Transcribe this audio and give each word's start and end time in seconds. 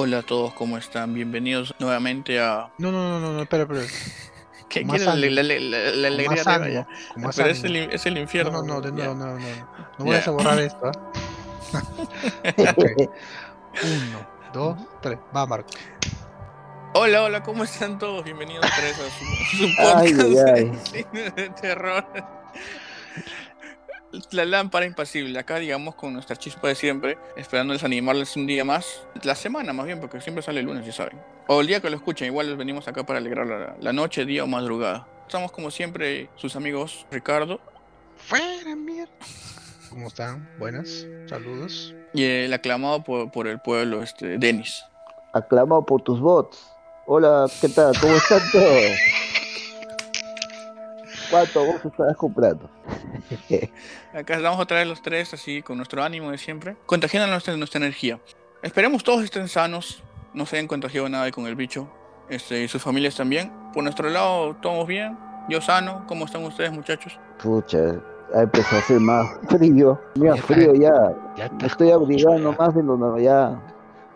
Hola 0.00 0.18
a 0.18 0.22
todos, 0.22 0.54
¿cómo 0.54 0.78
están? 0.78 1.12
Bienvenidos 1.12 1.74
nuevamente 1.80 2.38
a... 2.38 2.70
No, 2.78 2.92
no, 2.92 3.08
no, 3.08 3.18
no, 3.18 3.32
no 3.32 3.42
espera, 3.42 3.64
espera. 3.64 3.82
¿Qué 4.68 4.84
quiere 4.84 5.04
la, 5.04 5.10
alegría 5.10 6.44
con 6.44 7.22
más 7.24 7.34
Pero 7.34 7.48
es 7.48 7.64
el, 7.64 7.74
es 7.74 8.06
el 8.06 8.16
infierno. 8.16 8.62
No, 8.62 8.62
no, 8.62 8.74
no, 8.74 8.80
de 8.80 8.92
nuevo, 8.92 9.14
no, 9.16 9.26
no, 9.26 9.38
no. 9.98 10.04
Vayas 10.04 10.28
a 10.28 10.30
borrar 10.30 10.60
esto. 10.60 10.86
Ok. 10.86 10.94
Uno, 13.82 14.28
dos, 14.52 14.78
tres. 15.02 15.18
Va, 15.36 15.44
Marco. 15.46 15.70
Hola, 16.94 17.24
hola, 17.24 17.42
¿cómo 17.42 17.64
están 17.64 17.98
todos? 17.98 18.22
Bienvenidos 18.22 18.66
a 18.66 18.70
su, 18.70 19.56
su 19.56 19.64
Ay, 19.78 20.14
podcast 20.14 20.22
ay, 20.22 20.54
ay. 20.54 20.64
de 20.64 20.78
cine 20.84 21.30
de 21.30 21.48
terror. 21.60 22.06
La 24.30 24.44
lámpara 24.44 24.86
impasible, 24.86 25.38
acá 25.38 25.58
digamos 25.58 25.94
con 25.94 26.14
nuestra 26.14 26.34
chispa 26.36 26.68
de 26.68 26.74
siempre, 26.74 27.18
esperándoles 27.36 27.84
animarles 27.84 28.36
un 28.36 28.46
día 28.46 28.64
más, 28.64 29.02
la 29.22 29.34
semana 29.34 29.72
más 29.72 29.84
bien, 29.84 30.00
porque 30.00 30.20
siempre 30.20 30.42
sale 30.42 30.60
el 30.60 30.66
lunes, 30.66 30.86
ya 30.86 30.92
saben. 30.92 31.18
O 31.46 31.60
el 31.60 31.66
día 31.66 31.80
que 31.80 31.90
lo 31.90 31.96
escuchen, 31.96 32.26
igual 32.26 32.48
les 32.48 32.56
venimos 32.56 32.88
acá 32.88 33.04
para 33.04 33.18
alegrar 33.18 33.46
la, 33.46 33.76
la 33.78 33.92
noche, 33.92 34.24
día 34.24 34.44
o 34.44 34.46
madrugada. 34.46 35.06
Estamos 35.26 35.52
como 35.52 35.70
siempre 35.70 36.30
sus 36.36 36.56
amigos 36.56 37.06
Ricardo 37.10 37.60
Fuera, 38.18 38.74
mierda. 38.76 39.12
¿Cómo 39.88 40.08
están? 40.08 40.48
Buenas. 40.58 41.06
Saludos. 41.28 41.94
y 42.12 42.24
el 42.24 42.52
aclamado 42.52 43.02
por, 43.02 43.30
por 43.30 43.46
el 43.46 43.58
pueblo, 43.60 44.02
este, 44.02 44.38
Denis. 44.38 44.84
Aclamado 45.32 45.84
por 45.84 46.02
tus 46.02 46.20
bots. 46.20 46.66
Hola, 47.06 47.46
¿qué 47.60 47.68
tal? 47.68 47.98
¿Cómo 48.00 48.14
están 48.16 48.40
todos? 48.52 48.92
¿Cuánto 51.30 51.64
vos 51.64 51.84
estabas 51.84 52.16
comprando? 52.16 52.70
Acá 54.14 54.36
estamos 54.36 54.58
otra 54.58 54.78
vez 54.78 54.86
los 54.86 55.02
tres, 55.02 55.34
así, 55.34 55.62
con 55.62 55.76
nuestro 55.76 56.02
ánimo 56.02 56.30
de 56.30 56.38
siempre, 56.38 56.76
contagiando 56.86 57.28
nuestra, 57.28 57.56
nuestra 57.56 57.78
energía. 57.78 58.18
Esperemos 58.62 59.04
todos 59.04 59.22
estén 59.22 59.48
sanos, 59.48 60.02
no 60.34 60.46
se 60.46 60.56
hayan 60.56 60.68
contagiado 60.68 61.08
nada 61.08 61.30
con 61.30 61.46
el 61.46 61.54
bicho, 61.54 61.88
este, 62.28 62.62
y 62.62 62.68
sus 62.68 62.82
familias 62.82 63.16
también. 63.16 63.52
Por 63.72 63.82
nuestro 63.82 64.08
lado, 64.10 64.56
todos 64.56 64.86
bien, 64.86 65.16
yo 65.48 65.60
sano, 65.60 66.04
¿cómo 66.06 66.24
están 66.24 66.44
ustedes, 66.44 66.72
muchachos? 66.72 67.18
Pucha, 67.42 67.78
ha 68.34 68.42
empezado 68.42 68.76
a 68.76 68.80
hacer 68.80 69.00
más 69.00 69.26
frío. 69.48 70.00
Mira, 70.16 70.36
Ya 70.36 70.42
frío 70.42 70.74
ya. 70.74 71.14
Ya 71.36 71.50
Me 71.60 71.66
estoy 71.66 71.90
abrigando 71.90 72.52
más 72.52 72.74
de 72.74 72.82
lo 72.82 72.96
normal. 72.96 73.22
Ya 73.22 73.62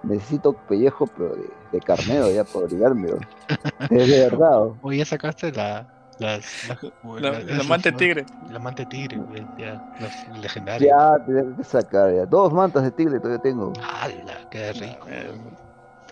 necesito 0.03 0.53
pellejo, 0.53 1.07
pero 1.07 1.35
de, 1.35 1.49
de 1.73 1.81
carnero 1.81 2.31
ya 2.31 2.45
para 2.45 2.67
abrigarme. 2.67 3.11
¿no? 3.11 3.19
Es 3.91 4.09
de 4.09 4.21
verdad. 4.29 4.51
¿no? 4.51 4.79
Oye, 4.83 4.99
ya 4.99 5.05
sacaste 5.05 5.53
la. 5.53 6.02
Las, 6.23 6.69
la, 6.69 7.31
La, 7.31 7.41
la- 7.41 7.61
amante 7.61 7.91
¿no? 7.93 7.99
tigre. 7.99 8.25
La 8.51 8.57
amante 8.57 8.87
tigre, 8.87 9.17
güey, 9.19 9.47
ya. 9.59 9.83
Los 10.01 10.39
legendarios. 10.39 10.91
Ya, 10.91 11.25
tengo 11.25 11.57
que 11.57 11.65
sacar 11.65 12.15
ya. 12.15 12.27
Dos 12.27 12.53
mantas 12.53 12.83
de 12.85 12.91
tigre 12.93 13.19
todavía 13.19 13.43
tengo. 13.43 13.73
¡Hala! 13.83 14.49
Qué 14.51 14.73
rico. 14.73 15.07
Eh, 15.09 15.33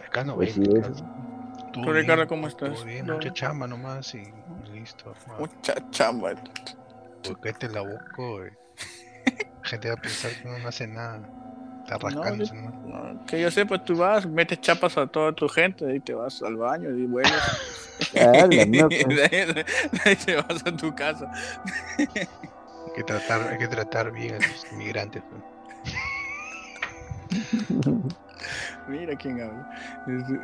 Acá 0.07 0.25
no 0.25 0.35
Pues 0.35 0.59
vende, 0.59 0.83
sí, 0.93 1.03
¿Tú, 1.73 1.85
Ricardo, 1.85 2.17
bien, 2.17 2.29
cómo 2.29 2.49
estás? 2.49 2.73
Todo 2.75 2.85
bien, 2.85 3.07
¿Todo 3.07 3.17
mucha 3.17 3.33
chamba 3.33 3.67
nomás 3.69 4.13
y 4.15 4.25
listo. 4.73 5.13
hermano. 5.23 5.39
Mucha 5.41 5.75
chamba. 5.91 6.33
¿Por 7.23 7.41
qué 7.41 7.53
te 7.53 7.69
la 7.69 7.83
busco, 7.83 8.39
güey? 8.39 8.51
La 9.63 9.69
gente 9.69 9.89
va 9.89 9.95
a 9.95 9.99
pensar 9.99 10.33
que 10.43 10.49
no 10.49 10.67
hace 10.69 10.87
nada. 10.89 11.21
Está 11.93 11.99
rascándose, 12.09 12.55
¿no? 12.55 12.71
No, 12.71 13.27
que 13.27 13.41
yo 13.41 13.51
sepa, 13.51 13.83
tú 13.85 13.97
vas, 13.97 14.27
metes 14.27 14.61
chapas 14.61 14.97
a 14.99 15.07
toda 15.07 15.33
tu 15.33 15.49
gente, 15.49 15.95
y 15.95 16.01
te 16.01 16.15
vas 16.15 16.43
al 16.43 16.57
baño 16.57 16.91
y 16.91 17.07
vuelves. 17.07 17.33
Ah, 18.19 18.47
de 18.49 18.61
ahí, 18.63 20.17
te 20.25 20.35
vas 20.37 20.65
a 20.65 20.75
tu 20.75 20.95
casa. 20.95 21.31
Hay 21.99 22.07
que 22.97 23.05
tratar, 23.05 23.43
hay 23.49 23.59
que 23.59 23.69
tratar 23.69 24.11
bien 24.11 24.37
a 24.37 24.39
los 24.39 24.67
inmigrantes. 24.73 25.23
pues. 25.29 25.43
Mira 28.89 29.15
quién 29.17 29.43
habla. 29.43 29.71
Este, 30.09 30.41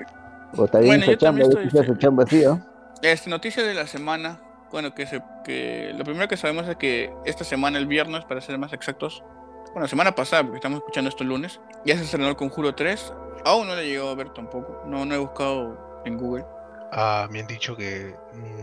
O 0.55 0.67
está 0.67 0.81
bien 0.81 0.99
Bueno, 0.99 1.13
yo 1.13 1.17
chamba, 1.17 1.43
estoy- 1.45 1.99
chamba 1.99 2.25
así, 2.25 2.45
¿no? 2.45 2.61
Este, 3.01 3.31
noticia 3.31 3.63
de 3.63 3.73
la 3.73 3.87
semana. 3.87 4.39
Bueno, 4.71 4.95
que, 4.95 5.07
se, 5.07 5.23
que 5.43 5.95
lo 5.97 6.05
primero 6.05 6.29
que 6.29 6.37
sabemos 6.37 6.69
es 6.69 6.77
que 6.77 7.11
esta 7.25 7.45
semana, 7.45 7.79
el 7.79 7.87
viernes, 7.87 8.25
para 8.27 8.43
ser 8.43 8.59
más 8.59 8.75
exactos, 8.75 9.23
bueno, 9.77 9.89
semana 9.89 10.15
pasada, 10.15 10.43
porque 10.43 10.57
estamos 10.57 10.79
escuchando 10.79 11.11
esto 11.11 11.23
el 11.23 11.29
lunes, 11.29 11.61
ya 11.85 11.99
se 11.99 12.05
estrenó 12.05 12.31
el 12.31 12.37
Conjuro 12.37 12.75
3. 12.75 13.13
Aún 13.45 13.69
no 13.69 13.75
le 13.75 13.83
he 13.83 13.89
llegado 13.89 14.09
a 14.09 14.15
ver 14.15 14.31
tampoco. 14.33 14.83
No, 14.87 15.05
no 15.05 15.15
he 15.15 15.19
buscado 15.19 16.01
en 16.07 16.17
Google. 16.17 16.47
Ah, 16.93 17.29
me 17.31 17.41
han 17.41 17.47
dicho 17.47 17.77
que 17.77 18.17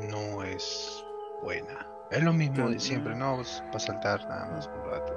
no 0.10 0.42
es 0.42 1.06
buena. 1.44 1.88
Es 2.10 2.24
lo 2.24 2.34
mismo 2.34 2.68
de 2.68 2.80
siempre, 2.80 3.14
¿no? 3.14 3.44
Para 3.68 3.80
saltar 3.80 4.28
nada 4.28 4.48
más 4.56 4.68
un 4.68 4.90
rato. 4.90 5.14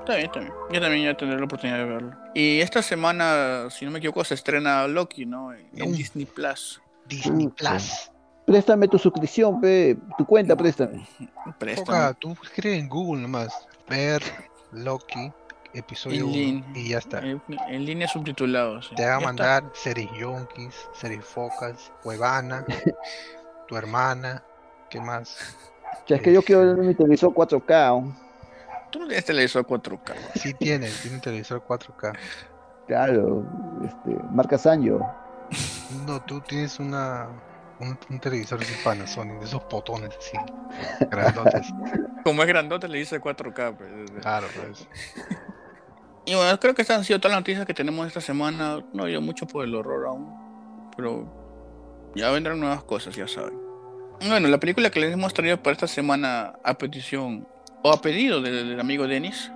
Está 0.00 0.16
bien, 0.16 0.26
está 0.26 0.40
bien. 0.40 0.52
Yo 0.72 0.80
también 0.80 1.04
ya 1.04 1.16
tendré 1.16 1.38
la 1.38 1.44
oportunidad 1.44 1.78
de 1.78 1.84
verlo. 1.84 2.16
Y 2.34 2.60
esta 2.60 2.82
semana, 2.82 3.68
si 3.70 3.84
no 3.84 3.92
me 3.92 3.98
equivoco, 3.98 4.24
se 4.24 4.34
estrena 4.34 4.88
Loki, 4.88 5.24
¿no? 5.24 5.52
En, 5.52 5.68
Uh. 5.80 5.92
Disney 5.92 6.24
Plus. 6.26 6.82
Disney 7.06 7.46
Pucha. 7.46 7.70
Plus. 7.74 8.10
Préstame 8.44 8.88
tu 8.88 8.98
suscripción, 8.98 9.60
pe. 9.60 9.96
Tu 10.16 10.26
cuenta, 10.26 10.56
préstame. 10.56 11.06
Préstame. 11.60 11.86
Foca, 11.86 12.12
tú 12.14 12.36
escribes 12.42 12.80
en 12.80 12.88
Google 12.88 13.22
nomás. 13.22 13.68
Ver 13.88 14.20
Loki, 14.72 15.32
episodio 15.74 16.20
En 16.20 16.24
1 16.24 16.32
lin- 16.32 16.64
y 16.74 16.88
ya 16.90 16.98
está. 16.98 17.18
En, 17.20 17.42
en 17.68 17.84
línea 17.84 18.08
subtitulado. 18.08 18.82
sí. 18.82 18.94
Te 18.94 19.06
va 19.06 19.16
a 19.16 19.20
mandar 19.20 19.64
series 19.74 20.10
yonkis, 20.18 20.74
series 20.94 21.24
focas, 21.24 21.92
huevana, 22.04 22.64
tu 23.68 23.76
hermana, 23.76 24.42
¿qué 24.90 25.00
más? 25.00 25.56
Ya 26.06 26.16
es 26.16 26.22
que 26.22 26.32
yo 26.32 26.42
quiero 26.42 26.62
ver 26.62 26.76
mi 26.86 26.94
televisor 26.94 27.32
4K. 27.32 28.00
¿no? 28.02 28.08
está. 28.10 28.88
Tú 28.90 28.98
no 29.00 29.06
tienes 29.06 29.24
televisor 29.24 29.66
4K. 29.66 30.14
Sí 30.36 30.54
tiene, 30.54 30.88
tiene 31.02 31.16
un 31.16 31.22
televisor 31.22 31.62
4K. 31.66 32.16
Claro, 32.86 33.44
este, 33.84 34.22
marca 34.30 34.56
Sanyo. 34.56 35.00
No, 36.06 36.20
tú 36.22 36.40
tienes 36.40 36.78
una 36.78 37.28
un, 37.80 37.98
un 38.10 38.20
televisor 38.20 38.60
así 38.60 38.74
Panasonic, 38.84 39.38
de 39.38 39.44
esos 39.44 39.62
potones 39.64 40.10
así, 40.16 40.36
grandotes. 41.10 41.68
Como 42.24 42.42
es 42.42 42.48
grandote, 42.48 42.88
le 42.88 42.98
dice 42.98 43.20
4K. 43.20 43.76
pues. 43.76 44.10
Claro, 44.20 44.46
pues. 44.54 44.88
Y 46.26 46.34
bueno, 46.34 46.58
creo 46.60 46.74
que 46.74 46.82
estas 46.82 46.98
han 46.98 47.04
sido 47.04 47.20
todas 47.20 47.32
las 47.32 47.40
noticias 47.40 47.64
que 47.64 47.74
tenemos 47.74 48.06
esta 48.06 48.20
semana. 48.20 48.84
No 48.92 49.08
ido 49.08 49.20
mucho 49.20 49.46
por 49.46 49.64
el 49.64 49.74
horror 49.74 50.06
aún. 50.08 50.90
Pero 50.94 52.12
ya 52.14 52.30
vendrán 52.30 52.60
nuevas 52.60 52.82
cosas, 52.82 53.16
ya 53.16 53.26
saben. 53.26 53.58
Bueno, 54.26 54.48
la 54.48 54.58
película 54.58 54.90
que 54.90 55.00
les 55.00 55.12
hemos 55.12 55.32
traído 55.32 55.62
para 55.62 55.72
esta 55.72 55.86
semana 55.86 56.54
a 56.64 56.74
petición 56.74 57.46
o 57.82 57.92
a 57.92 58.02
pedido 58.02 58.42
del, 58.42 58.68
del 58.68 58.80
amigo 58.80 59.06
Denis 59.06 59.50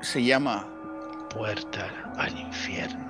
se 0.00 0.22
llama 0.22 0.66
Puerta 1.28 1.88
al 2.16 2.38
infierno. 2.38 3.04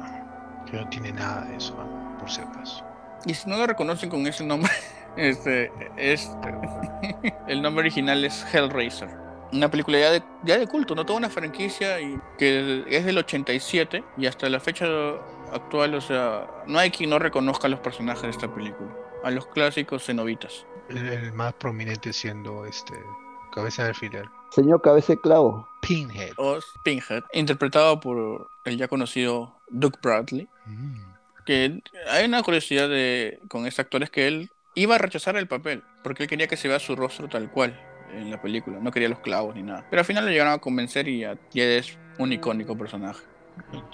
Que 0.69 0.78
no 0.78 0.88
tiene 0.88 1.12
nada 1.12 1.44
de 1.44 1.56
eso, 1.56 1.76
por 2.19 2.31
si 2.31 2.41
acaso. 2.41 2.88
Y 3.26 3.34
si 3.34 3.48
no 3.48 3.56
lo 3.56 3.66
reconocen 3.66 4.10
con 4.10 4.26
ese 4.26 4.44
nombre, 4.44 4.70
este, 5.16 5.72
este, 5.96 6.54
el 7.48 7.62
nombre 7.62 7.82
original 7.82 8.24
es 8.24 8.44
Hellraiser. 8.52 9.08
Una 9.52 9.70
película 9.70 9.98
ya 9.98 10.10
de, 10.10 10.22
ya 10.44 10.58
de 10.58 10.66
culto, 10.66 10.94
no 10.94 11.06
toda 11.06 11.18
una 11.18 11.30
franquicia 11.30 12.00
y 12.00 12.20
que 12.36 12.84
es 12.88 13.04
del 13.06 13.16
87 13.16 14.04
y 14.18 14.26
hasta 14.26 14.48
la 14.50 14.60
fecha 14.60 14.86
actual, 15.52 15.94
o 15.94 16.00
sea, 16.02 16.46
no 16.66 16.78
hay 16.78 16.90
quien 16.90 17.08
no 17.08 17.18
reconozca 17.18 17.66
a 17.66 17.70
los 17.70 17.80
personajes 17.80 18.22
de 18.22 18.30
esta 18.30 18.52
película, 18.52 18.90
a 19.24 19.30
los 19.30 19.46
clásicos 19.46 20.04
cenobitas. 20.04 20.66
El, 20.90 20.98
el 20.98 21.32
más 21.32 21.54
prominente 21.54 22.12
siendo 22.12 22.66
este 22.66 22.94
cabeza 23.52 23.82
de 23.82 23.88
alfiler. 23.88 24.25
Señor 24.50 24.81
Cabeza 24.82 25.14
de 25.14 25.20
Clavo. 25.20 25.69
Pinhead. 25.81 26.32
O 26.37 26.58
Pinhead, 26.84 27.25
interpretado 27.32 28.00
por 28.00 28.50
el 28.64 28.76
ya 28.76 28.88
conocido 28.88 29.54
Doug 29.69 29.98
Bradley. 30.02 30.48
Mm. 30.66 31.18
Que 31.48 31.80
hay 32.10 32.26
una 32.26 32.42
curiosidad 32.42 32.90
de, 32.90 33.40
con 33.48 33.66
este 33.66 33.80
actor 33.80 34.02
es 34.02 34.10
que 34.10 34.28
él 34.28 34.50
iba 34.74 34.96
a 34.96 34.98
rechazar 34.98 35.34
el 35.38 35.48
papel 35.48 35.82
porque 36.04 36.24
él 36.24 36.28
quería 36.28 36.46
que 36.46 36.58
se 36.58 36.68
vea 36.68 36.78
su 36.78 36.94
rostro 36.94 37.26
tal 37.26 37.50
cual 37.50 37.74
en 38.12 38.30
la 38.30 38.40
película, 38.40 38.78
no 38.80 38.90
quería 38.90 39.08
los 39.08 39.20
clavos 39.20 39.54
ni 39.54 39.62
nada. 39.62 39.86
Pero 39.88 40.00
al 40.00 40.04
final 40.04 40.26
lo 40.26 40.30
llegaron 40.30 40.52
a 40.52 40.58
convencer 40.58 41.08
y 41.08 41.20
ya, 41.20 41.38
ya 41.52 41.64
es 41.64 41.96
un 42.18 42.34
icónico 42.34 42.76
personaje. 42.76 43.24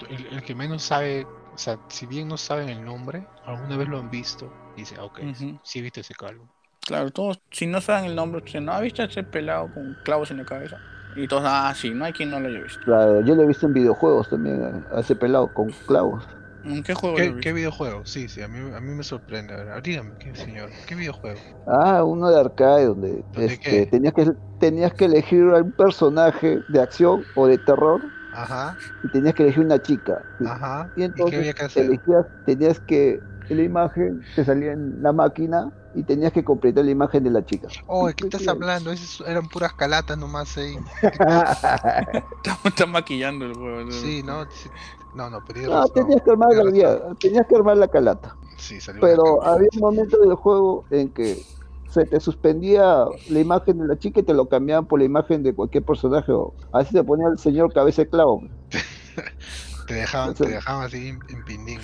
El, 0.09 0.25
el 0.33 0.43
que 0.43 0.53
menos 0.53 0.83
sabe, 0.83 1.25
o 1.53 1.57
sea, 1.57 1.79
si 1.87 2.05
bien 2.05 2.27
no 2.27 2.35
saben 2.35 2.67
el 2.67 2.83
nombre, 2.83 3.25
alguna 3.45 3.77
vez 3.77 3.87
lo 3.87 3.99
han 3.99 4.09
visto. 4.09 4.51
Y 4.75 4.81
dice, 4.81 4.95
ah, 4.99 5.05
ok, 5.05 5.19
Ujú. 5.19 5.57
sí 5.63 5.81
viste 5.81 6.01
ese 6.01 6.13
calvo. 6.13 6.49
Claro, 6.85 7.09
todos, 7.11 7.39
si 7.51 7.67
no 7.67 7.79
saben 7.79 8.05
el 8.05 8.15
nombre, 8.15 8.41
dicen, 8.43 8.65
no, 8.65 8.79
¿viste 8.81 9.01
ese 9.01 9.23
pelado 9.23 9.73
con 9.73 9.95
clavos 10.03 10.29
en 10.31 10.37
la 10.37 10.45
cabeza? 10.45 10.77
Y 11.15 11.25
todos, 11.27 11.43
ah, 11.45 11.73
sí, 11.73 11.91
no 11.91 12.03
hay 12.03 12.11
quien 12.11 12.29
no 12.31 12.39
lo 12.39 12.49
haya 12.49 12.59
visto. 12.59 12.81
Claro, 12.83 13.21
yo 13.21 13.33
lo 13.33 13.43
he 13.43 13.47
visto 13.47 13.65
en 13.65 13.73
videojuegos 13.73 14.29
también, 14.29 14.85
a 14.91 14.99
ese 14.99 15.15
pelado 15.15 15.53
con 15.53 15.71
clavos. 15.87 16.25
¿En 16.65 16.83
qué 16.83 16.93
juego 16.93 17.19
lo 17.19 17.31
¿Qué, 17.31 17.35
viste? 17.35 17.49
qué 17.49 17.53
videojuego? 17.53 18.05
Sí, 18.05 18.27
sí, 18.27 18.41
a 18.41 18.47
mí, 18.47 18.57
a 18.75 18.79
mí 18.81 18.93
me 18.93 19.03
sorprende. 19.03 19.53
A 19.53 19.57
ver, 19.63 19.83
dígame, 19.83 20.15
¿qué 20.17 20.35
señor? 20.35 20.71
¿Qué 20.87 20.95
videojuego? 20.95 21.39
Ah, 21.65 22.03
uno 22.03 22.29
de 22.29 22.39
arcade 22.39 22.85
donde 22.85 23.25
¿Dónde 23.31 23.53
este, 23.53 23.59
qué? 23.59 23.87
tenías 23.87 24.13
que 24.13 24.31
tenías 24.57 24.93
que 24.93 25.05
elegir 25.05 25.43
a 25.53 25.61
un 25.61 25.71
personaje 25.73 26.63
de 26.67 26.81
acción 26.81 27.25
o 27.33 27.47
de 27.47 27.57
terror 27.57 28.01
Ajá, 28.31 28.77
y 29.01 29.09
tenías 29.09 29.33
que 29.35 29.43
elegir 29.43 29.63
una 29.65 29.81
chica. 29.81 30.25
ajá. 30.43 30.89
Y 30.95 31.03
¿Y 31.13 31.23
qué 31.25 31.35
entonces 31.35 31.37
había 31.37 31.53
que 31.53 31.63
hacer? 31.63 31.85
elegías, 31.85 32.25
tenías 32.45 32.79
que, 32.81 33.23
la 33.49 33.63
imagen 33.63 34.27
te 34.33 34.45
salía 34.45 34.73
en 34.73 35.01
la 35.01 35.13
máquina 35.13 35.71
y 35.93 36.03
tenías 36.05 36.33
que 36.33 36.43
completar 36.43 36.85
la 36.85 36.91
imagen 36.91 37.23
de 37.23 37.31
la 37.31 37.43
chica. 37.45 37.69
Oh, 37.87 38.07
¿de 38.07 38.13
qué 38.15 38.23
estás 38.25 38.47
hablando? 38.47 38.91
Esas 38.91 39.27
eran 39.27 39.47
puras 39.49 39.73
calatas 39.73 40.17
nomás 40.17 40.57
ahí. 40.57 40.79
Está, 42.43 42.59
está 42.65 42.85
maquillando 42.85 43.45
el 43.45 43.53
juego. 43.53 43.91
Sí, 43.91 44.23
no, 44.23 44.45
sí. 44.49 44.69
No, 45.15 45.29
no, 45.29 45.43
pero 45.45 45.69
No, 45.69 45.87
tenías 45.87 46.21
que 46.21 46.31
armar 46.31 46.53
la, 46.53 46.71
ya, 46.71 47.13
tenías 47.19 47.47
que 47.47 47.55
armar 47.55 47.77
la 47.77 47.87
calata. 47.87 48.35
Sí, 48.57 48.79
salió 48.79 49.01
Pero 49.01 49.43
había 49.43 49.69
un 49.73 49.79
momento 49.79 50.17
del 50.19 50.35
juego 50.35 50.85
en 50.91 51.09
que 51.09 51.41
se 51.89 52.05
te 52.05 52.19
suspendía 52.19 53.05
la 53.29 53.39
imagen 53.39 53.77
de 53.77 53.87
la 53.87 53.97
chica 53.97 54.19
y 54.19 54.23
te 54.23 54.33
lo 54.33 54.47
cambiaban 54.47 54.85
por 54.85 54.99
la 54.99 55.05
imagen 55.05 55.43
de 55.43 55.55
cualquier 55.55 55.83
personaje. 55.83 56.31
O 56.31 56.53
así 56.73 56.91
se 56.91 57.03
ponía 57.03 57.27
el 57.27 57.39
señor 57.39 57.71
cabeza 57.73 58.03
de 58.03 58.09
clavo. 58.09 58.41
Te 59.87 59.93
dejaban, 59.93 60.33
te 60.33 60.47
dejaban 60.47 60.87
así 60.87 61.09
en, 61.09 61.19
en 61.29 61.45
pindingue. 61.45 61.83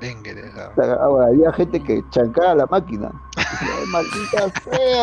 Venga, 0.00 0.22
te 0.34 0.40
dejaban. 0.40 0.70
O 0.70 0.74
sea, 0.74 0.94
ahora, 0.94 1.26
había 1.26 1.52
gente 1.52 1.82
que 1.82 2.02
chancaba 2.08 2.54
la 2.54 2.64
máquina. 2.64 3.12
"Ay, 3.60 3.86
maldita 3.88 4.60
sea, 4.70 5.02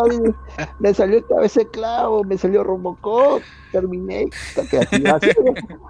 me 0.78 0.94
salió 0.94 1.18
el 1.18 1.26
cabeza 1.26 1.60
de 1.60 1.68
clavo, 1.70 2.24
me 2.24 2.36
salió 2.38 2.62
Robocop, 2.64 3.42
terminé. 3.72 4.28
Así, 4.56 4.76
así, 4.76 5.02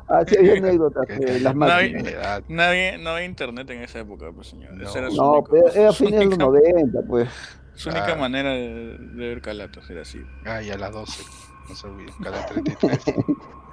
así 0.08 0.36
había 0.38 0.52
anécdotas 0.58 1.06
de 1.08 1.40
las 1.40 1.54
No, 1.54 1.60
máquinas. 1.66 2.42
No 2.48 2.62
había, 2.62 2.98
no 2.98 3.10
había 3.10 3.24
internet 3.24 3.68
en 3.70 3.82
esa 3.82 4.00
época, 4.00 4.26
pues 4.34 4.48
señor. 4.48 4.72
No. 4.72 4.90
Era 4.90 5.08
No, 5.10 5.32
única- 5.32 5.50
pero 5.50 5.68
era 5.72 5.92
su 5.92 6.04
fines 6.04 6.20
de 6.20 6.26
los 6.26 6.34
única- 6.38 6.44
90, 6.72 7.02
pues. 7.08 7.28
Su 7.74 7.88
única 7.88 8.04
Claro. 8.06 8.20
manera 8.20 8.50
de, 8.52 8.98
de 8.98 9.28
ver 9.28 9.40
calatos 9.42 9.88
era 9.90 10.02
así. 10.02 10.20
Ah, 10.44 10.62
y 10.62 10.70
a 10.70 10.78
las 10.78 10.92
12. 10.92 11.22
No 11.68 11.74
se 11.74 11.86
olviden. 11.88 12.14
Cada 12.22 12.46
33. 12.46 13.04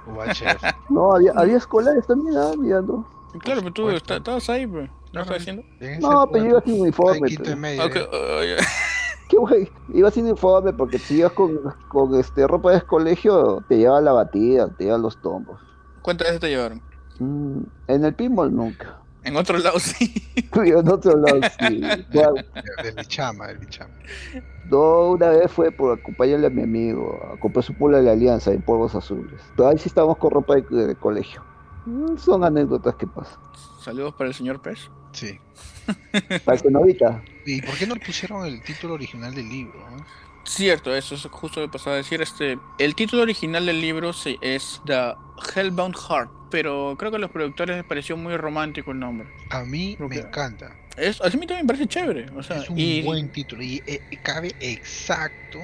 UHF. 0.06 0.62
No, 0.90 1.14
había, 1.14 1.32
había 1.36 1.56
escolares 1.58 2.04
también, 2.06 2.36
ah, 2.36 2.50
mirando. 2.58 3.06
Claro, 3.40 3.60
pero 3.60 3.72
tú 3.72 3.82
supuesto. 3.82 3.96
está- 4.14 4.16
estabas 4.16 4.50
ahí, 4.50 4.66
pues. 4.66 4.90
¿No 5.12 5.20
estás 5.22 5.38
haciendo? 5.38 5.62
No, 6.00 6.26
pero 6.32 6.44
yo 6.44 6.50
iba 6.50 6.60
sin 6.62 6.80
uniforme. 6.80 7.20
pues. 7.36 7.56
medio. 7.56 7.84
Ok, 7.86 7.94
ya. 7.94 8.02
oh. 8.12 8.40
¿Qué 9.28 9.36
güey? 9.38 9.68
Iba 9.94 10.10
sin 10.10 10.24
uniforme 10.26 10.72
porque 10.74 10.98
si 10.98 11.18
ibas 11.18 11.32
con, 11.32 11.58
con 11.88 12.14
este, 12.20 12.46
ropa 12.46 12.72
de 12.72 12.82
colegio, 12.82 13.64
te 13.68 13.78
lleva 13.78 14.00
la 14.00 14.12
batida, 14.12 14.68
te 14.76 14.84
lleva 14.84 14.98
los 14.98 15.20
tombos. 15.22 15.58
¿Cuántas 16.02 16.28
veces 16.28 16.40
te 16.40 16.48
llevaron? 16.50 16.82
Mm, 17.18 17.60
en 17.88 18.04
el 18.04 18.14
pinball 18.14 18.54
nunca. 18.54 18.98
En 19.24 19.36
otro 19.36 19.56
lado 19.58 19.78
sí. 19.78 20.12
Pero 20.52 20.80
en 20.80 20.88
otro 20.88 21.16
lado 21.16 21.38
sí. 21.58 21.80
Bueno, 22.12 22.34
De- 22.34 22.82
De 22.82 22.92
mi 22.94 23.04
chama, 23.06 23.46
de 23.48 23.58
mi 23.58 23.66
chama. 23.66 23.94
no, 24.68 25.10
una 25.10 25.28
vez 25.28 25.50
fue 25.50 25.70
por 25.70 25.98
acompañarle 25.98 26.48
a 26.48 26.50
mi 26.50 26.62
amigo 26.62 27.18
a 27.32 27.38
comprar 27.38 27.62
su 27.64 27.72
pula 27.74 27.98
de 27.98 28.04
la 28.04 28.12
alianza 28.12 28.50
en 28.52 28.62
polvos 28.62 28.94
azules. 28.94 29.40
Pero 29.56 29.68
ahí 29.68 29.78
sí 29.78 29.88
estábamos 29.88 30.16
con 30.18 30.30
ropa 30.32 30.56
de, 30.56 30.62
de 30.86 30.94
colegio. 30.96 31.42
Mm, 31.86 32.16
Son 32.16 32.44
anécdotas 32.44 32.94
que 32.96 33.06
pasan. 33.06 33.38
Saludos 33.80 34.14
para 34.14 34.28
el 34.28 34.34
señor 34.34 34.60
Pez. 34.62 34.90
Sí. 35.12 35.38
Para 36.44 36.58
que 36.58 36.70
no 36.70 36.78
ahorita. 36.78 37.22
¿Y 37.44 37.60
por 37.60 37.76
qué 37.76 37.86
no 37.88 37.94
le 37.94 38.00
pusieron 38.00 38.46
el 38.46 38.62
título 38.62 38.94
original 38.94 39.34
del 39.34 39.48
libro? 39.48 39.78
no? 39.90 40.04
Cierto, 40.44 40.94
eso 40.94 41.14
es 41.16 41.22
justo 41.30 41.60
lo 41.60 41.66
que 41.66 41.72
pasaba 41.72 41.94
a 41.94 41.98
decir. 41.98 42.22
Este, 42.22 42.56
el 42.78 42.94
título 42.94 43.22
original 43.22 43.66
del 43.66 43.80
libro 43.80 44.12
se- 44.12 44.38
es 44.40 44.80
The 44.86 45.14
Hellbound 45.54 45.96
Heart, 45.96 46.30
pero 46.50 46.94
creo 46.98 47.10
que 47.10 47.16
a 47.16 47.20
los 47.20 47.30
productores 47.30 47.76
les 47.76 47.84
pareció 47.84 48.16
muy 48.16 48.36
romántico 48.36 48.92
el 48.92 49.00
nombre. 49.00 49.28
A 49.50 49.64
mí 49.64 49.96
me 49.98 50.16
encanta. 50.16 50.76
Es, 50.96 51.20
a 51.20 51.24
mí 51.24 51.46
también 51.46 51.62
me 51.62 51.66
parece 51.66 51.86
chévere. 51.86 52.26
O 52.36 52.42
sea, 52.42 52.58
es 52.58 52.70
un 52.70 52.78
y 52.78 53.02
buen 53.02 53.30
título 53.32 53.62
y 53.62 53.82
eh, 53.86 54.00
cabe 54.22 54.52
exacto 54.60 55.58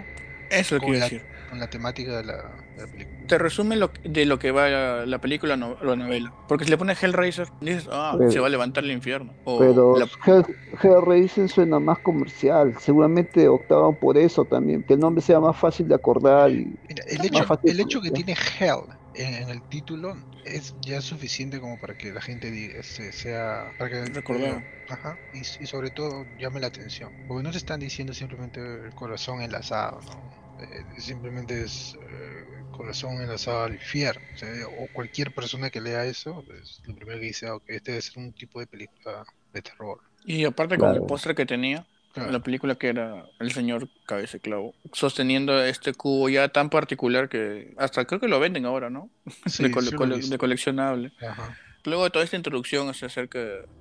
eso 0.51 0.77
es 0.77 0.81
lo 0.81 0.81
que 0.81 0.87
con 0.87 0.95
iba 0.97 0.97
a 0.97 1.01
la- 1.01 1.05
decir. 1.15 1.38
Con 1.49 1.59
la 1.59 1.69
temática 1.71 2.17
de 2.19 2.25
la, 2.25 2.35
de 2.77 2.83
la 2.83 2.87
película. 2.93 3.19
Te 3.27 3.39
resume 3.39 3.77
lo, 3.77 3.91
de 4.05 4.25
lo 4.27 4.39
que 4.39 4.51
va 4.53 4.69
la, 4.69 5.07
la 5.07 5.19
película 5.21 5.57
no- 5.57 5.77
o 5.81 5.85
la 5.85 5.97
novela. 5.97 6.33
Porque 6.49 6.65
si 6.65 6.71
le 6.71 6.79
pones 6.79 7.03
Hellraiser, 7.03 7.49
dices, 7.61 7.89
ah, 7.91 8.15
Pero- 8.19 8.31
se 8.31 8.41
va 8.41 8.47
a 8.47 8.51
levantar 8.51 8.85
el 8.85 8.93
infierno. 8.93 9.35
O 9.45 9.59
Pero 9.59 9.97
la- 9.99 10.09
Hell, 10.27 10.45
Hellraiser 10.83 11.49
suena 11.49 11.79
más 11.79 11.99
comercial. 11.99 12.75
Seguramente 12.81 13.49
optaban 13.49 13.95
por 13.97 14.17
eso 14.19 14.45
también. 14.45 14.83
Que 14.83 14.95
el 14.95 15.01
nombre 15.01 15.23
sea 15.23 15.41
más 15.41 15.57
fácil 15.57 15.89
de 15.89 15.95
acordar. 15.95 16.51
Y... 16.51 16.75
Mira, 16.89 17.05
el 17.07 17.25
hecho, 17.25 17.45
fácil 17.45 17.71
el 17.71 17.81
hecho 17.81 18.01
que 18.01 18.09
ya. 18.09 18.15
tiene 18.15 18.33
Hell 18.61 18.81
en, 19.15 19.49
el 19.51 19.63
título 19.69 20.15
es 20.45 20.75
ya 20.81 21.01
suficiente 21.03 21.61
como 21.61 21.79
para 21.79 21.95
que 21.99 22.13
la 22.13 22.21
gente 22.23 22.51
diga, 22.51 22.83
se- 22.83 23.13
sea 23.13 23.73
para 23.79 23.91
que 23.91 24.05
Recordado. 24.07 24.63
ajá, 24.89 25.19
y, 25.35 25.41
y 25.41 25.67
sobre 25.67 25.91
todo 25.91 26.25
llame 26.39 26.61
la 26.61 26.69
atención. 26.69 27.13
Porque 27.27 27.43
no 27.43 27.51
te 27.51 27.59
están 27.59 27.81
diciendo 27.81 28.15
simplemente 28.15 28.61
el 28.61 28.95
corazón 28.95 29.43
enlazado, 29.43 30.01
¿no? 30.07 30.48
Eh, 30.61 31.01
simplemente 31.01 31.63
es 31.63 31.95
eh, 32.01 32.65
corazón 32.73 33.21
enlazado 33.23 33.65
al 33.65 33.75
infierno. 33.75 34.23
O, 34.35 34.37
sea, 34.37 34.49
o 34.67 34.89
cualquier 34.93 35.33
persona 35.33 35.71
que 35.71 35.81
lea 35.81 36.05
eso, 36.05 36.43
pues, 36.47 36.81
lo 36.87 36.95
primero 36.97 37.19
que 37.21 37.27
dice, 37.27 37.47
ah, 37.47 37.55
ok, 37.57 37.65
este 37.69 37.93
debe 37.93 38.03
ser 38.03 38.19
un 38.19 38.33
tipo 38.33 38.61
de 38.61 38.67
película 38.67 39.25
de 39.53 39.63
terror. 39.63 40.01
y 40.25 40.45
aparte 40.45 40.77
con 40.77 40.95
el 40.95 41.03
póster 41.03 41.35
que 41.35 41.47
tenía, 41.47 41.87
Claro. 42.13 42.33
la 42.33 42.41
película 42.41 42.75
que 42.75 42.89
era 42.89 43.27
el 43.39 43.53
señor 43.53 43.89
Cabeza 44.07 44.39
Clavo, 44.39 44.75
sosteniendo 44.93 45.63
este 45.63 45.93
cubo 45.93 46.29
ya 46.31 46.49
tan 46.49 46.71
particular 46.71 47.29
que 47.29 47.75
hasta 47.77 48.07
creo 48.07 48.19
que 48.19 48.29
lo 48.29 48.41
venden 48.41 48.65
ahora, 48.65 48.89
¿no? 48.91 49.11
Sí, 49.47 49.63
de, 49.65 49.71
cole- 49.71 49.93
cole- 49.95 50.19
de 50.29 50.39
coleccionable. 50.39 51.13
Ajá. 51.21 51.57
Luego 51.89 52.05
de 52.05 52.11
toda 52.11 52.25
esta 52.25 52.37
introducción 52.37 52.89
acerca 52.89 53.39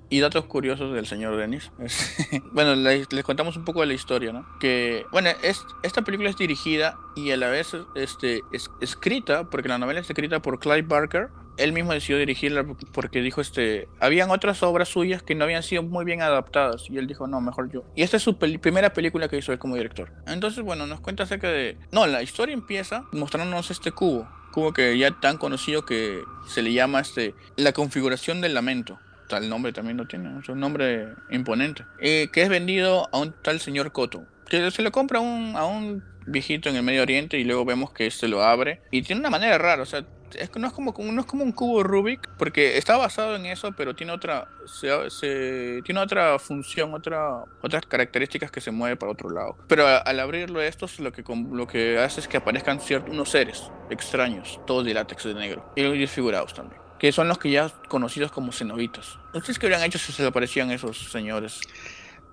y 0.09 0.19
datos 0.21 0.45
curiosos 0.45 0.93
del 0.93 1.05
señor 1.05 1.35
Dennis, 1.37 1.71
es- 1.79 2.15
bueno, 2.53 2.75
le- 2.75 3.05
les 3.09 3.23
contamos 3.23 3.57
un 3.57 3.65
poco 3.65 3.81
de 3.81 3.87
la 3.87 3.93
historia, 3.93 4.31
¿no? 4.33 4.47
Que, 4.59 5.05
bueno, 5.11 5.29
es, 5.43 5.61
esta 5.83 6.01
película 6.01 6.29
es 6.29 6.37
dirigida 6.37 6.97
y 7.15 7.31
a 7.31 7.37
la 7.37 7.49
vez 7.49 7.75
este, 7.95 8.41
es 8.51 8.69
escrita, 8.81 9.49
porque 9.49 9.67
la 9.69 9.77
novela 9.77 9.99
es 9.99 10.09
escrita 10.09 10.41
por 10.41 10.59
Clive 10.59 10.81
Barker. 10.83 11.29
Él 11.57 11.73
mismo 11.73 11.91
decidió 11.91 12.19
dirigirla 12.19 12.63
porque 12.93 13.19
dijo, 13.21 13.41
este, 13.41 13.87
habían 13.99 14.29
otras 14.29 14.61
obras 14.61 14.89
suyas 14.89 15.23
que 15.23 15.33
no 15.33 15.43
habían 15.43 15.63
sido 15.63 15.81
muy 15.81 16.05
bien 16.05 16.21
adaptadas 16.21 16.87
y 16.87 16.99
él 16.99 17.07
dijo, 17.07 17.25
no, 17.25 17.41
mejor 17.41 17.71
yo. 17.71 17.83
Y 17.95 18.03
esta 18.03 18.17
es 18.17 18.23
su 18.23 18.37
peli- 18.37 18.59
primera 18.59 18.93
película 18.93 19.27
que 19.27 19.37
hizo 19.39 19.51
él 19.51 19.57
como 19.57 19.75
director. 19.75 20.11
Entonces, 20.27 20.63
bueno, 20.63 20.85
nos 20.85 20.99
cuenta 20.99 21.23
acerca 21.23 21.49
de... 21.49 21.75
No, 21.91 22.05
la 22.05 22.21
historia 22.21 22.53
empieza 22.53 23.05
mostrándonos 23.11 23.71
este 23.71 23.91
cubo, 23.91 24.27
cubo 24.51 24.73
que 24.73 24.97
ya 24.97 25.11
tan 25.11 25.37
conocido 25.37 25.85
que 25.85 26.23
se 26.47 26.61
le 26.61 26.73
llama 26.73 27.01
este, 27.01 27.35
la 27.55 27.73
configuración 27.73 28.41
del 28.41 28.53
lamento. 28.53 28.99
Tal 29.27 29.49
nombre 29.49 29.73
también 29.73 29.97
lo 29.97 30.05
tiene, 30.05 30.39
es 30.39 30.47
un 30.47 30.59
nombre 30.59 31.09
imponente. 31.29 31.85
Eh, 31.99 32.29
que 32.31 32.43
es 32.43 32.49
vendido 32.49 33.09
a 33.11 33.19
un 33.19 33.33
tal 33.41 33.59
señor 33.59 33.91
Koto. 33.91 34.23
Que 34.49 34.71
se 34.71 34.81
lo 34.81 34.91
compra 34.91 35.19
a 35.19 35.21
un, 35.21 35.55
a 35.55 35.65
un 35.65 36.03
viejito 36.25 36.69
en 36.69 36.75
el 36.75 36.83
Medio 36.83 37.01
Oriente 37.03 37.37
y 37.39 37.43
luego 37.43 37.65
vemos 37.65 37.91
que 37.91 38.07
este 38.07 38.27
lo 38.27 38.43
abre. 38.43 38.81
Y 38.91 39.01
tiene 39.01 39.19
una 39.21 39.29
manera 39.29 39.57
rara, 39.57 39.83
o 39.83 39.85
sea, 39.85 40.05
es 40.35 40.51
no 40.57 40.67
es 40.67 40.73
como, 40.73 40.93
no 40.97 41.21
es 41.21 41.25
como 41.27 41.43
un 41.45 41.53
cubo 41.53 41.83
Rubik, 41.83 42.27
porque 42.37 42.77
está 42.77 42.97
basado 42.97 43.37
en 43.37 43.45
eso, 43.45 43.71
pero 43.77 43.95
tiene 43.95 44.11
otra, 44.11 44.49
se, 44.65 44.89
se- 45.09 45.81
tiene 45.85 46.01
otra 46.01 46.37
función, 46.37 46.93
otra, 46.93 47.45
otras 47.61 47.85
características 47.85 48.51
que 48.51 48.59
se 48.59 48.71
mueve 48.71 48.97
para 48.97 49.13
otro 49.13 49.29
lado. 49.29 49.57
Pero 49.69 49.87
a- 49.87 49.97
al 49.99 50.19
abrirlo 50.19 50.61
estos, 50.61 50.99
lo 50.99 51.13
que, 51.13 51.23
lo 51.51 51.65
que 51.65 51.97
hace 51.99 52.19
es 52.19 52.27
que 52.27 52.37
aparezcan 52.37 52.81
ciertos 52.81 53.09
unos 53.13 53.29
seres 53.29 53.71
extraños, 53.89 54.59
todos 54.67 54.83
de 54.85 54.93
látex 54.93 55.23
de 55.23 55.33
negro, 55.33 55.71
y 55.77 55.83
desfigurados 55.97 56.53
también. 56.53 56.81
Que 56.99 57.11
son 57.13 57.27
los 57.29 57.37
que 57.37 57.49
ya 57.51 57.69
conocidos 57.87 58.31
como 58.31 58.51
cenobitas. 58.51 59.17
¿Ustedes 59.33 59.59
qué 59.59 59.67
habrían 59.67 59.83
hecho 59.83 59.97
si 59.99 60.11
se 60.11 60.23
le 60.23 60.29
aparecían 60.29 60.71
esos 60.71 61.09
señores? 61.11 61.61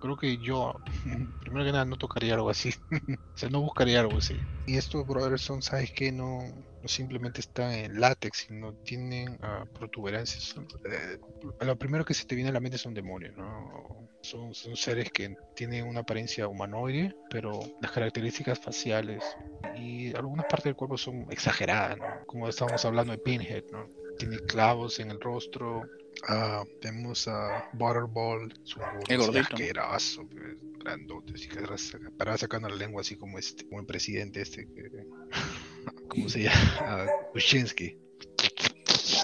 Creo 0.04 0.18
que 0.18 0.37
yo, 0.37 0.75
primero 1.40 1.64
que 1.64 1.73
nada, 1.73 1.87
no 1.87 1.96
tocaría 1.96 2.34
algo 2.34 2.50
así. 2.50 2.68
o 3.18 3.38
sea, 3.38 3.49
no 3.49 3.62
buscaría 3.62 4.00
algo 4.00 4.18
así. 4.18 4.38
Y 4.66 4.76
estos 4.76 5.06
brothers 5.06 5.40
son, 5.40 5.62
¿sabes 5.62 5.92
qué? 5.96 6.12
No, 6.12 6.40
no 6.82 6.88
simplemente 6.88 7.40
están 7.40 7.73
en 7.73 7.99
látex, 7.99 8.44
sino 8.46 8.75
tienen 8.84 9.38
ah, 9.40 9.64
protuberancias. 9.73 10.56
Eh, 10.84 11.18
lo 11.61 11.78
primero 11.78 12.04
que 12.04 12.12
se 12.12 12.26
te 12.26 12.34
viene 12.34 12.50
a 12.50 12.52
la 12.52 12.61
mente 12.61 12.76
son 12.76 12.92
demonios, 12.92 13.34
¿no? 13.34 14.11
Son, 14.20 14.52
son 14.52 14.76
seres 14.76 15.11
que 15.11 15.34
tienen 15.56 15.88
una 15.88 16.00
apariencia 16.00 16.49
humanoide, 16.49 17.14
pero 17.30 17.61
las 17.80 17.90
características 17.90 18.58
faciales 18.58 19.25
y 19.75 20.14
algunas 20.14 20.44
partes 20.44 20.64
del 20.64 20.76
cuerpo 20.76 20.99
son 20.99 21.26
exageradas, 21.30 21.96
¿no? 21.96 22.26
Como 22.26 22.46
estábamos 22.46 22.84
hablando 22.84 23.12
de 23.12 23.18
Pinhead, 23.20 23.64
¿no? 23.73 23.88
Tiene 24.18 24.37
clavos 24.40 25.00
en 25.00 25.12
el 25.12 25.20
rostro, 25.20 25.82
Ah, 26.28 26.64
tenemos 26.80 27.28
a 27.28 27.68
Butterball, 27.73 28.52
gordo 28.76 29.00
El 29.09 29.18
gordito. 29.18 29.40
asqueroso, 29.40 30.26
pues, 30.28 30.56
grandote, 30.78 31.35
así 31.35 31.49
que 31.49 31.61
para 32.16 32.37
sacando 32.38 32.68
la 32.68 32.76
lengua 32.76 33.00
así 33.02 33.16
como 33.16 33.38
este, 33.38 33.66
como 33.66 33.80
el 33.80 33.87
presidente 33.87 34.40
este, 34.40 34.66
que, 34.66 35.06
¿cómo 36.09 36.28
se 36.28 36.44
llama? 36.44 37.06
Kuczynski. 37.33 37.99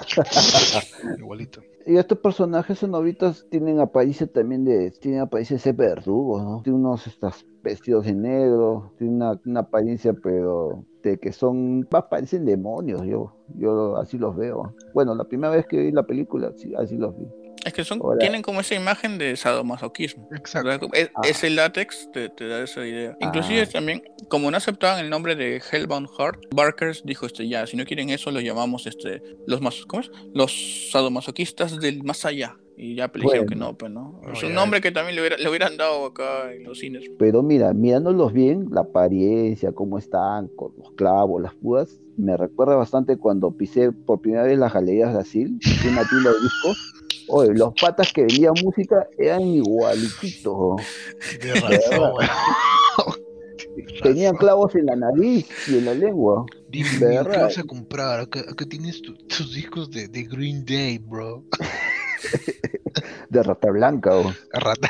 Igualito. 1.19 1.63
Y 1.87 1.97
estos 1.97 2.19
personajes 2.19 2.79
cenobitas 2.81 3.47
tienen 3.51 3.81
apariencia 3.81 4.27
también 4.27 4.65
de. 4.65 4.91
Tienen 4.91 5.21
apariencia 5.21 5.57
de 5.57 5.61
ser 5.61 5.75
verdugos, 5.75 6.43
¿no? 6.43 6.63
Tienen 6.63 6.85
unos 6.85 7.07
estas, 7.07 7.47
vestidos 7.63 8.05
de 8.05 8.15
negro, 8.15 8.93
tienen 8.99 9.17
una, 9.17 9.41
una 9.45 9.61
apariencia, 9.61 10.13
pero. 10.13 10.85
de 11.03 11.19
que 11.19 11.33
son. 11.33 11.87
Más 11.91 12.05
parecen 12.05 12.45
demonios, 12.45 13.03
yo. 13.05 13.33
Yo 13.57 13.97
así 13.97 14.19
los 14.19 14.37
veo. 14.37 14.75
Bueno, 14.95 15.15
la 15.15 15.25
primera 15.25 15.55
vez 15.55 15.67
que 15.67 15.79
vi 15.79 15.91
la 15.91 16.07
película, 16.07 16.53
sí, 16.57 16.75
así 16.75 16.97
los 16.97 17.17
vi. 17.17 17.27
Es 17.65 17.73
que 17.73 17.85
son, 17.85 18.01
Ahora- 18.01 18.19
tienen 18.19 18.43
como 18.43 18.61
esa 18.61 18.75
imagen 18.75 19.19
de 19.19 19.37
sadomasoquismo. 19.37 20.29
Exacto. 20.35 20.89
Es- 20.93 21.11
Ah. 21.15 21.21
Ese 21.25 21.51
látex 21.51 22.09
te, 22.13 22.29
te 22.31 22.49
da 22.49 22.63
esa 22.63 22.87
idea. 22.87 23.17
Inclusive 23.21 23.63
Ah. 23.63 23.67
también, 23.71 24.03
como 24.29 24.51
no 24.51 24.57
aceptaban 24.57 25.05
el 25.05 25.11
nombre 25.11 25.37
de 25.37 25.61
Hellbound 25.71 26.09
Heart, 26.19 26.47
Barkers 26.55 27.03
dijo 27.05 27.27
este 27.27 27.49
ya, 27.49 27.67
si 27.67 27.77
no 27.77 27.85
quieren 27.85 28.11
eso, 28.11 28.31
los 28.31 28.43
llamamos 28.43 28.87
este 28.87 29.23
los 29.47 29.61
mas 29.61 29.85
¿cómo 29.87 30.03
es? 30.03 30.11
Los 30.35 30.89
sadomasoquistas 30.91 31.79
del 31.81 32.03
más 32.05 32.25
allá. 32.25 32.57
Y 32.83 32.95
ya 32.95 33.11
le 33.15 33.21
dijeron 33.21 33.47
que 33.47 33.55
Bueno. 33.57 33.73
no, 33.73 33.77
pues 33.77 33.93
no. 33.93 34.21
No, 34.25 34.33
es 34.33 34.43
un 34.43 34.55
nombre 34.55 34.81
que 34.81 34.91
también 34.91 35.15
le, 35.15 35.21
hubiera- 35.21 35.37
le 35.37 35.47
hubieran 35.51 35.77
dado 35.77 36.07
acá 36.07 36.51
en 36.55 36.65
los 36.65 36.79
cines. 36.79 37.05
Pero 37.19 37.43
mira, 37.43 37.75
mirándolos 37.75 38.33
bien, 38.33 38.69
la 38.71 38.81
apariencia, 38.83 39.73
cómo 39.73 39.99
están, 39.99 40.49
con 40.49 40.73
los 40.79 40.91
clavos, 40.93 41.43
las 41.43 41.55
púas, 41.55 42.01
me 42.17 42.39
recuerda 42.39 42.77
bastante 42.77 43.19
cuando 43.19 43.51
pisé 43.55 43.93
por 43.93 44.23
primera 44.23 44.45
vez 44.45 44.59
las 44.59 44.73
galerías 44.73 45.13
Brasil, 45.13 45.59
una 46.01 46.09
tienda 46.09 46.31
de 46.31 46.41
discos. 46.43 46.90
Oye, 47.33 47.55
los 47.55 47.73
patas 47.81 48.13
que 48.13 48.23
vendían 48.23 48.55
música 48.63 49.07
eran 49.19 49.43
igualititos. 49.43 50.81
De 51.43 51.55
razón. 51.55 52.13
Tenían 54.03 54.37
clavos 54.37 54.75
en 54.75 54.87
la 54.87 54.97
nariz 54.97 55.47
y 55.69 55.79
en 55.79 55.85
la 55.85 55.95
lengua. 55.95 56.45
Dime, 56.69 56.89
de 56.99 57.09
mío, 57.11 57.25
¿qué 57.31 57.39
vas 57.39 57.59
a 57.59 57.63
comprar? 57.65 58.21
Acá, 58.21 58.41
acá 58.41 58.65
tienes 58.69 59.01
tu- 59.03 59.15
tus 59.27 59.55
discos 59.55 59.91
de, 59.91 60.09
de 60.09 60.25
Green 60.25 60.65
Day, 60.65 60.99
bro. 60.99 61.45
De 63.29 63.43
rata 63.43 63.71
blanca 63.71 64.17
o 64.17 64.29
A 64.53 64.61
rata. 64.61 64.89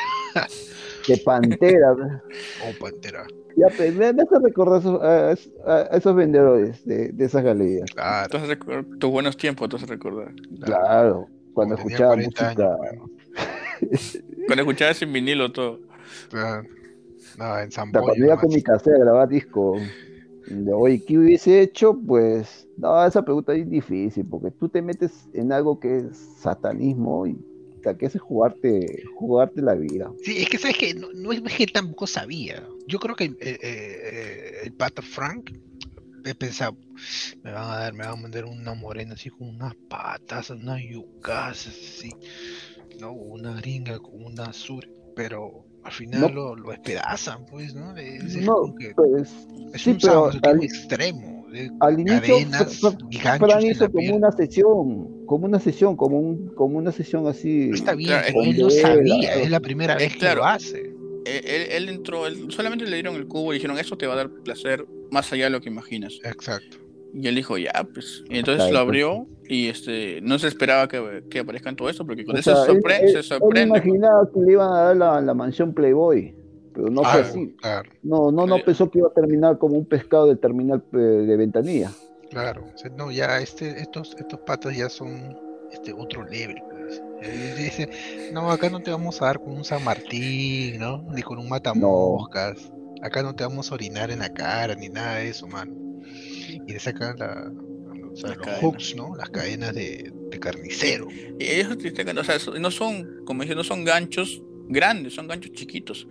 de 1.07 1.17
pantera. 1.19 1.93
Oh, 1.93 2.79
pantera. 2.81 3.27
ya, 3.57 3.67
pues, 3.77 3.95
me 3.95 4.07
hace 4.07 4.39
recordar 4.43 4.81
esos- 4.81 5.03
a, 5.03 5.31
a- 5.71 5.89
a 5.93 5.97
esos 5.97 6.15
vendedores 6.17 6.85
de, 6.85 7.09
de 7.13 7.25
esas 7.25 7.43
galerías. 7.45 7.91
Claro. 7.91 8.27
Entonces, 8.33 8.59
tus 8.99 9.11
buenos 9.11 9.37
tiempos, 9.37 9.67
entonces 9.67 9.89
recordar. 9.89 10.33
Claro, 10.65 11.27
cuando 11.67 11.77
tenía 11.77 11.93
escuchaba 11.93 12.15
40 12.15 12.45
música. 12.45 12.77
años, 12.91 14.23
Cuando 14.47 14.63
escuchabas 14.63 14.97
sin 14.97 15.13
vinilo 15.13 15.53
todo. 15.53 15.81
No, 17.39 17.59
en 17.59 17.71
San 17.71 17.91
cuando 17.91 18.15
iba 18.17 18.39
con 18.39 18.51
mi 18.51 18.63
casera 18.63 18.97
a 18.97 19.01
grabar 19.01 19.29
disco, 19.29 19.77
de 20.47 20.73
oye, 20.73 21.03
¿qué 21.07 21.19
hubiese 21.19 21.61
hecho? 21.61 21.97
Pues, 22.07 22.67
no, 22.77 23.05
esa 23.07 23.25
pregunta 23.25 23.55
es 23.55 23.69
difícil, 23.69 24.27
porque 24.29 24.51
tú 24.51 24.69
te 24.69 24.83
metes 24.83 25.29
en 25.33 25.53
algo 25.53 25.79
que 25.79 25.99
es 25.99 26.19
satanismo 26.41 27.27
y 27.27 27.39
que 27.99 28.07
es 28.07 28.21
jugarte, 28.21 29.05
jugarte 29.15 29.63
la 29.63 29.75
vida. 29.75 30.13
Sí, 30.23 30.39
es 30.39 30.49
que 30.49 30.59
sabes 30.59 30.77
que 30.77 30.95
no, 30.95 31.09
no 31.15 31.33
es 31.33 31.41
que 31.43 31.67
tampoco 31.67 32.07
sabía. 32.07 32.63
Yo 32.87 32.99
creo 32.99 33.17
que 33.17 33.25
eh, 33.25 33.37
eh, 33.41 33.59
eh, 33.63 34.53
el 34.65 34.73
pata 34.73 35.03
Frank 35.03 35.51
he 36.25 36.35
pensado, 36.35 36.77
me 37.43 37.53
van 37.53 37.71
a 37.71 37.77
dar, 37.77 37.93
me 37.93 38.05
van 38.05 38.19
a 38.19 38.23
mandar 38.23 38.45
una 38.45 38.75
morena 38.75 39.15
así 39.15 39.31
con 39.31 39.49
unas 39.49 39.75
patas, 39.89 40.51
unas 40.51 40.81
yucas 40.83 41.67
así, 41.67 42.11
no, 42.99 43.13
una 43.13 43.55
gringa 43.55 43.99
con 43.99 44.25
una 44.25 44.53
sur, 44.53 44.87
pero 45.17 45.65
al 45.83 45.93
final 45.93 46.21
No. 46.21 46.29
lo, 46.29 46.57
lo 46.57 46.71
despedazan, 46.71 47.47
pues, 47.47 47.75
¿no? 47.75 47.97
Es, 47.97 48.35
es 48.35 48.45
No, 48.45 48.75
que 48.79 48.93
pues, 48.95 49.31
es 49.73 49.81
sí, 49.83 49.91
un 49.91 49.99
pero 49.99 50.31
al- 50.43 50.63
extremo, 50.63 51.47
de 51.51 51.71
al 51.81 51.99
inicio, 51.99 52.21
cadenas 52.21 52.83
y 53.11 53.19
Fran 53.19 53.63
hizo 53.63 53.91
como 53.91 54.15
una 54.15 54.31
sesión, 54.31 55.27
como 55.27 55.47
una 55.47 55.59
sesión, 55.59 55.97
como, 55.97 56.21
un, 56.21 56.49
como 56.55 56.79
una 56.79 56.93
sesión 56.93 57.27
así. 57.27 57.69
No 57.69 57.75
está 57.77 57.95
bien, 57.95 58.09
Claro, 58.09 58.43
él 58.43 58.59
no 58.59 58.71
sabía, 58.71 59.35
es 59.35 59.51
la 59.51 59.61
primera 59.61 59.97
vez 59.97 60.13
que 60.13 60.19
Claro. 60.19 60.41
lo 60.43 60.47
hace. 60.47 60.81
Él, 61.25 61.43
él- 61.45 61.69
él 61.71 61.89
entró, 61.89 62.27
él- 62.27 62.51
solamente 62.51 62.85
le 62.87 62.95
dieron 62.97 63.17
el 63.17 63.27
cubo 63.27 63.53
y 63.53 63.57
dijeron, 63.57 63.79
eso 63.79 63.97
te 63.97 64.07
va 64.07 64.15
a 64.15 64.17
dar 64.17 64.31
placer 64.31 64.85
más 65.11 65.33
allá 65.33 65.45
de 65.45 65.51
lo 65.51 65.61
que 65.61 65.69
imaginas. 65.69 66.19
Exacto. 66.25 66.79
Y 67.13 67.27
él 67.27 67.35
dijo, 67.35 67.59
ya, 67.59 67.73
pues. 67.93 68.23
Y 68.31 68.39
entonces 68.39 68.69
Claro, 68.69 68.73
lo 68.73 68.79
pues, 68.87 69.03
abrió 69.05 69.27
y 69.49 69.67
este 69.69 70.21
no 70.23 70.39
se 70.39 70.47
esperaba 70.47 70.87
que, 70.87 71.25
que 71.29 71.41
aparezcan 71.41 71.75
todo 71.75 71.89
eso, 71.91 72.07
porque 72.07 72.25
con 72.25 72.37
O 72.37 72.39
eso 72.39 72.55
sea, 72.55 72.65
se, 72.65 72.71
él- 72.73 72.79
sorpre- 72.83 73.01
él- 73.03 73.09
se 73.11 73.19
él 73.19 73.25
sorprende. 73.25 73.69
imaginaba 73.69 74.29
que 74.33 74.41
le 74.41 74.53
iban 74.53 74.73
a 74.73 74.81
dar 74.85 74.97
la, 74.97 75.21
la 75.21 75.35
mansión 75.35 75.75
Playboy, 75.75 76.33
pero 76.73 76.89
no 76.89 77.03
fue 77.03 77.21
Ah, 77.21 77.25
así. 77.25 77.55
claro. 77.61 77.91
No, 78.05 78.31
no, 78.31 78.47
no 78.47 78.57
Eh, 78.59 78.63
pensó 78.65 78.89
que 78.91 78.99
iba 79.01 79.09
a 79.09 79.13
terminar 79.13 79.59
como 79.59 79.77
un 79.77 79.87
pescado 79.87 80.27
del 80.27 80.39
terminal 80.39 80.85
eh, 80.93 80.97
de 80.97 81.37
ventanilla. 81.37 81.91
Claro, 82.31 82.65
o 82.73 82.79
sea, 82.79 82.91
no, 82.97 83.11
ya 83.11 83.41
este, 83.41 83.81
estos, 83.81 84.15
estos 84.17 84.39
patas 84.47 84.77
ya 84.77 84.89
son 84.89 85.37
este 85.73 85.93
otro 85.93 86.25
level. 86.27 86.63
pues. 86.71 87.03
Dice, 87.59 87.89
no, 88.33 88.53
acá 88.53 88.71
no 88.71 88.79
te 88.81 88.93
vamos 88.93 89.21
a 89.21 89.25
dar 89.27 89.41
con 89.41 89.53
un 89.53 89.65
San 89.65 89.83
Martín, 89.83 90.79
¿no? 90.79 91.03
Ni 91.13 91.23
con 91.23 91.39
un 91.39 91.49
matamoscas. 91.49 92.71
Acá 93.03 93.23
no 93.23 93.35
te 93.35 93.45
vamos 93.45 93.71
a 93.71 93.75
orinar 93.75 94.11
en 94.11 94.19
la 94.21 94.33
cara, 94.33 94.75
ni 94.75 94.89
nada 94.89 95.17
de 95.17 95.29
eso, 95.29 95.47
mano. 95.47 95.73
Y 96.67 96.73
le 96.73 96.79
sacan 96.79 97.17
la, 97.19 97.51
o 98.13 98.17
sea, 98.17 98.31
Las 98.31 98.39
los 98.39 98.47
cadenas. 98.47 98.61
hooks, 98.63 98.95
¿no? 98.97 99.17
Las 99.17 99.31
cadenas 99.31 99.75
de, 99.75 100.13
de 100.31 100.39
carnicero. 100.39 101.09
Y 101.39 101.45
ellos 101.45 101.77
o 102.19 102.25
sea, 102.25 102.39
no 102.61 102.71
son, 102.71 103.25
como 103.25 103.43
dije, 103.43 103.55
no 103.55 103.65
son 103.65 103.85
ganchos 103.85 104.43
grandes, 104.69 105.15
son 105.15 105.27
ganchos 105.29 105.53
chiquitos. 105.53 106.07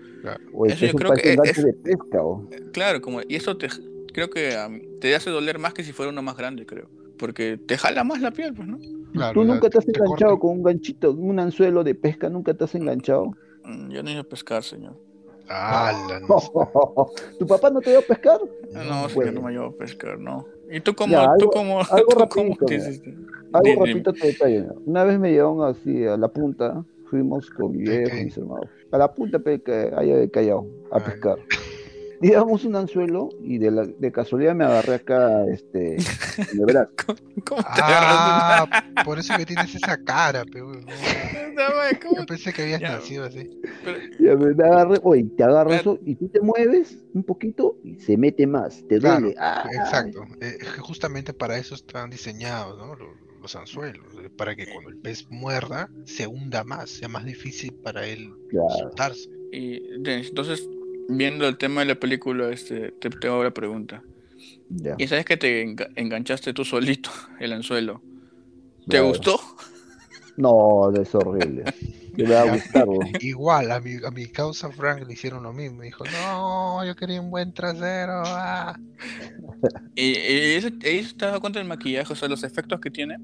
O 0.53 0.65
Eso 0.65 0.85
yo 0.85 0.93
creo 0.93 1.13
que 1.13 1.33
es- 1.43 1.63
de 1.63 1.73
pesca. 1.73 2.21
o- 2.23 2.49
Claro, 2.73 3.01
como, 3.01 3.21
y 3.21 3.35
eso 3.35 3.57
te 3.57 3.67
creo 4.13 4.29
que 4.29 4.55
am, 4.55 4.81
te 4.99 5.15
hace 5.15 5.29
doler 5.29 5.59
más 5.59 5.73
que 5.73 5.83
si 5.83 5.93
fuera 5.93 6.11
uno 6.11 6.21
más 6.21 6.35
grande, 6.35 6.65
creo. 6.65 6.89
Porque 7.17 7.57
te 7.57 7.77
jala 7.77 8.03
más 8.03 8.21
la 8.21 8.31
piel, 8.31 8.53
pues, 8.53 8.67
¿no? 8.67 8.77
Claro, 9.13 9.33
¿Tú 9.33 9.43
nunca 9.45 9.69
te 9.69 9.77
has 9.77 9.85
te 9.85 9.91
enganchado 9.91 10.39
con 10.39 10.51
un 10.57 10.63
ganchito, 10.63 11.11
un 11.11 11.39
anzuelo 11.39 11.83
de 11.83 11.95
pesca? 11.95 12.29
¿Nunca 12.29 12.53
te 12.53 12.63
has 12.63 12.75
enganchado? 12.75 13.31
Mm, 13.63 13.91
Yo 13.91 14.03
no 14.03 14.11
iba 14.11 14.21
a 14.21 14.23
pescar, 14.23 14.63
señor. 14.63 14.97
¡Hala! 15.49 16.19
no. 16.21 16.27
¿Tu 17.39 17.47
papá 17.47 17.69
no 17.69 17.81
te 17.81 17.89
dio 17.89 17.99
a 17.99 18.03
pescar? 18.03 18.39
No, 18.71 18.83
No, 18.83 19.09
señor, 19.09 19.13
bueno. 19.15 19.31
no 19.33 19.41
me 19.47 19.51
llevo 19.53 19.65
a 19.65 19.71
pescar, 19.73 20.19
no. 20.19 20.45
¿Y 20.69 20.79
tú 20.81 20.93
cómo, 20.93 21.11
Ya, 21.13 21.23
tú 21.37 21.45
algo- 21.45 21.51
cómo, 21.51 21.79
algo 21.91 22.11
tú 22.15 22.29
cómo 22.29 22.55
te 22.67 22.75
hiciste? 22.75 23.15
Algo 23.51 23.65
Di- 23.65 23.75
rapidito 23.75 24.13
te 24.13 24.27
detalle. 24.27 24.67
Una 24.85 25.03
vez 25.03 25.19
me 25.19 25.31
llevaron 25.31 25.63
así 25.63 26.05
a 26.05 26.15
la 26.17 26.27
punta, 26.27 26.83
fuimos 27.09 27.49
con 27.49 27.71
mi 27.71 27.79
viejo 27.83 28.15
mis 28.23 28.37
hermanos. 28.37 28.69
A 28.91 28.97
la 28.99 29.11
punta 29.13 29.39
que 29.39 29.91
haya 29.95 30.17
de 30.17 30.29
Callao, 30.29 30.67
a 30.91 30.97
Ah, 30.97 31.03
pescar. 31.03 31.37
Llevamos 32.21 32.65
un 32.65 32.75
anzuelo 32.75 33.29
y 33.41 33.57
de, 33.59 33.71
la, 33.71 33.85
de 33.85 34.11
casualidad 34.11 34.53
me 34.53 34.65
agarré 34.65 34.95
acá 34.95 35.45
este, 35.45 35.95
en 35.95 36.59
el 36.59 36.65
brazo. 36.65 36.89
¿Cómo 37.45 37.61
te? 37.61 37.67
Ah, 37.69 38.83
por 39.05 39.19
eso 39.19 39.33
que 39.37 39.45
tienes 39.45 39.73
esa 39.73 39.97
cara, 40.03 40.43
pero 40.51 40.71
Dame, 41.55 41.99
¿cómo 42.01 42.17
Yo 42.17 42.25
pensé 42.25 42.51
que 42.53 42.63
habías 42.63 42.81
Ya. 42.81 42.91
nacido 42.97 43.23
así. 43.25 43.49
Pero- 43.85 43.99
Ya 44.19 44.35
me 44.35 44.53
me 44.53 44.63
agarré, 44.65 44.99
oye, 45.03 45.23
te 45.37 45.43
agarro 45.43 45.69
Pero- 45.69 45.81
eso 45.93 45.99
y 46.05 46.15
tú 46.15 46.27
te 46.29 46.41
mueves 46.41 46.97
un 47.13 47.23
poquito 47.23 47.77
y 47.83 47.95
se 47.99 48.17
mete 48.17 48.45
más, 48.47 48.83
te 48.87 48.99
Claro, 48.99 49.21
duele. 49.21 49.35
Ah, 49.39 49.69
Exacto. 49.71 50.23
eh, 50.41 50.57
es 50.59 50.67
que 50.73 50.79
justamente 50.81 51.33
para 51.33 51.57
eso 51.57 51.75
están 51.75 52.09
diseñados, 52.09 52.77
¿no? 52.77 52.95
Los, 52.95 53.09
los 53.41 53.55
anzuelos, 53.55 54.05
eh, 54.21 54.29
para 54.29 54.55
que 54.55 54.67
cuando 54.71 54.89
el 54.89 54.97
pez 54.97 55.25
muerda 55.29 55.89
se 56.03 56.27
hunda 56.27 56.63
más, 56.65 56.89
sea 56.89 57.07
más 57.07 57.23
difícil 57.23 57.73
para 57.75 58.05
él 58.05 58.33
claro. 58.49 58.67
soltarse. 58.77 59.29
Y 59.51 59.81
entonces, 59.95 60.67
viendo 61.09 61.47
el 61.47 61.57
tema 61.57 61.81
de 61.81 61.87
la 61.87 61.95
película, 61.95 62.49
este, 62.49 62.91
te 62.91 63.09
tengo 63.09 63.39
una 63.39 63.51
pregunta. 63.51 64.01
Ya, 64.69 64.95
¿Y 64.97 65.07
sabes 65.07 65.25
que 65.25 65.35
te 65.35 65.65
enga- 65.65 65.89
enganchaste 65.95 66.53
tú 66.53 66.63
solito 66.63 67.09
el 67.39 67.53
anzuelo? 67.53 68.01
¿Te 68.87 68.99
gustó? 69.01 69.39
No, 70.37 70.91
es 70.95 71.13
horrible. 71.13 71.65
Te 72.15 72.23
va 72.23 72.41
a 72.41 72.53
gustar. 72.55 72.87
Igual, 73.19 73.71
a 73.71 73.79
mi, 73.79 73.95
a 74.03 74.09
mi 74.11 74.25
causa 74.27 74.69
Frank 74.71 75.05
le 75.05 75.13
hicieron 75.13 75.43
lo 75.43 75.53
mismo. 75.53 75.81
Dijo, 75.81 76.05
no, 76.05 76.83
yo 76.85 76.95
quería 76.95 77.21
un 77.21 77.29
buen 77.29 77.53
trasero. 77.53 78.23
ah". 78.25 78.77
Y, 79.95 80.03
y 80.17 80.55
eso, 80.55 80.69
ahí 80.83 81.03
se 81.03 81.13
te 81.15 81.25
das 81.25 81.39
cuenta 81.39 81.59
del 81.59 81.67
maquillaje, 81.67 82.11
o 82.13 82.15
sea, 82.15 82.27
los 82.29 82.43
efectos 82.43 82.79
que 82.79 82.89
tiene. 82.89 83.17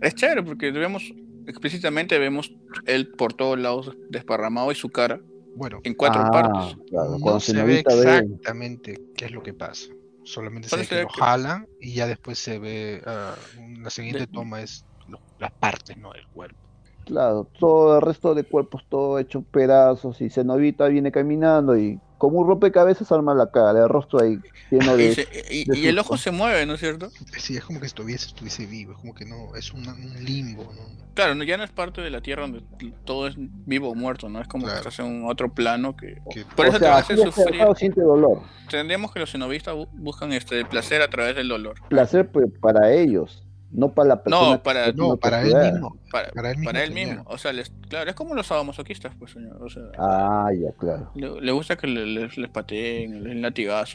Es 0.00 0.14
chévere 0.14 0.42
porque 0.42 0.70
vemos, 0.70 1.14
explícitamente 1.46 2.18
vemos 2.18 2.52
él 2.84 3.08
por 3.08 3.32
todos 3.32 3.58
lados 3.58 3.92
desparramado 4.10 4.70
y 4.72 4.74
su 4.74 4.90
cara 4.90 5.20
Bueno, 5.56 5.80
en 5.84 5.94
cuatro 5.94 6.22
Ah, 6.22 6.30
partes. 6.30 6.76
claro, 6.88 7.10
no 7.12 7.18
cuando 7.18 7.40
se 7.40 7.52
se 7.52 7.62
ve 7.62 7.78
exactamente 7.80 8.94
qué 9.14 9.24
es 9.24 9.32
lo 9.32 9.42
que 9.42 9.54
pasa. 9.54 9.88
Solamente 10.22 10.68
se 10.68 10.76
ve 10.76 10.86
que 10.86 11.00
lo 11.02 11.08
jalan 11.08 11.66
y 11.80 11.94
ya 11.94 12.06
después 12.06 12.38
se 12.38 12.58
ve, 12.58 13.02
ah, 13.06 13.34
la 13.80 13.88
siguiente 13.90 14.20
De- 14.20 14.26
toma 14.26 14.60
es 14.60 14.84
lo- 15.06 15.20
las 15.38 15.52
partes, 15.52 15.96
¿no? 15.96 16.12
Del 16.12 16.26
cuerpo. 16.28 16.58
Claro, 17.06 17.48
todo 17.58 17.96
el 17.96 18.02
resto 18.02 18.34
de 18.34 18.44
cuerpos 18.44 18.82
todo 18.88 19.18
hecho 19.18 19.42
pedazos 19.42 20.20
y 20.20 20.28
Cenovita 20.28 20.88
viene 20.88 21.10
caminando 21.12 21.78
y 21.78 22.00
como 22.18 22.38
un 22.38 22.48
rompecabezas 22.48 23.10
arma 23.12 23.34
la 23.34 23.50
cara, 23.50 23.82
el 23.82 23.88
rostro 23.88 24.20
ahí 24.22 24.38
lleno 24.70 24.94
Y, 24.98 25.02
de... 25.02 25.14
se- 25.14 25.28
y- 25.50 25.64
de 25.64 25.78
y 25.78 25.86
el 25.88 25.98
ojo 25.98 26.16
se 26.16 26.30
mueve, 26.30 26.64
¿no 26.66 26.74
es 26.74 26.80
cierto? 26.80 27.10
Sí, 27.38 27.56
es 27.56 27.64
como 27.64 27.80
que 27.80 27.86
estuviese, 27.86 28.26
estuviese 28.28 28.66
vivo, 28.66 28.92
es 28.92 28.98
como 28.98 29.14
que 29.14 29.24
no, 29.26 29.54
es 29.56 29.72
una- 29.72 29.92
un 29.92 30.24
limbo, 30.24 30.64
¿no? 30.64 31.06
Claro, 31.14 31.34
no- 31.34 31.44
ya 31.44 31.56
no 31.56 31.64
es 31.64 31.70
parte 31.70 32.00
de 32.02 32.10
la 32.10 32.20
Tierra 32.20 32.42
donde 32.42 32.62
todo 33.04 33.26
es 33.26 33.34
vivo 33.38 33.90
o 33.90 33.94
muerto, 33.94 34.28
¿no? 34.28 34.40
Es 34.40 34.48
como 34.48 34.64
Claro. 34.64 34.82
que 34.82 34.88
estás 34.88 35.04
en 35.06 35.24
otro 35.26 35.52
plano 35.52 35.96
que... 35.96 36.18
Que- 36.30 36.44
Por 36.56 36.66
eso 36.66 36.76
o 36.76 36.78
te 36.80 36.84
sea, 36.86 36.96
hace 36.98 37.12
así 37.14 37.22
sufrir. 37.22 37.60
siente 37.76 38.00
dolor. 38.02 38.40
Tendríamos 38.70 39.12
que 39.12 39.20
los 39.20 39.30
cenovistas 39.30 39.74
bu- 39.74 39.88
buscan 39.92 40.32
este 40.32 40.64
placer 40.64 41.00
a 41.02 41.08
través 41.08 41.36
del 41.36 41.48
dolor. 41.48 41.76
Placer 41.88 42.28
pues, 42.30 42.46
para 42.60 42.92
ellos, 42.92 43.42
no 43.72 43.92
para 43.92 44.08
la 44.08 44.22
persona. 44.22 44.50
No, 44.56 44.62
para- 44.62 44.92
no, 44.92 45.16
para 45.16 45.42
él 45.42 45.54
mismo. 45.72 45.96
Para, 46.10 46.30
Para 46.30 46.50
él 46.50 46.56
mismo. 46.58 46.70
para 46.72 46.84
él 46.84 46.90
mismo. 46.92 47.22
O 47.26 47.36
sea, 47.38 47.52
les- 47.52 47.72
claro, 47.88 48.08
es 48.10 48.16
como 48.16 48.34
los 48.34 48.46
sadomasoquistas, 48.46 49.14
pues, 49.18 49.32
señor. 49.32 49.62
O 49.62 49.68
sea, 49.68 49.82
Ah, 49.98 50.50
ya, 50.54 50.72
claro. 50.78 51.10
le, 51.14 51.40
le 51.40 51.52
gusta 51.52 51.76
que 51.76 51.86
le- 51.86 52.06
les, 52.06 52.36
les 52.38 52.50
pateen, 52.50 53.24
les. 53.24 53.36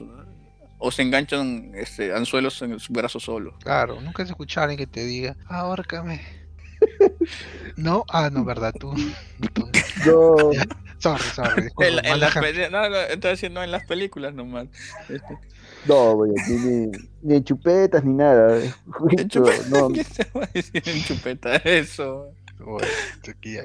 ¿no? 0.01 0.25
O 0.83 0.89
se 0.91 1.03
enganchan 1.03 1.71
este, 1.75 2.13
anzuelos 2.13 2.61
en 2.63 2.79
su 2.79 2.91
brazo 2.91 3.19
solo. 3.19 3.53
Claro, 3.63 4.01
nunca 4.01 4.23
has 4.23 4.29
escuchado 4.29 4.61
a 4.61 4.69
alguien 4.71 4.79
que 4.79 4.91
te 4.91 5.03
diga, 5.05 5.35
ahórcame. 5.47 6.21
No, 7.77 8.03
ah, 8.09 8.29
no, 8.31 8.43
verdad, 8.43 8.73
tú. 8.77 8.93
tú. 9.53 9.69
No, 10.05 10.51
Sorry, 10.99 11.23
sorry. 11.35 11.63
disculpa, 11.63 11.87
En, 11.89 12.05
en 12.05 12.19
las 12.19 12.35
no, 12.35 12.89
no, 12.89 12.95
estoy 12.97 13.31
diciendo 13.31 13.63
en 13.63 13.71
las 13.71 13.85
películas 13.85 14.33
nomás. 14.35 14.67
Este, 15.09 15.37
no, 15.88 16.15
güey, 16.15 16.31
aquí 16.31 16.53
ni, 16.53 16.91
ni 17.21 17.35
en 17.35 17.43
chupetas 17.43 18.03
ni 18.03 18.13
nada. 18.13 18.57
en 18.63 18.73
Justo, 18.91 19.27
chupeta, 19.27 19.69
no, 19.69 19.89
¿Qué 19.93 20.03
se 20.03 20.27
va 20.35 20.43
a 20.43 20.50
decir 20.53 20.83
en 20.85 21.03
chupeta 21.03 21.55
eso? 21.57 22.33
Bueno, 22.59 22.88
aquí 23.27 23.53
ya, 23.53 23.63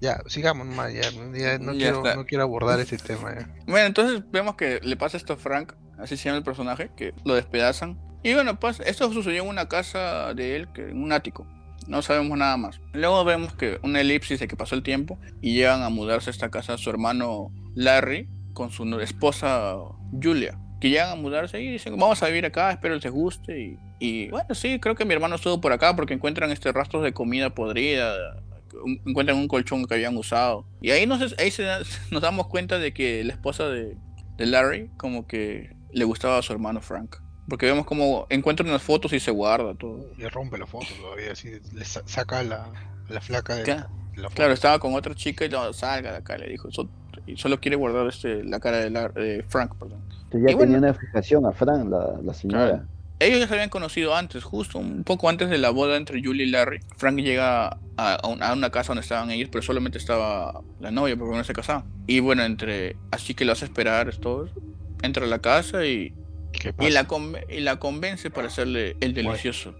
ya, 0.00 0.22
sigamos 0.26 0.66
nomás, 0.66 0.92
ya, 0.92 1.02
ya 1.02 1.58
no, 1.58 1.72
Ya 1.72 1.78
quiero, 1.78 1.96
está. 1.98 2.16
no 2.16 2.26
quiero 2.26 2.44
abordar 2.44 2.80
ese 2.80 2.98
tema. 2.98 3.34
Ya. 3.34 3.48
Bueno, 3.66 3.86
entonces 3.86 4.22
vemos 4.30 4.56
que 4.56 4.80
le 4.82 4.96
pasa 4.96 5.16
esto 5.16 5.32
a 5.32 5.36
Frank, 5.36 5.72
así 5.98 6.16
se 6.16 6.24
llama 6.24 6.38
el 6.38 6.44
personaje, 6.44 6.90
que 6.96 7.14
lo 7.24 7.34
despedazan. 7.34 7.98
Y 8.22 8.34
bueno, 8.34 8.58
pues 8.58 8.80
esto 8.80 9.12
sucedió 9.12 9.42
en 9.42 9.48
una 9.48 9.68
casa 9.68 10.32
de 10.34 10.56
él, 10.56 10.68
que 10.72 10.90
en 10.90 11.02
un 11.02 11.12
ático. 11.12 11.46
No 11.86 12.00
sabemos 12.00 12.38
nada 12.38 12.56
más. 12.56 12.80
Luego 12.94 13.24
vemos 13.24 13.54
que 13.54 13.78
una 13.82 14.00
elipsis 14.00 14.40
de 14.40 14.48
que 14.48 14.56
pasó 14.56 14.74
el 14.74 14.82
tiempo 14.82 15.18
y 15.42 15.54
llegan 15.54 15.82
a 15.82 15.90
mudarse 15.90 16.30
a 16.30 16.32
esta 16.32 16.50
casa 16.50 16.78
su 16.78 16.88
hermano 16.88 17.50
Larry 17.74 18.28
con 18.54 18.70
su 18.70 18.84
esposa 19.00 19.76
Julia. 20.22 20.58
Que 20.84 20.90
llegan 20.90 21.12
a 21.12 21.14
mudarse 21.14 21.58
y 21.62 21.70
dicen, 21.72 21.96
vamos 21.98 22.22
a 22.22 22.26
vivir 22.26 22.44
acá, 22.44 22.70
espero 22.70 22.96
les 22.96 23.10
guste. 23.10 23.58
Y, 23.58 23.78
y, 24.00 24.28
bueno, 24.28 24.54
sí, 24.54 24.78
creo 24.80 24.94
que 24.94 25.06
mi 25.06 25.14
hermano 25.14 25.36
estuvo 25.36 25.58
por 25.58 25.72
acá 25.72 25.96
porque 25.96 26.12
encuentran 26.12 26.50
este 26.50 26.72
rastros 26.72 27.02
de 27.02 27.14
comida 27.14 27.48
podrida. 27.54 28.14
un- 28.84 29.00
Encuentran 29.06 29.38
un 29.38 29.48
colchón 29.48 29.86
que 29.86 29.94
habían 29.94 30.14
usado. 30.14 30.66
Y 30.82 30.90
ahí 30.90 31.06
nos, 31.06 31.34
ahí 31.38 31.50
se 31.50 31.64
nos 32.10 32.20
damos 32.20 32.48
cuenta 32.48 32.78
de 32.78 32.92
que 32.92 33.24
la 33.24 33.32
esposa 33.32 33.66
de, 33.70 33.96
de 34.36 34.44
Larry 34.46 34.90
como 34.98 35.26
que 35.26 35.74
le 35.90 36.04
gustaba 36.04 36.36
a 36.36 36.42
su 36.42 36.52
hermano 36.52 36.82
Frank. 36.82 37.16
Porque 37.48 37.64
vemos 37.64 37.86
como 37.86 38.26
encuentran 38.28 38.70
las 38.70 38.82
fotos 38.82 39.14
y 39.14 39.20
se 39.20 39.30
guarda 39.30 39.74
todo. 39.74 40.10
Y 40.18 40.24
rompe 40.26 40.58
la 40.58 40.66
foto 40.66 40.86
todavía, 41.00 41.32
así, 41.32 41.48
le 41.72 41.84
sa- 41.86 42.02
saca 42.04 42.42
la, 42.42 42.70
la 43.08 43.22
flaca 43.22 43.54
de 43.54 43.66
la 43.74 44.24
foto. 44.24 44.34
Claro, 44.34 44.52
estaba 44.52 44.78
con 44.78 44.92
otra 44.94 45.14
chica 45.14 45.46
y 45.46 45.48
no, 45.48 45.72
salga 45.72 46.10
de 46.12 46.18
acá, 46.18 46.36
le 46.36 46.48
dijo. 46.50 46.70
"So- 46.70 46.90
y 47.26 47.36
solo 47.36 47.60
quiere 47.60 47.76
guardar 47.76 48.06
este, 48.06 48.44
la 48.44 48.60
cara 48.60 48.78
de, 48.78 48.90
Lar- 48.90 49.12
de 49.14 49.44
Frank, 49.48 49.74
perdón. 49.78 50.00
ya 50.32 50.38
Y 50.38 50.40
tenía 50.42 50.56
bueno. 50.56 50.78
una 50.78 50.94
fijación 50.94 51.46
a 51.46 51.52
Fran, 51.52 51.90
la, 51.90 52.14
la 52.22 52.34
señora. 52.34 52.84
Ellos 53.20 53.38
ya 53.38 53.46
se 53.46 53.54
habían 53.54 53.70
conocido 53.70 54.14
antes, 54.14 54.42
justo 54.42 54.78
un 54.78 55.04
poco 55.04 55.28
antes 55.28 55.48
de 55.48 55.56
la 55.58 55.70
boda 55.70 55.96
entre 55.96 56.20
Julie 56.22 56.46
y 56.46 56.50
Larry. 56.50 56.80
Frank 56.96 57.16
llega 57.20 57.68
a, 57.68 57.78
a 57.96 58.26
un- 58.28 58.42
a 58.42 58.52
una 58.52 58.70
casa 58.70 58.88
donde 58.88 59.02
estaban 59.02 59.30
ellos, 59.30 59.48
pero 59.52 59.62
solamente 59.62 59.98
estaba 59.98 60.60
la 60.80 60.90
novia 60.90 61.16
porque 61.16 61.36
no 61.36 61.44
se 61.44 61.52
casaban. 61.52 61.84
Y 62.06 62.20
bueno, 62.20 62.42
entre 62.42 62.96
así 63.12 63.34
que 63.34 63.44
lo 63.44 63.52
hace 63.52 63.64
esperar, 63.66 64.14
todo. 64.16 64.48
Entra 65.02 65.24
a 65.24 65.28
la 65.28 65.38
casa 65.38 65.86
y, 65.86 66.12
¿Qué 66.52 66.74
y, 66.80 66.90
la, 66.90 67.06
y 67.48 67.60
la 67.60 67.76
convence 67.78 68.30
para 68.30 68.48
hacerle 68.48 68.96
el 69.00 69.14
delicioso. 69.14 69.74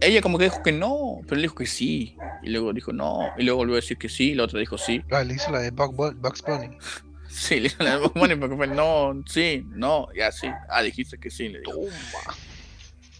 Ella 0.00 0.20
como 0.20 0.38
que 0.38 0.44
dijo 0.44 0.62
que 0.62 0.72
no, 0.72 1.20
pero 1.22 1.36
él 1.36 1.42
dijo 1.42 1.54
que 1.54 1.66
sí. 1.66 2.16
Y 2.42 2.50
luego 2.50 2.72
dijo 2.72 2.92
no, 2.92 3.30
y 3.38 3.42
luego 3.44 3.58
volvió 3.58 3.74
a 3.74 3.76
decir 3.76 3.96
que 3.98 4.08
sí, 4.08 4.30
y 4.30 4.34
la 4.34 4.44
otra 4.44 4.60
dijo 4.60 4.76
sí. 4.78 5.02
Ah, 5.10 5.24
le 5.24 5.34
hizo 5.34 5.50
la 5.50 5.60
de 5.60 5.72
Bug- 5.72 5.94
Bug- 5.94 6.16
Bugs 6.20 6.42
Bunny. 6.42 6.76
Sí, 7.28 7.60
le 7.60 7.66
hizo 7.66 7.82
la 7.82 7.98
de 7.98 8.08
Bunny 8.14 8.36
porque 8.36 8.56
fue 8.56 8.66
no, 8.66 9.12
sí, 9.26 9.62
no, 9.68 10.06
ya 10.16 10.32
sí. 10.32 10.48
Ah, 10.70 10.80
dijiste 10.82 11.18
que 11.18 11.30
sí, 11.30 11.48
le 11.50 11.58
dijo. 11.60 11.72
Toma. 11.72 12.34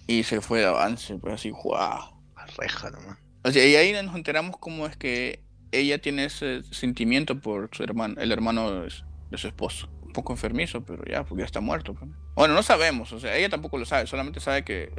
Y 0.07 0.23
se 0.23 0.41
fue 0.41 0.61
de 0.61 0.67
avance, 0.67 1.17
pues 1.19 1.35
así, 1.35 1.51
¡guau! 1.51 2.15
La 2.37 2.47
reja 2.57 2.91
nomás. 2.91 3.19
O 3.45 3.51
sea, 3.51 3.67
y 3.67 3.75
ahí 3.77 3.93
nos 4.05 4.15
enteramos 4.15 4.57
cómo 4.59 4.87
es 4.87 4.97
que 4.97 5.43
ella 5.73 5.99
tiene 5.99 6.25
ese 6.27 6.63
sentimiento 6.71 7.39
por 7.41 7.69
su 7.73 7.83
hermano, 7.83 8.15
el 8.21 8.33
hermano 8.33 8.83
de 8.83 8.91
su, 8.91 9.05
de 9.31 9.37
su 9.37 9.49
esposo. 9.49 9.89
Un 10.03 10.13
poco 10.13 10.33
enfermizo, 10.33 10.83
pero 10.85 11.05
ya, 11.05 11.25
porque 11.25 11.43
ya 11.43 11.47
está 11.47 11.61
muerto. 11.61 11.93
pues. 11.93 12.11
Bueno, 12.37 12.53
no 12.53 12.63
sabemos, 12.63 13.11
o 13.15 13.19
sea, 13.19 13.35
ella 13.35 13.49
tampoco 13.49 13.79
lo 13.79 13.87
sabe, 13.87 14.07
solamente 14.07 14.41
sabe 14.41 14.63
que 14.63 14.93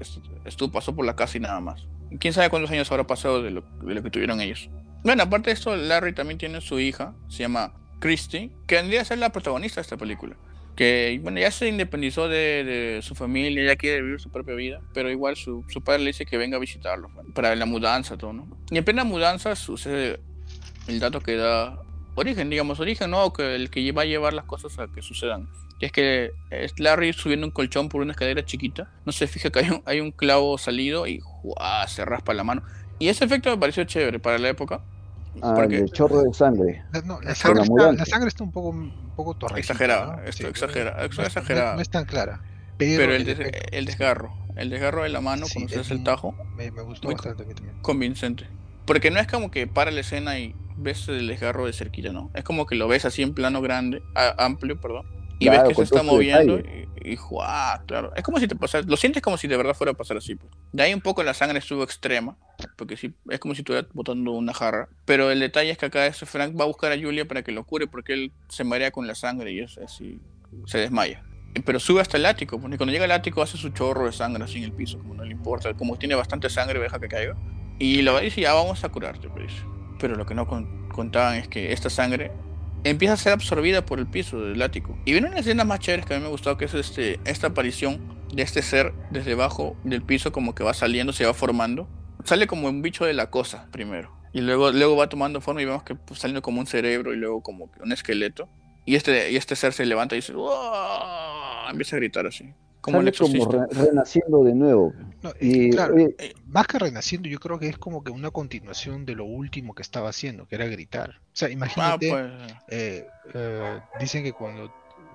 estuvo, 0.44 0.72
pasó 0.72 0.96
por 0.96 1.06
la 1.06 1.16
casa 1.16 1.38
y 1.38 1.40
nada 1.40 1.60
más. 1.60 1.86
Quién 2.20 2.34
sabe 2.34 2.50
cuántos 2.50 2.72
años 2.72 2.92
habrá 2.92 3.06
pasado 3.06 3.44
de 3.44 3.52
lo, 3.52 3.64
que 4.04 4.10
tuvieron 4.10 4.42
ellos. 4.42 4.72
Bueno, 5.04 5.22
aparte 5.22 5.52
de 5.52 5.54
esto, 5.54 5.76
Larry 5.76 6.14
también 6.14 6.40
tiene 6.40 6.62
su 6.62 6.80
hija, 6.80 7.14
se 7.28 7.44
llama 7.44 7.74
Christy, 8.00 8.52
que 8.66 8.76
vendría 8.76 9.02
a 9.02 9.06
ser 9.06 9.20
la 9.20 9.32
protagonista 9.32 9.76
de 9.76 9.84
esta 9.84 9.98
película. 9.98 10.36
Que, 10.76 11.20
bueno, 11.22 11.40
ya 11.40 11.52
se 11.52 11.68
independizó 11.68 12.28
de, 12.28 13.02
su 13.04 13.14
familia, 13.14 13.64
ya 13.66 13.76
quiere 13.76 14.02
vivir 14.02 14.20
su 14.20 14.32
propia 14.32 14.56
vida, 14.56 14.82
pero 14.96 15.12
igual 15.12 15.36
su, 15.36 15.64
padre 15.86 16.00
le 16.00 16.08
dice 16.08 16.26
que 16.26 16.38
venga 16.38 16.58
a 16.58 16.60
visitarlo, 16.60 17.12
para 17.36 17.56
la 17.56 17.68
mudanza, 17.68 18.18
todo, 18.18 18.34
¿no? 18.34 18.48
Y 18.72 18.80
en 18.80 18.84
plena 18.84 19.04
mudanza 19.04 19.56
sucede 19.56 20.20
el 20.88 21.00
dato 21.00 21.22
que 21.22 21.36
da 21.36 21.84
origen, 22.16 22.50
digamos, 22.50 22.80
origen, 22.80 23.12
¿no? 23.12 23.32
Que 23.32 23.54
el 23.54 23.70
que 23.70 23.92
va 23.92 24.02
a 24.02 24.06
llevar 24.06 24.34
las 24.34 24.46
cosas 24.46 24.80
a 24.80 24.88
que 24.88 25.04
sucedan. 25.04 25.48
Que 25.80 25.86
es 25.88 25.92
que 25.92 26.32
es 26.50 26.80
Larry 26.80 27.14
subiendo 27.14 27.46
un 27.46 27.52
colchón 27.52 27.88
por 27.90 28.02
una 28.02 28.12
escalera 28.12 28.44
chiquita, 28.44 28.90
no 29.06 29.12
se 29.12 29.28
fija 29.28 29.50
que 29.52 29.60
hay 29.60 29.70
un, 29.70 29.84
hay 29.86 30.00
un 30.00 30.12
clavo 30.12 30.58
salido 30.58 31.06
y 31.08 31.20
¡juá! 31.22 31.88
se 31.88 32.04
raspa 32.04 32.34
la 32.34 32.44
mano. 32.44 32.64
Y 33.00 33.10
ese 33.10 33.26
efecto 33.26 33.50
me 33.52 33.58
pareció 33.58 33.84
chévere 33.84 34.20
para 34.20 34.40
la 34.40 34.50
época. 34.50 34.82
Ah, 35.44 35.54
porque 35.56 35.78
el 35.78 35.92
chorro 35.92 36.24
de 36.24 36.34
sangre. 36.34 36.84
La- 36.92 37.02
No, 37.02 37.22
la, 37.22 37.36
sangre 37.36 37.62
está, 37.62 37.72
ambulancia. 37.74 38.00
la 38.00 38.06
sangre 38.06 38.28
está 38.30 38.44
un 38.44 38.52
poco, 38.52 38.70
un 38.70 39.12
poco 39.16 39.36
torrecita, 39.36 39.74
Exagerada, 39.74 40.16
¿no? 40.16 40.22
esto 40.24 40.32
Sí, 40.38 40.44
no- 40.44 40.50
exagerada. 40.50 41.70
No, 41.72 41.76
no 41.76 41.82
es 41.82 41.90
tan 41.90 42.06
clara. 42.06 42.42
Pero, 42.80 42.98
pero 43.02 43.14
el, 43.14 43.28
el 43.30 43.38
des- 43.38 43.52
el 43.72 43.86
desgarro, 43.86 44.34
el 44.56 44.70
desgarro 44.72 45.04
de 45.04 45.10
la 45.10 45.22
mano 45.22 45.46
Sí, 45.46 45.54
cuando 45.54 45.74
se 45.74 45.80
hace 45.80 45.94
el 45.94 46.04
tajo, 46.04 46.36
Me, 46.56 46.72
me 46.72 46.82
gustó 46.82 47.08
Muy- 47.08 47.16
bastante 47.16 47.44
también. 47.46 47.76
convincente. 47.84 48.48
Porque 48.86 49.12
no 49.12 49.20
es 49.20 49.28
como 49.28 49.52
que 49.52 49.68
para 49.68 49.92
la 49.92 50.00
escena 50.00 50.40
y 50.40 50.56
ves 50.76 51.08
el 51.08 51.28
desgarro 51.28 51.68
de 51.68 51.74
cerquita, 51.74 52.12
¿no? 52.12 52.32
Es 52.34 52.44
como 52.44 52.66
que 52.66 52.76
lo 52.76 52.88
ves 52.88 53.06
así 53.06 53.22
en 53.22 53.36
plano 53.36 53.62
grande, 53.62 54.02
a- 54.16 54.44
amplio, 54.44 54.80
perdón. 54.82 55.06
Y 55.40 55.46
Claro, 55.46 55.68
ves 55.68 55.70
que 55.70 55.76
se 55.76 55.84
está 55.96 56.04
moviendo 56.04 56.58
detalle. 56.58 56.88
y, 57.04 57.12
y 57.12 57.16
¡juá! 57.16 57.84
claro. 57.86 58.12
Es 58.16 58.24
como 58.24 58.40
si 58.40 58.48
te 58.48 58.56
pasara, 58.56 58.84
lo 58.88 58.98
sientes 58.98 59.22
como 59.22 59.38
si 59.38 59.48
de 59.48 59.56
verdad 59.56 59.74
fuera 59.76 59.92
a 59.92 59.96
pasar 59.96 60.18
así. 60.18 60.36
Pues. 60.36 60.52
De 60.74 60.84
ahí 60.84 60.94
un 60.94 61.02
poco 61.02 61.22
la 61.24 61.34
sangre 61.34 61.60
estuvo 61.60 61.84
extrema, 61.84 62.36
porque 62.76 62.98
sí, 62.98 63.14
es 63.30 63.40
como 63.40 63.54
si 63.54 63.62
estuviera 63.62 63.88
botando 63.94 64.32
una 64.32 64.54
jarra. 64.54 64.90
Pero 65.06 65.30
el 65.32 65.40
detalle 65.40 65.70
es 65.72 65.78
que 65.78 65.86
acá 65.86 66.06
este 66.08 66.26
Frank 66.26 66.60
va 66.60 66.64
a 66.64 66.68
buscar 66.68 66.92
a 66.92 66.98
Julia 67.00 67.28
para 67.28 67.44
que 67.44 67.52
lo 67.52 67.64
cure, 67.66 67.86
porque 67.88 68.14
él 68.14 68.32
se 68.50 68.64
marea 68.64 68.90
con 68.92 69.06
la 69.06 69.14
sangre 69.16 69.52
y 69.52 69.60
es 69.60 69.78
así, 69.78 70.20
se 70.66 70.80
desmaya. 70.80 71.24
Pero 71.66 71.80
sube 71.80 72.02
hasta 72.02 72.18
el 72.18 72.26
ático, 72.26 72.60
pues, 72.60 72.74
y 72.74 72.78
cuando 72.78 72.92
llega 72.94 73.06
al 73.06 73.12
ático 73.12 73.42
hace 73.42 73.58
su 73.58 73.70
chorro 73.70 74.06
de 74.06 74.12
sangre 74.12 74.44
así 74.44 74.58
en 74.58 74.66
el 74.66 74.72
piso, 74.74 74.98
como 75.00 75.14
no 75.16 75.24
le 75.24 75.32
importa. 75.32 75.74
Como 75.76 75.98
tiene 75.98 76.14
bastante 76.16 76.50
sangre, 76.50 76.80
deja 76.80 77.00
que 77.00 77.08
caiga. 77.08 77.36
Y 77.80 78.02
lo 78.02 78.20
dice, 78.20 78.42
ya 78.42 78.54
vamos 78.54 78.84
a 78.84 78.90
curarte, 78.90 79.30
pues. 79.30 79.52
Pero 80.00 80.16
lo 80.16 80.26
que 80.26 80.36
no 80.36 80.48
con- 80.48 80.90
contaban 80.90 81.36
es 81.36 81.48
que 81.48 81.72
esta 81.74 81.90
sangre 81.90 82.32
empieza 82.84 83.14
a 83.14 83.18
ser 83.18 83.34
absorbida 83.34 83.86
por 83.86 84.00
el 84.00 84.08
piso 84.08 84.40
del 84.42 84.62
ático. 84.62 84.98
Y 85.06 85.12
viene 85.12 85.28
una 85.28 85.40
escena 85.40 85.64
más 85.64 85.80
chévere 85.80 86.04
que 86.04 86.14
a 86.14 86.18
mí 86.18 86.24
me 86.24 86.30
gustó, 86.30 86.58
que 86.58 86.66
es 86.66 86.74
este, 86.74 87.20
esta 87.26 87.48
aparición 87.48 88.18
de 88.34 88.44
este 88.44 88.62
ser 88.62 88.94
desde 89.12 89.34
abajo 89.34 89.76
del 89.84 90.02
piso, 90.02 90.32
como 90.32 90.56
que 90.56 90.64
va 90.64 90.74
saliendo, 90.74 91.14
se 91.14 91.26
va 91.26 91.34
formando. 91.34 91.88
Sale 92.24 92.48
como 92.48 92.68
un 92.68 92.82
bicho 92.82 93.06
de 93.06 93.14
la 93.14 93.30
cosa 93.30 93.68
primero. 93.72 94.12
Y 94.34 94.42
luego, 94.42 94.72
luego 94.72 94.96
va 94.96 95.10
tomando 95.10 95.42
forma 95.42 95.62
y 95.62 95.66
vemos 95.66 95.84
que 95.84 95.96
pues, 95.96 96.20
saliendo 96.20 96.42
como 96.42 96.60
un 96.60 96.68
cerebro 96.68 97.14
y 97.14 97.18
luego 97.18 97.42
como 97.42 97.70
un 97.80 97.92
esqueleto. 97.92 98.50
Y 98.86 98.96
este, 98.96 99.32
y 99.32 99.36
este 99.36 99.56
ser 99.56 99.74
se 99.74 99.86
levanta 99.86 100.16
y 100.16 100.20
dice, 100.20 100.36
"Uah", 100.36 101.70
empieza 101.70 101.96
a 101.96 102.00
gritar 102.00 102.28
así. 102.28 102.54
Como 102.82 103.00
el 103.02 103.14
Sale 103.14 103.18
como 103.32 103.44
exorcista. 103.44 103.82
re- 103.82 103.86
renaciendo 103.88 104.44
de 104.44 104.54
nuevo. 104.54 104.94
No, 105.24 105.30
eh, 105.32 105.36
Y 105.42 105.70
claro, 105.72 105.96
oye, 105.96 106.16
más 106.46 106.68
que 106.68 106.80
renaciendo, 106.80 107.28
yo 107.28 107.40
creo 107.40 107.60
que 107.60 107.68
es 107.68 107.78
como 107.78 108.04
que 108.04 108.12
una 108.12 108.32
continuación 108.32 109.06
de 109.06 109.16
lo 109.16 109.26
último 109.26 109.74
que 109.76 109.82
estaba 109.82 110.10
haciendo, 110.10 110.48
que 110.48 110.56
era 110.56 110.66
gritar. 110.68 111.10
O 111.20 111.30
sea, 111.34 111.48
Ah, 111.48 111.52
imagínate, 111.52 112.10
pues. 112.10 112.32
eh, 112.70 113.08
eh, 113.34 113.80
dicen 114.00 114.24
que 114.24 114.32
cuando 114.34 114.72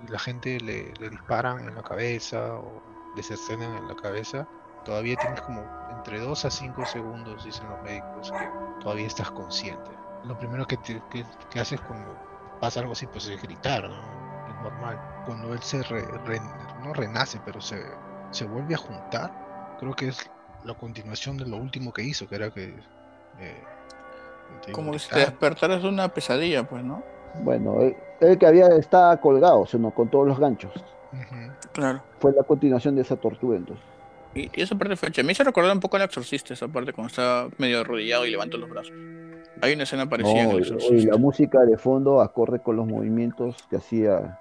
la 0.08 0.18
gente 0.18 0.58
le, 0.60 0.92
le 1.00 1.10
disparan 1.10 1.60
en 1.68 1.74
la 1.74 1.82
cabeza 1.82 2.54
o 2.56 2.82
le 3.16 3.22
cercenan 3.22 3.76
en 3.76 3.88
la 3.88 3.94
cabeza, 3.94 4.48
todavía 4.84 5.16
tienes 5.16 5.40
como 5.42 5.64
entre 5.96 6.18
2 6.18 6.44
a 6.44 6.50
5 6.50 6.84
segundos, 6.84 7.44
dicen 7.44 7.68
los 7.68 7.80
médicos, 7.82 8.32
que 8.32 8.80
todavía 8.82 9.06
estás 9.06 9.30
consciente. 9.30 9.90
Lo 10.24 10.36
primero 10.38 10.66
que, 10.66 10.76
te- 10.78 11.00
que, 11.10 11.24
que 11.50 11.60
haces 11.60 11.80
cuando 11.82 12.16
pasa 12.60 12.80
algo 12.80 12.92
así, 12.92 13.06
pues 13.06 13.26
es 13.28 13.40
gritar, 13.40 13.88
¿no? 13.88 13.96
Es 14.48 14.62
normal. 14.62 15.00
Cuando 15.26 15.52
él 15.54 15.62
se 15.62 15.82
re- 15.84 16.04
re- 16.26 16.40
no 16.82 16.92
renace, 16.92 17.40
pero 17.44 17.60
se, 17.60 17.80
se 18.30 18.44
vuelve 18.44 18.74
a 18.74 18.78
juntar, 18.78 19.76
creo 19.80 19.94
que 19.94 20.08
es 20.08 20.30
la 20.64 20.74
continuación 20.74 21.36
de 21.36 21.46
lo 21.46 21.56
último 21.56 21.92
que 21.92 22.02
hizo, 22.02 22.28
que 22.28 22.34
era 22.36 22.50
que... 22.50 22.74
eh, 23.40 23.62
Como 24.72 24.92
que 24.92 24.98
si 24.98 25.10
te 25.10 25.20
despertaras 25.20 25.82
de 25.82 25.88
una 25.88 26.08
pesadilla, 26.08 26.64
pues, 26.64 26.84
¿no? 26.84 27.02
bueno, 27.42 27.80
él, 27.80 27.96
él 28.20 28.36
que 28.38 28.46
había 28.46 28.66
estaba 28.76 29.16
colgado, 29.18 29.64
sino 29.66 29.90
con 29.90 30.10
todos 30.10 30.28
los 30.28 30.38
ganchos. 30.38 30.72
Claro. 31.72 32.02
Fue 32.20 32.32
la 32.32 32.42
continuación 32.42 32.94
de 32.94 33.02
esa 33.02 33.16
tortura 33.16 33.56
entonces. 33.58 33.84
Y, 34.34 34.50
y 34.54 34.62
esa 34.62 34.74
parte 34.76 34.96
fue 34.96 35.10
chévere. 35.10 35.26
Me 35.26 35.32
hizo 35.32 35.44
recordar 35.44 35.72
un 35.72 35.80
poco 35.80 35.96
al 35.96 36.02
exorcista, 36.02 36.54
esa 36.54 36.68
parte 36.68 36.92
cuando 36.92 37.08
está 37.08 37.48
medio 37.58 37.80
arrodillado 37.80 38.26
y 38.26 38.30
levanta 38.30 38.56
los 38.56 38.68
brazos. 38.68 38.92
Hay 39.60 39.72
una 39.74 39.82
escena 39.84 40.08
parecida 40.08 40.42
en 40.42 40.50
No, 40.50 40.56
el 40.58 40.76
y- 40.90 40.94
y 40.94 41.06
la 41.06 41.16
música 41.16 41.60
de 41.60 41.76
fondo 41.76 42.20
acorde 42.20 42.60
con 42.60 42.76
los 42.76 42.86
movimientos 42.86 43.56
que 43.68 43.76
hacía 43.76 44.38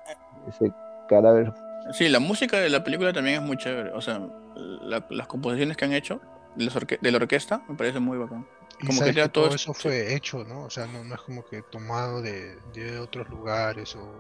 ese 0.48 0.72
cadáver. 1.08 1.52
Sí, 1.94 2.10
la 2.10 2.20
música 2.20 2.58
de 2.60 2.70
la 2.70 2.84
película 2.84 3.14
también 3.14 3.42
es 3.42 3.48
muy 3.48 3.58
chévere. 3.58 3.92
O 3.92 4.02
sea, 4.02 4.22
la- 4.56 5.06
las 5.10 5.28
composiciones 5.28 5.78
que 5.78 5.86
han 5.86 5.94
hecho 5.94 6.22
de, 6.56 7.12
la 7.12 7.18
orquesta 7.18 7.64
me 7.68 7.76
parece 7.76 8.00
muy 8.00 8.18
bacán. 8.18 8.48
Como 8.86 9.00
que 9.04 9.14
todo 9.14 9.30
todo 9.30 9.48
es- 9.50 9.56
eso 9.56 9.74
fue 9.74 10.16
hecho, 10.16 10.44
¿no? 10.44 10.64
O 10.64 10.70
sea, 10.70 10.88
no, 10.88 11.04
no 11.04 11.16
es 11.16 11.22
como 11.22 11.46
que 11.46 11.62
tomado 11.64 12.22
de, 12.22 12.56
de 12.74 13.00
otros 13.00 13.30
lugares 13.30 13.96
o 13.96 14.12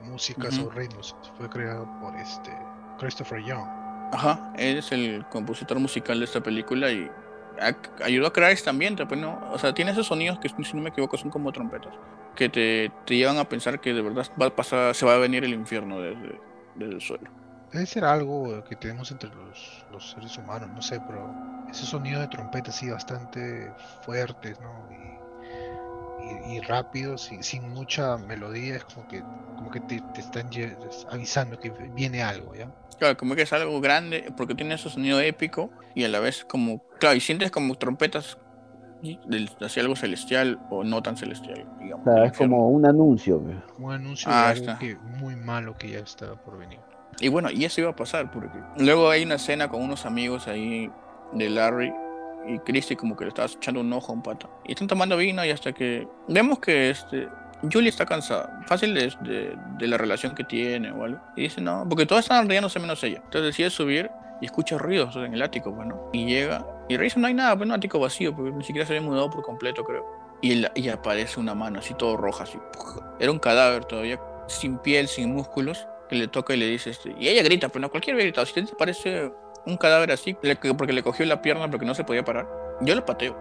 músicas 0.00 0.58
o 0.58 0.70
ritmos. 0.70 1.16
Fue 1.36 1.48
creado 1.48 1.88
por 2.00 2.14
este 2.16 2.52
Christopher 2.98 3.42
Young. 3.44 3.66
Ajá, 4.12 4.52
él 4.56 4.78
es 4.78 4.92
el 4.92 5.24
compositor 5.30 5.80
musical 5.80 6.18
de 6.18 6.24
esta 6.26 6.40
película 6.40 6.90
y 6.92 7.10
a- 7.60 7.76
ayudó 8.04 8.28
a 8.28 8.32
crear 8.32 8.52
este 8.52 8.70
ambiente, 8.70 9.04
pues 9.06 9.20
no, 9.20 9.40
o 9.50 9.58
sea, 9.58 9.74
tiene 9.74 9.90
esos 9.90 10.06
sonidos 10.06 10.38
que 10.38 10.48
si 10.48 10.76
no 10.76 10.82
me 10.82 10.90
equivoco 10.90 11.16
son 11.16 11.30
como 11.30 11.50
trompetas, 11.52 11.92
que 12.36 12.48
te, 12.48 12.92
te 13.04 13.16
llevan 13.16 13.38
a 13.38 13.48
pensar 13.48 13.80
que 13.80 13.92
de 13.92 14.02
verdad 14.02 14.26
va 14.40 14.46
a 14.46 14.54
pasar, 14.54 14.94
se 14.94 15.04
va 15.06 15.14
a 15.14 15.18
venir 15.18 15.42
el 15.44 15.54
infierno 15.54 16.00
desde, 16.00 16.38
desde 16.76 16.94
el 16.94 17.00
suelo. 17.00 17.30
Debe 17.72 17.86
ser 17.86 18.04
algo 18.04 18.62
que 18.64 18.76
tenemos 18.76 19.10
entre 19.10 19.30
los, 19.30 19.84
los 19.90 20.10
seres 20.12 20.36
humanos, 20.38 20.70
no 20.70 20.80
sé, 20.82 21.00
pero 21.00 21.34
ese 21.70 21.84
sonido 21.86 22.20
de 22.20 22.28
trompeta 22.28 22.70
así 22.70 22.88
bastante 22.88 23.72
fuertes, 24.02 24.58
¿no? 24.60 24.88
Y, 24.92 26.52
y, 26.52 26.56
y 26.56 26.60
rápidos 26.60 27.30
y 27.32 27.42
sin 27.42 27.68
mucha 27.72 28.16
melodía, 28.18 28.76
es 28.76 28.84
como 28.84 29.06
que, 29.08 29.22
como 29.56 29.70
que 29.70 29.80
te, 29.80 30.00
te 30.14 30.20
están 30.20 30.48
avisando 31.10 31.58
que 31.58 31.70
viene 31.70 32.22
algo, 32.22 32.54
¿ya? 32.54 32.68
Claro, 32.98 33.16
como 33.16 33.34
que 33.34 33.42
es 33.42 33.52
algo 33.52 33.80
grande, 33.80 34.32
porque 34.36 34.54
tiene 34.54 34.74
ese 34.74 34.88
sonido 34.88 35.20
épico 35.20 35.70
y 35.94 36.04
a 36.04 36.08
la 36.08 36.18
vez 36.20 36.44
como, 36.44 36.82
claro, 36.98 37.16
y 37.16 37.20
sientes 37.20 37.50
como 37.50 37.74
trompetas 37.74 38.38
del- 38.38 38.45
hacia 39.64 39.82
algo 39.82 39.96
celestial 39.96 40.58
o 40.70 40.84
no 40.84 41.02
tan 41.02 41.16
celestial, 41.16 41.64
digamos. 41.80 42.06
O 42.06 42.12
sea, 42.12 42.24
es 42.24 42.32
como 42.36 42.68
un 42.68 42.86
anuncio. 42.86 43.40
pues. 43.40 43.56
Un 43.78 43.92
anuncio 43.92 44.28
Ah, 44.30 44.52
de 44.54 44.60
algo 44.70 44.78
que 44.78 44.96
muy 45.18 45.36
malo 45.36 45.76
que 45.78 45.90
ya 45.90 45.98
está 46.00 46.34
por 46.34 46.58
venir. 46.58 46.78
Y 47.20 47.28
bueno, 47.28 47.50
y 47.50 47.64
eso 47.64 47.80
iba 47.80 47.90
a 47.90 47.96
pasar, 47.96 48.30
porque 48.30 48.58
luego 48.78 49.08
hay 49.10 49.22
una 49.24 49.36
escena 49.36 49.68
con 49.68 49.82
unos 49.82 50.04
amigos 50.06 50.48
ahí 50.48 50.90
de 51.32 51.48
Larry 51.50 51.92
y 52.46 52.58
Christy 52.60 52.94
como 52.94 53.16
que 53.16 53.24
le 53.24 53.28
estaba 53.28 53.48
echando 53.48 53.80
un 53.80 53.92
ojo 53.92 54.12
a 54.12 54.14
un 54.14 54.22
pata. 54.22 54.48
Y 54.66 54.72
están 54.72 54.86
tomando 54.88 55.16
vino 55.16 55.44
y 55.44 55.50
hasta 55.50 55.72
que 55.72 56.06
vemos 56.28 56.58
que 56.58 56.90
este 56.90 57.28
Julie 57.72 57.88
está 57.88 58.04
cansada, 58.04 58.60
fácil 58.66 58.92
de, 58.92 59.12
de- 59.22 59.56
de 59.78 59.86
la 59.88 59.96
relación 59.96 60.34
que 60.34 60.44
tiene 60.44 60.92
o 60.92 61.04
algo. 61.04 61.18
Y 61.36 61.42
dice, 61.42 61.60
no, 61.62 61.86
porque 61.88 62.04
todos 62.04 62.20
estaban 62.20 62.48
riéndose 62.48 62.78
menos 62.78 63.02
ella. 63.02 63.16
Entonces 63.24 63.44
decide 63.44 63.70
subir 63.70 64.10
y 64.42 64.44
escucha 64.44 64.76
ruidos 64.76 65.16
en 65.16 65.32
el 65.32 65.40
ático, 65.40 65.72
bueno. 65.72 66.10
Y 66.12 66.26
llega 66.26 66.66
y 66.88 66.96
dice, 66.96 67.18
no 67.20 67.26
hay 67.26 67.34
nada, 67.34 67.56
pues 67.56 67.68
no, 67.68 67.74
ático 67.74 67.98
vacío, 67.98 68.34
porque 68.34 68.52
ni 68.52 68.64
siquiera 68.64 68.86
se 68.86 68.96
había 68.96 69.06
mudado 69.08 69.30
por 69.30 69.42
completo, 69.42 69.84
creo. 69.84 70.04
Y, 70.40 70.52
el- 70.52 70.70
y 70.74 70.88
aparece 70.88 71.40
una 71.40 71.54
mano 71.54 71.78
así 71.80 71.94
todo 71.94 72.16
roja, 72.16 72.44
así. 72.44 72.58
Era 73.18 73.30
un 73.32 73.38
cadáver 73.38 73.84
todavía, 73.84 74.20
sin 74.48 74.78
piel, 74.78 75.08
sin 75.08 75.32
músculos, 75.34 75.86
que 76.08 76.16
le 76.16 76.28
toca 76.28 76.54
y 76.54 76.58
le 76.58 76.66
dice, 76.66 76.90
este, 76.90 77.14
y 77.18 77.28
ella 77.28 77.42
grita, 77.42 77.68
pero 77.68 77.80
no, 77.80 77.90
cualquiera 77.90 78.18
gritado, 78.18 78.46
si 78.46 78.52
te 78.54 78.74
parece 78.76 79.32
un 79.64 79.76
cadáver 79.76 80.12
así, 80.12 80.36
porque 80.76 80.92
le 80.92 81.02
cogió 81.02 81.26
la 81.26 81.42
pierna 81.42 81.68
porque 81.70 81.86
no 81.86 81.94
se 81.94 82.04
podía 82.04 82.24
parar, 82.24 82.46
yo 82.80 82.94
lo 82.94 83.04
pateo. 83.04 83.36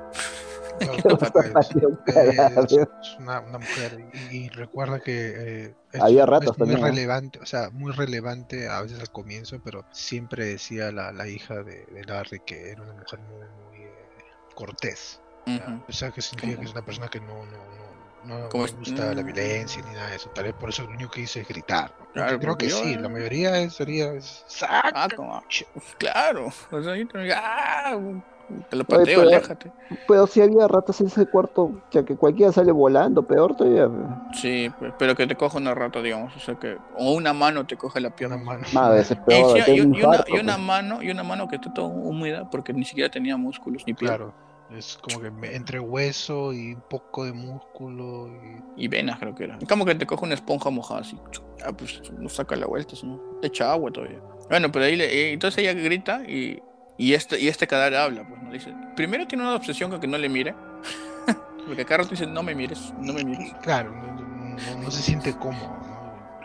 Es- 1.60 1.72
Eh, 2.16 2.56
es, 3.02 3.20
una, 3.20 3.40
una 3.42 3.58
mujer 3.60 3.98
y, 4.14 4.46
y 4.46 4.50
recuerda 4.50 5.00
que 5.00 5.12
eh, 5.66 5.76
es, 5.92 6.02
Había 6.02 6.26
ratos 6.26 6.52
es 6.54 6.60
muy 6.60 6.68
también, 6.68 6.82
¿no? 6.82 6.88
relevante, 6.88 7.40
o 7.40 7.46
sea, 7.46 7.70
muy 7.72 7.92
relevante 7.94 8.68
a 8.68 8.82
veces 8.82 9.00
al 9.00 9.10
comienzo, 9.12 9.58
pero 9.64 9.86
siempre 9.92 10.46
decía 10.46 10.92
la, 10.92 11.12
la 11.12 11.28
hija 11.28 11.64
de, 11.64 11.86
de 11.86 12.04
Larry 12.06 12.40
que 12.46 12.72
era 12.72 12.84
una 12.84 12.94
mujer 12.94 13.20
muy, 13.22 13.48
muy 13.64 13.84
eh, 13.84 14.10
cortés. 14.54 15.20
¿ya? 15.46 15.54
Ujú. 15.68 15.84
O 15.88 15.94
sea, 15.94 16.12
que 16.12 16.22
significa 16.22 16.60
que 16.60 16.66
es 16.66 16.72
una 16.72 16.82
persona 16.82 17.08
que 17.08 17.20
no, 17.22 17.46
no, 17.46 17.58
no, 18.24 18.50
no, 18.50 18.66
es- 18.66 18.76
gusta 18.76 19.14
la 19.14 19.22
mm. 19.22 19.26
violencia 19.26 19.82
ni 19.84 19.92
nada 19.94 20.10
de 20.10 20.16
eso. 20.18 20.30
Tal 20.34 20.46
vez 20.46 20.54
por 20.56 20.70
eso 20.70 20.84
lo 20.84 20.90
único 20.90 21.12
que 21.12 21.22
hizo 21.22 21.40
es 21.40 21.48
gritar. 21.48 21.94
¿no? 22.00 22.06
Claro, 22.14 22.40
creo 22.40 22.58
que 22.58 22.68
yo- 22.70 22.84
sí, 22.84 22.96
la 22.96 23.10
mayoría 23.10 23.60
es- 23.60 23.76
sería 23.76 24.14
es, 24.14 24.44
"Saca". 24.48 24.92
Ah, 24.94 25.08
como, 25.16 25.44
claro, 25.98 26.48
o 26.72 26.82
sea, 26.82 26.96
yo 26.96 27.08
te 27.08 27.34
ah, 27.34 27.98
te 28.70 28.76
lo 28.76 28.84
Oye, 28.88 28.98
pateo, 29.00 29.20
pero- 29.20 29.22
aléjate. 29.30 29.72
Pero 30.08 30.28
si 30.28 30.42
había 30.42 30.68
ratas 30.68 31.02
en 31.02 31.08
ese 31.08 31.26
cuarto, 31.26 31.64
o 31.64 31.82
sea, 31.92 32.04
que 32.04 32.16
cualquiera 32.16 32.52
sale 32.52 32.72
volando, 32.72 33.24
peor 33.26 33.56
todavía. 33.56 33.90
Sí, 34.34 34.72
pe- 34.80 34.94
pero 34.98 35.16
que 35.16 35.28
te 35.28 35.36
coja 35.36 35.58
una 35.58 35.74
rata, 35.74 36.02
digamos, 36.02 36.36
o 36.36 36.40
sea 36.40 36.56
que, 36.56 36.78
o 36.98 37.14
una 37.14 37.34
mano 37.34 37.66
te 37.66 37.78
coge 37.78 38.00
la 38.00 38.08
Una 38.10 38.16
pierna. 38.16 38.38
mano. 38.38 38.64
Veces 38.92 39.18
Y, 39.18 39.26
peor, 39.26 39.58
sí, 39.58 39.64
te 39.66 39.76
y- 39.76 39.82
un 39.82 39.96
y 39.96 40.04
una, 40.04 40.24
y 40.28 40.34
una 40.40 40.54
pues. 40.56 40.66
mano, 40.66 41.02
y 41.04 41.10
una 41.12 41.24
mano 41.24 41.48
que 41.48 41.56
está 41.56 41.74
toda 41.74 41.88
húmeda 41.88 42.50
porque 42.50 42.74
ni 42.74 42.86
siquiera 42.86 43.10
tenía 43.10 43.38
músculos 43.38 43.84
ni 43.86 43.94
piel. 43.94 44.10
Claro, 44.10 44.34
es 44.72 44.98
como 45.02 45.22
que 45.22 45.32
entre 45.56 45.80
hueso 45.80 46.52
y 46.54 46.74
un 46.74 46.82
poco 46.90 47.24
de 47.26 47.34
músculo 47.34 48.30
y 48.76 48.86
Y 48.86 48.88
venas 48.88 49.20
creo 49.20 49.36
que 49.36 49.44
era. 49.46 49.58
Como 49.70 49.86
que 49.86 49.96
te 49.96 50.06
coge 50.06 50.26
una 50.26 50.34
esponja 50.36 50.70
mojada 50.70 51.02
así. 51.02 51.18
Ah, 51.66 51.72
pues 51.72 52.02
no 52.18 52.30
saca 52.30 52.56
la 52.56 52.66
vuelta, 52.68 52.96
si 52.96 53.06
no. 53.08 53.22
Le 53.42 53.48
echa 53.48 53.72
agua 53.72 53.92
todavía. 53.92 54.20
Bueno, 54.50 54.72
pero 54.72 54.86
ahí 54.86 54.96
le, 54.96 55.06
eh, 55.06 55.34
entonces 55.34 55.58
ella 55.64 55.74
grita 55.74 56.24
y, 56.28 56.62
y 56.98 57.14
este, 57.14 57.40
y 57.40 57.48
este 57.48 57.68
cadáver 57.68 57.96
habla, 57.98 58.24
pues, 58.28 58.42
¿no? 58.42 58.50
Le 58.52 58.58
dice, 58.60 58.74
primero 58.96 59.28
tiene 59.28 59.44
una 59.44 59.56
obsesión 59.56 59.92
con 59.92 60.00
que 60.00 60.08
no 60.08 60.18
le 60.18 60.30
mire. 60.30 60.54
Porque 61.68 61.84
cada 61.86 62.00
rato 62.00 62.12
dice, 62.12 62.28
no 62.28 62.44
me 62.44 62.54
mires, 62.56 62.94
no 63.00 63.14
me 63.14 63.24
mires. 63.24 63.54
claro, 63.62 63.92
no, 63.92 64.14
no- 64.14 64.76
no- 64.76 64.84
no 64.84 64.92
se 64.92 65.02
siente 65.02 65.34
cómodo, 65.36 65.68
¿no? 65.82 65.96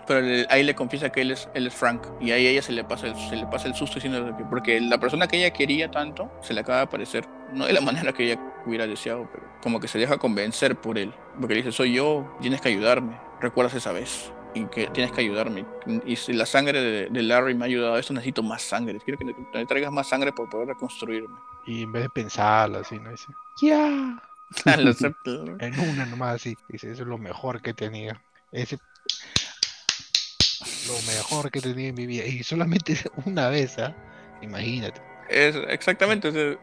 Pero 0.07 0.23
le- 0.23 0.47
ahí 0.51 0.65
le 0.65 0.75
confiesa 0.75 1.11
que 1.11 1.21
él 1.21 1.31
es, 1.33 1.49
él 1.55 1.67
es 1.67 1.75
Frank. 1.75 2.03
Y 2.21 2.33
ahí 2.33 2.47
a 2.47 2.51
ella 2.51 2.63
se 2.63 2.73
le 2.73 2.83
pasa 2.85 3.07
el, 3.07 3.15
se 3.17 3.37
le 3.37 3.47
pasa 3.47 3.69
el 3.69 3.75
susto 3.75 3.97
diciendo 3.97 4.37
que 4.37 4.45
porque 4.45 4.81
la 4.81 4.99
persona 4.99 5.29
que 5.29 5.37
ella 5.37 5.53
quería 5.53 5.91
tanto 5.91 6.31
se 6.43 6.53
le 6.55 6.61
acaba 6.61 6.79
de 6.79 6.85
aparecer. 6.85 7.27
No 7.53 7.67
de 7.67 7.73
la 7.75 7.81
manera 7.83 8.13
que 8.13 8.25
ella 8.25 8.41
hubiera 8.67 8.87
deseado, 8.87 9.29
pero 9.33 9.45
como 9.63 9.79
que 9.79 9.87
se 9.89 9.99
deja 9.99 10.19
convencer 10.19 10.75
por 10.77 10.99
él. 10.99 11.13
Porque 11.39 11.55
le 11.55 11.61
dice, 11.63 11.71
soy 11.73 11.93
yo, 11.95 12.37
tienes 12.41 12.61
que 12.61 12.69
ayudarme. 12.71 13.17
¿Recuerdas 13.41 13.75
esa 13.75 13.93
vez? 13.93 14.33
Y 14.55 14.65
que 14.67 14.89
tienes 14.89 15.13
que 15.13 15.21
ayudarme. 15.21 15.65
Y 16.05 16.17
si 16.17 16.33
la 16.33 16.47
sangre 16.47 16.81
de, 16.81 17.09
de 17.09 17.23
Larry 17.23 17.55
me 17.55 17.65
ha 17.65 17.67
ayudado 17.67 17.95
a 17.95 18.01
esto, 18.01 18.13
necesito 18.13 18.43
más 18.43 18.63
sangre. 18.63 18.99
Quiero 19.05 19.19
que 19.19 19.25
me 19.25 19.67
traigas 19.67 19.93
más 19.93 20.09
sangre 20.09 20.33
para 20.33 20.49
poder 20.49 20.69
reconstruirme. 20.69 21.37
Y 21.67 21.83
en 21.83 21.93
vez 21.93 22.03
de 22.05 22.11
pensarla 22.11 22.81
así, 22.81 22.99
¿no? 22.99 23.11
Dice, 23.11 23.27
ya, 23.63 24.21
Lo 24.79 24.91
acepto. 24.91 25.45
en 25.61 25.81
una 25.81 26.07
nomás 26.07 26.37
así, 26.37 26.57
dice, 26.69 26.91
eso 26.91 27.03
es 27.03 27.09
lo 27.09 27.19
mejor 27.19 27.63
que 27.63 27.75
tenía. 27.75 28.23
Ese 28.53 28.79
lo 30.87 30.95
mejor 31.13 31.51
que 31.51 31.61
tenía 31.61 31.89
en 31.89 31.95
mi 31.95 32.07
vida. 32.07 32.25
Y 32.25 32.43
solamente 32.43 32.97
una 33.25 33.49
vez, 33.49 33.79
¿ah? 33.79 33.95
Imagínate. 34.43 35.01
Es, 35.29 35.57
exactamente. 35.69 36.29
o 36.29 36.33
sea, 36.33 36.59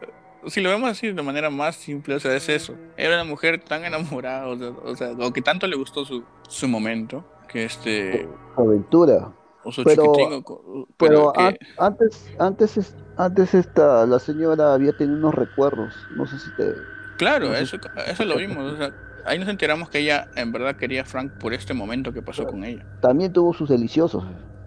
si 0.46 0.60
lo 0.60 0.70
vemos 0.70 0.90
así 0.90 1.10
de 1.10 1.22
manera 1.22 1.50
más 1.50 1.76
simple, 1.76 2.14
o 2.14 2.20
sea, 2.20 2.34
es 2.36 2.48
eso. 2.48 2.76
Era 2.96 3.14
una 3.14 3.24
mujer 3.24 3.60
tan 3.60 3.84
enamorada, 3.84 4.46
o 4.46 4.56
sea, 4.58 4.68
o, 4.68 4.96
sea, 4.96 5.10
o 5.12 5.32
que 5.32 5.42
tanto 5.42 5.66
le 5.66 5.76
gustó 5.76 6.04
su, 6.04 6.24
su 6.48 6.68
momento, 6.68 7.24
que 7.48 7.64
este. 7.64 8.28
Aventura. 8.56 9.32
O 9.64 9.72
su 9.72 9.82
Pero- 9.84 10.04
chiquitín, 10.04 10.32
o 10.34 10.42
co- 10.42 10.88
Pero 10.96 11.32
que- 11.32 11.42
an- 11.42 11.58
antes, 11.78 12.30
antes, 12.38 12.76
es- 12.76 12.96
antes 13.16 13.54
esta, 13.54 14.06
la 14.06 14.18
señora 14.18 14.74
había 14.74 14.92
tenido 14.96 15.18
unos 15.18 15.34
recuerdos. 15.34 15.94
No 16.16 16.26
sé 16.26 16.38
si 16.38 16.50
te. 16.56 16.72
claro, 17.16 17.48
no 17.48 17.54
sé. 17.56 17.62
eso, 17.62 17.76
eso 18.06 18.24
lo 18.24 18.36
vimos. 18.36 18.72
o 18.72 18.76
sea, 18.76 18.92
ahí 19.26 19.38
nos 19.38 19.48
enteramos 19.48 19.90
que 19.90 19.98
ella 19.98 20.28
en 20.36 20.52
verdad 20.52 20.76
quería 20.76 21.02
a 21.02 21.04
Frank 21.04 21.32
por 21.38 21.52
este 21.52 21.74
momento 21.74 22.12
que 22.12 22.22
pasó 22.22 22.44
con 22.46 22.64
ella. 22.64 22.86
También 23.02 23.32
tuvo 23.32 23.52
sus 23.52 23.68
deliciosos. 23.68 24.24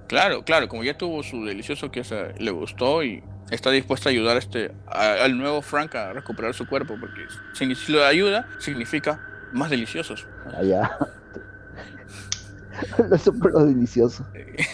Claro, 0.08 0.44
claro, 0.44 0.68
como 0.68 0.84
ya 0.84 0.98
tuvo 0.98 1.24
su 1.24 1.46
delicioso 1.46 1.90
que 1.90 2.02
o 2.02 2.04
sea, 2.04 2.34
le 2.38 2.52
gustó 2.52 3.02
y 3.02 3.24
está 3.50 3.72
dispuesta 3.72 4.10
a 4.10 4.12
ayudar 4.12 4.36
a 4.36 4.40
este, 4.40 4.74
a- 4.88 5.24
al 5.24 5.38
nuevo 5.38 5.62
Frank 5.62 5.96
a 5.96 6.12
recuperar 6.14 6.54
su 6.54 6.68
cuerpo, 6.68 6.96
porque 7.00 7.22
si, 7.54 7.74
si 7.76 7.92
lo 7.94 8.04
ayuda, 8.04 8.48
significa 8.60 9.20
más 9.54 9.70
deliciosos. 9.70 10.28
Allá. 10.58 10.92
Eso 11.00 11.08
fue 13.40 13.52
lo 13.52 13.66
delicioso. 13.66 14.26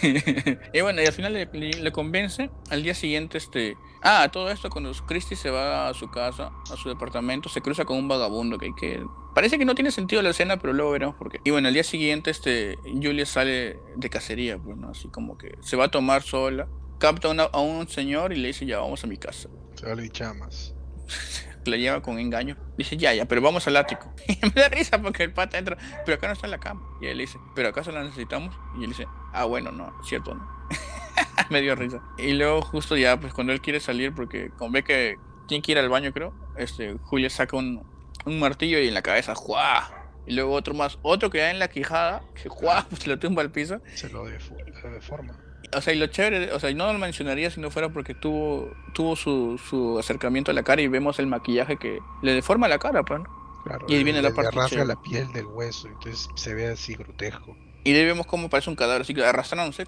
y 0.72 0.80
bueno, 0.80 1.02
y 1.02 1.06
al 1.06 1.12
final 1.12 1.32
le, 1.32 1.48
le- 1.52 1.80
le 1.82 1.92
convence. 1.92 2.50
Al 2.70 2.82
día 2.82 2.94
siguiente, 2.94 3.38
este. 3.38 3.76
Ah, 4.02 4.28
todo 4.32 4.50
esto 4.50 4.70
cuando 4.70 4.92
Christie 5.06 5.36
se 5.36 5.50
va 5.50 5.88
a 5.88 5.94
su 5.94 6.08
casa, 6.10 6.50
a 6.72 6.76
su 6.76 6.88
departamento, 6.88 7.48
se 7.48 7.60
cruza 7.60 7.84
con 7.84 7.96
un 7.98 8.06
vagabundo 8.08 8.56
que, 8.58 8.70
que 8.78 9.02
parece 9.34 9.58
que 9.58 9.64
no 9.64 9.74
tiene 9.74 9.90
sentido 9.90 10.22
la 10.22 10.30
escena, 10.30 10.56
pero 10.58 10.72
luego 10.72 10.92
veremos 10.92 11.16
por 11.16 11.30
qué. 11.30 11.40
Y 11.44 11.50
bueno, 11.50 11.68
al 11.68 11.74
día 11.74 11.82
siguiente, 11.84 12.30
este, 12.30 12.76
Julia 12.84 13.26
sale 13.26 13.76
de 13.96 14.08
cacería, 14.10 14.56
pues, 14.58 14.76
¿no? 14.76 14.90
Así 14.90 15.08
como 15.08 15.36
que 15.36 15.56
se 15.62 15.76
va 15.76 15.86
a 15.86 15.90
tomar 15.90 16.22
sola, 16.22 16.68
capta 16.98 17.28
a 17.28 17.30
una- 17.32 17.44
a 17.44 17.60
un 17.60 17.88
señor 17.88 18.32
y 18.32 18.36
le 18.36 18.48
dice, 18.48 18.66
ya, 18.66 18.78
vamos 18.78 19.02
a 19.02 19.06
mi 19.08 19.16
casa. 19.16 19.48
Se 19.74 19.86
vale 19.86 20.06
y 20.06 20.10
chamas. 20.10 20.74
La 21.64 21.76
lleva 21.76 22.02
con 22.02 22.18
engaño. 22.18 22.56
Dice, 22.76 22.96
ya, 22.96 23.12
ya, 23.14 23.26
pero 23.26 23.40
vamos 23.40 23.66
al 23.66 23.76
ático. 23.76 24.12
Y 24.28 24.38
me 24.42 24.50
da 24.60 24.68
risa 24.68 25.00
porque 25.00 25.24
el 25.24 25.32
pata 25.32 25.58
entra, 25.58 25.76
pero 26.04 26.16
acá 26.16 26.28
no 26.28 26.32
está 26.32 26.46
en 26.46 26.52
la 26.52 26.58
cama. 26.58 26.82
Y 27.00 27.06
él 27.06 27.18
dice, 27.18 27.38
pero 27.54 27.68
acaso 27.68 27.92
la 27.92 28.02
necesitamos. 28.02 28.54
Y 28.78 28.84
él 28.84 28.90
dice, 28.90 29.06
ah, 29.32 29.44
bueno, 29.44 29.70
no, 29.72 29.92
cierto, 30.04 30.34
no. 30.34 30.48
me 31.50 31.60
dio 31.60 31.74
risa. 31.74 32.02
Y 32.18 32.32
luego 32.32 32.62
justo 32.62 32.96
ya, 32.96 33.18
pues 33.18 33.32
cuando 33.32 33.52
él 33.52 33.60
quiere 33.60 33.80
salir, 33.80 34.14
porque 34.14 34.50
como 34.56 34.72
ve 34.72 34.84
que 34.84 35.16
tiene 35.46 35.62
que 35.62 35.72
ir 35.72 35.78
al 35.78 35.88
baño, 35.88 36.12
creo, 36.12 36.34
este, 36.56 36.96
Julia 37.04 37.30
saca 37.30 37.56
un, 37.56 37.84
un 38.24 38.38
martillo 38.38 38.78
y 38.78 38.88
en 38.88 38.94
la 38.94 39.02
cabeza, 39.02 39.34
¡juá! 39.34 39.90
Y 40.26 40.34
luego 40.34 40.52
otro 40.52 40.74
más, 40.74 40.98
otro 41.02 41.30
que 41.30 41.38
da 41.38 41.50
en 41.50 41.58
la 41.58 41.68
quijada, 41.68 42.22
que 42.40 42.48
¡juá! 42.48 42.86
Pues 42.90 43.06
lo 43.06 43.18
tumba 43.18 43.42
al 43.42 43.50
piso. 43.50 43.80
Se 43.94 44.08
lo 44.10 44.24
deforma. 44.24 45.47
O 45.76 45.80
sea, 45.80 45.92
y 45.92 45.98
lo 45.98 46.06
chévere, 46.06 46.52
o 46.52 46.58
sea, 46.60 46.70
y 46.70 46.74
no 46.74 46.90
lo 46.92 46.98
mencionaría 46.98 47.50
si 47.50 47.60
no 47.60 47.70
fuera 47.70 47.88
porque 47.90 48.14
tuvo, 48.14 48.74
tuvo 48.94 49.16
su, 49.16 49.60
su 49.68 49.98
acercamiento 49.98 50.50
a 50.50 50.54
la 50.54 50.62
cara 50.62 50.80
y 50.80 50.88
vemos 50.88 51.18
el 51.18 51.26
maquillaje 51.26 51.76
que 51.76 51.98
le 52.22 52.32
deforma 52.32 52.68
la 52.68 52.78
cara, 52.78 53.02
pues, 53.02 53.20
¿no? 53.20 53.62
Claro, 53.64 53.84
Y 53.88 53.94
ahí 53.96 54.04
viene 54.04 54.22
la 54.22 54.28
le- 54.30 54.34
le 54.34 54.34
parte 54.36 54.56
rasga 54.56 54.68
chévere. 54.70 54.88
la 54.88 55.02
piel 55.02 55.32
del 55.32 55.46
hueso, 55.46 55.88
entonces 55.88 56.28
se 56.36 56.54
ve 56.54 56.68
así 56.68 56.94
grotesco. 56.94 57.56
Y 57.84 57.92
ahí 57.94 58.04
vemos 58.04 58.26
cómo 58.26 58.48
parece 58.48 58.70
un 58.70 58.76
cadáver, 58.76 59.02
así 59.02 59.12
que 59.14 59.24
arrastrándose, 59.24 59.86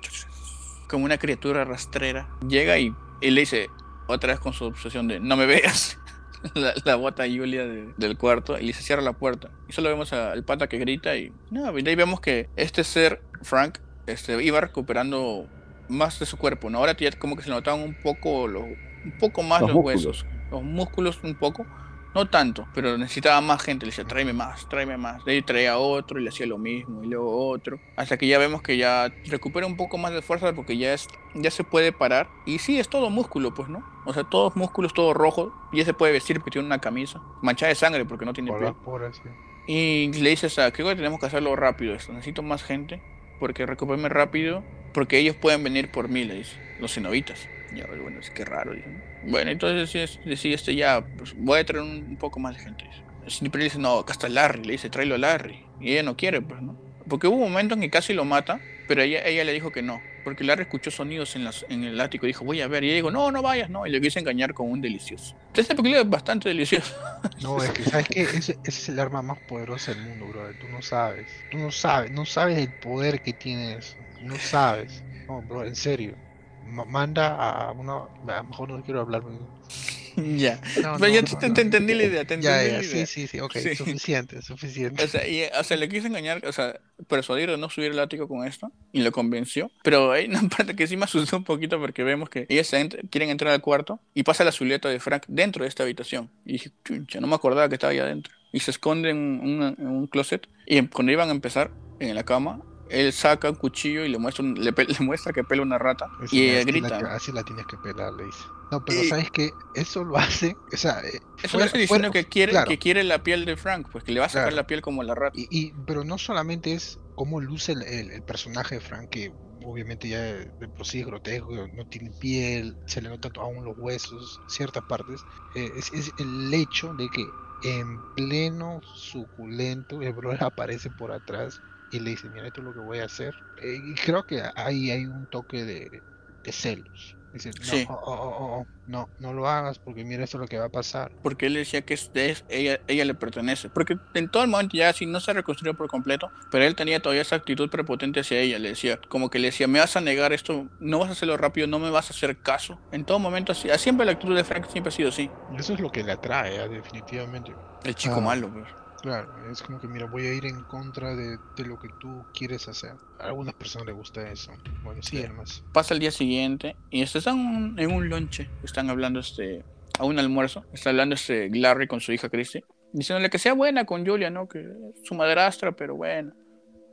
como 0.89 1.05
una 1.05 1.19
criatura 1.19 1.65
rastrera. 1.65 2.29
Llega 2.47 2.79
y, 2.79 2.95
y 3.21 3.31
le 3.31 3.41
dice, 3.41 3.69
otra 4.07 4.33
vez 4.35 4.41
con 4.41 4.53
su 4.53 4.65
obsesión 4.67 5.09
de, 5.09 5.19
no 5.21 5.37
me 5.37 5.47
veas. 5.47 5.97
La, 6.55 6.73
la 6.87 6.97
bota 6.97 7.25
Julia 7.25 7.67
de- 7.67 7.93
del 7.99 8.17
cuarto 8.17 8.57
y 8.57 8.63
le 8.63 8.67
dice, 8.69 8.83
cierra 8.83 9.03
la 9.03 9.13
puerta. 9.13 9.51
Y 9.69 9.73
solo 9.75 9.91
vemos 9.91 10.11
al 10.15 10.43
pata 10.43 10.69
que 10.71 10.79
grita 10.79 11.15
y, 11.15 11.31
no, 11.51 11.79
y 11.79 11.87
ahí 11.87 11.95
vemos 11.95 12.21
que 12.23 12.49
este 12.57 12.83
ser, 12.83 13.21
Frank, 13.43 13.77
este, 14.07 14.43
iba 14.43 14.59
recuperando 14.59 15.47
más 15.91 16.19
de 16.19 16.27
su 16.27 16.37
cuerpo, 16.37 16.71
¿no? 16.71 16.79
Ahora 16.79 16.97
ya 16.97 17.11
como 17.13 17.37
que 17.37 17.43
se 17.43 17.51
notaban 17.51 17.81
un 17.81 17.95
poco, 17.95 18.47
los, 18.49 18.65
un 18.65 19.13
poco 19.19 19.43
más 19.43 19.61
Los 19.63 19.75
huesos. 19.75 20.27
los 20.51 20.63
músculos 20.63 21.21
un 21.23 21.35
poco, 21.35 21.67
no 22.15 22.29
tanto, 22.29 22.67
pero 22.75 22.99
necesitaba 22.99 23.41
más 23.41 23.63
gente. 23.63 23.87
Le 23.87 23.91
decía, 23.91 24.05
tráeme 24.05 24.33
más, 24.33 24.69
tráeme 24.69 24.97
más. 24.97 25.25
De 25.25 25.33
ahí 25.33 25.43
traía 25.43 25.79
otro 25.79 26.19
y 26.19 26.23
le 26.25 26.31
hacía 26.31 26.47
lo 26.47 26.59
mismo, 26.59 27.05
y 27.05 27.07
luego 27.07 27.49
otro. 27.49 27.79
Hasta 27.97 28.17
que 28.17 28.27
ya 28.27 28.39
vemos 28.39 28.63
que 28.63 28.77
ya 28.77 29.13
recupera 29.27 29.67
un 29.67 29.77
poco 29.77 29.97
más 29.97 30.13
de 30.13 30.21
fuerza 30.23 30.53
porque 30.53 30.77
ya, 30.77 30.93
es, 30.93 31.07
ya 31.35 31.51
se 31.53 31.63
puede 31.63 31.93
parar. 31.93 32.29
Y 32.47 32.59
sí, 32.59 32.81
es 32.81 32.89
todo 32.89 33.11
músculo, 33.11 33.55
pues, 33.55 33.69
¿no? 33.69 33.85
O 34.07 34.13
sea, 34.13 34.25
todos 34.25 34.57
músculos, 34.57 34.93
todo 34.93 35.15
rojo. 35.15 35.53
Y 35.73 35.79
ya 35.79 35.85
se 35.85 35.95
puede 35.95 36.13
vestir 36.13 36.39
porque 36.39 36.51
tiene 36.53 36.67
una 36.67 36.81
camisa. 36.81 37.21
Manchada 37.43 37.69
de 37.69 37.77
sangre 37.77 38.05
porque 38.05 38.25
no 38.27 38.33
tiene 38.33 38.51
Por 38.51 38.59
piel. 38.59 39.15
sí. 39.15 39.29
Y 39.67 40.11
le 40.21 40.31
dices 40.31 40.59
a 40.59 40.73
creo 40.73 40.89
que 40.89 40.97
tenemos 40.97 41.21
que 41.21 41.27
hacerlo 41.27 41.55
rápido 41.55 41.95
esto. 41.95 42.13
Necesito 42.13 42.43
más 42.43 42.65
gente. 42.65 43.01
Porque 43.39 43.67
recuperarme 43.67 44.09
rápido. 44.09 44.65
Porque 44.93 45.19
ellos 45.19 45.37
pueden 45.37 45.63
venir 45.63 45.91
por 45.91 46.09
mí, 46.09 46.25
le 46.25 46.35
dice. 46.35 46.57
Los 46.81 46.95
cenobitas. 46.95 47.49
Ya, 47.75 47.87
bueno, 47.87 48.21
es 48.21 48.31
que 48.31 48.45
raro. 48.45 48.73
dice, 48.75 48.89
¿no? 48.89 49.31
Bueno, 49.31 49.51
entonces 49.51 49.93
decide, 49.93 50.29
decide 50.29 50.55
este 50.55 50.75
ya, 50.75 51.05
pues 51.19 51.35
voy 51.37 51.61
a 51.61 51.65
traer 51.65 51.83
un, 51.83 52.05
un 52.09 52.17
poco 52.17 52.41
más 52.41 52.57
de 52.57 52.63
gente. 52.63 52.85
dice. 52.85 53.03
Siempre 53.39 53.59
le 53.61 53.65
dice, 53.65 53.79
no, 53.79 53.99
acá 53.99 54.13
está 54.13 54.29
Larry. 54.29 54.65
Le 54.65 54.73
dice, 54.73 54.91
tráelo 54.91 55.15
a 55.15 55.19
Larry. 55.19 55.65
Y 55.81 55.93
ella 55.93 56.03
no 56.03 56.17
quiere, 56.17 56.41
pues, 56.41 56.61
¿no? 56.61 56.77
Porque 57.09 57.27
hubo 57.27 57.37
un 57.37 57.51
momento 57.53 57.75
en 57.75 57.81
que 57.81 57.91
casi 57.91 58.13
lo 58.13 58.25
mata. 58.25 58.61
Pero 58.89 59.03
ella, 59.03 59.25
ella 59.25 59.45
le 59.45 59.53
dijo 59.53 59.71
que 59.71 59.83
no. 59.83 60.01
Porque 60.25 60.43
Larry 60.43 60.63
escuchó 60.63 60.91
sonidos 60.91 61.37
en, 61.37 61.45
las, 61.45 61.65
en 61.69 61.85
el 61.85 62.01
ático. 62.01 62.27
Dijo, 62.27 62.45
voy 62.45 62.61
a 62.61 62.67
ver. 62.67 62.83
Y 62.83 62.89
ella 62.89 62.97
dijo, 62.97 63.11
no, 63.13 63.31
no 63.31 63.41
vayas, 63.41 63.71
no. 63.71 63.87
Y 63.87 63.91
le 63.91 64.01
quise 64.01 64.19
engañar 64.19 64.53
con 64.53 64.71
un 64.71 64.81
delicioso. 64.81 65.37
Entonces, 65.41 65.71
esta 65.71 65.77
película 65.77 66.01
es 66.01 66.11
bastante 66.11 66.49
deliciosa. 66.49 66.97
No, 67.41 67.63
es 67.63 67.71
que, 67.71 67.85
¿sabes 67.85 68.07
qué? 68.09 68.23
Ese, 68.23 68.37
ese 68.37 68.59
es 68.65 68.89
el 68.91 69.01
arma 69.01 69.23
más 69.23 69.39
poderosa 69.39 69.95
del 69.95 70.03
mundo, 70.03 70.27
brother. 70.27 70.59
Tú 70.59 70.67
no 70.69 70.83
sabes. 70.83 71.27
Tú 71.51 71.57
no 71.57 71.71
sabes. 71.71 72.11
No 72.11 72.27
sabes 72.27 72.59
el 72.59 72.69
poder 72.69 73.23
que 73.23 73.33
tiene 73.33 73.77
eso. 73.77 73.97
No 74.21 74.39
sabes. 74.39 75.05
No, 75.29 75.43
bro, 75.43 75.65
en 75.65 75.75
serio. 75.77 76.17
Ma- 76.63 76.85
manda 76.85 77.35
a 77.69 77.73
una. 77.73 77.95
A 78.29 78.43
lo 78.43 78.45
mejor 78.45 78.71
no 78.71 78.83
quiero 78.83 79.01
hablar. 79.01 79.23
ya. 80.17 80.61
No, 80.77 80.99
Pero 80.99 81.09
no, 81.09 81.09
ya 81.09 81.23
no, 81.23 81.29
te, 81.39 81.51
te 81.51 81.61
entendí 81.63 81.95
la 81.95 82.05
idea. 82.05 82.25
Te 82.25 82.35
entendí 82.35 82.45
Ya, 82.45 82.57
la 82.57 82.63
ya, 82.65 82.83
idea. 82.83 83.07
sí, 83.07 83.07
sí, 83.07 83.27
sí, 83.29 83.41
ok, 83.41 83.57
Sí. 83.57 83.75
suficiente, 83.77 84.43
suficiente. 84.43 85.03
O 85.05 85.09
sea, 85.09 85.27
y, 85.27 85.45
o 85.59 85.65
sea, 85.65 85.77
le 85.77 85.89
quiso 85.89 86.07
engañar, 86.07 86.45
o 86.47 86.53
sea, 86.53 86.81
persuadir 87.09 87.51
de 87.51 87.57
no 87.59 87.71
subir 87.71 87.93
el 87.93 87.99
ático 87.99 88.29
con 88.29 88.47
esto 88.47 88.73
y 88.93 89.03
lo 89.03 89.13
convenció. 89.13 89.71
Pero 89.83 90.13
hay 90.13 90.27
una 90.27 90.43
parte 90.57 90.77
que 90.77 90.87
sí 90.87 90.97
me 90.97 91.05
asustó 91.05 91.37
un 91.37 91.45
poquito 91.45 91.79
porque 91.81 92.03
vemos 92.05 92.29
que 92.29 92.47
ellas 92.49 92.73
ent- 92.75 93.09
quieren 93.11 93.31
entrar 93.31 93.53
al 93.53 93.61
cuarto 93.63 94.01
y 94.15 94.23
pasa 94.25 94.45
la 94.45 94.53
silueta 94.53 94.89
de 94.89 95.01
Frank 95.01 95.25
dentro 95.29 95.65
de 95.65 95.69
esta 95.69 95.83
habitación. 95.85 96.31
Y 96.45 96.53
dije, 96.55 96.73
chuncha, 96.85 97.21
no 97.21 97.27
me 97.27 97.35
acordaba 97.37 97.69
que 97.69 97.75
estaba 97.77 97.93
allá 97.93 98.03
adentro. 98.05 98.35
Y 98.53 98.61
se 98.61 98.73
esconde 98.73 99.11
en, 99.11 99.41
en 99.79 99.87
un 99.87 100.07
closet 100.09 100.49
y 100.67 100.87
cuando 100.89 101.13
iban 101.13 101.29
a 101.29 101.33
empezar 101.33 101.71
en 102.01 102.15
la 102.15 102.25
cama, 102.25 102.63
él 102.91 103.13
saca 103.13 103.49
un 103.51 103.57
cuchillo 103.57 104.05
y 104.05 104.09
le 104.09 104.19
muestra, 104.19 104.45
un- 104.45 104.55
le, 104.55 104.73
muestra 105.01 105.33
que 105.33 105.45
pela 105.45 105.63
una 105.63 105.79
rata 105.79 106.11
y 106.31 106.43
ella 106.51 106.65
grita. 106.65 106.99
así 107.15 107.33
la 107.33 107.43
tienes 107.45 107.67
que 107.67 107.79
pelar, 107.79 108.13
le 108.13 108.25
dice. 108.25 108.45
No, 108.71 108.85
pero 108.85 109.03
Y- 109.03 109.09
¿sabes 109.09 109.31
qué? 109.33 109.55
Eso 109.73 110.05
lo 110.05 110.17
hace, 110.17 110.59
o 110.73 110.77
sea, 110.77 111.01
eh, 111.01 111.21
Eso 111.43 111.49
fuera- 111.53 111.65
le 111.65 111.67
estoy 111.67 111.81
diciendo 111.83 112.09
fuera- 112.09 112.23
que 112.23 112.29
quiere, 112.29 112.53
claro. 112.53 112.69
que 112.69 112.79
quiere 112.79 113.03
la 113.05 113.23
piel 113.23 113.45
de 113.45 113.57
Frank, 113.57 113.89
pues 113.91 114.05
que 114.05 114.13
le 114.13 114.21
va 114.21 114.27
a 114.27 114.29
sacar 114.29 114.45
Claro. 114.51 114.57
la 114.57 114.67
piel 114.67 114.81
como 114.81 115.03
la 115.03 115.15
rata. 115.15 115.33
Y, 115.35 115.47
y- 115.51 115.73
pero 115.87 116.05
no 116.05 116.19
solamente 116.19 116.73
es 116.75 117.01
cómo 117.15 117.41
luce 117.41 117.73
el, 117.73 117.83
el- 117.83 118.11
el 118.13 118.23
personaje 118.23 118.77
de 118.77 118.81
Frank, 118.81 119.09
que 119.11 119.33
obviamente 119.63 120.09
ya 120.09 120.21
de 120.23 120.51
de 120.59 120.69
por 120.69 120.87
sí 120.87 121.01
es 121.01 121.07
grotesco, 121.07 121.53
no 121.73 121.85
tiene 121.87 122.11
piel, 122.19 122.79
se 122.87 123.03
le 123.03 123.09
notan 123.11 123.33
aún 123.37 123.65
los 123.65 123.75
huesos, 123.77 124.41
ciertas 124.47 124.85
partes. 124.85 125.27
eh, 125.55 125.73
es, 125.77 125.93
es 125.93 126.13
el 126.17 126.53
hecho 126.55 126.95
de 126.95 127.09
que 127.11 127.35
en 127.61 128.05
pleno 128.15 128.81
suculento 128.85 130.03
el 130.03 130.13
brother 130.15 130.45
aparece 130.45 130.91
por 130.91 131.13
atrás 131.13 131.63
y 131.91 132.01
le 132.01 132.11
dice, 132.11 132.31
mira, 132.31 132.47
esto 132.49 132.61
es 132.63 132.65
lo 132.67 132.75
que 132.75 132.81
voy 132.81 132.99
a 133.01 133.07
hacer. 133.07 133.35
Eh, 133.57 133.77
y 133.83 133.95
creo 133.97 134.25
que 134.25 134.43
ahí 134.57 134.91
hay 134.91 135.07
un 135.07 135.27
toque 135.29 135.65
de, 135.65 136.05
de 136.45 136.53
celos. 136.53 137.20
Dice, 137.33 137.51
no, 137.59 137.65
Sí. 137.65 137.87
oh, 137.89 137.95
oh, 137.95 138.13
oh, 138.13 138.59
oh, 138.61 138.67
no, 138.89 139.09
no 139.21 139.33
lo 139.33 139.49
hagas 139.49 139.79
porque 139.79 140.05
mira 140.05 140.25
esto 140.25 140.37
es 140.37 140.41
lo 140.41 140.49
que 140.49 140.59
va 140.59 140.65
a 140.67 140.69
pasar. 140.71 141.13
porque 141.23 141.47
él 141.47 141.55
decía 141.55 141.83
que 141.83 141.95
es 141.95 142.13
de 142.13 142.37
ella, 142.49 142.81
ella 142.89 143.05
le 143.05 143.15
pertenece. 143.15 143.69
Porque 143.69 143.97
en 144.15 144.29
todo 144.29 144.43
el 144.43 144.49
momento 144.51 144.77
ya 144.77 144.89
así 144.89 145.07
no 145.07 145.21
se 145.21 145.33
reconstruyó 145.33 145.75
por 145.75 145.87
completo, 145.89 146.29
pero 146.51 146.65
él 146.65 146.75
tenía 146.75 147.01
todavía 147.01 147.23
esa 147.23 147.37
actitud 147.37 147.71
prepotente 147.71 148.21
hacia 148.21 148.41
ella. 148.41 148.59
Le 148.59 148.71
decía, 148.71 148.99
como 149.09 149.31
que 149.31 149.39
le 149.39 149.47
decía, 149.49 149.69
me 149.69 149.79
vas 149.79 149.97
a 149.97 150.01
negar 150.01 150.33
esto, 150.33 150.67
no 150.81 150.99
vas 150.99 151.09
a 151.11 151.13
hacerlo 151.13 151.37
rápido, 151.37 151.67
no 151.67 151.79
me 151.79 151.91
vas 151.91 152.11
a 152.11 152.15
hacer 152.15 152.37
caso. 152.39 152.79
En 152.91 153.05
todo 153.05 153.19
momento 153.21 153.53
así, 153.53 153.69
siempre 153.79 154.05
la 154.07 154.13
actitud 154.13 154.35
de 154.35 154.43
Frank 154.45 154.67
siempre 154.69 154.89
ha 154.89 154.97
sido 154.97 155.11
así. 155.11 155.31
Eso 155.57 155.75
es 155.75 155.81
lo 155.81 155.93
que 155.93 156.03
le 156.03 156.13
atrae, 156.13 156.59
ah, 156.61 156.67
definitivamente. 156.69 157.53
El 157.85 157.95
chico 157.95 158.17
Ah. 158.17 158.21
malo, 158.21 158.51
pues. 158.53 158.67
Claro, 159.03 159.33
es 159.51 159.63
como 159.63 159.81
que 159.81 159.89
mira, 159.89 160.07
voy 160.07 160.27
a 160.27 160.35
ir 160.35 160.45
en 160.45 160.63
contra 160.65 161.15
de, 161.17 161.39
de 161.57 161.65
lo 161.65 161.79
que 161.79 161.89
tú 162.01 162.25
quieres 162.35 162.69
hacer. 162.69 162.93
A 163.19 163.27
algunas 163.27 163.55
personas 163.55 163.87
les 163.87 163.97
gusta 163.97 164.31
eso. 164.31 164.53
Bueno, 164.83 165.03
sí, 165.03 165.19
además. 165.19 165.63
Pasa 165.73 165.95
el 165.95 166.01
día 166.01 166.11
siguiente 166.11 166.77
y 166.91 167.03
este, 167.03 167.19
están 167.19 167.75
en 167.79 167.93
un 167.93 168.09
lonche, 168.09 168.51
están 168.63 168.91
hablando 168.91 169.21
este, 169.21 169.65
a 169.99 170.05
un 170.05 170.19
almuerzo, 170.19 170.65
está 170.73 170.91
hablando 170.91 171.15
este 171.15 171.49
Larry 171.51 171.87
con 171.87 172.01
su 172.01 172.13
hija 172.13 172.29
Christy, 172.29 172.63
diciéndole 172.93 173.31
que 173.31 173.39
sea 173.39 173.55
buena 173.55 173.87
con 173.87 174.07
Julia, 174.07 174.31
¿no? 174.31 174.49
Que 174.49 174.61
es 174.61 174.69
su 175.05 175.15
madrastra, 175.15 175.73
pero 175.73 175.97
bueno, 175.97 176.33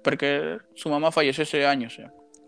porque 0.03 0.57
su 0.75 0.89
mamá 0.89 1.11
falleció 1.11 1.43
hace 1.43 1.65
años, 1.65 1.97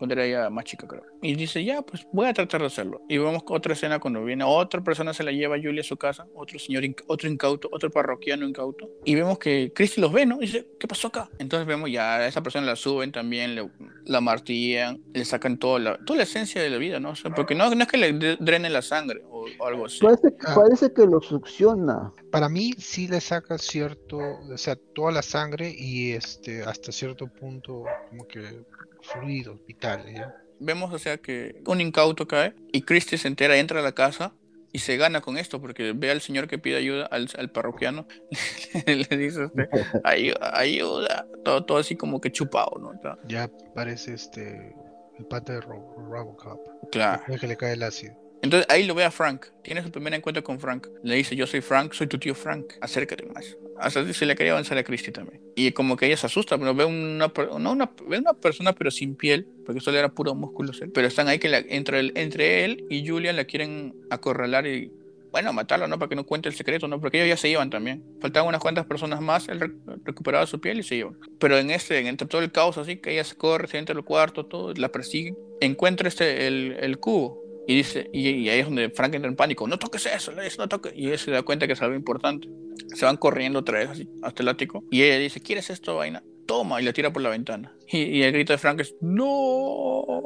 cuando 0.00 0.14
era 0.14 0.24
ella 0.24 0.48
más 0.48 0.64
chica, 0.64 0.86
creo. 0.88 1.02
Y 1.20 1.34
dice, 1.34 1.62
ya, 1.62 1.82
pues 1.82 2.06
voy 2.10 2.26
a 2.26 2.32
tratar 2.32 2.62
de 2.62 2.68
hacerlo. 2.68 3.02
Y 3.06 3.18
vemos 3.18 3.42
otra 3.46 3.74
escena 3.74 3.98
cuando 3.98 4.24
viene 4.24 4.44
otra 4.44 4.80
persona, 4.82 5.12
se 5.12 5.22
la 5.22 5.30
lleva 5.30 5.56
a 5.56 5.58
Julia 5.62 5.82
a 5.82 5.84
su 5.84 5.98
casa, 5.98 6.26
otro 6.34 6.58
señor, 6.58 6.84
inc- 6.84 7.04
otro 7.06 7.28
incauto, 7.28 7.68
otro 7.70 7.90
parroquiano 7.90 8.48
incauto, 8.48 8.88
y 9.04 9.14
vemos 9.14 9.38
que 9.38 9.72
Christy 9.74 10.00
los 10.00 10.10
ve, 10.10 10.24
¿no? 10.24 10.36
Y 10.38 10.46
dice, 10.46 10.66
¿qué 10.78 10.88
pasó 10.88 11.08
acá? 11.08 11.28
Entonces 11.38 11.66
vemos 11.66 11.90
ya 11.90 12.16
a 12.16 12.26
esa 12.26 12.42
persona 12.42 12.64
la 12.66 12.76
suben 12.76 13.12
también, 13.12 13.54
le- 13.54 13.70
la 14.06 14.22
martillan, 14.22 15.02
le 15.12 15.24
sacan 15.26 15.58
toda 15.58 15.78
la, 15.78 15.98
toda 15.98 16.16
la 16.16 16.22
esencia 16.22 16.62
de 16.62 16.70
la 16.70 16.78
vida, 16.78 16.98
¿no? 16.98 17.10
O 17.10 17.14
sea, 17.14 17.30
porque 17.32 17.54
no, 17.54 17.68
no 17.74 17.82
es 17.82 17.88
que 17.88 17.98
le 17.98 18.14
dre- 18.14 18.38
drene 18.40 18.70
la 18.70 18.80
sangre 18.80 19.22
o, 19.30 19.44
o 19.58 19.66
algo 19.66 19.84
así. 19.84 19.98
Parece, 20.00 20.28
Ah. 20.46 20.54
parece 20.54 20.92
que 20.94 21.04
lo 21.06 21.20
succiona. 21.20 22.12
Para 22.30 22.48
mí 22.48 22.72
sí 22.78 23.08
le 23.08 23.20
saca 23.20 23.58
cierto, 23.58 24.18
o 24.18 24.56
sea, 24.56 24.76
toda 24.94 25.10
la 25.12 25.22
sangre 25.22 25.74
y 25.76 26.12
este 26.12 26.62
hasta 26.62 26.92
cierto 26.92 27.26
punto 27.26 27.84
como 28.08 28.26
que 28.26 28.62
fluidos 29.02 29.64
vitales, 29.66 30.14
¿ya? 30.14 30.34
Vemos, 30.58 30.92
o 30.92 30.98
sea, 30.98 31.16
que 31.18 31.62
un 31.66 31.80
incauto 31.80 32.28
cae 32.28 32.54
y 32.72 32.82
Christie 32.82 33.18
se 33.18 33.28
entera, 33.28 33.56
entra 33.56 33.80
a 33.80 33.82
la 33.82 33.92
casa 33.92 34.34
y 34.72 34.78
se 34.80 34.96
gana 34.96 35.20
con 35.20 35.38
esto 35.38 35.60
porque 35.60 35.92
ve 35.92 36.10
al 36.10 36.20
señor 36.20 36.46
que 36.46 36.58
pide 36.58 36.76
ayuda, 36.76 37.06
al, 37.06 37.28
al 37.36 37.50
parroquiano, 37.50 38.06
le 38.86 39.16
dice, 39.16 39.44
este, 39.44 39.68
ayuda, 40.04 40.56
ayuda, 40.58 41.26
todo, 41.44 41.64
todo 41.64 41.78
así 41.78 41.96
como 41.96 42.20
que 42.20 42.30
chupado, 42.30 42.78
¿no? 42.78 42.92
Ya 43.26 43.50
parece 43.74 44.14
este 44.14 44.74
el 45.18 45.24
pata 45.26 45.54
de 45.54 45.60
Ro- 45.62 45.96
Robocop. 45.98 46.60
Claro. 46.92 47.18
Después 47.18 47.40
que 47.40 47.46
le 47.48 47.56
cae 47.56 47.72
el 47.72 47.82
ácido. 47.82 48.14
Entonces 48.42 48.66
ahí 48.70 48.84
lo 48.84 48.94
ve 48.94 49.04
a 49.04 49.10
Frank. 49.10 49.46
Tiene 49.62 49.82
su 49.82 49.90
primer 49.90 50.14
encuentro 50.14 50.42
con 50.42 50.58
Frank. 50.60 50.86
Le 51.02 51.14
dice, 51.16 51.36
yo 51.36 51.46
soy 51.46 51.60
Frank, 51.60 51.92
soy 51.92 52.06
tu 52.06 52.18
tío 52.18 52.34
Frank. 52.34 52.72
Acércate 52.80 53.26
más. 53.26 53.56
Hasta 53.78 54.10
se 54.12 54.26
le 54.26 54.34
quería 54.34 54.52
avanzar 54.52 54.76
a 54.78 54.84
Christie 54.84 55.12
también. 55.12 55.40
Y 55.56 55.72
como 55.72 55.96
que 55.96 56.06
ella 56.06 56.16
se 56.16 56.26
asusta, 56.26 56.58
pero 56.58 56.74
ve 56.74 56.84
una, 56.84 57.32
no 57.58 57.72
una, 57.72 57.90
ve 58.08 58.18
una 58.18 58.34
persona 58.34 58.74
pero 58.74 58.90
sin 58.90 59.14
piel, 59.14 59.46
porque 59.64 59.80
solo 59.80 59.98
era 59.98 60.08
puro 60.10 60.34
músculos. 60.34 60.80
él. 60.82 60.90
Pero 60.90 61.06
están 61.06 61.28
ahí 61.28 61.38
que 61.38 61.48
la- 61.48 61.58
entre, 61.58 62.00
él, 62.00 62.12
entre 62.16 62.64
él 62.64 62.84
y 62.90 63.06
Julia 63.06 63.32
la 63.32 63.44
quieren 63.44 63.94
acorralar 64.10 64.66
y, 64.66 64.90
bueno, 65.30 65.52
matarlo, 65.52 65.86
¿no? 65.86 65.98
Para 65.98 66.08
que 66.08 66.16
no 66.16 66.24
cuente 66.26 66.48
el 66.48 66.54
secreto, 66.54 66.88
¿no? 66.88 67.00
Porque 67.00 67.18
ellos 67.18 67.28
ya 67.28 67.36
se 67.40 67.48
iban 67.48 67.70
también. 67.70 68.02
Faltaban 68.20 68.48
unas 68.48 68.60
cuantas 68.60 68.84
personas 68.86 69.20
más, 69.20 69.48
él 69.48 69.60
re- 69.60 69.70
recuperaba 70.04 70.46
su 70.46 70.60
piel 70.60 70.80
y 70.80 70.82
se 70.82 70.96
iban. 70.96 71.16
Pero 71.38 71.56
en 71.58 71.70
en 71.70 72.06
entre 72.06 72.26
todo 72.26 72.40
el 72.42 72.52
caos 72.52 72.76
así, 72.78 72.96
que 72.96 73.12
ella 73.12 73.24
se 73.24 73.36
corre, 73.36 73.68
se 73.68 73.78
entra 73.78 73.94
al 73.94 74.04
cuarto, 74.04 74.44
todo, 74.46 74.74
la 74.74 74.90
persiguen, 74.90 75.36
encuentra 75.60 76.08
este, 76.08 76.46
el, 76.46 76.76
el 76.80 76.98
cubo 76.98 77.39
y 77.66 77.76
dice, 77.76 78.10
y, 78.12 78.28
y 78.28 78.48
ahí 78.48 78.60
es 78.60 78.66
donde 78.66 78.90
Frank 78.90 79.14
entra 79.14 79.28
en 79.28 79.36
pánico, 79.36 79.66
no 79.68 79.78
toques 79.78 80.06
eso, 80.06 80.32
le 80.32 80.44
dice, 80.44 80.58
no 80.58 80.68
toques. 80.68 80.92
Y 80.96 81.08
él 81.08 81.18
se 81.18 81.30
da 81.30 81.42
cuenta 81.42 81.66
que 81.66 81.74
es 81.74 81.82
algo 81.82 81.94
importante. 81.94 82.48
Se 82.94 83.04
van 83.04 83.16
corriendo 83.16 83.60
otra 83.60 83.78
vez 83.78 83.90
así, 83.90 84.08
hasta 84.22 84.42
el 84.42 84.48
ático. 84.48 84.84
Y 84.90 85.02
ella 85.02 85.18
dice, 85.18 85.40
¿quieres 85.40 85.70
esto, 85.70 85.96
vaina? 85.96 86.22
Toma, 86.46 86.80
y 86.80 86.84
la 86.84 86.92
tira 86.92 87.12
por 87.12 87.22
la 87.22 87.28
ventana. 87.30 87.72
Y, 87.88 87.98
y 88.02 88.22
el 88.22 88.32
grito 88.32 88.52
de 88.52 88.58
Frank 88.58 88.80
es, 88.80 88.94
¡No! 89.00 90.22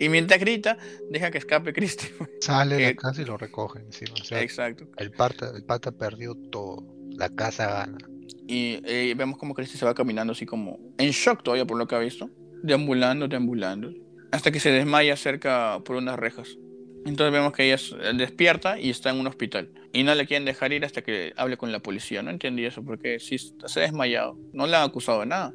Y 0.00 0.08
mientras 0.08 0.38
grita, 0.40 0.78
deja 1.10 1.30
que 1.30 1.38
escape 1.38 1.72
Christy. 1.72 2.06
Sale 2.40 2.76
de 2.76 2.82
la 2.84 2.94
casa 2.94 3.22
y 3.22 3.24
lo 3.24 3.36
recoge 3.36 3.80
encima. 3.80 4.12
O 4.20 4.24
sea, 4.24 4.40
Exacto. 4.40 4.86
el 4.96 5.10
pata, 5.10 5.50
el 5.54 5.64
pata 5.64 5.90
perdió 5.92 6.34
todo. 6.50 6.84
La 7.10 7.28
casa 7.28 7.66
gana. 7.66 7.98
Y 8.46 8.80
eh, 8.84 9.14
vemos 9.16 9.38
como 9.38 9.54
Christy 9.54 9.76
se 9.76 9.84
va 9.84 9.94
caminando 9.94 10.32
así 10.32 10.46
como 10.46 10.78
en 10.98 11.10
shock 11.10 11.42
todavía 11.42 11.66
por 11.66 11.76
lo 11.76 11.88
que 11.88 11.96
ha 11.96 11.98
visto. 11.98 12.30
Deambulando, 12.62 13.26
deambulando. 13.26 13.92
Hasta 14.30 14.50
que 14.52 14.60
se 14.60 14.70
desmaya 14.70 15.16
cerca 15.16 15.80
por 15.84 15.96
unas 15.96 16.16
rejas. 16.16 16.56
Entonces 17.08 17.32
vemos 17.32 17.52
que 17.52 17.64
ella 17.64 17.74
s- 17.76 17.94
despierta 18.14 18.78
y 18.78 18.90
está 18.90 19.10
en 19.10 19.18
un 19.20 19.26
hospital. 19.26 19.70
Y 19.92 20.02
no 20.02 20.14
le 20.14 20.26
quieren 20.26 20.44
dejar 20.44 20.72
ir 20.72 20.84
hasta 20.84 21.02
que 21.02 21.32
hable 21.36 21.56
con 21.56 21.72
la 21.72 21.80
policía. 21.80 22.22
No 22.22 22.30
entendí 22.30 22.64
eso, 22.64 22.82
porque 22.84 23.18
si 23.18 23.36
está- 23.36 23.68
se 23.68 23.80
ha 23.80 23.82
desmayado. 23.84 24.36
No 24.52 24.66
le 24.66 24.76
han 24.76 24.84
acusado 24.88 25.20
de 25.20 25.26
nada. 25.26 25.54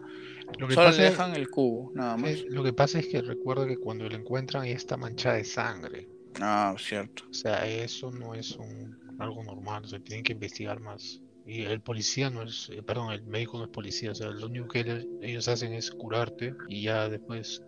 Lo 0.59 0.67
que, 0.67 0.73
Solo 0.75 0.87
pasa 0.87 1.01
le 1.01 1.07
es, 1.07 1.11
dejan 1.11 1.35
el 1.35 1.49
cubo, 1.49 1.91
nada 1.95 2.17
más. 2.17 2.29
eh, 2.31 2.45
lo 2.49 2.63
que 2.63 2.73
pasa 2.73 2.99
es 2.99 3.07
que 3.07 3.21
recuerda 3.21 3.65
que 3.67 3.77
cuando 3.77 4.07
lo 4.09 4.15
encuentran 4.15 4.65
ella 4.65 4.75
está 4.75 4.97
manchada 4.97 5.35
de 5.37 5.45
sangre. 5.45 6.07
Ah, 6.41 6.75
cierto. 6.77 7.23
O 7.29 7.33
sea, 7.33 7.65
eso 7.67 8.11
no 8.11 8.35
es 8.35 8.51
un, 8.57 8.97
algo 9.19 9.43
normal. 9.43 9.85
O 9.85 9.87
sea, 9.87 9.99
tienen 9.99 10.23
que 10.23 10.33
investigar 10.33 10.79
más. 10.79 11.21
Y 11.45 11.63
el 11.63 11.81
policía 11.81 12.29
no 12.29 12.43
es, 12.43 12.69
eh, 12.73 12.81
perdón, 12.83 13.11
el 13.13 13.23
médico 13.25 13.57
no 13.57 13.65
es 13.65 13.69
policía. 13.69 14.11
O 14.11 14.15
sea, 14.15 14.27
lo 14.29 14.47
único 14.47 14.67
que 14.67 15.05
ellos 15.21 15.47
hacen 15.47 15.73
es 15.73 15.91
curarte 15.91 16.53
y 16.69 16.83
ya 16.83 17.09
después 17.09 17.61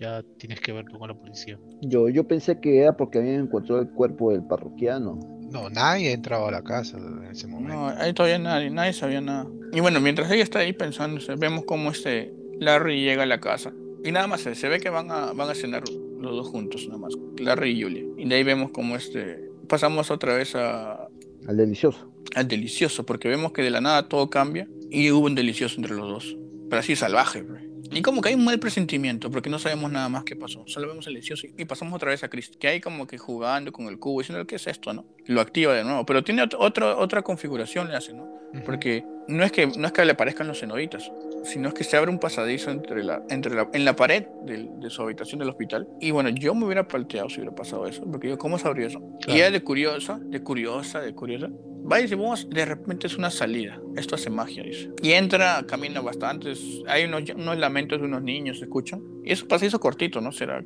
ya 0.00 0.22
tienes 0.38 0.60
que 0.60 0.72
ver 0.72 0.84
tú 0.86 0.98
con 0.98 1.08
la 1.08 1.14
policía. 1.14 1.58
Yo, 1.82 2.08
yo 2.08 2.26
pensé 2.26 2.60
que 2.60 2.80
era 2.80 2.96
porque 2.96 3.18
habían 3.18 3.40
encontrado 3.42 3.80
el 3.82 3.88
cuerpo 3.90 4.32
del 4.32 4.44
parroquiano. 4.44 5.18
No, 5.50 5.70
nadie 5.70 6.10
ha 6.10 6.12
entrado 6.12 6.48
a 6.48 6.50
la 6.50 6.62
casa 6.62 6.98
en 6.98 7.24
ese 7.24 7.46
momento. 7.46 7.74
No, 7.74 7.88
ahí 7.88 8.12
todavía 8.12 8.38
nadie, 8.38 8.70
nadie 8.70 8.92
sabía 8.92 9.20
nada. 9.20 9.46
Y 9.72 9.80
bueno, 9.80 10.00
mientras 10.00 10.30
ella 10.30 10.42
está 10.42 10.58
ahí 10.60 10.72
pensando, 10.72 11.20
vemos 11.38 11.64
cómo 11.64 11.90
este 11.90 12.34
Larry 12.58 13.02
llega 13.02 13.22
a 13.22 13.26
la 13.26 13.40
casa. 13.40 13.72
Y 14.04 14.12
nada 14.12 14.26
más 14.26 14.40
se, 14.42 14.54
se 14.54 14.68
ve 14.68 14.80
que 14.80 14.90
van 14.90 15.10
a, 15.10 15.32
van 15.32 15.48
a 15.50 15.54
cenar 15.54 15.82
los 16.20 16.32
dos 16.32 16.48
juntos, 16.48 16.86
nada 16.88 16.98
más. 16.98 17.12
Larry 17.38 17.70
y 17.70 17.82
Julia. 17.82 18.04
Y 18.16 18.28
de 18.28 18.34
ahí 18.34 18.42
vemos 18.44 18.70
cómo 18.70 18.96
este. 18.96 19.50
Pasamos 19.68 20.10
otra 20.10 20.34
vez 20.36 20.54
a, 20.54 21.08
Al 21.46 21.56
delicioso. 21.56 22.12
al 22.34 22.46
delicioso, 22.48 23.04
porque 23.04 23.28
vemos 23.28 23.52
que 23.52 23.62
de 23.62 23.70
la 23.70 23.80
nada 23.80 24.08
todo 24.08 24.30
cambia 24.30 24.68
y 24.90 25.10
hubo 25.10 25.26
un 25.26 25.34
delicioso 25.34 25.76
entre 25.76 25.94
los 25.94 26.08
dos. 26.08 26.36
Pero 26.68 26.80
así 26.80 26.94
salvaje, 26.96 27.42
bro. 27.42 27.58
Y 27.92 28.02
como 28.02 28.20
que 28.22 28.30
hay 28.30 28.34
un 28.34 28.44
mal 28.44 28.58
presentimiento, 28.58 29.30
porque 29.30 29.48
no 29.50 29.58
sabemos 29.58 29.90
nada 29.90 30.08
más 30.08 30.24
qué 30.24 30.36
pasó. 30.36 30.64
Solo 30.66 30.88
vemos 30.88 31.06
el 31.06 31.14
delicioso 31.14 31.46
y- 31.56 31.64
pasamos 31.64 31.94
otra 31.94 32.10
vez 32.10 32.22
a 32.24 32.28
Chris, 32.28 32.50
que 32.58 32.68
hay 32.68 32.80
como 32.80 33.06
que 33.06 33.18
jugando 33.18 33.72
con 33.72 33.86
el 33.86 33.98
cubo, 33.98 34.20
diciendo, 34.20 34.46
¿qué 34.46 34.56
es 34.56 34.66
esto, 34.66 34.92
no? 34.92 35.04
Lo 35.26 35.40
activa 35.40 35.74
de 35.74 35.84
nuevo, 35.84 36.04
pero 36.06 36.22
tiene 36.24 36.42
ot- 36.42 36.56
otro, 36.58 36.98
otra 36.98 37.22
configuración, 37.22 37.88
le 37.88 37.96
hace, 37.96 38.12
¿no? 38.12 38.28
Porque 38.64 39.04
no 39.28 39.44
es 39.44 39.52
que 39.52 39.66
no 39.66 39.86
es 39.86 39.92
que 39.92 40.04
le 40.04 40.12
aparezcan 40.12 40.46
los 40.46 40.60
cenobitas, 40.60 41.10
sino 41.44 41.68
es 41.68 41.74
que 41.74 41.84
se 41.84 41.96
abre 41.96 42.10
un 42.10 42.18
pasadizo 42.18 42.70
entre 42.70 43.04
la, 43.04 43.22
entre 43.30 43.54
la, 43.54 43.68
en 43.72 43.84
la 43.84 43.94
pared 43.96 44.24
del- 44.44 44.68
de, 44.80 44.90
su 44.90 45.02
habitación 45.02 45.38
del 45.38 45.48
hospital. 45.50 45.86
Y 46.00 46.10
bueno, 46.10 46.28
yo 46.30 46.54
me 46.54 46.64
hubiera 46.66 46.86
palteado 46.88 47.28
si 47.28 47.36
hubiera 47.40 47.54
pasado 47.54 47.86
eso, 47.86 48.04
porque 48.10 48.28
yo, 48.28 48.38
¿cómo 48.38 48.58
sabría 48.58 48.86
eso? 48.88 48.98
Y 49.20 49.24
Claro. 49.24 49.38
ella 49.40 49.50
de 49.50 49.62
curiosa, 49.62 50.18
de 50.22 50.42
curiosa, 50.42 51.00
de 51.00 51.14
curiosa, 51.14 51.50
va 51.90 52.00
y 52.00 52.02
dice, 52.02 52.16
vamos, 52.16 52.48
de 52.50 52.64
repente 52.64 53.06
es 53.06 53.16
una 53.16 53.30
salida, 53.30 53.80
esto 53.96 54.16
hace 54.16 54.28
magia, 54.30 54.62
dice. 54.64 54.90
Y 55.02 55.12
entra, 55.12 55.64
camina 55.68 56.00
bastante, 56.00 56.50
es- 56.52 56.82
hay 56.88 57.04
unos, 57.04 57.22
unos 57.34 57.56
lamentos 57.58 58.00
de 58.00 58.06
unos 58.06 58.22
niños, 58.22 58.58
¿se 58.58 58.64
escuchan? 58.64 59.00
Y 59.24 59.32
es 59.32 59.42
un 59.42 59.48
pasadizo 59.48 59.78
cortito, 59.78 60.20
¿no? 60.20 60.32
Será 60.32 60.64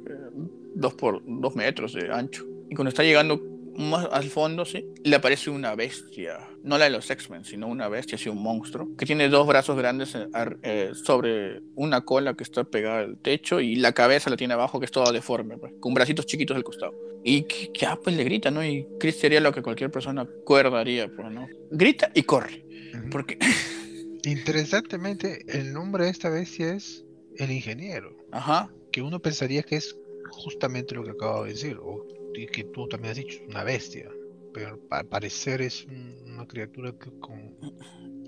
dos 0.75 0.95
por 0.95 1.23
dos 1.27 1.55
metros 1.57 1.93
de 1.93 2.11
ancho. 2.13 2.47
Y 2.71 2.75
cuando 2.75 2.89
está 2.91 3.03
llegando 3.03 3.41
más 3.81 4.09
al 4.11 4.25
fondo, 4.31 4.65
sí, 4.65 4.87
le 5.05 5.17
aparece 5.17 5.51
una 5.51 5.75
bestia. 5.75 6.49
No 6.63 6.79
la 6.79 6.85
de 6.85 6.91
los 6.91 7.11
X-Men, 7.11 7.45
sino 7.45 7.67
una 7.69 7.89
bestia, 7.89 8.17
así 8.17 8.29
un 8.29 8.43
monstruo, 8.43 8.89
que 8.97 9.07
tiene 9.07 9.29
dos 9.29 9.47
brazos 9.47 9.77
grandes 9.77 10.15
eh, 10.15 10.29
eh, 10.63 10.91
sobre 10.95 11.61
una 11.75 12.03
cola 12.03 12.35
que 12.35 12.45
está 12.45 12.65
pegada 12.65 13.01
al 13.01 13.19
techo 13.19 13.61
y 13.61 13.77
la 13.77 13.93
cabeza 13.93 14.31
la 14.31 14.37
tiene 14.37 14.55
abajo, 14.55 14.79
que 14.79 14.87
es 14.87 14.93
toda 14.93 15.13
deforme, 15.13 15.57
pues, 15.59 15.73
con 15.81 15.95
bracitos 15.95 16.27
chiquitos 16.27 16.57
al 16.57 16.65
costado. 16.65 16.95
Y 17.25 17.43
que, 17.43 17.73
que, 17.73 17.87
ah, 17.87 17.99
pues 18.03 18.17
le 18.17 18.25
grita, 18.25 18.51
¿no? 18.51 18.65
Y 18.65 18.87
Chris 18.99 19.19
sería 19.19 19.41
lo 19.41 19.53
que 19.53 19.63
cualquier 19.63 19.91
persona 19.91 20.27
cuerda 20.45 20.81
haría, 20.81 21.09
pues, 21.09 21.31
¿no? 21.31 21.49
Grita 21.71 22.11
y 22.15 22.23
corre. 22.23 22.65
Ujú. 22.95 23.11
Porque, 23.11 23.39
Interesantemente, 24.25 25.45
el 25.49 25.73
nombre 25.73 26.05
de 26.05 26.11
esta 26.11 26.29
bestia 26.29 26.75
es 26.75 27.05
el 27.37 27.51
ingeniero, 27.51 28.15
ajá, 28.33 28.71
que 28.93 29.01
uno 29.01 29.21
pensaría 29.21 29.63
que 29.63 29.77
es 29.77 29.97
justamente 30.31 30.95
lo 30.95 31.05
que 31.05 31.11
acabo 31.11 31.45
de 31.45 31.53
decir, 31.53 31.79
o 31.81 32.07
que 32.33 32.65
tú 32.65 32.87
también 32.89 33.13
has 33.13 33.17
dicho, 33.19 33.39
una 33.49 33.65
bestia, 33.65 34.11
pero 34.53 34.79
al 34.91 35.07
parecer 35.07 35.61
es 35.63 35.85
un- 35.87 36.17
una 36.27 36.47
criatura 36.47 36.93
que- 36.93 37.11
con 37.19 37.55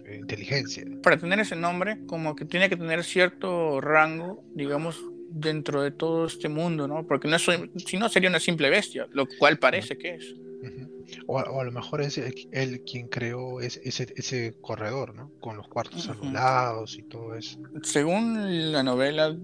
eh, 0.04 0.16
inteligencia. 0.18 0.84
para 1.02 1.16
tener 1.16 1.38
ese 1.40 1.54
nombre, 1.56 1.98
como 2.06 2.34
que 2.34 2.44
tiene 2.44 2.68
que 2.68 2.76
tener 2.76 3.04
cierto 3.04 3.80
rango, 3.80 4.42
digamos, 4.54 5.00
dentro 5.30 5.82
de 5.82 5.92
todo 5.92 6.26
este 6.26 6.48
mundo, 6.48 6.86
¿no? 6.88 7.06
Porque 7.06 7.28
no 7.28 7.36
es, 7.36 7.46
si 7.86 7.96
no 7.96 8.08
sería 8.08 8.28
una 8.28 8.40
simple 8.40 8.68
bestia, 8.68 9.06
lo 9.12 9.26
cual 9.38 9.58
parece 9.58 9.96
que 9.96 10.16
es. 10.16 10.34
O, 11.26 11.38
a 11.38 11.44
o 11.50 11.60
a 11.60 11.64
lo 11.64 11.72
mejor 11.72 12.00
es 12.02 12.18
el- 12.18 12.34
él 12.52 12.82
quien 12.82 13.08
creó 13.08 13.60
ese, 13.60 13.80
ese, 13.84 14.12
ese 14.16 14.54
corredor, 14.60 15.14
¿no? 15.14 15.30
Con 15.40 15.56
los 15.56 15.68
cuartos 15.68 16.06
Ujú. 16.08 16.22
anulados 16.22 16.98
y 16.98 17.02
todo 17.02 17.34
eso. 17.34 17.58
Según 17.82 18.72
la 18.72 18.82
novela, 18.82 19.36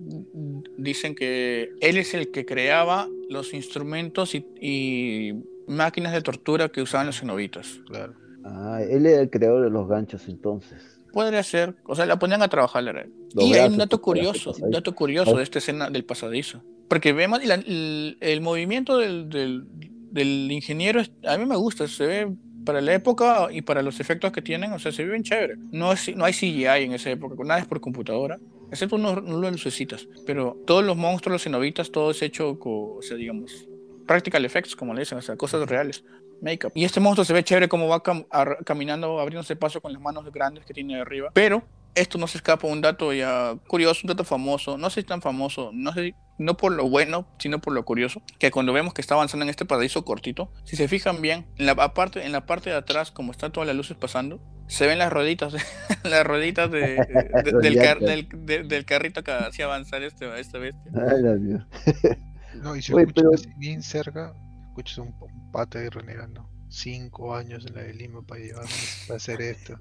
dicen 0.76 1.14
que 1.14 1.70
él 1.80 1.96
es 1.98 2.14
el 2.14 2.30
que 2.30 2.44
creaba 2.44 3.08
los 3.28 3.52
instrumentos 3.54 4.34
y, 4.34 4.46
y 4.60 5.32
máquinas 5.66 6.12
de 6.12 6.22
tortura 6.22 6.68
que 6.68 6.82
usaban 6.82 7.06
los 7.06 7.18
cenobitas. 7.20 7.80
Claro. 7.86 8.14
Ah, 8.44 8.80
él 8.88 9.04
era 9.06 9.20
el 9.20 9.30
creador 9.30 9.64
de 9.64 9.70
los 9.70 9.88
ganchos 9.88 10.28
entonces. 10.28 11.00
Podría 11.12 11.42
ser, 11.42 11.74
o 11.84 11.94
sea, 11.94 12.06
la 12.06 12.18
ponían 12.18 12.42
a 12.42 12.48
trabajar. 12.48 12.82
la. 12.84 12.92
Los 12.92 13.44
Y 13.44 13.54
hay 13.54 13.68
un 13.68 13.78
dato 13.78 14.00
curioso, 14.00 14.54
un 14.60 14.70
dato 14.70 14.94
curioso 14.94 15.36
de 15.36 15.42
esta 15.42 15.58
escena 15.58 15.90
del 15.90 16.04
pasadizo. 16.04 16.62
Porque 16.88 17.12
vemos 17.12 17.44
la- 17.44 17.54
el, 17.56 18.16
el 18.20 18.40
movimiento 18.40 18.96
del, 18.98 19.28
del- 19.28 19.64
del 20.10 20.50
ingeniero, 20.50 21.02
a 21.26 21.36
mí 21.38 21.46
me 21.46 21.56
gusta, 21.56 21.86
se 21.88 22.06
ve 22.06 22.32
para 22.64 22.80
la 22.80 22.94
época 22.94 23.48
y 23.50 23.62
para 23.62 23.82
los 23.82 23.98
efectos 24.00 24.30
que 24.32 24.42
tienen, 24.42 24.72
o 24.72 24.78
sea, 24.78 24.92
se 24.92 25.04
ve 25.04 25.10
bien 25.12 25.22
chévere. 25.22 25.54
No, 25.72 25.92
es, 25.92 26.14
no 26.14 26.24
hay 26.24 26.32
CGI 26.32 26.84
en 26.84 26.92
esa 26.92 27.10
época, 27.10 27.34
nada 27.44 27.60
es 27.60 27.66
por 27.66 27.80
computadora, 27.80 28.38
excepto 28.70 28.96
unos, 28.96 29.18
unas 29.18 29.52
lucecitas. 29.52 30.06
Pero 30.26 30.56
todos 30.66 30.84
los 30.84 30.96
monstruos, 30.96 31.34
los 31.34 31.42
cenobitas, 31.44 31.90
todo 31.90 32.10
es 32.10 32.20
hecho 32.22 32.58
con, 32.58 32.98
o 32.98 33.02
sea, 33.02 33.16
digamos, 33.16 33.68
practical 34.06 34.44
effects, 34.44 34.76
como 34.76 34.92
le 34.94 35.00
dicen, 35.00 35.18
o 35.18 35.22
sea, 35.22 35.36
cosas 35.36 35.68
reales. 35.68 36.04
Make-up. 36.40 36.70
Y 36.74 36.84
este 36.84 37.00
monstruo 37.00 37.24
se 37.24 37.32
ve 37.32 37.42
chévere 37.42 37.68
como 37.68 37.88
va 37.88 38.00
cam- 38.02 38.24
caminando, 38.64 39.18
abriéndose 39.18 39.56
paso 39.56 39.80
con 39.80 39.92
las 39.92 40.00
manos 40.00 40.30
grandes 40.32 40.64
que 40.64 40.72
tiene 40.72 41.00
arriba. 41.00 41.30
Pero 41.34 41.64
esto 42.00 42.18
no 42.18 42.26
se 42.26 42.38
escapa 42.38 42.66
un 42.66 42.80
dato 42.80 43.12
ya 43.12 43.56
curioso, 43.66 44.00
un 44.04 44.08
dato 44.08 44.24
famoso, 44.24 44.78
no 44.78 44.90
sé 44.90 45.00
si 45.02 45.06
tan 45.06 45.22
famoso, 45.22 45.70
no 45.72 45.92
sé, 45.92 46.04
si- 46.08 46.14
no 46.38 46.56
por 46.56 46.72
lo 46.72 46.88
bueno, 46.88 47.26
sino 47.38 47.60
por 47.60 47.72
lo 47.72 47.84
curioso, 47.84 48.22
que 48.38 48.50
cuando 48.52 48.72
vemos 48.72 48.94
que 48.94 49.00
está 49.00 49.14
avanzando 49.14 49.42
en 49.44 49.50
este 49.50 49.64
paraíso 49.64 50.04
cortito, 50.04 50.52
si 50.64 50.76
se 50.76 50.86
fijan 50.86 51.20
bien, 51.20 51.46
en 51.56 51.66
la 51.66 51.72
aparte, 51.72 52.24
en 52.24 52.30
la 52.32 52.46
parte 52.46 52.70
de 52.70 52.76
atrás, 52.76 53.10
como 53.10 53.32
están 53.32 53.50
todas 53.52 53.66
las 53.66 53.74
luces 53.76 53.96
pasando, 53.96 54.40
se 54.68 54.86
ven 54.86 54.98
las 54.98 55.12
rueditas, 55.12 55.52
las 56.04 56.24
rueditas 56.26 56.70
de- 56.70 56.80
de- 56.80 57.42
de- 57.44 57.52
Los 57.52 57.62
del, 57.62 57.76
car- 57.76 57.98
del, 58.00 58.28
de- 58.46 58.62
del 58.62 58.84
carrito 58.84 59.24
que 59.24 59.32
hacía 59.32 59.64
avanzar 59.64 60.02
este, 60.02 60.38
esta 60.38 60.58
bestia. 60.58 60.92
Ay, 60.94 61.22
Dios 61.22 61.40
mío. 61.40 61.66
No, 62.62 62.74
y 62.74 62.82
si 62.82 62.92
Oye, 62.92 63.06
pero- 63.14 63.30
bien 63.58 63.82
cerca, 63.82 64.32
escuchas 64.68 64.98
un, 64.98 65.14
un 65.20 65.52
pata 65.52 65.78
ahí 65.78 65.88
renegando. 65.90 66.48
Cinco 66.70 67.34
años 67.36 67.64
en 67.66 67.74
la 67.74 67.82
de 67.82 67.94
Lima 67.94 68.22
para 68.22 68.40
llevarme 68.40 68.70
a 69.10 69.14
hacer 69.14 69.40
esto. 69.42 69.78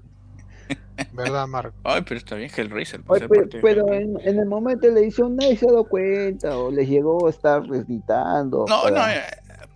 ¿Verdad, 1.12 1.46
Marco? 1.46 1.76
Ay, 1.84 2.02
pero 2.06 2.18
está 2.18 2.34
bien 2.36 2.50
Hellraiser. 2.54 3.02
pues, 3.02 3.22
Oye, 3.22 3.40
es 3.40 3.48
pero, 3.48 3.62
pero 3.62 3.92
en, 3.92 4.18
en 4.22 4.38
el 4.38 4.46
momento 4.46 4.86
de 4.86 4.92
la 4.94 5.00
edición 5.00 5.36
nadie 5.36 5.56
se 5.56 5.66
ha 5.66 5.72
dado 5.72 5.84
cuenta 5.88 6.58
o 6.58 6.70
les 6.70 6.88
llegó 6.88 7.26
a 7.26 7.30
estar 7.30 7.62
gritando. 7.66 8.64
No, 8.68 8.82
para- 8.82 8.90
no, 9.06 9.12
eh, 9.12 9.22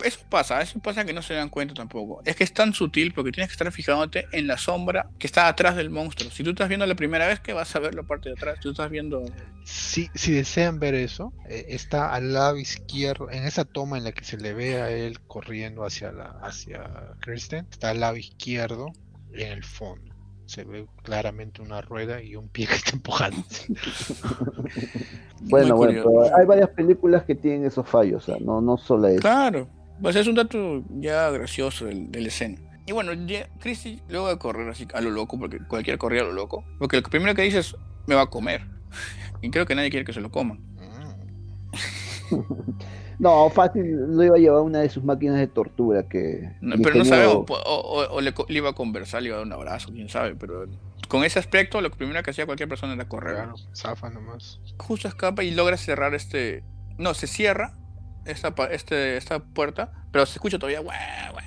eso 0.05 0.19
pasa, 0.29 0.61
eso 0.61 0.81
pasa 0.81 1.05
que 1.05 1.13
no 1.13 1.23
se 1.23 1.35
dan 1.35 1.49
cuenta 1.49 1.75
tampoco. 1.75 2.23
Es 2.25 2.35
que 2.35 2.43
es 2.45 2.53
tan 2.53 2.75
sutil 2.75 3.13
porque 3.15 3.31
tienes 3.31 3.49
que 3.51 3.53
estar 3.53 3.71
fijándote 3.71 4.27
en 4.33 4.47
la 4.49 4.59
sombra 4.59 5.07
que 5.19 5.27
está 5.29 5.47
atrás 5.47 5.77
del 5.77 5.91
monstruo. 5.91 6.31
Si 6.31 6.43
tú 6.43 6.51
estás 6.51 6.69
viendo 6.69 6.87
la 6.87 6.97
primera 6.97 7.29
vez, 7.29 7.39
que 7.41 7.53
vas 7.53 7.75
a 7.77 7.79
ver 7.79 7.95
la 7.95 8.03
parte 8.03 8.29
de 8.31 8.35
atrás. 8.35 8.57
Si 8.57 8.63
tú 8.63 8.71
estás 8.71 8.91
viendo. 8.91 9.23
Si, 9.65 10.11
si 10.15 10.33
desean 10.33 10.81
ver 10.81 10.95
eso, 10.95 11.33
eh, 11.49 11.67
está 11.69 12.13
al 12.13 12.33
lado 12.33 12.57
izquierdo, 12.59 13.31
en 13.31 13.45
esa 13.45 13.65
toma 13.65 13.97
en 13.97 14.05
la 14.05 14.13
que 14.13 14.25
se 14.25 14.37
le 14.39 14.55
ve 14.55 14.83
a 14.83 14.91
él 14.91 15.21
corriendo 15.29 15.85
hacia 15.85 16.11
la 16.11 16.37
hacia 16.43 16.83
Kristen, 17.21 17.67
está 17.71 17.91
al 17.91 18.01
lado 18.01 18.17
izquierdo 18.17 18.87
en 19.33 19.53
el 19.53 19.63
fondo. 19.65 20.12
Se 20.47 20.65
ve 20.65 20.87
claramente 21.03 21.63
una 21.63 21.81
rueda 21.81 22.23
y 22.23 22.37
un 22.37 22.49
pie 22.49 22.67
que 22.67 22.75
está 22.75 22.93
empujando. 22.93 23.43
Bueno, 25.45 25.75
bueno, 25.75 26.03
pero 26.05 26.37
hay 26.37 26.47
varias 26.47 26.71
películas 26.71 27.25
que 27.25 27.35
tienen 27.35 27.65
esos 27.65 27.89
fallos, 27.89 28.23
o 28.23 28.33
sea, 28.33 28.37
no, 28.41 28.61
no 28.61 28.77
solo 28.77 29.09
es. 29.09 29.21
Claro, 29.21 29.67
pues 30.01 30.15
es 30.15 30.29
un 30.29 30.37
dato 30.37 30.85
ya 31.01 31.31
gracioso 31.31 31.87
del, 31.87 32.13
de 32.13 32.21
la 32.21 32.29
escena. 32.29 32.61
Y 32.87 32.93
bueno, 32.93 33.13
Chrissy, 33.61 34.01
luego 34.09 34.29
de 34.29 34.39
correr 34.39 34.69
así 34.69 34.87
a 34.93 35.01
lo 35.01 35.11
loco, 35.11 35.39
porque 35.39 35.59
cualquiera 35.67 35.99
corría 35.99 36.23
a 36.23 36.25
lo 36.25 36.33
loco, 36.33 36.65
porque 36.79 37.01
lo 37.01 37.03
primero 37.03 37.35
que 37.35 37.43
dice 37.43 37.59
es: 37.59 37.77
me 38.07 38.15
va 38.15 38.23
a 38.23 38.31
comer. 38.31 38.67
Y 39.45 39.51
creo 39.51 39.67
que 39.67 39.75
nadie 39.75 39.91
quiere 39.91 40.07
que 40.07 40.13
se 40.13 40.21
lo 40.21 40.31
coman. 40.31 40.61
Mm. 42.31 42.37
No, 43.23 43.49
fácil, 43.51 44.17
lo 44.17 44.25
iba 44.25 44.35
a 44.35 44.39
llevar 44.41 44.63
una 44.63 44.81
de 44.81 44.89
sus 44.89 45.05
máquinas 45.05 45.37
de 45.39 45.47
tortura 45.47 46.09
que. 46.09 46.57
No, 46.61 46.75
pero 46.83 46.97
no 46.97 47.45
po- 47.47 47.55
o, 47.55 48.01
o- 48.03 48.15
o 48.17 48.21
le, 48.21 48.35
iba 48.49 48.71
a 48.71 48.73
conversar, 48.73 49.23
le 49.23 49.29
iba 49.29 49.37
a 49.37 49.39
dar 49.39 49.47
un 49.47 49.53
abrazo, 49.53 49.93
quién 49.93 50.09
sabe, 50.09 50.35
pero 50.35 50.67
con 51.09 51.23
ese 51.23 51.39
aspecto 51.39 51.81
lo 51.81 51.91
primero 51.93 52.21
que 52.25 52.31
hacía 52.33 52.47
cualquier 52.47 52.69
persona 52.69 52.95
era 52.95 53.09
correr. 53.09 53.37
Claro, 53.37 53.55
zafa 53.77 54.11
nomás. 54.11 54.61
Justo 54.77 55.07
escapa 55.07 55.45
y 55.45 55.53
logra 55.53 55.77
cerrar 55.77 56.15
este... 56.15 56.65
No, 56.99 57.15
se 57.15 57.29
cierra 57.29 57.75
esta, 58.27 58.53
este, 58.73 59.17
esta 59.17 59.39
puerta, 59.39 59.93
pero 60.11 60.27
se 60.27 60.33
escucha 60.35 60.59
todavía 60.59 60.81
"Guau, 60.81 60.97
guau", 61.33 61.45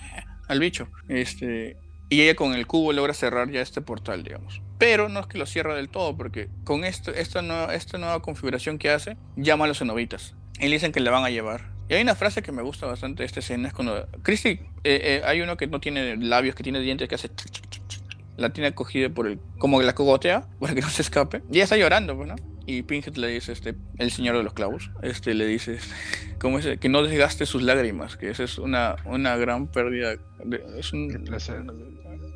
al 0.47 0.59
bicho. 0.61 0.87
Este, 1.09 1.75
y 2.09 2.21
ella 2.21 2.35
con 2.35 2.53
el 2.53 2.67
cubo 2.67 2.93
logra 2.93 3.13
cerrar 3.13 3.49
ya 3.51 3.59
este 3.59 3.81
portal, 3.81 4.23
digamos. 4.23 4.61
Pero 4.77 5.09
no 5.09 5.19
es 5.19 5.27
que 5.27 5.37
lo 5.37 5.45
cierra 5.45 5.75
del 5.75 5.89
todo, 5.89 6.15
porque 6.15 6.47
con 6.63 6.85
esto, 6.85 7.11
esta, 7.11 7.41
nueva, 7.41 7.75
esta 7.75 7.97
nueva 7.97 8.21
configuración 8.21 8.77
que 8.77 8.91
hace, 8.91 9.17
llama 9.35 9.65
a 9.65 9.67
los 9.67 9.79
cenobitas. 9.79 10.35
Y 10.59 10.67
le 10.67 10.73
dicen 10.73 10.91
que 10.91 10.99
la 10.99 11.11
van 11.11 11.25
a 11.25 11.29
llevar. 11.29 11.75
Y 11.89 11.93
hay 11.93 12.01
una 12.01 12.15
frase 12.15 12.41
que 12.41 12.51
me 12.51 12.61
gusta 12.61 12.87
bastante 12.87 13.23
de 13.23 13.27
esta 13.27 13.39
escena, 13.39 13.67
es 13.67 13.73
cuando... 13.73 14.07
Christy, 14.23 14.49
eh, 14.49 14.59
eh, 14.83 15.21
hay 15.25 15.41
uno 15.41 15.55
que 15.57 15.67
no 15.67 15.79
tiene 15.79 16.17
labios, 16.17 16.55
que 16.55 16.63
tiene 16.63 16.79
dientes, 16.79 17.07
que 17.07 17.15
hace... 17.15 17.29
tsk, 17.29 17.51
tsk, 17.51 17.87
tsk. 17.87 18.01
La 18.37 18.51
tiene 18.51 18.73
cogida 18.73 19.09
por 19.09 19.27
el... 19.27 19.39
Como 19.59 19.79
que 19.79 19.85
la 19.85 19.93
cogotea, 19.93 20.47
para 20.59 20.73
que 20.73 20.81
no 20.81 20.89
se 20.89 21.03
escape. 21.03 21.43
Y 21.51 21.55
ella 21.55 21.65
está 21.65 21.77
llorando, 21.77 22.15
pues, 22.15 22.27
¿no? 22.27 22.35
Y 22.67 22.81
Pinhead 22.81 23.15
le 23.17 23.27
dice, 23.27 23.51
este, 23.51 23.75
el 23.99 24.09
señor 24.09 24.35
de 24.37 24.43
los 24.43 24.53
clavos, 24.53 24.89
este, 25.03 25.35
le 25.35 25.45
dice, 25.45 25.77
¿cómo 26.39 26.57
es? 26.57 26.79
Que 26.79 26.89
no 26.89 27.03
desgaste 27.03 27.45
sus 27.45 27.61
lágrimas, 27.61 28.17
que 28.17 28.31
esa 28.31 28.43
es 28.43 28.57
una, 28.57 28.95
una 29.05 29.37
gran 29.37 29.67
pérdida, 29.67 30.15
de, 30.43 30.63
es 30.79 30.91
un, 30.91 31.09
De 31.09 31.19
placer. 31.19 31.63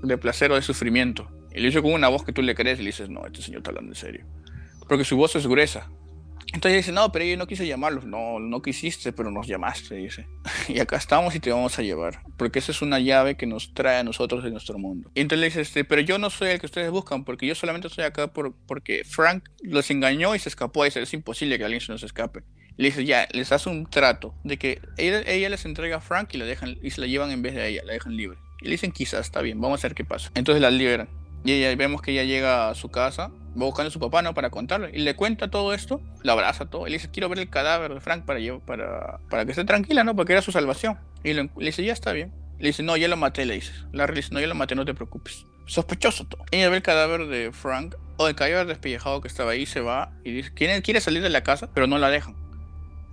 de 0.04 0.18
placer 0.20 0.52
o 0.52 0.56
de 0.56 0.62
sufrimiento. 0.62 1.28
Y 1.52 1.62
le 1.62 1.68
dice 1.68 1.82
con 1.82 1.94
una 1.94 2.10
voz 2.10 2.24
que 2.24 2.32
tú 2.32 2.44
le 2.44 2.54
crees 2.54 2.80
y 2.80 2.84
le 2.84 2.90
dices, 2.90 3.10
no, 3.10 3.26
este 3.26 3.42
señor 3.42 3.60
está 3.60 3.72
hablando 3.72 3.92
en 3.92 3.96
serio. 3.96 4.26
Porque 4.88 5.04
su 5.04 5.18
voz 5.18 5.36
es 5.36 5.48
gruesa. 5.48 5.90
Entonces 6.54 6.78
dice, 6.78 6.92
no, 6.92 7.12
pero 7.12 7.26
yo 7.26 7.38
no 7.38 7.48
quise 7.48 7.68
llamarlos. 7.68 8.06
No, 8.06 8.40
no 8.40 8.62
quisiste, 8.62 9.14
pero 9.14 9.32
nos 9.32 9.48
llamaste, 9.48 9.96
dice. 9.96 10.28
Y 10.68 10.80
acá 10.80 10.98
estamos 10.98 11.36
y 11.36 11.40
te 11.40 11.52
vamos 11.52 11.78
a 11.78 11.82
llevar. 11.82 12.22
Porque 12.38 12.60
esa 12.60 12.72
es 12.72 12.82
una 12.82 13.00
llave 13.00 13.38
que 13.38 13.46
nos 13.46 13.74
trae 13.74 13.98
a 13.98 14.04
nosotros 14.04 14.44
de 14.44 14.52
nuestro 14.52 14.78
mundo. 14.78 15.12
Y 15.14 15.22
entonces 15.22 15.40
le 15.42 15.46
dice, 15.48 15.62
este, 15.62 15.86
pero 15.86 16.02
yo 16.02 16.18
no 16.18 16.30
soy 16.30 16.50
el 16.50 16.60
que 16.60 16.66
ustedes 16.66 16.90
buscan, 16.92 17.24
porque 17.24 17.46
yo 17.46 17.56
solamente 17.56 17.88
estoy 17.88 18.06
acá 18.06 18.34
por, 18.34 18.54
porque 18.68 19.04
Frank 19.06 19.44
los 19.62 19.90
engañó 19.92 20.36
y 20.36 20.40
se 20.40 20.50
escapó. 20.50 20.84
Dice, 20.84 21.02
es 21.02 21.14
imposible 21.14 21.58
que 21.58 21.66
alguien 21.66 21.82
se 21.82 21.92
nos 21.92 22.04
escape. 22.04 22.44
Le 22.78 22.88
dice, 22.88 23.06
ya, 23.06 23.28
les 23.34 23.52
hace 23.52 23.70
un 23.70 23.86
trato 23.86 24.34
de 24.44 24.58
que 24.58 24.82
ella, 24.98 25.50
les 25.50 25.66
entrega 25.66 25.98
a 25.98 26.02
Frank 26.02 26.34
y, 26.34 26.38
la 26.38 26.46
dejan, 26.46 26.78
y 26.82 26.92
se 26.92 27.02
la 27.02 27.08
llevan 27.08 27.30
en 27.32 27.42
vez 27.42 27.54
de 27.54 27.68
ella, 27.68 27.82
la 27.86 27.94
dejan 27.94 28.16
libre. 28.16 28.38
Y 28.62 28.66
le 28.66 28.72
dicen, 28.72 28.92
quizás 28.92 29.26
está 29.26 29.42
bien, 29.42 29.60
vamos 29.60 29.84
a 29.84 29.88
ver 29.88 29.96
qué 29.96 30.06
pasa. 30.06 30.32
Entonces 30.34 30.62
la 30.62 30.72
liberan. 30.72 31.10
Y 31.44 31.54
ella, 31.54 31.76
vemos 31.76 32.02
que 32.02 32.12
ella 32.12 32.24
llega 32.24 32.70
a 32.70 32.76
su 32.76 32.90
casa, 32.90 33.30
va 33.30 33.66
buscando 33.66 33.90
a 33.90 33.92
su 33.92 34.00
papá, 34.00 34.22
¿no? 34.22 34.34
Para 34.34 34.50
contarle. 34.50 34.92
Y 34.94 35.00
le 35.00 35.16
cuenta 35.16 35.50
todo 35.50 35.74
esto, 35.74 36.02
la 36.22 36.34
abraza 36.34 36.70
todo. 36.70 36.88
Y 36.88 36.92
le 36.92 36.98
dice, 36.98 37.10
quiero 37.12 37.30
ver 37.30 37.40
el 37.40 37.50
cadáver 37.50 37.94
de 37.94 38.02
Frank 38.02 38.26
para, 38.26 38.40
para, 38.66 39.20
para 39.30 39.46
que 39.46 39.52
esté 39.52 39.64
tranquila, 39.64 40.04
¿no? 40.04 40.16
Porque 40.16 40.34
era 40.34 40.42
su 40.42 40.52
salvación. 40.52 40.98
Y 41.24 41.34
le, 41.34 41.50
dice, 41.58 41.84
ya 41.84 41.94
está 41.94 42.12
bien. 42.12 42.34
Le 42.60 42.68
dice, 42.68 42.84
no, 42.84 42.98
ya 42.98 43.08
lo 43.08 43.18
maté, 43.18 43.46
le 43.46 43.56
dice. 43.56 43.72
La 43.94 44.06
le 44.06 44.14
dice, 44.14 44.34
no, 44.34 44.40
ya 44.40 44.48
lo 44.48 44.56
maté, 44.56 44.76
no 44.76 44.86
te 44.86 44.94
preocupes. 44.94 45.46
Sospechoso 45.66 46.26
todo. 46.26 46.44
Ella 46.52 46.70
ve 46.70 46.78
el 46.78 46.84
cadáver 46.84 47.28
de 47.28 47.52
Frank, 47.54 47.96
o 48.18 48.28
el 48.28 48.36
cadáver 48.36 48.68
despellejado 48.68 49.22
que 49.22 49.30
estaba 49.30 49.52
ahí, 49.52 49.66
se 49.66 49.80
va 49.80 50.12
y 50.26 50.34
dice, 50.34 50.54
quiere, 50.54 50.82
quiere 50.82 51.00
salir 51.00 51.22
de 51.22 51.30
la 51.30 51.42
casa, 51.42 51.70
pero 51.74 51.88
no 51.88 51.98
la 51.98 52.10
dejan. 52.10 52.36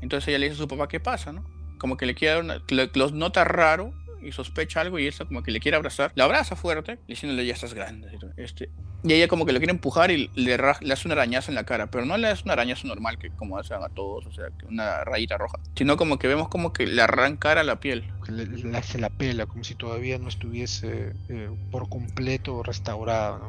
Entonces 0.01 0.29
ella 0.29 0.39
le 0.39 0.49
dice 0.49 0.57
a 0.57 0.63
su 0.63 0.69
papá, 0.69 0.89
¿qué 0.89 0.99
pasa, 0.99 1.33
no? 1.33 1.45
Como 1.79 1.97
que 1.97 2.07
le 2.07 2.15
quiere 2.15 2.35
dar 2.35 2.43
una, 2.43 2.63
los 2.95 3.13
nota 3.13 3.45
raro 3.45 3.93
y 4.27 4.33
sospecha 4.33 4.81
algo 4.81 4.99
y 4.99 5.07
él 5.07 5.15
como 5.17 5.43
que 5.43 5.51
le 5.51 5.61
quiere 5.61 5.77
abrazar. 5.77 6.13
La 6.15 6.25
abraza 6.25 6.57
fuerte, 6.57 6.99
diciéndole 7.07 7.47
ya 7.47 7.55
estás 7.55 7.75
grande. 7.75 8.19
Este, 8.37 8.71
y 9.03 9.13
ella 9.13 9.29
como 9.29 9.47
que 9.47 9.53
lo 9.53 9.59
quiere 9.59 9.73
empujar 9.73 10.11
y 10.11 10.31
le, 10.35 10.57
le, 10.57 10.93
hace 10.93 11.07
una 11.07 11.15
arañazo 11.15 11.51
en 11.51 11.55
la 11.55 11.65
cara, 11.65 11.91
pero 11.91 12.05
no 12.05 12.17
le 12.17 12.29
hace 12.29 12.43
un 12.45 12.51
arañazo 12.51 12.89
normal 12.89 13.19
que 13.19 13.31
como 13.31 13.59
hacen 13.59 13.83
a 13.83 13.89
todos, 13.89 14.27
o 14.27 14.33
sea, 14.33 14.47
una 14.69 15.05
rayita 15.05 15.39
roja, 15.39 15.59
sino 15.77 15.97
como 15.97 16.19
que 16.19 16.29
vemos 16.29 16.49
como 16.49 16.73
que 16.73 16.87
le 16.87 17.01
arrancara 17.03 17.63
la 17.63 17.79
piel. 17.79 18.05
Le, 18.29 18.77
hace 18.77 18.99
la 18.99 19.11
pela, 19.11 19.47
como 19.47 19.63
si 19.63 19.75
todavía 19.75 20.19
no 20.19 20.29
estuviese 20.29 21.13
eh, 21.29 21.51
por 21.71 21.89
completo 21.89 22.63
restaurada. 22.63 23.41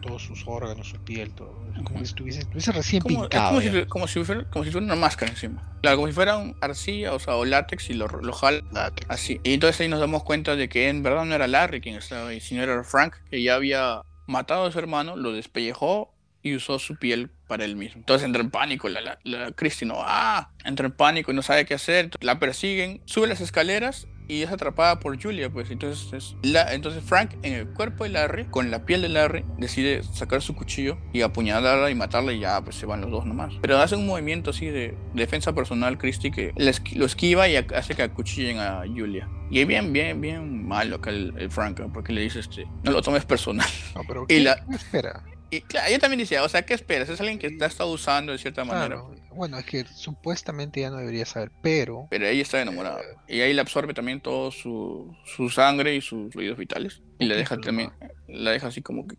Todos 0.00 0.22
sus 0.22 0.46
órganos, 0.46 0.88
su 0.88 0.98
piel, 0.98 1.30
todo. 1.30 1.54
Como 1.84 1.98
si 1.98 2.04
estuviese, 2.04 2.40
estuviese 2.40 2.72
recién 2.72 3.02
pintado. 3.02 3.48
como, 3.48 3.60
si, 3.60 3.84
como, 3.86 4.08
si, 4.08 4.24
fuera, 4.24 4.44
como 4.50 4.64
si 4.64 4.70
fuera 4.70 4.84
una 4.84 4.96
máscara 4.96 5.30
encima. 5.30 5.76
Claro, 5.82 5.96
como 5.96 6.08
si 6.08 6.14
fuera 6.14 6.36
un 6.36 6.56
arcilla, 6.60 7.14
o 7.14 7.18
sea, 7.18 7.36
o 7.36 7.44
látex 7.44 7.90
y 7.90 7.94
lo, 7.94 8.08
lo 8.08 8.32
jala 8.32 8.62
así. 9.08 9.40
Y 9.44 9.54
entonces 9.54 9.80
ahí 9.80 9.88
nos 9.88 10.00
damos 10.00 10.24
cuenta 10.24 10.56
de 10.56 10.68
que 10.68 10.88
en 10.88 11.02
verdad 11.02 11.24
no 11.24 11.34
era 11.34 11.46
Larry 11.46 11.80
quien 11.80 11.96
estaba 11.96 12.28
ahí, 12.28 12.40
sino 12.40 12.62
era 12.62 12.82
Frank, 12.84 13.14
que 13.30 13.42
ya 13.42 13.54
había 13.54 14.02
matado 14.26 14.66
a 14.66 14.72
su 14.72 14.78
hermano, 14.78 15.16
lo 15.16 15.32
despellejó 15.32 16.12
y 16.42 16.54
usó 16.54 16.78
su 16.78 16.96
piel 16.96 17.30
para 17.48 17.64
él 17.64 17.76
mismo. 17.76 18.00
Entonces 18.00 18.26
entra 18.26 18.42
en 18.42 18.50
pánico, 18.50 18.88
la, 18.88 19.00
la, 19.00 19.18
la 19.24 19.52
Christy 19.52 19.84
no, 19.84 19.96
ah, 19.98 20.50
entra 20.64 20.86
en 20.86 20.92
pánico 20.92 21.32
y 21.32 21.34
no 21.34 21.42
sabe 21.42 21.64
qué 21.66 21.74
hacer, 21.74 22.10
la 22.20 22.38
persiguen, 22.38 23.02
sube 23.04 23.26
las 23.26 23.40
escaleras 23.40 24.06
y 24.28 24.42
es 24.42 24.50
atrapada 24.50 25.00
por 25.00 25.20
Julia, 25.20 25.50
pues 25.50 25.70
entonces 25.70 26.36
la, 26.42 26.74
entonces 26.74 27.02
Frank 27.04 27.32
en 27.42 27.52
el 27.54 27.66
cuerpo 27.68 28.04
de 28.04 28.10
Larry, 28.10 28.44
con 28.46 28.70
la 28.70 28.84
piel 28.84 29.02
de 29.02 29.08
Larry, 29.08 29.44
decide 29.58 30.02
sacar 30.02 30.42
su 30.42 30.54
cuchillo 30.54 30.98
y 31.12 31.22
apuñalarla 31.22 31.90
y 31.90 31.94
matarla 31.94 32.32
y 32.32 32.40
ya 32.40 32.60
pues 32.62 32.76
se 32.76 32.86
van 32.86 33.00
los 33.00 33.10
dos 33.10 33.26
nomás. 33.26 33.54
Pero 33.60 33.78
hace 33.78 33.96
un 33.96 34.06
movimiento 34.06 34.50
así 34.50 34.66
de 34.66 34.96
defensa 35.14 35.54
personal 35.54 35.98
Christie 35.98 36.30
que 36.30 36.52
lo 36.94 37.06
esquiva 37.06 37.48
y 37.48 37.56
hace 37.56 37.94
que 37.94 38.02
acuchillen 38.02 38.58
a 38.58 38.82
Julia. 38.86 39.28
Y 39.50 39.60
es 39.60 39.66
bien, 39.66 39.92
bien, 39.92 40.20
bien 40.20 40.66
malo 40.66 40.96
acá 40.96 41.10
el, 41.10 41.50
Frank, 41.50 41.80
porque 41.92 42.12
le 42.12 42.22
dice 42.22 42.40
este, 42.40 42.66
no 42.82 42.90
lo 42.90 43.02
tomes 43.02 43.24
personal. 43.24 43.68
No, 43.94 44.02
pero 44.06 44.26
¿qué, 44.28 44.40
la, 44.40 44.64
espera? 44.72 45.22
Y 45.50 45.60
claro, 45.60 45.88
ella 45.88 45.98
también 45.98 46.18
decía, 46.18 46.42
o 46.42 46.48
sea, 46.48 46.62
¿qué 46.62 46.74
esperas? 46.74 47.08
Es 47.08 47.20
alguien 47.20 47.38
que 47.38 47.50
te 47.50 47.64
ha 47.64 47.68
estado 47.68 47.90
usando 47.90 48.32
de 48.32 48.38
cierta 48.38 48.64
manera. 48.64 49.02
Bueno, 49.32 49.58
es 49.58 49.66
que 49.66 49.84
supuestamente 49.84 50.80
ya 50.80 50.90
no 50.90 50.96
debería 50.96 51.26
saber, 51.26 51.52
pero... 51.62 52.06
Pero 52.10 52.26
ella 52.26 52.42
está 52.42 52.60
enamorada. 52.60 53.00
Y 53.28 53.40
ahí 53.40 53.52
le 53.52 53.60
absorbe 53.60 53.94
también 53.94 54.20
todo 54.20 54.50
su, 54.50 55.14
su 55.24 55.48
sangre 55.50 55.94
y 55.94 56.00
sus 56.00 56.32
fluidos 56.32 56.58
vitales. 56.58 57.02
Y 57.18 57.26
la 57.26 57.36
deja 57.36 57.58
también, 57.58 57.92
la 58.26 58.50
deja 58.50 58.68
así 58.68 58.82
como 58.82 59.06
que, 59.06 59.16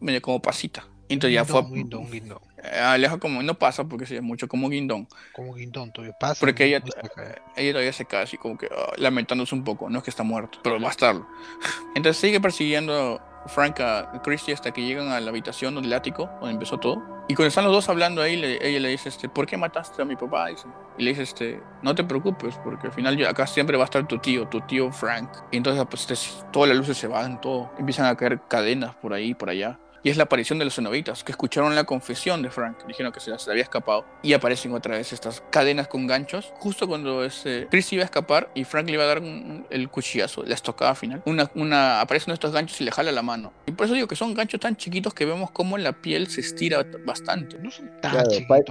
medio 0.00 0.20
como 0.22 0.42
pasita. 0.42 0.86
Entonces 1.08 1.34
ya 1.34 1.44
fue... 1.44 1.62
Guindón, 1.64 2.10
guindón. 2.10 2.38
Eh, 2.62 3.08
como, 3.20 3.42
no 3.42 3.58
pasa 3.58 3.84
porque 3.84 4.04
se 4.04 4.20
mucho 4.20 4.48
como 4.48 4.68
guindón. 4.68 5.08
Como 5.32 5.54
guindón, 5.54 5.92
todavía 5.92 6.14
pasa. 6.18 6.40
Porque 6.40 6.64
ella, 6.64 6.82
ella 7.56 7.72
todavía 7.72 7.92
se 7.92 8.04
cae 8.04 8.24
así 8.24 8.36
como 8.36 8.58
que 8.58 8.66
ah, 8.66 8.92
lamentándose 8.96 9.54
un 9.54 9.64
poco. 9.64 9.88
No 9.88 9.98
es 9.98 10.04
que 10.04 10.10
está 10.10 10.22
muerto, 10.22 10.58
pero 10.62 10.80
va 10.80 10.88
a 10.88 10.90
estarlo. 10.90 11.26
Entonces 11.94 12.20
sigue 12.20 12.40
persiguiendo 12.40 13.20
Frank 13.46 13.80
a 13.80 14.20
Christie 14.22 14.54
hasta 14.54 14.72
que 14.72 14.82
llegan 14.82 15.08
a 15.08 15.20
la 15.20 15.30
habitación 15.30 15.74
del 15.74 15.92
ático 15.92 16.28
donde 16.40 16.52
empezó 16.52 16.78
todo. 16.78 17.02
Y 17.28 17.34
cuando 17.34 17.48
están 17.48 17.64
los 17.64 17.72
dos 17.74 17.88
hablando 17.90 18.22
ahí, 18.22 18.42
ella 18.62 18.80
le 18.80 18.88
dice, 18.88 19.10
este, 19.10 19.28
¿por 19.28 19.46
qué 19.46 19.58
mataste 19.58 20.00
a 20.00 20.04
mi 20.06 20.16
papá? 20.16 20.50
Y 20.50 21.02
le 21.02 21.10
dice, 21.10 21.22
este, 21.22 21.62
no 21.82 21.94
te 21.94 22.02
preocupes, 22.02 22.58
porque 22.64 22.86
al 22.86 22.92
final 22.92 23.22
acá 23.26 23.46
siempre 23.46 23.76
va 23.76 23.84
a 23.84 23.86
estar 23.86 24.06
tu 24.08 24.18
tío, 24.18 24.48
tu 24.48 24.62
tío 24.62 24.90
Frank. 24.90 25.30
Y 25.50 25.58
entonces 25.58 25.84
pues, 25.90 26.44
todas 26.50 26.70
las 26.70 26.78
luces 26.78 26.96
se 26.96 27.06
van, 27.06 27.40
todo. 27.40 27.70
Empiezan 27.78 28.06
a 28.06 28.16
caer 28.16 28.40
cadenas 28.48 28.94
por 28.94 29.12
ahí, 29.12 29.34
por 29.34 29.50
allá 29.50 29.78
y 30.08 30.10
es 30.10 30.16
la 30.16 30.22
aparición 30.22 30.58
de 30.58 30.64
los 30.64 30.74
cenobitas, 30.74 31.22
que 31.22 31.32
escucharon 31.32 31.74
la 31.74 31.84
confesión 31.84 32.40
de 32.40 32.48
Frank, 32.48 32.78
dijeron 32.86 33.12
que 33.12 33.20
se 33.20 33.30
les 33.30 33.46
había 33.46 33.62
escapado, 33.62 34.06
y 34.22 34.32
aparecen 34.32 34.72
otra 34.72 34.96
vez 34.96 35.12
estas 35.12 35.42
cadenas 35.50 35.86
con 35.86 36.06
ganchos, 36.06 36.50
justo 36.60 36.88
cuando 36.88 37.26
ese 37.26 37.66
Chris 37.70 37.92
iba 37.92 38.04
a 38.04 38.06
escapar 38.06 38.50
y 38.54 38.64
Frank 38.64 38.86
le 38.86 38.94
iba 38.94 39.04
a 39.04 39.06
dar 39.06 39.22
el 39.22 39.90
cuchillazo, 39.90 40.44
la 40.44 40.54
estocada 40.54 40.94
final, 40.94 41.20
una, 41.26 41.50
una, 41.54 42.00
aparecen 42.00 42.32
estos 42.32 42.52
ganchos 42.52 42.80
y 42.80 42.84
le 42.84 42.90
jala 42.90 43.12
la 43.12 43.20
mano. 43.20 43.52
Y 43.66 43.72
por 43.72 43.84
eso 43.84 43.92
digo 43.92 44.08
que 44.08 44.16
son 44.16 44.32
ganchos 44.32 44.60
tan 44.60 44.76
chiquitos 44.76 45.12
que 45.12 45.26
vemos 45.26 45.50
cómo 45.50 45.76
la 45.76 45.92
piel 45.92 46.28
se 46.28 46.40
estira 46.40 46.82
bastante. 47.04 47.58
No 47.58 47.70
son 47.70 47.90
tan 48.00 48.26
chiquitos, 48.28 48.64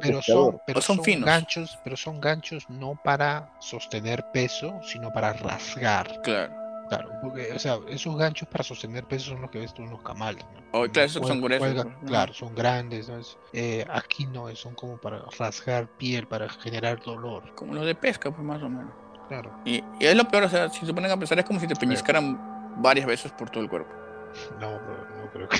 pero, 0.00 0.22
son, 0.22 0.60
pero 0.64 0.80
son, 0.80 1.02
finos. 1.02 1.26
ganchos, 1.26 1.76
pero 1.82 1.96
son 1.96 2.20
ganchos 2.20 2.70
no 2.70 3.00
para 3.02 3.50
sostener 3.58 4.24
peso, 4.32 4.78
sino 4.84 5.12
para 5.12 5.32
rasgar. 5.32 6.22
Claro. 6.22 6.57
Claro, 6.88 7.10
porque, 7.22 7.52
o 7.52 7.58
sea, 7.58 7.78
esos 7.88 8.16
ganchos 8.16 8.48
para 8.48 8.64
sostener 8.64 9.04
peso 9.04 9.30
son 9.30 9.42
los 9.42 9.50
que 9.50 9.58
ves 9.58 9.74
tú 9.74 9.82
en 9.82 9.90
los 9.90 10.02
camales. 10.02 10.44
¿no? 10.54 10.80
Oh, 10.80 10.88
claro, 10.88 11.08
son 11.08 11.40
gruesos. 11.40 11.86
claro, 12.06 12.32
son 12.32 12.54
grandes. 12.54 13.10
Eh, 13.52 13.86
aquí 13.90 14.26
no, 14.26 14.54
son 14.56 14.74
como 14.74 14.96
para 14.96 15.22
rasgar 15.38 15.88
piel, 15.98 16.26
para 16.26 16.48
generar 16.48 17.00
dolor. 17.02 17.54
Como 17.54 17.74
los 17.74 17.84
de 17.84 17.94
pesca, 17.94 18.30
pues 18.30 18.42
más 18.42 18.62
o 18.62 18.68
menos. 18.68 18.92
Claro. 19.28 19.52
Y, 19.64 19.84
es 20.00 20.16
lo 20.16 20.26
peor, 20.26 20.44
o 20.44 20.48
sea, 20.48 20.70
si 20.70 20.86
se 20.86 20.94
ponen 20.94 21.10
a 21.10 21.16
pensar, 21.16 21.38
es 21.38 21.44
como 21.44 21.60
si 21.60 21.66
te 21.66 21.76
peñiscaran 21.76 22.76
varias 22.80 23.06
veces 23.06 23.30
por 23.32 23.50
todo 23.50 23.62
el 23.62 23.68
cuerpo. 23.68 23.92
No, 24.60 24.72
no 24.72 25.30
creo 25.32 25.48
que. 25.48 25.58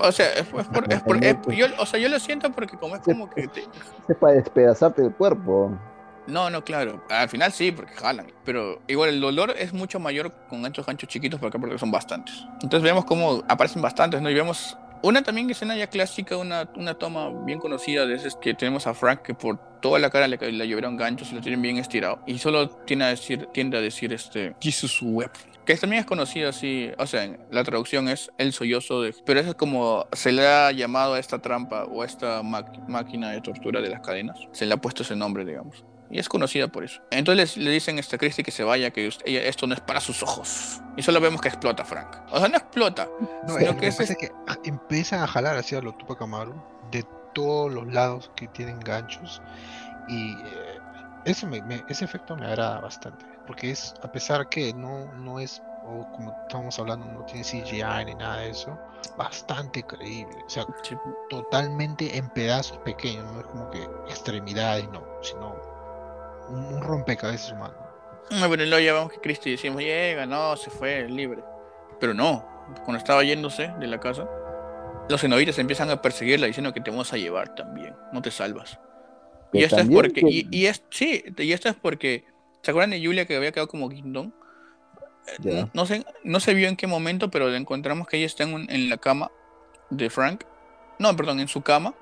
O 0.00 0.10
sea, 0.10 0.32
es, 0.32 0.44
por, 0.46 0.92
es 0.92 1.00
por, 1.02 1.54
yo, 1.54 1.66
o 1.78 1.86
sea, 1.86 2.00
yo 2.00 2.08
lo 2.08 2.18
siento 2.18 2.50
porque 2.50 2.76
como 2.76 2.96
es 2.96 3.02
como 3.02 3.30
que 3.30 3.46
te... 3.46 3.64
Es 4.08 4.16
para 4.16 4.34
despedazarte 4.34 5.02
el 5.02 5.12
cuerpo. 5.12 5.78
No, 6.26 6.50
no, 6.50 6.64
claro. 6.64 7.04
Al 7.08 7.28
final 7.28 7.52
sí, 7.52 7.72
porque 7.72 7.94
jalan. 7.94 8.32
Pero 8.44 8.82
igual 8.86 9.10
el 9.10 9.20
dolor 9.20 9.54
es 9.56 9.72
mucho 9.72 10.00
mayor 10.00 10.32
con 10.48 10.64
estos 10.66 10.86
ganchos 10.86 11.08
chiquitos 11.08 11.38
porque, 11.40 11.58
porque 11.58 11.78
son 11.78 11.90
bastantes. 11.90 12.44
Entonces 12.54 12.82
vemos 12.82 13.04
cómo 13.04 13.44
aparecen 13.48 13.82
bastantes, 13.82 14.20
¿no? 14.20 14.30
Y 14.30 14.34
vemos 14.34 14.76
una 15.02 15.22
también 15.22 15.48
escena 15.50 15.76
ya 15.76 15.86
clásica, 15.88 16.36
una, 16.36 16.68
una 16.74 16.94
toma 16.94 17.30
bien 17.44 17.58
conocida 17.58 18.06
de 18.06 18.14
esas 18.14 18.34
que 18.36 18.54
tenemos 18.54 18.86
a 18.86 18.94
Frank 18.94 19.22
que 19.22 19.34
por 19.34 19.58
toda 19.80 19.98
la 19.98 20.10
cara 20.10 20.26
le, 20.26 20.36
le 20.36 20.66
llevaron 20.66 20.96
ganchos 20.96 21.30
y 21.30 21.34
lo 21.34 21.40
tienen 21.40 21.62
bien 21.62 21.76
estirado. 21.76 22.20
Y 22.26 22.38
solo 22.38 22.68
tiende 22.68 23.04
a 23.04 23.08
decir, 23.08 23.46
tiende 23.52 23.76
a 23.76 23.80
decir 23.80 24.12
este, 24.12 24.56
Jesus 24.60 25.00
Web. 25.02 25.30
Que 25.64 25.76
también 25.76 26.00
es 26.00 26.06
conocido 26.06 26.48
así, 26.48 26.90
o 26.96 27.06
sea, 27.06 27.36
la 27.50 27.64
traducción 27.64 28.08
es 28.08 28.30
el 28.38 28.52
sollozo 28.52 29.02
de... 29.02 29.14
Pero 29.24 29.40
eso 29.40 29.50
es 29.50 29.54
como 29.56 30.06
se 30.12 30.30
le 30.30 30.46
ha 30.46 30.70
llamado 30.70 31.14
a 31.14 31.18
esta 31.18 31.40
trampa 31.40 31.84
o 31.84 32.02
a 32.02 32.06
esta 32.06 32.42
máquina 32.42 33.30
de 33.30 33.40
tortura 33.40 33.80
de 33.80 33.90
las 33.90 34.00
cadenas. 34.00 34.38
Se 34.52 34.64
le 34.64 34.74
ha 34.74 34.76
puesto 34.76 35.02
ese 35.02 35.16
nombre, 35.16 35.44
digamos. 35.44 35.84
Y 36.10 36.18
es 36.18 36.28
conocida 36.28 36.68
por 36.68 36.84
eso. 36.84 37.00
Entonces 37.10 37.56
le 37.56 37.70
dicen 37.70 37.96
a 37.96 38.00
esta 38.00 38.18
Christie 38.18 38.44
que 38.44 38.50
se 38.50 38.64
vaya, 38.64 38.90
que 38.90 39.10
esto 39.24 39.66
no 39.66 39.74
es 39.74 39.80
para 39.80 40.00
sus 40.00 40.22
ojos. 40.22 40.80
Y 40.96 41.02
solo 41.02 41.20
vemos 41.20 41.40
que 41.40 41.48
explota 41.48 41.84
Frank. 41.84 42.16
O 42.30 42.38
sea, 42.38 42.48
no 42.48 42.56
explota. 42.56 43.08
No, 43.46 43.58
sino 43.58 43.76
que, 43.76 43.88
es... 43.88 44.16
que 44.16 44.32
empiezan 44.64 45.22
a 45.22 45.26
jalar 45.26 45.56
hacia 45.56 45.80
los 45.80 45.98
Tupac 45.98 46.22
Amaru 46.22 46.54
de 46.90 47.04
todos 47.34 47.72
los 47.72 47.92
lados 47.92 48.30
que 48.36 48.46
tienen 48.48 48.80
ganchos. 48.80 49.42
Y 50.08 50.32
eh, 50.32 50.78
ese, 51.24 51.46
ese 51.88 52.04
efecto 52.04 52.36
me 52.36 52.46
agrada 52.46 52.80
bastante. 52.80 53.26
Porque 53.46 53.70
es, 53.70 53.94
a 54.02 54.10
pesar 54.10 54.48
que 54.48 54.72
no, 54.72 55.12
no 55.14 55.38
es, 55.38 55.62
o 55.84 56.06
como 56.12 56.34
estamos 56.42 56.78
hablando, 56.78 57.06
no 57.06 57.24
tiene 57.24 57.42
CGI 57.42 58.04
ni 58.06 58.14
nada 58.14 58.38
de 58.38 58.50
eso, 58.50 58.78
es 59.02 59.16
bastante 59.16 59.82
creíble. 59.82 60.36
O 60.46 60.50
sea, 60.50 60.64
totalmente 61.28 62.16
en 62.16 62.28
pedazos 62.30 62.78
pequeños. 62.78 63.24
No 63.32 63.40
es 63.40 63.46
como 63.46 63.70
que 63.70 63.82
extremidades, 64.08 64.88
no, 64.90 65.02
sino 65.22 65.75
un, 66.48 66.80
rompecabezas 66.80 67.52
humano. 67.52 67.74
No, 68.30 68.50
pero 68.50 68.64
luego 68.64 68.84
ya 68.84 68.92
vemos 68.92 69.12
que 69.12 69.20
Cristo 69.20 69.48
decimos, 69.48 69.80
llega, 69.80 70.26
no, 70.26 70.56
se 70.56 70.70
fue, 70.70 71.08
libre. 71.08 71.42
Pero 72.00 72.12
no, 72.12 72.44
cuando 72.84 72.98
estaba 72.98 73.22
yéndose 73.22 73.72
de 73.78 73.86
la 73.86 74.00
casa, 74.00 74.28
los 75.08 75.20
cenobitas 75.20 75.58
empiezan 75.58 75.90
a 75.90 76.02
perseguirla 76.02 76.46
diciendo 76.46 76.72
que 76.72 76.80
te 76.80 76.90
vamos 76.90 77.12
a 77.12 77.16
llevar 77.16 77.54
también, 77.54 77.94
no 78.12 78.22
te 78.22 78.30
salvas. 78.30 78.78
Y 79.52 79.62
esto 79.62 79.78
es 79.78 79.88
porque, 79.88 80.20
y, 80.24 80.66
es, 80.66 80.82
sí, 80.90 81.24
y 81.38 81.52
esto 81.52 81.68
es 81.68 81.76
porque, 81.76 82.24
¿se 82.62 82.72
acuerdan 82.72 82.90
de 82.90 83.04
Julia 83.04 83.26
que 83.26 83.36
había 83.36 83.52
quedado 83.52 83.68
como 83.68 83.88
guindón? 83.88 84.34
Eh, 85.44 85.66
no, 85.72 85.86
sé, 85.86 86.04
no 86.24 86.40
se 86.40 86.54
vio 86.54 86.68
en 86.68 86.76
qué 86.76 86.86
momento, 86.86 87.30
pero 87.30 87.54
encontramos 87.54 88.06
que 88.08 88.16
ella 88.16 88.26
está 88.26 88.44
en, 88.44 88.70
en 88.70 88.88
la 88.88 88.96
cama 88.98 89.30
de 89.90 90.10
Frank. 90.10 90.44
No, 90.98 91.14
perdón, 91.14 91.40
en 91.40 91.48
su 91.48 91.62
cama 91.62 91.94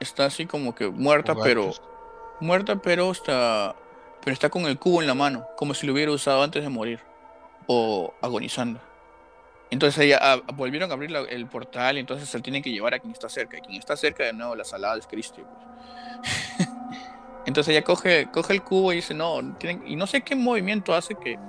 está 0.00 0.26
así 0.26 0.46
como 0.46 0.74
que 0.74 0.88
muerta, 0.88 1.34
pero. 1.42 1.72
Muerta, 2.40 2.76
pero 2.76 3.10
está, 3.10 3.76
pero 4.20 4.32
está 4.34 4.50
con 4.50 4.64
el 4.66 4.78
cubo 4.78 5.00
en 5.02 5.06
la 5.08 5.14
mano, 5.14 5.48
como 5.56 5.74
si 5.74 5.86
lo 5.86 5.92
hubiera 5.92 6.12
usado 6.12 6.42
antes 6.42 6.62
de 6.62 6.68
morir 6.70 7.00
o 7.66 8.14
agonizando. 8.22 8.80
Entonces 9.70 10.04
ella 10.04 10.18
ah, 10.22 10.42
volvieron 10.54 10.90
a 10.90 10.94
abrir 10.94 11.10
la- 11.10 11.20
el 11.22 11.48
portal 11.48 11.96
y 11.96 12.00
entonces 12.00 12.28
se 12.30 12.40
tienen 12.40 12.62
que 12.62 12.70
llevar 12.70 12.94
a 12.94 13.00
quien 13.00 13.12
está 13.12 13.28
cerca. 13.28 13.58
Y 13.58 13.62
quien 13.62 13.78
está 13.78 13.96
cerca 13.96 14.24
de 14.24 14.32
nuevo, 14.32 14.56
la 14.56 14.64
salada 14.64 14.98
es 14.98 15.06
Christie. 15.06 15.44
pues. 15.46 15.62
entonces 17.44 17.72
ella 17.72 17.82
coge, 17.84 18.30
coge 18.30 18.52
el 18.54 18.62
cubo 18.62 18.92
y 18.92 18.96
dice, 18.96 19.14
no, 19.14 19.40
tienen- 19.58 19.82
y 19.86 19.96
no 19.96 20.06
sé 20.06 20.22
qué 20.22 20.34
movimiento 20.36 20.94
hace 20.94 21.16
que, 21.16 21.40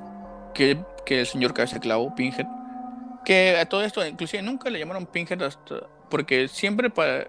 que, 0.53 0.85
que 1.05 1.21
el 1.21 1.27
señor 1.27 1.53
cabeza 1.53 1.79
clavo, 1.79 2.11
Pinhead, 2.11 2.47
que 3.23 3.57
a 3.57 3.65
todo 3.67 3.83
esto, 3.83 4.05
inclusive 4.07 4.43
nunca 4.43 4.69
le 4.69 4.79
llamaron 4.79 5.07
Pinhead 5.07 5.41
hasta, 5.43 5.89
porque 6.09 6.47
siempre 6.47 6.89
para, 6.89 7.27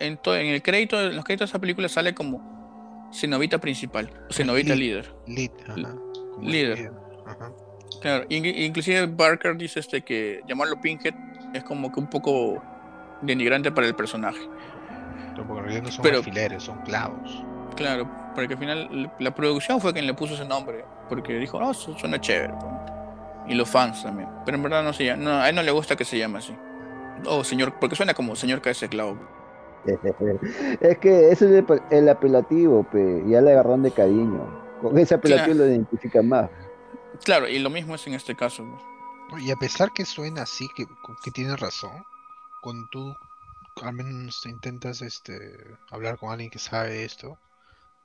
en, 0.00 0.18
en 0.24 0.46
el 0.46 0.62
crédito, 0.62 1.00
en 1.00 1.14
los 1.16 1.24
créditos 1.24 1.48
de 1.48 1.52
esa 1.52 1.58
película 1.60 1.88
sale 1.88 2.14
como 2.14 3.08
cenovita 3.12 3.58
principal, 3.58 4.10
cenovita 4.30 4.74
líder. 4.74 5.12
Lead, 5.26 5.50
ajá, 5.68 5.94
líder. 6.42 6.92
Ajá. 7.26 7.52
Claro, 8.00 8.24
in- 8.28 8.44
inclusive 8.46 9.06
Barker 9.06 9.56
dice 9.56 9.80
este 9.80 10.02
que 10.02 10.40
llamarlo 10.48 10.80
Pinhead 10.80 11.14
es 11.52 11.62
como 11.64 11.92
que 11.92 12.00
un 12.00 12.06
poco 12.08 12.62
denigrante 13.22 13.70
para 13.72 13.86
el 13.86 13.94
personaje. 13.94 14.40
Porque 15.46 15.80
no 15.80 15.90
son 15.90 16.02
Pero- 16.02 16.18
alfileres, 16.18 16.62
son 16.62 16.78
clavos. 16.82 17.42
Claro, 17.76 18.10
porque 18.34 18.54
al 18.54 18.58
final 18.60 19.10
la- 19.18 19.34
producción 19.34 19.80
fue 19.80 19.92
quien 19.92 20.06
le 20.06 20.14
puso 20.14 20.34
ese 20.34 20.44
nombre, 20.44 20.84
porque 21.08 21.34
dijo, 21.38 21.72
su- 21.74 21.94
suena 21.94 22.20
chévere. 22.20 22.52
pues". 22.60 22.72
Y 23.48 23.54
los 23.54 23.68
fans 23.68 24.02
también. 24.02 24.28
Pero 24.44 24.56
en 24.56 24.62
verdad 24.62 24.82
no 24.84 24.92
se 24.92 25.04
llama, 25.06 25.22
no, 25.22 25.30
a 25.40 25.48
él 25.48 25.54
no 25.56 25.62
le 25.62 25.70
gusta 25.70 25.96
que 25.96 26.04
se 26.04 26.18
llame 26.18 26.38
así. 26.38 26.54
O 27.26 27.42
señor, 27.44 27.74
porque 27.80 27.96
suena 27.96 28.14
como 28.14 28.36
señor 28.36 28.60
cabeza 28.60 28.86
de 28.86 28.90
clavo. 28.90 29.18
Es 30.80 30.98
que 30.98 31.30
ese 31.30 31.58
es 31.58 31.64
el, 31.68 31.82
el 31.90 32.08
apelativo, 32.08 32.84
pe, 32.84 33.22
ya 33.26 33.40
le 33.40 33.52
agarraron 33.52 33.82
de 33.82 33.90
cariño. 33.92 34.46
Con 34.80 34.98
ese 34.98 35.14
apelativo 35.14 35.54
Claro. 35.54 35.66
lo 35.66 35.70
identifican 35.72 36.28
más. 36.28 36.50
Claro, 37.24 37.48
y 37.48 37.58
lo 37.58 37.70
mismo 37.70 37.94
es 37.94 38.06
en 38.06 38.14
este 38.14 38.34
caso. 38.34 38.64
Y 39.38 39.50
a 39.50 39.56
pesar 39.56 39.92
que 39.92 40.04
suena 40.04 40.42
así, 40.42 40.66
que, 40.76 40.86
que 41.24 41.30
tienes 41.30 41.60
razón, 41.60 42.04
cuando 42.62 42.88
tú 42.90 43.14
al 43.82 43.92
menos 43.94 44.44
intentas 44.46 45.00
este, 45.02 45.56
hablar 45.90 46.18
con 46.18 46.30
alguien 46.30 46.50
que 46.50 46.58
sabe 46.58 47.04
esto, 47.04 47.38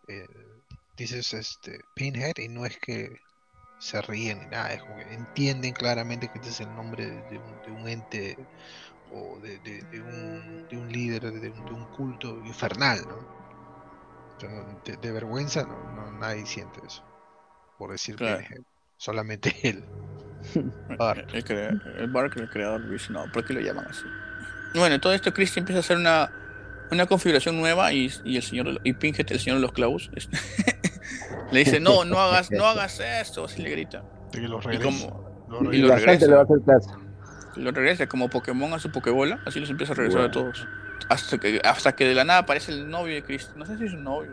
eh, 0.08 0.28
dices 0.98 1.34
este, 1.34 1.82
Pinhead 1.96 2.38
y 2.38 2.48
no 2.48 2.66
es 2.66 2.78
que 2.78 3.20
se 3.80 4.02
ríen 4.02 4.40
ni 4.40 4.46
nada, 4.48 4.74
es 4.74 4.82
como 4.82 4.96
que 4.96 5.14
entienden 5.14 5.74
claramente 5.74 6.30
que 6.30 6.38
este 6.40 6.50
es 6.50 6.62
el 6.62 6.74
nombre 6.76 7.06
de, 7.06 7.22
de 7.24 7.38
un, 7.40 7.62
de 7.66 7.72
un 7.72 7.88
ente 7.90 8.38
o 9.12 9.40
de, 9.40 9.60
de- 9.60 9.82
de 9.84 10.02
un, 10.02 10.68
de 10.70 10.78
un 10.78 10.92
líder 10.92 11.22
de 11.24 11.50
un, 11.50 11.66
de 11.66 11.72
un 11.74 11.86
culto 11.96 12.42
infernal, 12.46 13.00
¿no? 13.08 13.36
De, 14.86 14.98
de 14.98 15.12
vergüenza 15.12 15.64
no, 15.64 15.92
no- 15.94 16.12
nadie 16.20 16.46
siente 16.46 16.80
eso, 16.86 17.04
por 17.78 17.92
decir 17.92 18.16
Claro. 18.16 18.40
Pinhead, 18.40 18.64
solamente 18.98 19.54
él. 19.64 19.84
Barker. 20.98 21.36
El, 21.36 21.44
crea- 21.44 21.82
el 21.98 22.08
Barker, 22.12 22.44
el 22.44 22.50
creador, 22.50 22.90
dice, 22.90 23.12
no, 23.14 23.26
¿por 23.32 23.46
qué 23.46 23.54
lo 23.54 23.62
llaman 23.62 23.86
así? 23.90 24.04
Bueno, 24.76 25.00
todo 25.00 25.14
esto 25.14 25.34
Christie 25.34 25.62
empieza 25.62 25.80
a 25.80 25.82
hacer 25.82 25.98
una, 25.98 26.30
una 26.92 27.06
configuración 27.06 27.58
nueva 27.60 27.94
y, 27.94 28.12
y 28.26 28.36
el 28.36 28.44
señor 28.44 28.80
y 28.84 28.94
Pinhead, 28.94 29.32
el 29.32 29.40
señor 29.40 29.58
de 29.58 29.62
los 29.62 29.72
clavos, 29.72 30.12
le 31.52 31.60
dice, 31.60 31.80
no, 31.80 32.04
no 32.06 32.20
hagas, 32.20 32.52
no 32.52 32.66
hagas 32.66 33.00
esto, 33.00 33.46
así 33.46 33.62
le 33.62 33.70
grita. 33.70 34.04
Que 34.32 34.42
Y 34.42 34.48
regresa. 34.48 34.84
como 35.08 35.46
los 35.48 35.74
y 35.74 35.78
Y 35.78 35.80
lo 35.80 35.88
regresa. 35.88 36.06
la 36.06 36.12
gente 36.12 36.28
le 36.28 36.34
va 36.34 36.42
a 36.42 36.44
hacer 36.44 36.58
caso. 36.66 37.05
Lo 37.56 37.72
regresa 37.72 38.08
como 38.08 38.30
Pokémon 38.30 38.74
a 38.74 38.80
su 38.80 38.92
Pokébola, 38.92 39.40
así 39.46 39.60
los 39.60 39.70
empieza 39.70 39.94
a 39.94 39.96
regresar 39.96 40.22
a 40.22 40.32
todos. 40.32 40.68
Hasta 41.10 41.38
que, 41.38 41.62
hasta 41.64 41.96
que 41.96 42.08
de 42.08 42.16
la 42.16 42.24
nada 42.24 42.40
aparece 42.40 42.72
el 42.72 42.90
novio 42.90 43.14
de 43.16 43.24
Christie. 43.24 43.54
No 43.58 43.66
sé 43.66 43.78
si 43.78 43.86
es 43.86 43.94
un 43.94 44.04
novio, 44.04 44.32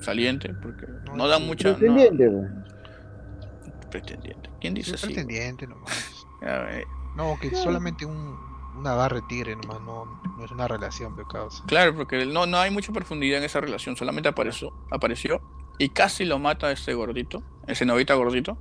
saliente, 0.00 0.52
porque 0.54 0.86
No, 1.06 1.16
no 1.16 1.28
da 1.28 1.38
un 1.38 1.46
mucha. 1.46 1.70
No, 1.70 1.76
Pretendiente, 1.78 2.30
pe. 2.30 3.88
pretendiente. 3.90 4.50
¿Quién 4.60 4.74
Sí, 4.74 4.82
dice 4.82 4.94
así? 4.94 5.06
pretendiente 5.06 5.66
nomás. 5.66 6.26
A 6.42 6.58
ver, 6.64 6.84
No, 7.16 7.38
que 7.40 7.54
solamente 7.54 8.04
un, 8.06 8.38
un 8.76 8.86
agarre 8.86 9.20
tigre 9.28 9.56
nomás, 9.56 9.80
no, 9.82 10.20
no 10.36 10.44
es 10.44 10.50
una 10.50 10.68
relación, 10.68 11.14
causa. 11.30 11.62
Claro, 11.66 11.94
porque 11.94 12.24
no, 12.26 12.46
no 12.46 12.58
hay 12.58 12.70
mucha 12.70 12.92
profundidad 12.92 13.38
en 13.38 13.44
esa 13.44 13.60
relación, 13.60 13.96
solamente 13.96 14.28
apareció, 14.28 14.72
apareció 14.90 15.40
y 15.78 15.90
casi 15.90 16.24
lo 16.24 16.38
mata 16.38 16.68
a 16.68 16.72
ese 16.72 16.94
gordito, 16.94 17.42
ese 17.66 17.84
novita 17.84 18.14
gordito, 18.14 18.58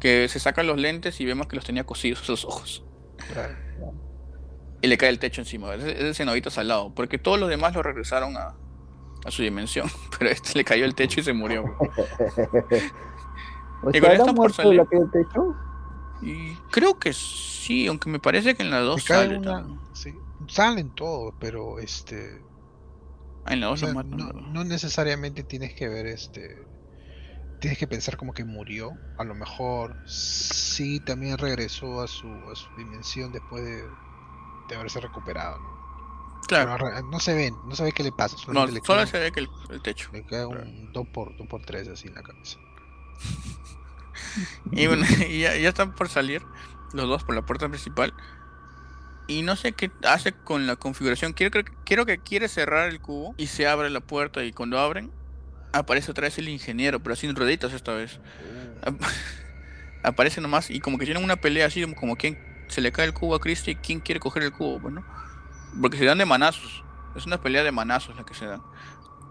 que 0.00 0.28
se 0.28 0.38
saca 0.38 0.62
los 0.62 0.78
lentes 0.78 1.20
y 1.20 1.24
vemos 1.24 1.46
que 1.46 1.56
los 1.56 1.64
tenía 1.64 1.84
cosidos 1.84 2.22
esos 2.22 2.44
ojos. 2.44 2.84
Claro. 3.32 3.54
Y 4.82 4.86
le 4.86 4.98
cae 4.98 5.08
el 5.08 5.18
techo 5.18 5.40
encima, 5.40 5.74
es 5.74 6.20
el 6.20 6.26
novito 6.26 6.50
salado, 6.50 6.94
porque 6.94 7.18
todos 7.18 7.40
los 7.40 7.48
demás 7.48 7.74
lo 7.74 7.82
regresaron 7.82 8.36
a, 8.36 8.54
a 9.24 9.30
su 9.30 9.42
dimensión, 9.42 9.88
pero 10.18 10.30
a 10.30 10.32
este 10.34 10.52
le 10.58 10.64
cayó 10.64 10.84
el 10.84 10.94
techo 10.94 11.20
y 11.20 11.22
se 11.22 11.32
murió. 11.32 11.64
O 13.82 13.90
Y 13.90 13.92
sea, 13.92 14.00
con 14.00 14.10
¿era 14.10 14.12
esto 14.12 14.24
por 14.26 14.34
muerto 14.36 14.62
salir- 14.62 14.76
la 14.78 14.86
que 14.86 14.96
del 14.98 15.10
techo? 15.10 15.54
Y 16.22 16.54
creo 16.70 16.98
que 16.98 17.12
sí, 17.12 17.86
aunque 17.86 18.08
me 18.08 18.18
parece 18.18 18.54
que 18.54 18.62
en 18.62 18.70
la 18.70 18.80
2 18.80 19.02
Se 19.02 19.08
cae 19.08 19.24
sale 19.26 19.38
una- 19.38 19.52
también. 19.58 19.80
sí, 19.94 20.14
salen 20.48 20.90
todos, 20.94 21.34
pero 21.38 21.78
este. 21.78 22.42
Ah, 23.44 23.52
en 23.52 23.60
la 23.60 23.66
o 23.68 23.70
2 23.70 23.80
sea, 23.80 23.88
lo 23.90 23.94
matan. 23.96 24.16
no, 24.16 24.26
¿verdad? 24.26 24.40
no 24.42 24.64
necesariamente 24.64 25.42
tienes 25.44 25.74
que 25.74 25.88
ver 25.88 26.06
este. 26.06 26.62
Tienes 27.64 27.78
que 27.78 27.86
pensar 27.86 28.18
como 28.18 28.34
que 28.34 28.44
murió. 28.44 28.92
A 29.16 29.24
lo 29.24 29.34
mejor 29.34 29.96
sí 30.06 31.00
también 31.00 31.38
regresó 31.38 32.02
a 32.02 32.06
su, 32.06 32.28
a 32.28 32.54
su 32.54 32.68
dimensión 32.76 33.32
después 33.32 33.64
de, 33.64 33.82
de 34.68 34.76
haberse 34.76 35.00
recuperado. 35.00 35.58
¿no? 35.58 36.42
Claro, 36.46 36.76
Pero 36.76 37.00
no 37.08 37.18
se 37.20 37.32
ve, 37.32 37.50
no 37.64 37.74
se 37.74 37.84
ve 37.84 37.92
qué 37.92 38.02
le 38.02 38.12
pasa. 38.12 38.36
no, 38.48 38.66
le 38.66 38.82
solo 38.84 38.98
cae, 38.98 39.06
se 39.06 39.18
ve 39.18 39.32
que 39.32 39.40
el, 39.40 39.48
el 39.70 39.80
techo. 39.80 40.10
le 40.12 40.26
claro. 40.26 40.50
un 40.50 40.92
2 40.92 41.08
por 41.08 41.34
2 41.38 41.46
por 41.46 41.64
3 41.64 41.88
así 41.88 42.08
en 42.08 42.16
la 42.16 42.22
cabeza. 42.22 42.58
Y 44.72 44.86
bueno, 44.86 45.06
y 45.30 45.40
ya, 45.40 45.56
ya 45.56 45.70
están 45.70 45.94
por 45.94 46.10
salir 46.10 46.42
los 46.92 47.08
dos 47.08 47.24
por 47.24 47.34
la 47.34 47.46
puerta 47.46 47.66
principal. 47.70 48.12
Y 49.26 49.40
no 49.40 49.56
sé 49.56 49.72
qué 49.72 49.90
hace 50.06 50.32
con 50.32 50.66
la 50.66 50.76
configuración. 50.76 51.32
Quiero, 51.32 51.50
creo 51.50 51.64
quiero 51.86 52.04
que 52.04 52.18
quiere 52.18 52.48
cerrar 52.48 52.90
el 52.90 53.00
cubo 53.00 53.34
y 53.38 53.46
se 53.46 53.66
abre 53.66 53.88
la 53.88 54.00
puerta. 54.00 54.44
Y 54.44 54.52
cuando 54.52 54.78
abren, 54.78 55.10
aparece 55.74 56.10
otra 56.10 56.22
vez 56.24 56.38
el 56.38 56.48
ingeniero, 56.48 57.00
pero 57.00 57.16
sin 57.16 57.34
rueditas 57.34 57.72
esta 57.72 57.92
vez. 57.92 58.18
Ap- 58.84 59.00
aparece 60.02 60.40
nomás 60.40 60.70
y 60.70 60.80
como 60.80 60.98
que 60.98 61.04
tienen 61.04 61.24
una 61.24 61.36
pelea 61.36 61.66
así, 61.66 61.84
como- 61.94 62.16
quien 62.16 62.38
se 62.68 62.80
le 62.80 62.92
cae 62.92 63.06
el 63.06 63.12
cubo 63.12 63.34
a 63.34 63.40
Christie 63.40 63.72
y 63.72 63.76
quién 63.76 64.00
quiere 64.00 64.20
coger 64.20 64.42
el 64.42 64.52
cubo, 64.52 64.80
pues, 64.80 64.94
¿no? 64.94 65.04
Porque 65.80 65.98
se 65.98 66.04
dan 66.04 66.18
de 66.18 66.24
manazos. 66.24 66.82
Es 67.16 67.26
una 67.26 67.38
pelea 67.40 67.62
de 67.62 67.72
manazos 67.72 68.16
la 68.16 68.24
que 68.24 68.34
se 68.34 68.46
dan. 68.46 68.62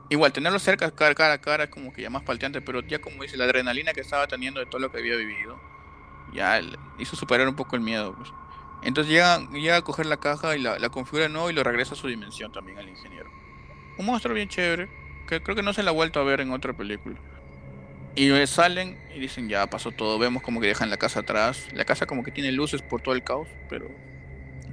Igual, 0.10 0.32
tenerlo 0.32 0.60
cerca, 0.60 0.92
cara, 0.92 1.16
cara 1.16 1.34
a 1.34 1.38
cara, 1.42 1.70
como 1.70 1.92
que 1.92 2.02
ya 2.02 2.10
más 2.10 2.24
palteante, 2.24 2.62
pero 2.62 2.82
ya 2.82 3.00
como 3.00 3.24
dice, 3.24 3.38
la 3.38 3.46
adrenalina 3.46 3.94
que 3.94 4.02
estaba 4.02 4.28
teniendo 4.28 4.60
de 4.60 4.66
todo 4.68 4.80
lo 4.80 4.92
que 4.92 5.00
había 5.00 5.16
vivido, 5.16 5.58
ya 6.34 6.62
hizo 7.00 7.16
superar 7.16 7.48
un 7.48 7.56
poco 7.56 7.76
el 7.76 7.82
miedo. 7.82 8.14
Pues. 8.16 8.30
Entonces 8.84 9.12
llega, 9.12 9.40
llega 9.52 9.78
a 9.78 9.82
coger 9.82 10.06
la 10.06 10.18
caja 10.18 10.56
y 10.56 10.62
la, 10.62 10.78
la 10.78 10.90
configura 10.90 11.24
de 11.24 11.30
nuevo 11.30 11.50
y 11.50 11.54
lo 11.54 11.64
regresa 11.64 11.94
a 11.94 11.98
su 11.98 12.08
dimensión 12.08 12.52
también 12.52 12.78
al 12.78 12.88
ingeniero. 12.90 13.30
Un 13.98 14.06
monstruo 14.06 14.36
bien 14.36 14.50
chévere, 14.50 14.90
creo 15.42 15.56
que 15.56 15.64
no 15.64 15.74
se 15.74 15.84
la 15.84 15.92
ha 15.92 15.94
vuelto 15.94 16.20
a 16.20 16.24
ver 16.24 16.42
en 16.42 16.52
otra 16.52 16.74
película. 16.74 17.16
Y 18.16 18.30
eh, 18.30 18.46
salen 18.46 18.98
y 19.16 19.20
dicen, 19.20 19.50
ya 19.50 19.68
pasó 19.68 19.92
todo, 19.92 20.20
vemos 20.20 20.44
como 20.44 20.62
que 20.62 20.68
dejan 20.68 20.90
la 20.90 20.98
casa 20.98 21.22
atrás. 21.22 21.68
La 21.74 21.86
casa 21.86 22.06
como 22.06 22.24
que 22.24 22.32
tiene 22.32 22.52
luces 22.52 22.82
por 22.82 23.02
todo 23.02 23.16
el 23.16 23.24
caos, 23.24 23.48
pero... 23.70 23.90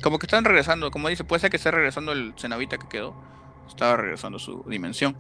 Como 0.03 0.19
que 0.19 0.27
están 0.27 0.45
regresando, 0.45 0.91
como 0.91 1.09
dice, 1.09 1.25
puede 1.25 1.41
ser 1.41 1.51
que 1.51 1.57
esté 1.59 1.71
regresando 1.71 2.13
el 2.13 2.35
cenavita 2.37 2.79
que 2.79 2.89
quedó. 2.89 3.15
Estaba 3.69 3.97
regresando 3.97 4.37
a 4.37 4.41
su 4.41 4.65
dimensión. 4.67 5.17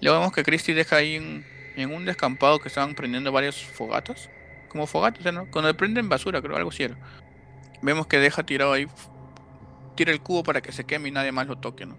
Luego 0.00 0.18
vemos 0.18 0.32
que 0.32 0.42
Christie 0.42 0.74
deja 0.74 0.96
ahí 0.96 1.44
en, 1.76 1.92
un 1.92 2.04
descampado 2.04 2.58
que 2.58 2.68
estaban 2.68 2.94
prendiendo 2.94 3.32
varias 3.32 3.62
fogatas. 3.62 4.30
Como 4.68 4.86
fogatas, 4.86 5.32
¿no? 5.32 5.50
Cuando 5.50 5.76
prenden 5.76 6.08
basura, 6.08 6.40
creo, 6.40 6.56
algo 6.56 6.70
así. 6.70 6.86
Vemos 7.82 8.06
que 8.06 8.18
deja 8.18 8.44
tirado 8.44 8.72
ahí, 8.72 8.86
tira 9.96 10.12
el 10.12 10.20
cubo 10.20 10.42
para 10.42 10.60
que 10.60 10.72
se 10.72 10.84
queme 10.84 11.08
y 11.08 11.12
nadie 11.12 11.32
más 11.32 11.46
lo 11.46 11.56
toque, 11.56 11.86
¿no? 11.86 11.96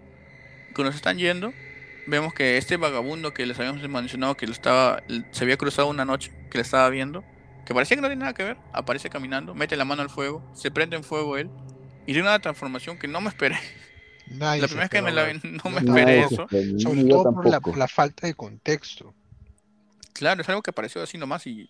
Cuando 0.74 0.92
se 0.92 0.96
están 0.96 1.18
yendo, 1.18 1.52
vemos 2.08 2.32
que 2.32 2.56
este 2.56 2.76
vagabundo 2.76 3.34
que 3.34 3.46
les 3.46 3.58
habíamos 3.58 3.86
mencionado 3.88 4.36
que 4.36 4.46
lo 4.46 4.52
estaba, 4.52 5.02
se 5.30 5.44
había 5.44 5.56
cruzado 5.56 5.88
una 5.88 6.04
noche, 6.04 6.32
que 6.50 6.58
le 6.58 6.62
estaba 6.62 6.88
viendo, 6.88 7.22
que 7.66 7.74
parecía 7.74 7.96
que 7.96 8.00
no 8.00 8.08
tiene 8.08 8.20
nada 8.20 8.32
que 8.34 8.44
ver, 8.44 8.56
aparece 8.72 9.10
caminando, 9.10 9.54
mete 9.54 9.76
la 9.76 9.84
mano 9.84 10.02
al 10.02 10.10
fuego, 10.10 10.42
se 10.54 10.70
prende 10.70 10.96
en 10.96 11.04
fuego 11.04 11.36
él, 11.36 11.50
y 12.06 12.12
tiene 12.12 12.22
una 12.22 12.38
transformación 12.38 12.98
que 12.98 13.08
no 13.08 13.20
me 13.20 13.28
esperé. 13.28 13.58
Nadie 14.30 14.62
La 14.62 14.68
primera 14.68 14.84
vez 14.84 14.90
que 14.90 15.02
me 15.02 15.12
la 15.12 15.24
vi, 15.24 15.40
no 15.64 15.70
me 15.70 15.78
esperé 15.78 16.20
eso. 16.20 16.46
Sobre 16.78 17.04
todo 17.04 17.32
por 17.34 17.78
la, 17.78 17.88
falta 17.88 18.26
de 18.26 18.34
contexto. 18.34 19.14
Claro, 20.14 20.42
es 20.42 20.48
algo 20.48 20.62
que 20.62 20.70
apareció 20.70 21.02
así 21.02 21.16
nomás 21.18 21.46
y 21.46 21.68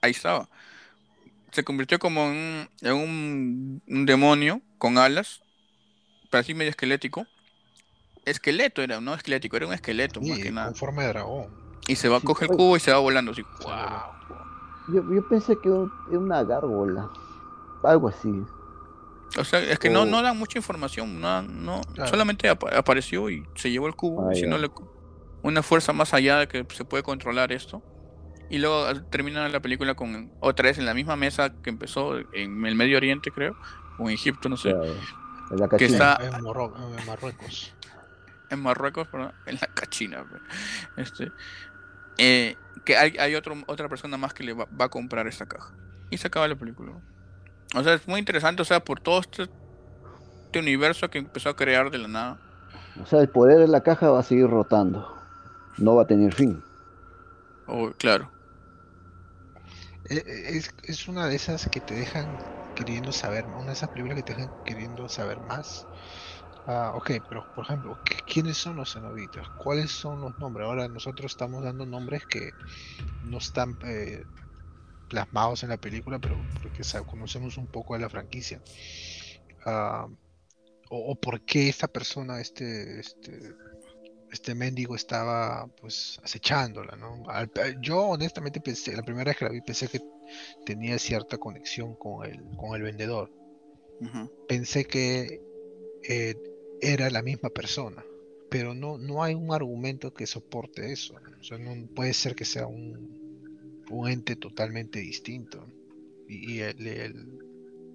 ahí 0.00 0.10
estaba. 0.10 0.48
Se 1.52 1.62
convirtió 1.62 1.98
como 1.98 2.24
en, 2.24 2.30
un- 2.32 2.68
en 2.82 2.92
un, 2.94 3.82
un 3.86 4.06
demonio 4.06 4.60
con 4.78 4.98
alas, 4.98 5.42
pero 6.30 6.40
así 6.40 6.54
medio 6.54 6.70
esquelético. 6.70 7.26
Esqueleto 8.24 8.82
era, 8.82 9.00
no 9.00 9.14
esquelético, 9.14 9.56
era 9.56 9.66
un 9.66 9.72
esqueleto 9.74 10.20
más 10.20 10.38
que 10.38 10.50
nada. 10.50 10.68
con 10.68 10.76
forma 10.76 11.02
de 11.02 11.08
dragón. 11.08 11.46
Y 11.86 11.96
se 11.96 12.08
va, 12.08 12.20
Sí, 12.20 12.26
coge 12.26 12.46
el 12.46 12.50
cubo 12.52 12.76
y 12.76 12.80
se 12.80 12.90
va 12.92 12.98
volando 12.98 13.32
así. 13.32 13.42
Voló. 13.62 14.14
Yo, 14.88 15.14
yo 15.14 15.28
pensé 15.28 15.58
que 15.62 15.68
era 15.68 16.18
una 16.18 16.42
gárgola. 16.42 17.10
Algo 17.82 18.08
así. 18.08 18.32
O 19.38 19.44
sea, 19.44 19.60
es 19.60 19.78
que 19.78 19.90
no, 19.90 20.02
O- 20.02 20.06
no 20.06 20.22
dan 20.22 20.38
mucha 20.38 20.58
información, 20.58 21.20
no, 21.20 21.42
no 21.42 21.80
Claro. 21.94 22.08
solamente 22.10 22.48
apa- 22.48 22.76
apareció 22.78 23.28
y 23.30 23.44
se 23.56 23.70
llevó 23.70 23.88
el 23.88 23.94
cubo, 23.96 24.28
Ah, 24.30 24.34
sino 24.34 24.56
le- 24.58 24.70
una 25.42 25.62
fuerza 25.62 25.92
más 25.92 26.14
allá 26.14 26.38
de 26.38 26.48
que 26.48 26.66
se 26.72 26.84
puede 26.84 27.02
controlar 27.02 27.52
esto. 27.52 27.82
Y 28.48 28.58
luego 28.58 28.86
termina 29.10 29.48
la 29.48 29.60
película 29.60 29.94
con 29.94 30.30
otra 30.40 30.68
vez 30.68 30.78
en 30.78 30.86
la 30.86 30.94
misma 30.94 31.16
mesa 31.16 31.52
que 31.62 31.70
empezó 31.70 32.16
en 32.32 32.64
el 32.64 32.74
Medio 32.76 32.96
Oriente, 32.96 33.30
creo, 33.30 33.56
o 33.98 34.04
en 34.08 34.14
Egipto, 34.14 34.48
no 34.48 34.56
sé, 34.56 34.70
Claro, 34.70 34.84
en 35.50 35.56
la 35.60 35.68
que 35.68 35.84
está 35.86 36.18
en 36.22 36.42
Marruecos. 37.06 37.74
En 38.54 38.62
Marruecos, 38.62 39.08
perdón, 39.08 39.32
en 39.46 39.56
la 39.56 39.66
cachina. 39.68 40.24
pe. 40.24 41.02
Este, 41.02 41.32
eh, 42.18 42.56
que 42.84 42.96
hay, 42.96 43.16
hay 43.18 43.34
otro, 43.34 43.54
otra 43.66 43.88
persona 43.88 44.16
más 44.16 44.34
que 44.34 44.44
le 44.44 44.52
va, 44.52 44.66
va 44.78 44.86
a 44.86 44.90
comprar 44.90 45.26
esta 45.26 45.46
caja. 45.46 45.74
Y 46.10 46.18
se 46.18 46.28
acaba 46.28 46.48
la 46.48 46.56
película. 46.56 46.92
O 47.74 47.82
sea, 47.82 47.94
es 47.94 48.06
muy 48.06 48.20
interesante, 48.20 48.62
o 48.62 48.64
sea, 48.64 48.80
por 48.84 49.00
todo 49.00 49.20
este, 49.20 49.48
este 50.46 50.58
universo 50.58 51.10
que 51.10 51.18
empezó 51.18 51.48
a 51.50 51.56
crear 51.56 51.90
de 51.90 51.98
la 51.98 52.08
nada. 52.08 52.38
O 53.02 53.06
sea, 53.06 53.20
el 53.20 53.28
poder 53.28 53.58
de 53.58 53.68
la 53.68 53.82
caja 53.82 54.10
va 54.10 54.20
a 54.20 54.22
seguir 54.22 54.48
rotando. 54.48 55.12
No 55.78 55.96
va 55.96 56.02
a 56.02 56.06
tener 56.06 56.32
fin. 56.32 56.62
O, 57.66 57.90
claro. 57.92 58.30
Eh, 60.08 60.22
eh, 60.26 60.56
Es, 60.56 60.74
es 60.84 61.08
una 61.08 61.26
de 61.26 61.34
esas 61.36 61.68
que 61.68 61.80
te 61.80 61.94
dejan 61.94 62.38
queriendo 62.74 63.12
saber, 63.12 63.46
una 63.46 63.66
de 63.66 63.72
esas 63.72 63.88
películas 63.88 64.16
que 64.16 64.22
te 64.22 64.34
dejan 64.34 64.52
queriendo 64.64 65.08
saber 65.08 65.40
más. 65.40 65.86
Ah, 66.66 66.92
ok, 66.94 67.10
pero 67.28 67.46
por 67.54 67.64
ejemplo, 67.64 67.98
¿qui- 68.04 68.22
¿quiénes 68.26 68.56
son 68.58 68.76
los 68.76 68.92
cenobitas? 68.92 69.48
¿Cuáles 69.50 69.90
son 69.92 70.20
los 70.22 70.38
nombres? 70.38 70.66
Ahora 70.66 70.88
nosotros 70.88 71.30
estamos 71.32 71.62
dando 71.62 71.84
nombres 71.84 72.26
que 72.26 72.52
no 73.22 73.38
están 73.38 73.76
eh, 73.84 74.24
plasmados 75.08 75.62
en 75.62 75.70
la 75.70 75.78
película, 75.78 76.18
pero 76.18 76.46
porque 76.62 76.82
conocemos 77.06 77.58
un 77.58 77.66
poco 77.68 77.94
de 77.94 78.00
la 78.00 78.10
franquicia. 78.10 78.62
Ah, 79.66 80.06
o, 80.90 81.12
o 81.12 81.16
por 81.16 81.40
qué 81.42 81.68
esta 81.68 81.88
persona, 81.88 82.40
este, 82.40 83.00
este, 83.00 83.40
este 84.32 84.54
mendigo 84.54 84.96
estaba 84.96 85.66
pues 85.80 86.18
acechándola, 86.22 86.96
¿no? 86.96 87.22
Al- 87.28 87.50
eh, 87.56 87.76
yo 87.80 88.00
honestamente 88.08 88.60
pensé, 88.60 88.96
la 88.96 89.02
primera 89.02 89.30
vez 89.30 89.38
que 89.38 89.44
la 89.46 89.50
vi 89.52 89.60
pensé 89.60 89.88
que 89.88 90.00
tenía 90.66 90.98
cierta 90.98 91.38
conexión 91.38 91.94
con 91.96 92.26
el, 92.26 92.42
con 92.56 92.74
el 92.76 92.82
vendedor. 92.82 93.30
Pensé 94.48 94.84
que 94.84 95.40
eh, 96.08 96.34
era 96.80 97.10
la 97.10 97.22
misma 97.22 97.50
persona, 97.50 98.04
pero 98.50 98.74
no, 98.74 98.98
no 98.98 99.22
hay 99.22 99.34
un 99.34 99.52
argumento 99.52 100.12
que 100.12 100.26
soporte 100.26 100.92
eso. 100.92 101.14
¿no? 101.20 101.38
O 101.40 101.42
sea, 101.42 101.58
no 101.58 101.86
puede 101.94 102.14
ser 102.14 102.34
que 102.34 102.44
sea 102.44 102.66
un, 102.66 103.84
un 103.90 104.08
ente 104.08 104.36
totalmente 104.36 105.00
distinto. 105.00 105.66
Y, 106.28 106.54
y 106.54 106.60
el, 106.60 106.86
el- 106.86 107.38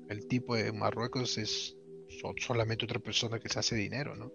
el 0.10 0.26
tipo 0.28 0.56
de 0.56 0.72
Marruecos 0.72 1.38
es 1.38 1.76
so- 2.22 2.34
solamente 2.40 2.86
otra 2.86 3.00
persona 3.00 3.40
que 3.40 3.48
se 3.48 3.60
hace 3.60 3.76
dinero, 3.76 4.16
¿no? 4.16 4.32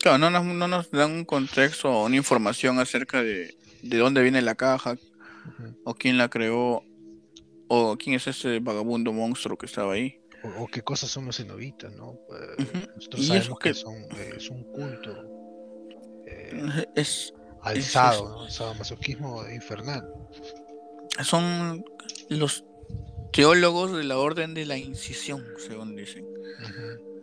Claro, 0.00 0.18
no 0.18 0.28
nos, 0.30 0.44
no 0.44 0.68
nos 0.68 0.90
dan 0.90 1.12
un 1.12 1.24
contexto 1.24 1.90
o 1.90 2.04
una 2.04 2.16
información 2.16 2.78
acerca 2.78 3.22
de, 3.22 3.54
de 3.82 3.96
dónde 3.96 4.22
viene 4.22 4.42
la 4.42 4.54
caja, 4.54 4.98
o 5.84 5.94
quién 5.94 6.18
la 6.18 6.28
creó, 6.28 6.82
o 7.68 7.96
quién 7.96 8.16
es 8.16 8.26
ese 8.26 8.60
vagabundo 8.60 9.10
monstruo 9.14 9.56
que 9.56 9.64
estaba 9.64 9.94
ahí. 9.94 10.20
O, 10.44 10.62
o 10.62 10.66
qué 10.68 10.82
cosas 10.82 11.10
son 11.10 11.26
los 11.26 11.36
cenobitas, 11.36 11.92
¿no? 11.94 12.18
Eh. 12.58 12.88
Nosotros 12.96 13.26
sabemos 13.26 13.58
que 13.58 13.68
que- 13.70 13.74
son, 13.74 13.94
eh, 14.16 14.34
es 14.36 14.48
un 14.50 14.62
culto 14.64 15.24
eh, 16.26 16.86
Es, 16.94 17.32
alzado, 17.62 18.28
¿no? 18.44 18.48
Sadomasoquismo 18.50 19.48
infernal. 19.50 20.06
son 21.24 21.84
los 22.28 22.64
teólogos 23.32 23.96
de 23.96 24.04
la 24.04 24.18
orden 24.18 24.54
de 24.54 24.64
la 24.66 24.76
incisión, 24.76 25.44
según 25.58 25.96
dicen. 25.96 26.24
Ujú. 26.24 27.17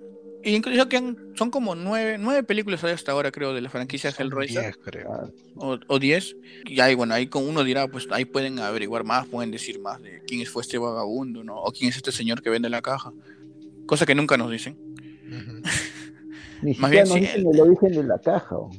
Y 0.46 0.56
incluso 0.56 0.88
que 0.88 0.98
han- 0.98 1.18
son 1.36 1.50
como 1.50 1.74
nueve, 1.76 2.18
nueve 2.20 2.43
películas 2.43 2.84
hay 2.84 2.93
hasta 2.93 3.12
ahora, 3.12 3.32
creo, 3.32 3.54
de 3.54 3.62
la 3.62 3.70
franquicia 3.70 4.12
Son 4.12 4.28
Hellraiser, 4.28 4.62
10, 4.62 4.78
creo. 4.78 5.34
O, 5.56 5.78
o 5.88 6.00
diez. 6.00 6.36
Y 6.66 6.80
ahí, 6.82 6.93
bueno, 6.93 7.16
ahí 7.16 7.26
con 7.28 7.48
uno 7.48 7.64
dirá, 7.64 7.88
pues 7.88 8.08
ahí 8.12 8.26
pueden 8.26 8.60
averiguar 8.60 9.04
más, 9.04 9.26
pueden 9.28 9.50
decir 9.50 9.80
más 9.80 10.00
de 10.02 10.22
quién 10.28 10.46
fue 10.46 10.62
este 10.62 10.78
vagabundo, 10.78 11.43
¿no? 11.43 11.56
O 11.62 11.72
quién 11.72 11.89
es 11.89 11.98
este 11.98 12.12
señor 12.12 12.41
que 12.43 12.52
vende 12.52 12.70
la 12.70 12.82
caja. 12.84 13.12
Cosa 13.88 14.06
que 14.06 14.14
nunca 14.16 14.38
nos 14.38 14.52
dicen. 14.52 14.78
Más 16.80 16.91
bien, 16.91 17.04
nos 17.04 17.14
sí, 17.14 17.20
dicen 17.22 17.41
el- 17.41 17.48
el 17.56 17.62
origen 17.62 17.91
de 17.93 18.04
la 18.04 18.20
caja. 18.20 18.56
¿o? 18.58 18.72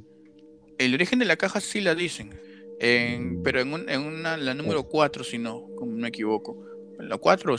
El 0.79 0.95
origen 0.95 1.19
de 1.19 1.25
la 1.25 1.37
caja 1.37 1.61
sí 1.61 1.81
la 1.81 1.95
dicen, 1.95 2.31
en- 2.81 3.43
pero 3.43 3.61
en, 3.61 3.73
un- 3.73 3.89
en 3.89 4.03
una, 4.03 4.37
la 4.37 4.55
número 4.55 4.85
4, 4.85 5.25
si 5.25 5.39
no, 5.39 5.67
como 5.77 5.93
no 5.93 5.99
me 5.99 6.09
equivoco. 6.09 6.57
La 6.99 7.19
4 7.19 7.57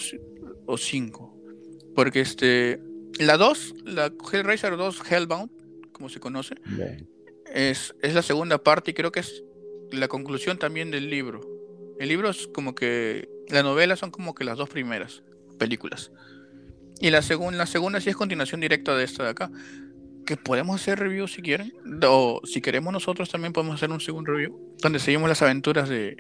o 0.66 0.78
5. 0.78 1.34
Porque 1.96 2.22
este, 2.22 2.80
la 3.20 3.38
2, 3.38 3.76
la 3.86 4.12
Hellraiser 4.32 4.78
2 4.78 5.12
Hellbound, 5.12 5.50
como 5.92 6.10
se 6.10 6.20
conoce, 6.20 6.56
es, 7.54 7.96
es 8.02 8.14
la 8.14 8.22
segunda 8.22 8.58
parte 8.64 8.92
y 8.92 8.94
creo 8.94 9.12
que 9.12 9.22
es 9.22 9.44
la 9.92 10.08
conclusión 10.08 10.58
también 10.58 10.92
del 10.92 11.10
libro. 11.10 11.42
El 12.00 12.10
libro 12.10 12.30
es 12.30 12.48
como 12.48 12.76
que, 12.76 13.28
la 13.50 13.64
novela 13.64 13.96
son 13.96 14.12
como 14.12 14.36
que 14.36 14.44
las 14.44 14.58
dos 14.58 14.70
primeras 14.70 15.24
películas. 15.58 16.12
Y 17.00 17.10
la, 17.10 17.22
segun- 17.22 17.56
la 17.56 17.66
segunda 17.66 18.02
sí 18.02 18.10
es 18.10 18.16
continuación 18.16 18.60
directa 18.62 18.96
de 18.96 19.04
esta 19.04 19.24
de 19.24 19.30
acá. 19.30 19.52
Que 20.26 20.36
podemos 20.36 20.82
hacer 20.82 21.00
review 21.00 21.28
si 21.28 21.42
quieren. 21.42 21.72
O 22.04 22.42
si 22.44 22.60
queremos 22.60 22.92
nosotros 22.92 23.30
también 23.30 23.54
podemos 23.54 23.76
hacer 23.76 23.90
un 23.92 24.02
segundo 24.02 24.34
review. 24.34 24.76
Donde 24.82 25.00
seguimos 25.00 25.30
las 25.30 25.42
aventuras 25.42 25.88
de 25.90 26.18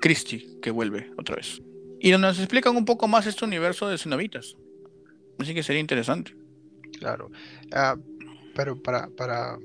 Christie, 0.00 0.58
que 0.60 0.70
vuelve 0.70 1.10
otra 1.16 1.36
vez. 1.36 1.62
Y 2.00 2.10
donde 2.10 2.28
nos 2.28 2.38
explican 2.38 2.76
un 2.76 2.84
poco 2.84 3.08
más 3.08 3.26
este 3.26 3.44
universo 3.44 3.88
de 3.88 3.96
cenobitas. 3.98 4.56
Así 5.38 5.54
que 5.54 5.62
sería 5.62 5.80
interesante. 5.80 6.32
Claro. 6.98 7.30
Ah, 7.72 7.96
pero 8.54 8.80
para, 8.80 9.08
para 9.10 9.58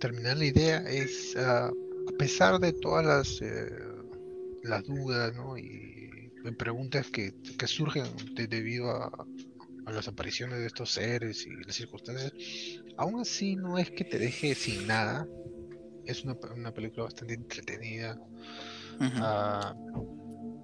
terminar 0.00 0.38
la 0.38 0.46
idea 0.46 0.78
es, 0.88 1.36
ah, 1.36 1.68
a 1.68 2.18
pesar 2.18 2.58
de 2.58 2.72
todas 2.72 3.04
las, 3.04 3.40
eh, 3.42 3.70
las 4.62 4.84
dudas 4.84 5.34
¿no? 5.34 5.58
y, 5.58 6.30
preguntas 6.58 7.10
que, 7.10 7.32
que 7.58 7.66
surgen 7.66 8.04
de- 8.34 8.46
debido 8.46 8.90
a, 8.90 9.26
a 9.86 9.92
las 9.92 10.08
apariciones 10.08 10.58
de 10.58 10.66
estos 10.66 10.90
seres 10.90 11.46
y 11.46 11.50
las 11.66 11.76
circunstancias, 11.76 12.32
aún 12.98 13.20
así 13.20 13.56
no 13.56 13.78
es 13.78 13.90
que 13.90 14.04
te 14.04 14.18
deje 14.18 14.54
sin 14.54 14.86
nada. 14.86 15.26
Es 16.06 16.24
una, 16.24 16.36
una 16.54 16.72
película 16.72 17.04
bastante 17.04 17.34
entretenida, 17.34 18.14
Ujú. 19.00 19.20
ah, 19.22 19.74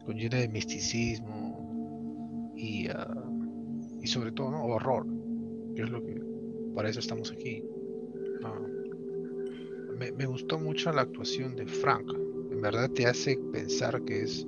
con 0.05 0.17
llena 0.17 0.39
de 0.39 0.49
misticismo 0.49 2.53
y, 2.57 2.89
ah, 2.89 3.15
y 4.03 4.07
sobre 4.07 4.33
todo 4.33 4.51
¿no? 4.51 4.65
horror, 4.65 5.07
que 5.75 5.83
es 5.83 5.91
lo 5.91 6.03
que 6.03 6.21
para 6.75 6.89
eso 6.89 7.01
estamos 7.01 7.31
aquí. 7.33 7.63
Ah, 8.43 8.61
me, 9.99 10.13
me 10.13 10.27
gustó 10.27 10.59
mucho 10.59 10.93
la 10.93 11.03
actuación 11.03 11.57
de 11.57 11.67
Frank, 11.67 12.11
en 12.51 12.61
verdad 12.61 12.91
te 12.91 13.07
hace 13.07 13.39
pensar 13.53 14.05
que 14.05 14.23
es, 14.23 14.47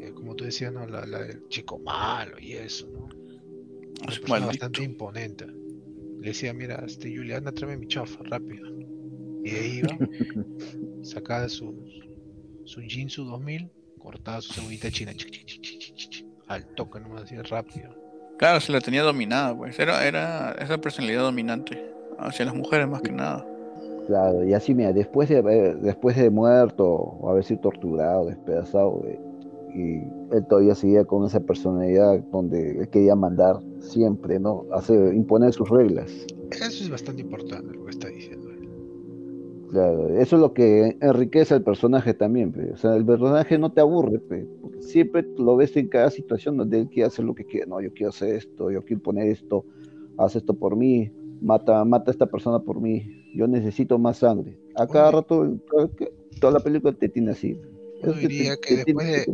eh, 0.00 0.12
como 0.14 0.36
tú 0.36 0.44
decías, 0.44 0.72
¿no? 0.72 0.86
la, 0.86 1.04
la 1.06 1.22
del 1.22 1.48
chico 1.48 1.78
malo 1.80 2.38
y 2.38 2.52
eso, 2.52 2.88
¿no? 2.88 3.08
Es 4.08 4.20
bastante 4.20 4.84
imponente. 4.84 5.46
Le 5.46 6.28
decía, 6.28 6.52
mira, 6.52 6.84
este 6.86 7.14
Juliana, 7.14 7.50
tráeme 7.50 7.78
mi 7.78 7.88
chofa, 7.88 8.22
rápido. 8.24 8.68
Y 9.42 9.50
ahí 9.50 9.78
iba, 9.78 9.98
sacaba 11.02 11.48
su, 11.48 11.74
su 12.64 12.80
Jinsu 12.82 13.24
2000, 13.24 13.70
cortaba 13.98 14.40
su 14.40 14.52
cebollita 14.52 14.90
china, 14.90 15.12
al 16.46 16.66
toque 16.74 17.00
nomás, 17.00 17.24
así 17.24 17.36
rápido. 17.42 18.05
Claro, 18.38 18.60
se 18.60 18.70
la 18.72 18.80
tenía 18.80 19.02
dominada, 19.02 19.56
pues. 19.56 19.78
Era, 19.78 20.06
era 20.06 20.52
esa 20.60 20.78
personalidad 20.78 21.22
dominante 21.22 21.90
hacia 22.18 22.44
las 22.44 22.54
mujeres 22.54 22.86
más 22.88 23.00
que 23.02 23.12
nada. 23.12 23.44
Claro, 24.06 24.44
y 24.44 24.52
así, 24.52 24.74
mira, 24.74 24.92
después 24.92 25.28
de, 25.28 25.38
haber- 25.38 25.78
después 25.80 26.16
de 26.16 26.30
muerto 26.30 26.86
o 26.86 27.30
haber 27.30 27.44
sido 27.44 27.60
torturado, 27.60 28.26
despedazado, 28.26 29.02
eh, 29.06 29.18
y 29.74 30.34
él 30.34 30.46
todavía 30.48 30.74
seguía 30.74 31.04
con 31.04 31.26
esa 31.26 31.40
personalidad 31.40 32.18
donde 32.32 32.78
él 32.80 32.88
quería 32.88 33.14
mandar 33.14 33.56
siempre, 33.80 34.38
¿no? 34.38 34.64
Hacer, 34.72 35.12
imponer 35.14 35.52
sus 35.52 35.68
reglas. 35.68 36.10
Eso 36.50 36.84
es 36.84 36.88
bastante 36.90 37.22
importante 37.22 37.74
lo 37.74 37.84
que 37.84 37.90
está 37.90 38.08
diciendo. 38.08 38.45
Claro, 39.70 40.08
eso 40.18 40.36
es 40.36 40.42
lo 40.42 40.52
que 40.52 40.96
enriquece 41.00 41.54
al 41.54 41.62
personaje 41.62 42.14
también, 42.14 42.52
pe. 42.52 42.72
o 42.72 42.76
sea, 42.76 42.94
el 42.94 43.04
personaje 43.04 43.58
no 43.58 43.72
te 43.72 43.80
aburre, 43.80 44.20
pe, 44.20 44.46
porque 44.60 44.80
siempre 44.82 45.26
lo 45.36 45.56
ves 45.56 45.76
en 45.76 45.88
cada 45.88 46.10
situación 46.10 46.56
donde 46.56 46.80
él 46.80 46.88
quiere 46.88 47.08
hacer 47.08 47.24
lo 47.24 47.34
que 47.34 47.44
quiere, 47.44 47.66
no, 47.66 47.80
yo 47.80 47.92
quiero 47.92 48.10
hacer 48.10 48.36
esto, 48.36 48.70
yo 48.70 48.82
quiero 48.82 49.02
poner 49.02 49.28
esto, 49.28 49.64
haz 50.18 50.36
esto 50.36 50.54
por 50.54 50.76
mí, 50.76 51.10
mata, 51.40 51.84
mata 51.84 52.10
a 52.10 52.12
esta 52.12 52.26
persona 52.26 52.60
por 52.60 52.80
mí, 52.80 53.10
yo 53.34 53.46
necesito 53.48 53.98
más 53.98 54.18
sangre. 54.18 54.56
A 54.74 54.86
cada 54.86 55.08
Oye. 55.08 55.16
rato, 55.16 55.56
toda 56.40 56.52
la 56.52 56.60
película 56.60 56.92
te 56.92 57.08
tiene 57.08 57.32
así. 57.32 57.60
Que 58.02 58.12
te- 58.12 58.28
diría 58.28 58.56
que 58.56 58.76
después 58.76 59.06
de, 59.06 59.26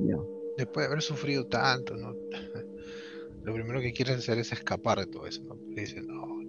después 0.56 0.84
de 0.84 0.86
haber 0.86 1.02
sufrido 1.02 1.46
tanto, 1.46 1.96
¿no? 1.96 2.16
Lo 3.44 3.52
primero 3.54 3.80
que 3.80 3.92
quieren 3.92 4.16
hacer 4.16 4.38
es 4.38 4.52
escapar 4.52 5.00
de 5.00 5.06
todo 5.06 5.26
eso, 5.26 5.42
¿no? 5.44 5.56
No, 5.56 6.42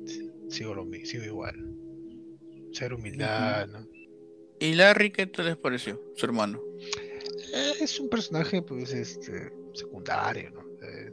sigo 0.48 0.76
lo 0.76 0.86
mismo, 0.86 1.06
sigo 1.08 1.24
igual. 1.24 1.73
Ser 2.74 2.94
humildad, 2.94 3.68
¿no? 3.68 3.88
¿Y 4.60 4.74
Larry 4.76 5.12
qué 5.12 5.28
te 5.28 5.44
les 5.44 5.58
pareció? 5.58 6.02
Su 6.16 6.26
hermano. 6.26 6.60
Eh, 7.54 7.72
Es 7.82 8.00
un 8.00 8.10
personaje, 8.10 8.62
pues, 8.62 8.94
este, 8.94 9.52
secundario, 9.74 10.52
¿no? 10.52 10.62
Eh, 10.82 11.12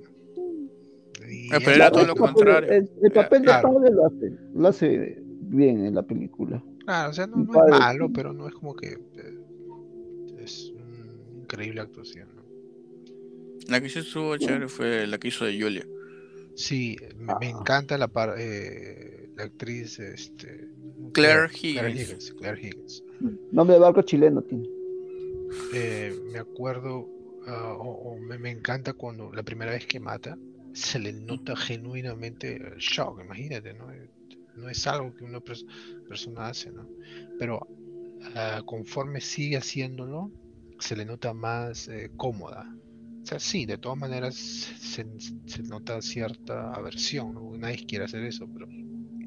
Y 1.29 1.53
Ah, 1.53 1.59
pero 1.59 1.73
era 1.73 1.91
todo 1.91 2.01
el 2.03 2.09
lo 2.09 2.15
papel- 2.15 2.35
contrario. 2.35 2.71
El, 2.73 2.91
el 3.03 3.13
papel 3.13 3.41
de 3.41 3.45
Claro. 3.45 3.73
padre 3.75 3.91
lo 3.95 4.07
hace, 4.07 4.33
lo 4.55 4.69
hace 4.69 5.19
bien 5.43 5.85
en 5.85 5.95
la 5.95 6.03
película. 6.03 6.65
Claro, 6.85 7.11
o 7.11 7.13
sea, 7.13 7.27
no, 7.27 7.37
Mi 7.37 7.45
no 7.45 7.53
padre- 7.53 7.73
es 7.75 7.79
malo, 7.79 8.11
pero 8.13 8.33
no 8.33 8.49
es 8.49 8.55
como 8.55 8.75
que 8.75 8.89
eh, 8.89 9.39
es 10.43 10.73
una 10.75 11.43
increíble 11.43 11.83
actuación. 11.83 12.29
¿no? 12.35 12.43
La 13.69 13.81
que 13.81 13.89
sí 13.91 13.99
estuvo 14.01 14.37
chévere 14.39 14.67
fue 14.69 15.07
la 15.07 15.19
que 15.19 15.29
hizo 15.29 15.45
de 15.45 15.61
Julia. 15.61 15.87
Sí, 16.57 16.97
me, 17.19 17.35
me 17.39 17.47
Ah. 17.47 17.61
encanta 17.61 17.99
la 17.99 18.09
par- 18.09 18.35
eh, 18.39 19.20
la 19.41 19.47
actriz 19.47 19.99
este, 19.99 20.69
Claire 21.13 21.49
Claire 21.49 21.91
Higgins. 21.91 22.09
Higgins. 22.11 22.35
Claire 22.35 22.61
Higgins. 22.61 23.05
Nombre 23.53 23.75
de 23.75 23.81
barco 23.81 24.03
chileno 24.03 24.43
tiene. 24.43 24.69
Eh, 25.75 26.15
me 26.33 26.39
acuerdo, 26.39 27.09
ah, 27.47 27.75
o, 27.79 28.13
o 28.13 28.19
me, 28.21 28.39
me 28.39 28.51
encanta 28.51 28.93
cuando 28.93 29.33
la 29.33 29.43
primera 29.43 29.73
vez 29.73 29.87
que 29.87 29.99
mata 29.99 30.37
se 30.73 30.99
le 30.99 31.13
nota 31.13 31.57
genuinamente 31.57 32.57
el 32.57 32.79
shock, 32.79 33.21
imagínate, 33.25 33.75
¿no? 33.75 33.87
No 34.57 34.69
es 34.69 34.87
algo 34.87 35.15
que 35.15 35.25
una 35.25 35.41
pers- 35.41 35.67
persona 36.09 36.49
hace, 36.49 36.71
¿no? 36.71 36.87
Pero 37.39 37.67
ah, 38.37 38.63
conforme 38.65 39.21
sigue 39.21 39.57
haciéndolo, 39.57 40.31
se 40.79 40.97
le 40.97 41.05
nota 41.05 41.33
más 41.35 41.89
eh, 41.89 42.11
cómoda. 42.17 42.73
O 43.23 43.27
sea, 43.27 43.39
sí, 43.39 43.67
de 43.67 43.77
todas 43.77 43.99
maneras 43.99 44.35
se, 44.35 45.05
se 45.47 45.63
nota 45.65 46.01
cierta 46.01 46.73
aversión, 46.73 47.35
¿no? 47.35 47.57
Nadie 47.57 47.85
quiere 47.87 48.05
hacer 48.05 48.23
eso, 48.25 48.49
pero 48.53 48.67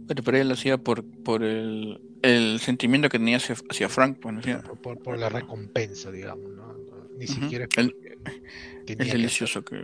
Pero, 0.08 0.24
pero 0.24 0.38
ella 0.38 0.46
lo 0.48 0.54
hacía 0.54 0.78
por, 0.78 1.04
por 1.24 1.44
el, 1.44 2.00
el 2.22 2.60
sentimiento 2.60 3.10
que 3.10 3.20
tenía 3.20 3.38
hacia, 3.38 3.56
hacia 3.70 3.90
Frank. 3.90 4.18
Pues, 4.22 4.36
por, 4.64 4.78
por- 4.78 4.98
por 5.00 5.18
la 5.18 5.30
recompensa, 5.30 6.12
digamos, 6.12 6.52
¿no? 6.54 6.78
Ni 7.16 7.28
siquiera 7.28 7.66
es 7.66 7.78
El- 7.78 7.96
que 8.86 8.96
delicioso 8.96 9.64
que... 9.64 9.84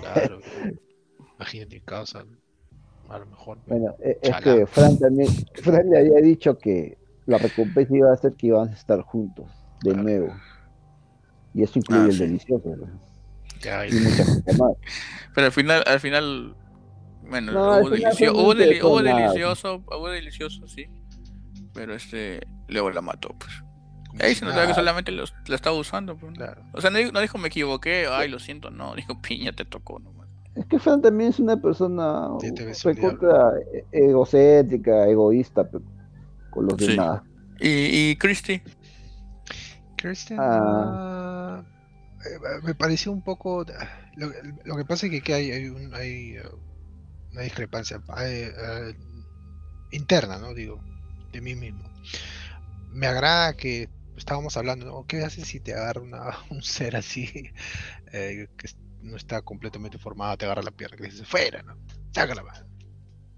claro. 0.00 0.40
Imagínate, 1.36 1.80
causa, 1.82 2.24
a 3.08 3.18
lo 3.18 3.26
mejor. 3.26 3.58
Bueno, 3.66 3.94
e- 4.02 4.18
es 4.22 4.36
que 4.36 4.66
Fran 4.66 4.98
también, 4.98 5.28
Fran 5.62 5.88
le 5.88 5.98
había 5.98 6.20
dicho 6.20 6.58
que 6.58 6.98
la 7.26 7.38
recompensa 7.38 7.96
iba 7.96 8.12
a 8.12 8.16
ser 8.16 8.32
que 8.34 8.48
iban 8.48 8.68
a 8.68 8.72
estar 8.74 9.00
juntos 9.02 9.50
de 9.82 9.90
Claro. 9.92 10.02
nuevo. 10.02 10.34
Y 11.54 11.62
eso 11.62 11.78
incluye 11.78 12.02
Ah, 12.02 12.06
el 12.06 12.12
sí. 12.12 12.18
delicioso. 12.18 12.76
¿no? 12.76 13.00
Ya, 13.62 13.86
Y 13.86 13.92
muchas 13.92 14.26
cosas 14.26 14.58
más. 14.58 14.72
Pero 15.34 15.46
al 15.46 15.52
final, 15.52 15.82
al 15.86 16.00
final, 16.00 16.54
bueno, 17.28 17.52
No, 17.52 17.78
hubo, 17.78 17.90
delicio- 17.90 18.32
hubo, 18.32 18.54
deli- 18.54 18.80
delicioso, 19.02 19.82
hubo 19.86 20.08
delicioso, 20.08 20.66
sí. 20.68 20.86
Pero 21.74 21.94
este, 21.94 22.40
luego 22.68 22.90
la 22.90 23.00
mató, 23.02 23.34
pues. 23.38 23.52
Ahí 24.20 24.34
se 24.34 24.44
notaba 24.44 24.66
que 24.66 24.74
solamente 24.74 25.12
los- 25.12 25.34
la 25.46 25.54
estaba 25.54 25.76
usando, 25.76 26.16
pues. 26.16 26.34
Claro. 26.34 26.62
O 26.72 26.80
sea, 26.80 26.90
no 26.90 26.98
dijo, 26.98 27.12
no 27.12 27.20
dijo 27.20 27.38
me 27.38 27.48
equivoqué, 27.48 28.06
ay, 28.10 28.28
lo 28.28 28.38
siento, 28.38 28.70
no, 28.70 28.94
dijo 28.96 29.20
piña, 29.20 29.52
te 29.52 29.64
tocó 29.64 29.98
nomás. 29.98 30.28
Es 30.56 30.66
que 30.66 30.78
Fran 30.80 31.00
también 31.02 31.30
es 31.30 31.38
una 31.38 31.56
persona 31.60 32.28
Sí, 32.40 32.50
recontra 32.84 33.52
e- 33.72 33.84
egocéntrica, 33.92 35.06
egoísta 35.06 35.70
pe- 35.70 35.78
con 36.50 36.66
los 36.66 36.74
Sí. 36.78 36.88
demás. 36.88 37.22
Y, 37.60 38.10
y 38.10 38.16
Christy, 38.16 38.60
Ah. 40.38 41.62
eh, 42.24 42.60
me 42.64 42.74
pareció 42.74 43.12
un 43.12 43.22
poco. 43.22 43.64
Lo, 44.16 44.30
lo 44.64 44.76
que 44.76 44.84
pasa 44.84 45.06
es 45.06 45.12
que, 45.12 45.20
que 45.20 45.34
hay, 45.34 45.50
hay, 45.52 45.68
un- 45.68 45.94
hay, 45.94 46.36
una 47.32 47.42
discrepancia 47.42 48.02
eh, 48.20 48.52
eh, 48.56 48.94
interna, 49.92 50.38
¿no? 50.38 50.54
Digo, 50.54 50.82
de 51.32 51.40
mí 51.40 51.54
mismo. 51.54 51.84
Me 52.90 53.06
agrada 53.06 53.54
que 53.54 53.88
estábamos 54.16 54.56
hablando, 54.56 54.86
¿no? 54.86 55.06
¿Qué 55.06 55.22
haces 55.22 55.48
si 55.48 55.60
te 55.60 55.74
agarra 55.74 56.00
una, 56.00 56.22
un 56.50 56.62
ser 56.62 56.96
así 56.96 57.50
eh, 58.12 58.48
que 58.56 58.68
no 59.02 59.16
está 59.16 59.42
completamente 59.42 59.98
formado, 59.98 60.36
te 60.36 60.44
agarra 60.44 60.62
la 60.62 60.70
pierna, 60.70 60.96
que 60.96 61.04
le 61.04 61.10
dices, 61.10 61.28
fuera, 61.28 61.62
¿no? 61.62 61.76
Sácala, 62.12 62.42
va". 62.42 62.66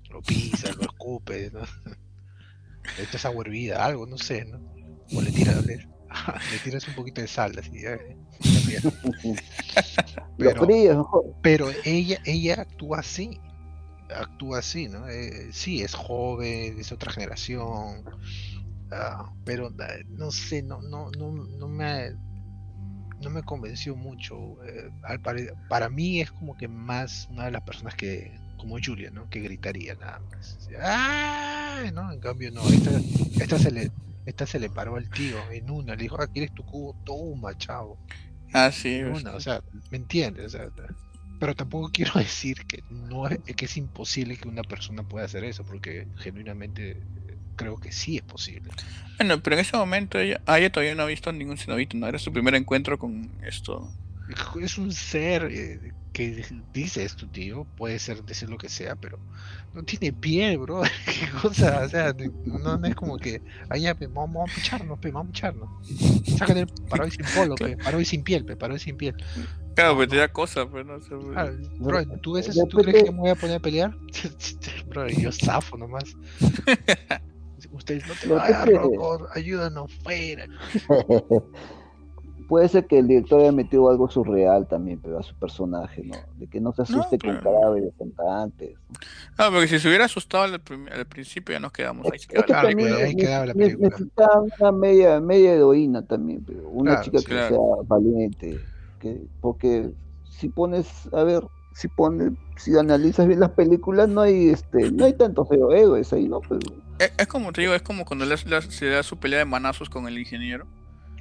Lo 0.08 0.22
pisas, 0.22 0.74
lo 0.76 0.82
escupes, 0.82 1.52
¿no? 1.52 1.60
Le 2.96 3.04
echas 3.04 3.24
agua 3.24 3.44
hervida, 3.44 3.84
algo, 3.84 4.06
no 4.06 4.18
sé, 4.18 4.44
¿no? 4.46 4.58
O 5.14 5.20
le 5.20 5.30
tiras, 5.30 5.64
le, 5.64 5.76
le 6.50 6.58
tiras 6.64 6.88
un 6.88 6.94
poquito 6.94 7.20
de 7.20 7.28
sal, 7.28 7.52
así. 7.58 7.82
Los 10.38 10.54
Pero-. 10.54 11.34
Pero 11.42 11.70
ella, 11.84 12.18
ella 12.24 12.62
actúa 12.62 13.00
así, 13.00 13.40
actúa 14.14 14.58
así, 14.60 14.88
¿no? 14.88 15.08
Eh, 15.08 15.50
sí, 15.52 15.82
es 15.82 15.94
joven, 15.94 16.78
es 16.78 16.92
otra 16.92 17.12
generación, 17.12 18.04
ah, 18.92 19.32
pero 19.44 19.70
ah, 19.80 19.88
no 20.08 20.30
sé, 20.30 20.62
no, 20.62 20.80
no, 20.82 21.10
no, 21.12 21.32
no 21.32 21.68
me, 21.68 22.10
no 23.20 23.30
me 23.30 23.42
convenció 23.42 23.96
mucho. 23.96 24.62
eh, 24.64 24.90
al 25.02 25.20
para 25.68 25.88
mí 25.88 26.20
es 26.20 26.30
como 26.32 26.56
que 26.56 26.68
más 26.68 27.28
una 27.30 27.44
de 27.46 27.50
las 27.52 27.62
personas 27.62 27.94
que, 27.94 28.38
como 28.56 28.76
Julia, 28.82 29.10
¿no? 29.10 29.28
Que 29.30 29.40
gritaría 29.40 29.94
nada 29.94 30.20
más. 30.30 30.58
¡Ay! 30.82 31.90
¿no? 31.92 32.12
En 32.12 32.20
cambio, 32.20 32.50
no, 32.52 32.62
esta, 32.68 32.90
esta 33.40 33.58
se 33.58 33.70
le, 33.70 33.90
esta 34.26 34.46
se 34.46 34.58
le 34.58 34.68
paró 34.70 34.96
al 34.96 35.08
tío 35.10 35.50
en 35.50 35.70
una, 35.70 35.94
le 35.94 36.02
dijo, 36.02 36.16
ah, 36.20 36.26
¿quieres 36.26 36.52
tu 36.54 36.64
cubo? 36.64 36.94
Toma, 37.04 37.56
chavo. 37.56 37.98
ah, 38.52 38.70
sí, 38.72 38.96
En 38.96 39.12
una, 39.12 39.34
o 39.34 39.40
sea, 39.40 39.62
¿me 39.90 39.96
entiendes? 39.98 40.46
O 40.46 40.48
sea, 40.50 40.68
pero 41.40 41.56
tampoco 41.56 41.90
quiero 41.92 42.12
decir 42.14 42.64
que 42.66 42.84
no 42.90 43.28
que 43.28 43.64
es 43.64 43.76
imposible 43.76 44.36
que 44.36 44.46
una 44.46 44.62
persona 44.62 45.02
pueda 45.02 45.24
hacer 45.24 45.42
eso, 45.42 45.64
porque 45.64 46.06
genuinamente 46.18 46.90
eh, 46.90 46.98
creo 47.56 47.78
que 47.80 47.90
sí 47.90 48.18
es 48.18 48.22
posible. 48.22 48.70
Bueno, 49.16 49.42
pero 49.42 49.56
en 49.56 49.60
ese 49.60 49.76
momento 49.76 50.20
ella, 50.20 50.40
ella 50.46 50.70
todavía 50.70 50.94
no 50.94 51.02
ha 51.02 51.06
visto 51.06 51.32
ningún 51.32 51.58
cenobito, 51.58 51.96
¿no? 51.96 52.06
Era 52.06 52.18
su 52.20 52.32
primer 52.32 52.54
encuentro 52.54 52.98
con 52.98 53.30
esto. 53.42 53.90
Es 54.60 54.78
un 54.78 54.92
ser 54.92 55.48
eh, 55.50 55.92
que 56.12 56.44
dice 56.72 57.04
esto, 57.04 57.28
tío, 57.28 57.66
puede 57.76 57.98
ser 57.98 58.22
decir 58.24 58.50
lo 58.50 58.58
que 58.58 58.68
sea, 58.68 58.96
pero 58.96 59.18
no 59.74 59.82
tiene 59.82 60.12
piel, 60.12 60.58
bro. 60.58 60.82
Qué 61.06 61.28
cosa, 61.40 61.82
o 61.84 61.88
sea, 61.88 62.14
no, 62.44 62.78
no 62.78 62.86
es 62.86 62.94
como 62.94 63.16
que, 63.18 63.40
ay, 63.68 63.82
ya, 63.82 63.94
pe, 63.94 64.06
vamos, 64.06 64.34
vamos 64.34 64.50
a 64.50 64.54
picharnos, 64.54 64.98
pe, 64.98 65.10
vamos 65.10 65.30
a 65.30 65.32
picharnos. 65.32 65.68
Sácale 66.38 66.60
el 66.60 66.66
paro 66.88 67.06
y 67.06 67.10
sin 67.10 67.26
polo, 67.34 67.54
pe, 67.54 67.76
paro 67.76 68.00
y 68.00 68.04
sin 68.04 68.22
piel, 68.22 68.44
pe, 68.44 68.56
paro 68.56 68.74
y 68.74 68.78
sin 68.78 68.96
piel. 68.96 69.14
Claro, 69.74 69.96
pues 69.96 70.08
te 70.08 70.16
da 70.16 70.28
cosa, 70.28 70.66
pues 70.66 70.84
no 70.84 71.00
sé. 71.00 71.16
pues. 71.16 71.36
Ah, 71.36 71.50
bro, 71.78 72.04
¿tú, 72.18 72.32
ves 72.32 72.48
eso? 72.48 72.66
¿Tú 72.66 72.78
crees 72.78 73.04
que 73.04 73.12
me 73.12 73.18
voy 73.18 73.30
a 73.30 73.34
poner 73.34 73.56
a 73.56 73.60
pelear? 73.60 73.96
bro, 74.88 75.08
yo 75.08 75.30
zafo 75.32 75.76
nomás. 75.76 76.04
Ustedes 77.72 78.06
no 78.08 78.14
te 78.14 78.28
vayan, 78.28 78.74
Rocco, 78.74 79.28
ayúdanos 79.32 79.92
fuera. 80.02 80.46
Puede 82.50 82.68
ser 82.68 82.86
que 82.86 82.98
el 82.98 83.06
director 83.06 83.40
haya 83.40 83.52
metido 83.52 83.88
algo 83.88 84.10
surreal 84.10 84.66
también, 84.66 84.98
pero 85.00 85.20
a 85.20 85.22
su 85.22 85.36
personaje, 85.36 86.02
¿no? 86.04 86.16
De 86.36 86.48
que 86.48 86.60
no 86.60 86.72
se 86.72 86.82
asuste 86.82 87.16
con 87.18 87.38
claro. 87.38 87.60
cadáveres 87.60 87.92
cantantes. 87.96 88.76
Ah, 89.38 89.50
porque 89.52 89.68
si 89.68 89.78
se 89.78 89.86
hubiera 89.86 90.06
asustado 90.06 90.42
al, 90.44 90.54
al 90.92 91.06
principio 91.06 91.52
ya 91.54 91.60
nos 91.60 91.70
quedamos 91.70 92.06
ahí. 92.10 92.18
Es 92.18 92.26
quedaba 92.26 92.46
que 92.46 92.52
la 92.52 92.60
Claro, 92.60 92.76
película. 92.76 92.90
pues, 92.90 93.04
ahí 93.04 93.10
también 93.10 93.26
quedaba 93.28 93.46
la 93.46 93.54
película. 93.54 93.88
necesitaba 93.88 94.42
una 94.58 94.72
media, 94.72 95.20
media 95.20 95.52
heroína 95.54 96.04
también, 96.04 96.44
pero 96.44 96.68
una 96.68 96.90
Claro, 96.90 97.04
chica 97.04 97.18
sí. 97.20 97.24
que 97.24 97.30
Claro. 97.30 97.48
sea 97.48 97.84
valiente, 97.86 98.60
que, 98.98 99.20
porque 99.40 99.90
si 100.24 100.48
pones, 100.48 101.08
a 101.12 101.22
ver, 101.22 101.44
si 101.72 101.86
pones, 101.86 102.32
si 102.56 102.76
analizas 102.76 103.28
bien 103.28 103.38
las 103.38 103.52
películas, 103.52 104.08
no 104.08 104.22
hay 104.22 104.50
este, 104.50 104.90
no 104.90 105.04
hay 105.04 105.12
tantos 105.12 105.48
héroes 105.52 106.12
ahí, 106.12 106.28
¿no? 106.28 106.40
Pero, 106.40 106.58
Es, 106.98 107.12
es 107.16 107.26
como 107.28 107.52
te 107.52 107.60
digo, 107.60 107.74
es 107.74 107.82
como 107.82 108.04
cuando 108.04 108.24
le- 108.26 108.34
le- 108.44 108.62
se 108.62 108.86
da 108.86 109.04
su 109.04 109.16
pelea 109.18 109.38
de 109.38 109.44
manazos 109.44 109.88
con 109.88 110.08
el 110.08 110.18
ingeniero. 110.18 110.66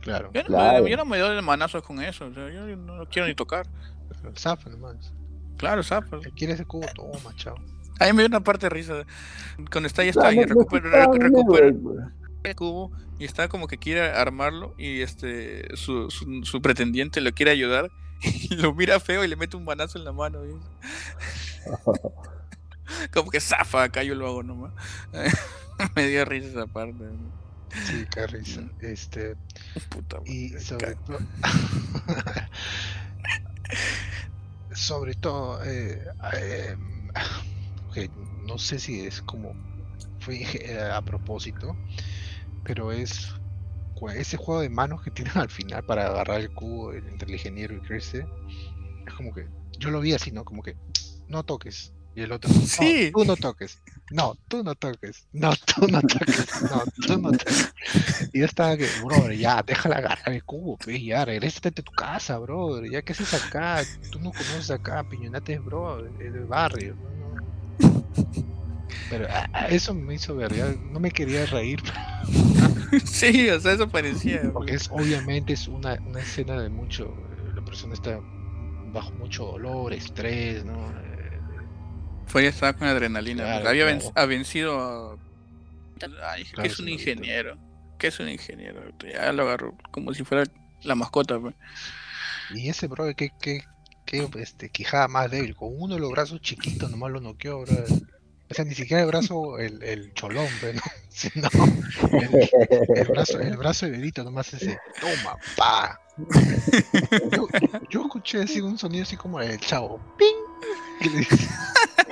Claro, 0.02 0.32
Yo 0.34 0.42
no, 0.44 0.48
Claro. 0.48 0.84
me, 0.84 0.90
yo 0.90 0.98
no 0.98 1.06
me 1.06 1.18
doy 1.18 1.36
de 1.36 1.42
manazos 1.42 1.84
con 1.84 2.02
eso, 2.02 2.28
o 2.28 2.34
sea, 2.34 2.50
yo 2.50 2.76
no 2.78 2.98
lo 2.98 3.08
quiero 3.10 3.28
ni 3.28 3.36
tocar. 3.36 3.68
zafa 4.38 4.70
nomás. 4.70 5.14
Claro, 5.58 5.84
zapa. 5.84 6.20
¿Quieres 6.36 6.56
ese 6.56 6.66
cubo? 6.66 6.86
Toma, 6.96 7.36
chao. 7.36 7.56
A 8.00 8.06
mí 8.06 8.14
me 8.14 8.22
dio 8.24 8.28
una 8.28 8.40
parte 8.42 8.68
de 8.68 8.70
risa. 8.70 9.06
Cuando 9.72 9.88
está 9.88 10.04
ahí, 10.04 10.10
está 10.10 10.22
claro, 10.30 10.42
y 10.42 10.46
recupera, 10.46 11.08
recupera 11.12 11.68
el 11.68 12.56
cubo 12.56 12.92
y 13.20 13.26
está 13.26 13.50
como 13.50 13.68
que 13.68 13.78
quiere 13.78 14.02
armarlo 14.12 14.74
y 14.78 15.02
este 15.02 15.76
su, 15.76 16.10
su, 16.10 16.44
su 16.46 16.62
pretendiente 16.62 17.20
lo 17.20 17.34
quiere 17.34 17.52
ayudar 17.52 17.90
y 18.22 18.56
lo 18.56 18.74
mira 18.74 19.02
feo 19.02 19.26
y 19.26 19.28
le 19.28 19.36
mete 19.36 19.58
un 19.58 19.66
manazo 19.66 19.98
en 19.98 20.06
la 20.06 20.14
mano. 20.14 20.40
¿sí? 20.46 20.54
como 23.14 23.30
que 23.30 23.40
zafa, 23.42 23.84
acá 23.84 24.04
yo 24.04 24.16
lo 24.16 24.28
hago 24.28 24.44
nomás. 24.44 24.72
me 25.96 26.08
dio 26.08 26.24
risa 26.26 26.48
esa 26.48 26.68
parte. 26.68 27.04
Sí, 27.04 27.16
qué 28.12 28.28
risa. 28.28 28.62
Este, 28.80 29.36
Puta 29.90 30.20
y 30.26 30.50
sobre 30.60 30.96
todo. 30.96 31.20
sobre 34.74 35.14
todo, 35.16 35.64
eh, 35.64 36.06
eh, 36.34 36.78
no 38.46 38.58
sé 38.58 38.80
si 38.80 39.02
es 39.02 39.22
como. 39.22 39.54
Fue 40.20 40.42
eh, 40.42 40.82
a 40.94 41.02
propósito, 41.02 41.76
pero 42.64 42.92
es. 42.92 43.34
Ese 44.16 44.38
juego 44.38 44.62
de 44.62 44.70
manos 44.70 45.02
que 45.02 45.12
tienen 45.12 45.38
al 45.38 45.50
final 45.50 45.84
para 45.84 46.08
agarrar 46.08 46.40
el 46.40 46.54
cubo 46.54 46.94
entre 46.94 47.28
el 47.28 47.34
ingeniero 47.34 47.76
y 47.76 47.82
Kristen. 47.82 48.28
Es 49.06 49.14
como 49.14 49.34
que. 49.34 49.48
Yo 49.78 49.92
lo 49.92 50.00
vi 50.02 50.14
así, 50.14 50.32
¿no? 50.32 50.46
Como 50.46 50.64
que. 50.64 50.78
No 51.28 51.44
toques. 51.44 51.94
Y 52.20 52.24
el 52.24 52.32
otro, 52.34 52.52
no, 52.54 52.62
Sí. 52.62 53.12
tú 53.14 53.24
no 53.24 53.36
toques. 53.38 53.80
No, 54.12 54.36
tú 54.50 54.64
no 54.64 54.76
toques. 54.76 55.26
No, 55.32 55.54
tú 55.56 55.88
no 55.88 56.02
toques. 56.02 56.62
No, 56.64 56.84
tú 57.06 57.18
no 57.18 57.32
toques. 57.32 57.74
Y 58.34 58.40
yo 58.40 58.46
estaba 58.46 58.76
que, 58.76 58.88
brother, 59.06 59.38
ya, 59.38 59.64
déjala 59.64 59.98
agarrar 59.98 60.30
el 60.34 60.44
cubo, 60.44 60.78
pues, 60.78 61.02
ya, 61.02 61.24
regrésate 61.24 61.70
a 61.70 61.72
tu 61.72 61.84
casa, 61.92 62.38
brother. 62.40 62.90
Ya, 62.92 63.02
¿qué 63.04 63.14
haces 63.14 63.34
acá? 63.34 63.84
Tú 64.12 64.20
no 64.20 64.32
conoces 64.32 64.70
acá, 64.72 65.04
Piñonate 65.04 65.54
es, 65.54 65.64
bro, 65.64 66.04
del 66.04 66.46
barrio. 66.46 66.96
¿no? 67.80 67.90
no. 67.90 68.06
Pero 69.10 69.28
a- 69.30 69.50
a 69.54 69.68
eso 69.68 69.94
me 69.94 70.16
hizo 70.16 70.36
ver, 70.36 70.54
ya 70.54 70.74
no 70.92 71.00
me 71.00 71.12
quería 71.12 71.46
reír, 71.46 71.80
Sí, 73.06 73.50
o 73.50 73.60
sea, 73.60 73.74
eso 73.74 73.88
parecía. 73.88 74.42
porque 74.54 74.74
es 74.74 74.90
obviamente 74.92 75.54
es 75.54 75.68
una, 75.68 75.94
una 76.06 76.20
escena 76.20 76.60
de 76.62 76.70
mucho, 76.70 77.06
eh, 77.06 77.52
la 77.56 77.62
persona 77.64 77.94
está 77.94 78.20
bajo 78.92 79.12
mucho 79.12 79.46
dolor, 79.46 79.94
estrés, 79.94 80.66
¿no? 80.66 80.92
Ya 82.34 82.50
estaba 82.50 82.74
con 82.74 82.88
adrenalina. 82.88 83.44
Claro, 83.44 83.70
había 83.70 83.86
claro. 83.86 84.12
ha 84.16 84.26
vencido 84.26 84.80
a. 84.80 85.18
Ay, 86.32 86.46
que 86.46 86.68
es 86.68 86.80
un 86.80 86.90
ingeniero. 86.90 87.58
Que 87.98 88.08
es 88.08 88.20
un 88.20 88.30
ingeniero. 88.30 88.82
Ya 89.04 89.34
lo 89.34 89.44
agarró 89.44 89.76
como 89.92 90.14
si 90.14 90.24
fuera 90.24 90.44
la 90.84 90.96
mascota. 90.96 91.40
pues. 91.40 91.56
Y 92.56 92.70
ese 92.70 92.88
bro, 92.88 93.14
que, 93.16 93.32
que, 93.42 93.64
que 94.06 94.30
este, 94.38 94.70
quijada 94.70 95.08
más 95.08 95.30
débil, 95.30 95.56
con 95.56 95.70
uno 95.76 95.96
de 95.96 96.02
los 96.02 96.12
brazos 96.12 96.42
chiquitos 96.42 96.90
nomás 96.90 97.12
lo 97.12 97.20
noqueó, 97.20 97.62
bro. 97.62 97.74
O 98.52 98.54
sea, 98.56 98.66
ni 98.66 98.74
siquiera 98.74 99.04
el 99.04 99.08
brazo, 99.08 99.60
el, 99.60 99.84
el 99.84 100.12
cholón, 100.14 100.48
no, 100.74 100.82
sino 101.10 101.50
el, 102.12 102.50
el 102.96 103.08
brazo, 103.08 103.40
el 103.40 103.58
brazo 103.58 103.86
de 103.86 103.92
Benito 103.92 104.24
nomás 104.24 104.52
ese, 104.54 104.80
toma, 105.00 105.38
pa. 105.56 106.00
Yo, 107.32 107.48
yo 107.92 108.02
escuché 108.02 108.42
así 108.42 108.60
un 108.60 108.78
sonido 108.78 109.04
así 109.04 109.16
como 109.16 109.40
el 109.40 109.60
chavo, 109.60 110.00
ping, 110.18 111.00
que 111.00 111.10
le 111.10 111.18
dice. 111.20 111.48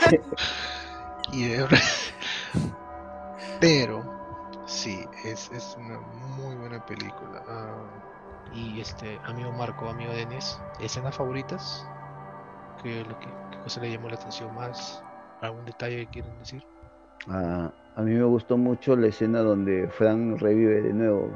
Y 1.33 1.49
pero 3.59 4.03
sí, 4.65 5.05
es, 5.25 5.51
es 5.51 5.75
una 5.77 5.99
muy 6.37 6.55
buena 6.55 6.85
película. 6.85 7.43
Ah, 7.47 7.83
y 8.53 8.79
este, 8.79 9.19
amigo 9.25 9.51
Marco, 9.51 9.89
amigo 9.89 10.13
Denis, 10.13 10.59
¿escenas 10.79 11.15
favoritas? 11.15 11.85
¿Qué, 12.81 13.03
lo 13.03 13.19
que, 13.19 13.27
¿Qué 13.51 13.57
cosa 13.63 13.81
le 13.81 13.91
llamó 13.91 14.09
la 14.09 14.15
atención 14.15 14.53
más? 14.55 15.03
¿Algún 15.41 15.65
detalle 15.65 16.05
que 16.05 16.11
quieren 16.11 16.39
decir? 16.39 16.63
Ah, 17.27 17.71
a 17.95 18.01
mí 18.01 18.13
me 18.13 18.23
gustó 18.23 18.57
mucho 18.57 18.95
la 18.95 19.07
escena 19.07 19.39
donde 19.39 19.87
Frank 19.89 20.39
revive 20.39 20.81
de 20.81 20.93
nuevo. 20.93 21.29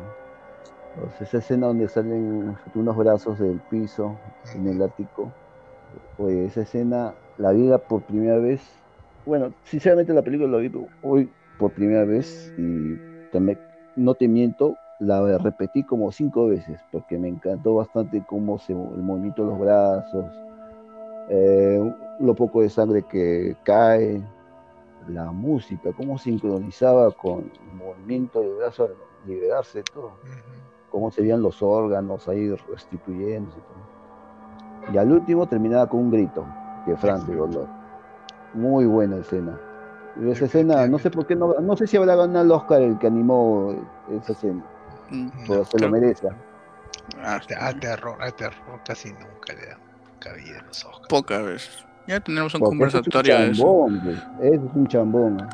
Sea, 1.18 1.28
esa 1.28 1.38
escena 1.40 1.68
donde 1.68 1.88
salen 1.88 2.56
unos 2.76 2.98
brazos 2.98 3.40
del 3.40 3.60
piso 3.70 4.18
en 4.54 4.68
el 4.68 4.82
ático. 4.82 5.32
Oye, 6.18 6.46
esa 6.46 6.62
escena 6.62 7.14
la 7.42 7.52
vi 7.52 7.68
la 7.68 7.80
por 7.80 8.04
primera 8.04 8.38
vez. 8.38 8.62
Bueno, 9.26 9.52
sinceramente 9.64 10.14
la 10.14 10.22
película 10.22 10.50
la 10.50 10.58
vi 10.60 10.72
hoy 11.02 11.30
por 11.58 11.72
primera 11.72 12.06
vez 12.06 12.54
y 12.58 12.96
también, 13.32 13.60
no 13.96 14.14
te 14.14 14.28
miento, 14.28 14.78
la 15.00 15.38
repetí 15.40 15.84
como 15.84 16.12
cinco 16.12 16.48
veces 16.48 16.80
porque 16.92 17.18
me 17.18 17.28
encantó 17.28 17.76
bastante 17.76 18.24
cómo 18.28 18.60
se 18.60 18.74
el 18.74 19.02
movimiento 19.02 19.44
de 19.44 19.50
los 19.50 19.60
brazos, 19.60 20.26
eh, 21.30 21.94
lo 22.20 22.36
poco 22.36 22.62
de 22.62 22.70
sangre 22.70 23.04
que 23.04 23.56
cae, 23.64 24.22
la 25.08 25.32
música, 25.32 25.92
cómo 25.94 26.20
sincronizaba 26.20 27.12
con 27.12 27.52
el 27.70 27.76
movimiento 27.76 28.42
del 28.42 28.54
brazo 28.54 28.84
al 28.84 28.94
liberarse 29.26 29.80
de 29.80 29.84
todo, 29.92 30.12
cómo 30.92 31.10
se 31.10 31.22
veían 31.22 31.42
los 31.42 31.64
órganos 31.64 32.28
ahí 32.28 32.54
restituyéndose. 32.70 33.58
Todo. 33.58 34.94
Y 34.94 34.98
al 34.98 35.12
último 35.12 35.48
terminaba 35.48 35.88
con 35.88 36.02
un 36.02 36.12
grito 36.12 36.46
de 36.86 36.98
Frank 36.98 37.24
de 37.26 37.36
dolor. 37.36 37.68
Muy 38.54 38.86
buena 38.86 39.18
escena. 39.18 39.58
Y 40.22 40.30
esa 40.30 40.46
escena, 40.46 40.88
no 40.88 41.00
sé 41.00 41.10
por 41.10 41.26
qué 41.26 41.36
no, 41.36 41.54
no 41.62 41.78
sé 41.78 41.88
si 41.88 41.96
habrá 41.98 42.16
ganado 42.16 42.44
el 42.44 42.52
Oscar 42.52 42.82
el 42.82 42.98
que 43.00 43.08
animó 43.08 43.74
esa 44.12 44.34
escena, 44.34 44.64
Mm, 45.10 45.30
pero 45.48 45.66
se 45.66 45.80
lo 45.80 45.90
merece. 45.90 46.28
ah, 47.24 47.36
A, 47.36 47.40
te- 47.40 47.56
a 47.56 47.74
terror, 47.80 48.22
a 48.22 48.32
terror 48.32 48.80
casi 48.86 49.10
nunca 49.14 49.54
le 49.54 49.66
dan 49.68 49.80
cabida 50.20 50.60
en 50.60 50.66
los 50.68 50.84
Oscars. 50.86 51.08
pocas 51.08 51.44
veces. 51.44 51.86
Ya 52.08 52.20
tenemos 52.20 52.54
un 52.56 52.60
Porque 52.62 52.76
eso 52.84 52.86
es 52.88 52.94
un 53.08 53.12
conversatorio 53.12 53.38
de 53.40 53.52
eso. 53.52 53.62
chambón, 53.64 54.02
pues. 54.04 54.18
Eso 54.54 54.66
es 54.66 54.76
un 54.76 54.88
chambón. 54.88 55.38
¿no? 55.38 55.50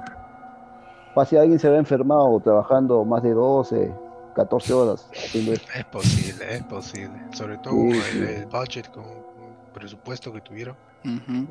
Fácil, 1.14 1.40
alguien 1.40 1.60
se 1.60 1.70
ve 1.70 1.78
enfermado 1.78 2.40
trabajando 2.40 3.04
más 3.06 3.22
de 3.24 3.32
12, 3.34 3.94
14 4.36 4.74
horas 4.74 5.10
haciendo 5.12 5.54
eso. 5.54 5.66
Es 5.76 5.86
posible, 5.86 6.56
es 6.56 6.64
posible. 6.64 7.20
Sobre 7.32 7.58
todo 7.58 7.74
Sí, 7.74 7.80
con 7.92 8.02
sí. 8.02 8.18
el, 8.18 8.24
el 8.28 8.46
budget, 8.46 8.90
con 8.92 9.04
el 9.06 9.72
presupuesto 9.74 10.32
que 10.32 10.42
tuvieron. 10.42 10.76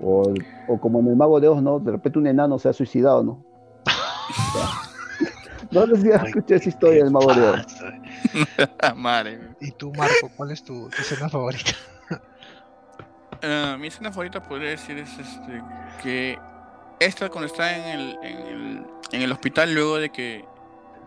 O, 0.02 0.34
o 0.68 0.80
como 0.80 1.00
en 1.00 1.08
el 1.08 1.16
Mago 1.16 1.40
de 1.40 1.48
Oz, 1.48 1.62
¿no? 1.62 1.78
De 1.78 1.92
repente 1.92 2.18
un 2.18 2.26
enano 2.26 2.58
se 2.58 2.68
ha 2.68 2.72
suicidado, 2.72 3.22
¿no? 3.22 3.44
No 5.70 5.84
sé 5.86 5.96
si 6.00 6.12
has 6.12 6.22
Ay, 6.22 6.28
escuchado 6.28 6.54
esa 6.54 6.68
historia 6.68 7.04
del 7.04 7.12
Mago 7.12 7.34
de 7.34 7.48
Oz. 7.48 7.66
Madre. 8.96 9.40
¿Y 9.60 9.72
tú, 9.72 9.92
Marco, 9.94 10.30
cuál 10.36 10.52
es 10.52 10.62
tu, 10.62 10.88
tu 10.88 11.02
escena 11.02 11.28
favorita? 11.28 11.72
Ah, 13.42 13.76
mi 13.78 13.88
escena 13.88 14.10
favorita 14.10 14.42
podría 14.42 14.70
decir 14.70 14.96
es 14.96 15.10
este 15.18 15.62
que 16.02 16.38
esta 17.00 17.28
cuando 17.28 17.46
está 17.46 17.76
en 17.76 18.00
el, 18.00 18.18
en 18.22 18.38
el, 18.38 18.86
en 19.12 19.22
el 19.22 19.30
hospital 19.30 19.74
luego 19.74 19.98
de 19.98 20.08
que 20.08 20.42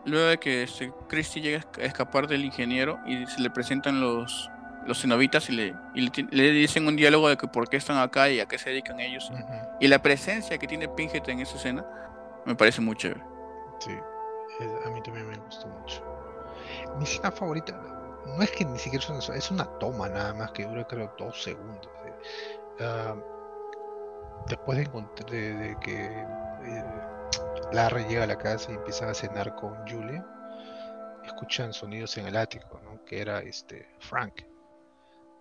luego 0.06 0.28
de 0.28 0.38
que 0.38 0.64
este, 0.64 0.93
Christie 1.08 1.41
llega 1.41 1.66
a 1.78 1.82
escapar 1.82 2.28
del 2.28 2.45
ingeniero 2.45 3.00
y 3.08 3.26
se 3.26 3.41
le 3.41 3.50
presentan 3.50 4.00
los 4.00 4.50
los 4.90 5.02
cenobitas 5.02 5.50
y 5.50 5.54
le, 5.54 5.76
y 5.94 6.10
le, 6.32 6.52
dicen 6.52 6.86
un 6.88 6.96
diálogo 6.98 7.30
de 7.30 7.38
que 7.38 7.48
por 7.48 7.70
qué 7.70 7.78
están 7.78 7.98
acá 8.00 8.30
y 8.30 8.40
a 8.42 8.46
qué 8.48 8.58
se 8.58 8.72
dedican 8.72 9.00
ellos 9.00 9.32
y 9.80 9.88
la 9.88 10.02
presencia 10.02 10.58
que 10.58 10.68
tiene 10.68 10.90
Pinhead 10.90 11.30
en 11.30 11.40
esa 11.40 11.56
escena 11.56 11.86
me 12.46 12.56
parece 12.56 12.82
muy 12.82 12.96
chévere 12.96 13.24
Sí, 13.80 13.92
a 14.86 14.90
mí 14.90 15.02
también 15.04 15.30
me 15.30 15.38
gustó 15.38 15.68
mucho. 15.68 16.04
Mi 16.98 17.04
escena 17.06 17.32
favorita, 17.32 17.72
no 18.26 18.42
es 18.44 18.52
que 18.52 18.66
ni 18.66 18.78
siquiera 18.78 19.02
es 19.06 19.10
una, 19.10 19.36
es 19.38 19.52
una 19.52 19.66
toma 19.80 20.10
nada 20.10 20.34
más 20.34 20.52
que 20.52 20.66
dura 20.66 20.86
creo 20.86 21.14
dos 21.18 21.42
segundos. 21.42 21.88
Ah, 22.82 23.16
después 24.48 24.78
de, 24.78 24.86
encont- 24.90 25.26
de, 25.30 25.54
de 25.54 25.78
que 25.80 26.06
eh, 26.06 26.84
Larry 27.72 28.04
llega 28.06 28.24
a 28.24 28.28
la 28.28 28.38
casa 28.38 28.72
y 28.72 28.76
empieza 28.76 29.10
a 29.10 29.14
cenar 29.14 29.56
con 29.56 29.76
Julia, 29.88 30.26
escuchan 31.24 31.72
sonidos 31.72 32.18
en 32.18 32.28
el 32.28 32.36
ático, 32.36 32.82
¿no? 32.84 33.06
Que 33.06 33.22
era 33.22 33.40
este 33.40 33.88
Frank. 34.00 34.42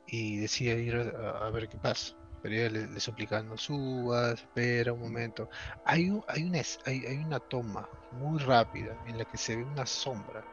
Y 0.08 0.38
decide 0.38 0.82
ir 0.82 0.96
a, 0.96 1.46
a 1.46 1.50
ver 1.50 1.68
qué 1.68 1.78
pasa. 1.78 2.12
Pero 2.40 2.54
ella 2.56 2.70
le, 2.70 2.88
le 2.88 3.00
suplica, 3.00 3.42
no 3.42 3.56
subas, 3.56 4.40
espera 4.42 4.92
un 4.92 5.00
momento. 5.00 5.48
Hay, 5.84 6.10
un- 6.10 6.22
hay, 6.26 6.44
una, 6.48 6.62
hay, 6.84 7.04
hay 7.06 7.18
una 7.24 7.40
toma 7.40 7.88
muy 8.10 8.40
rápida 8.40 8.98
en 9.04 9.18
la 9.18 9.24
que 9.26 9.38
se 9.38 9.56
ve 9.56 9.64
una 9.64 9.86
sombra. 9.86 10.46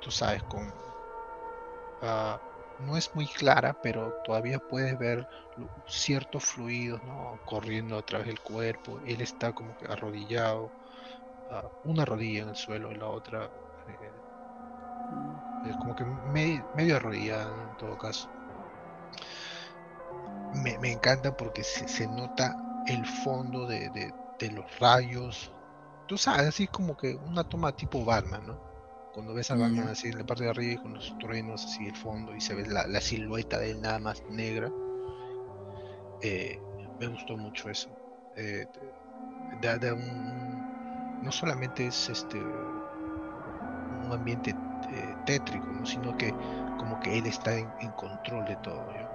Tú 0.00 0.10
sabes, 0.12 0.44
con... 0.44 0.72
ah, 2.00 2.40
no 2.78 2.96
es 2.96 3.14
muy 3.14 3.28
clara, 3.28 3.74
pero 3.80 4.14
todavía 4.22 4.58
puedes 4.60 4.96
ver 4.98 5.28
ciertos 5.86 6.44
fluidos, 6.44 7.02
¿no? 7.02 7.40
Corriendo 7.44 7.96
a 7.98 8.02
través 8.02 8.26
del 8.26 8.40
cuerpo. 8.40 9.00
Él 9.00 9.20
está 9.20 9.52
como 9.52 9.74
que 9.74 9.86
arrodillado. 9.86 10.72
ah, 11.48 11.70
una 11.82 12.04
rodilla 12.06 12.42
en 12.44 12.50
el 12.50 12.56
suelo 12.56 12.92
y 12.92 12.96
la 12.96 13.08
otra 13.08 13.50
eh, 13.88 14.22
eh, 15.62 15.74
como 15.76 15.94
que 15.94 16.04
me- 16.04 16.64
medio 16.72 16.96
arrodillada 16.96 17.64
en 17.64 17.74
todo 17.76 17.96
caso. 17.96 18.28
Me, 20.54 20.78
me 20.78 20.90
encanta 20.90 21.32
porque 21.32 21.62
se, 21.64 21.86
se 21.86 22.08
nota 22.08 22.56
el 22.86 23.04
fondo 23.06 23.66
de, 23.66 23.90
de- 23.90 24.14
de 24.38 24.50
los 24.50 24.78
rayos. 24.78 25.52
Tú 26.06 26.18
sabes, 26.18 26.46
así 26.48 26.66
como 26.68 26.96
que 26.96 27.14
una 27.16 27.44
toma 27.44 27.72
tipo 27.72 28.04
Batman, 28.04 28.46
¿no? 28.46 28.60
Cuando 29.10 29.34
ves 29.34 29.50
a 29.50 29.56
Batman 29.56 29.88
Mm. 29.88 29.90
así 29.90 30.08
en 30.08 30.18
la 30.18 30.24
parte 30.24 30.44
de 30.44 30.50
arriba 30.50 30.72
y 30.74 30.78
con 30.78 30.94
los 30.94 31.16
truenos 31.18 31.64
así 31.66 31.86
el 31.86 31.96
fondo 31.96 32.34
y 32.34 32.40
se 32.40 32.54
ve 32.54 32.66
la, 32.66 32.86
la 32.88 33.00
silueta 33.00 33.58
de 33.58 33.72
él 33.72 33.80
nada 33.82 33.98
más 34.00 34.22
negra. 34.28 34.72
Eh, 36.20 36.62
me 36.98 37.06
gustó 37.06 37.36
mucho 37.36 37.70
eso. 37.70 37.96
Eh, 38.36 38.66
da, 39.60 39.78
da 39.78 39.94
un, 39.94 40.66
no 41.20 41.32
solamente 41.32 41.86
es 41.86 42.08
este 42.10 42.82
un 43.88 44.12
ambiente 44.12 44.56
eh, 44.90 45.16
tétrico, 45.24 45.72
¿no? 45.72 45.84
sino 45.86 46.14
que 46.14 46.36
como 46.76 46.98
que 46.98 47.18
él 47.18 47.26
está 47.26 47.56
en, 47.58 47.74
en 47.78 47.92
control 47.92 48.44
de 48.44 48.56
todo. 48.56 48.92
¿ya? 48.92 49.08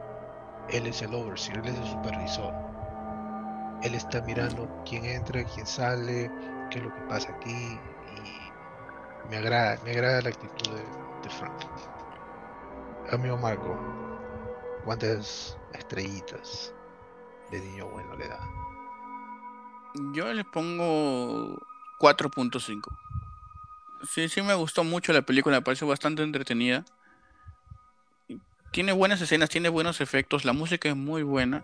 Él 0.72 0.88
es 0.88 1.02
el 1.02 1.14
overseer, 1.14 1.58
él 1.60 1.68
es 1.68 1.78
el 1.78 1.88
supervisor. 1.88 2.54
Él 3.84 3.96
está 3.96 4.22
mirando 4.22 4.70
quién 4.88 5.06
entra, 5.06 5.44
quién 5.46 5.66
sale, 5.66 6.32
qué 6.70 6.80
es 6.80 6.84
lo 6.84 6.94
que 6.94 7.02
pasa 7.02 7.32
aquí. 7.32 7.80
Y 8.16 9.30
me 9.30 9.38
agrada, 9.38 9.80
me 9.84 9.92
agrada 9.92 10.22
la 10.22 10.30
actitud 10.30 10.72
de, 10.72 10.84
de 11.24 11.30
Frank. 11.30 11.62
Amigo 13.12 13.38
Marco, 13.38 13.78
¿cuántas 14.86 15.58
estrellitas 15.74 16.74
de 17.52 17.60
niño 17.60 17.88
bueno 17.88 18.16
le 18.16 18.28
da? 18.28 18.40
yo 20.14 20.32
le 20.34 20.44
pongo 20.44 21.58
4.5 22.00 22.82
sí 24.08 24.30
sí 24.30 24.42
me 24.42 24.54
gustó 24.54 24.84
mucho 24.84 25.14
la 25.14 25.22
película 25.22 25.58
me 25.58 25.62
pareció 25.62 25.88
bastante 25.88 26.24
entretenida 26.24 26.86
tiene 28.72 28.92
buenas 28.92 29.22
escenas 29.22 29.50
tiene 29.50 29.70
buenos 29.70 30.02
efectos 30.02 30.46
la 30.46 30.54
música 30.54 30.90
es 30.90 30.96
muy 30.96 31.24
buena 31.24 31.64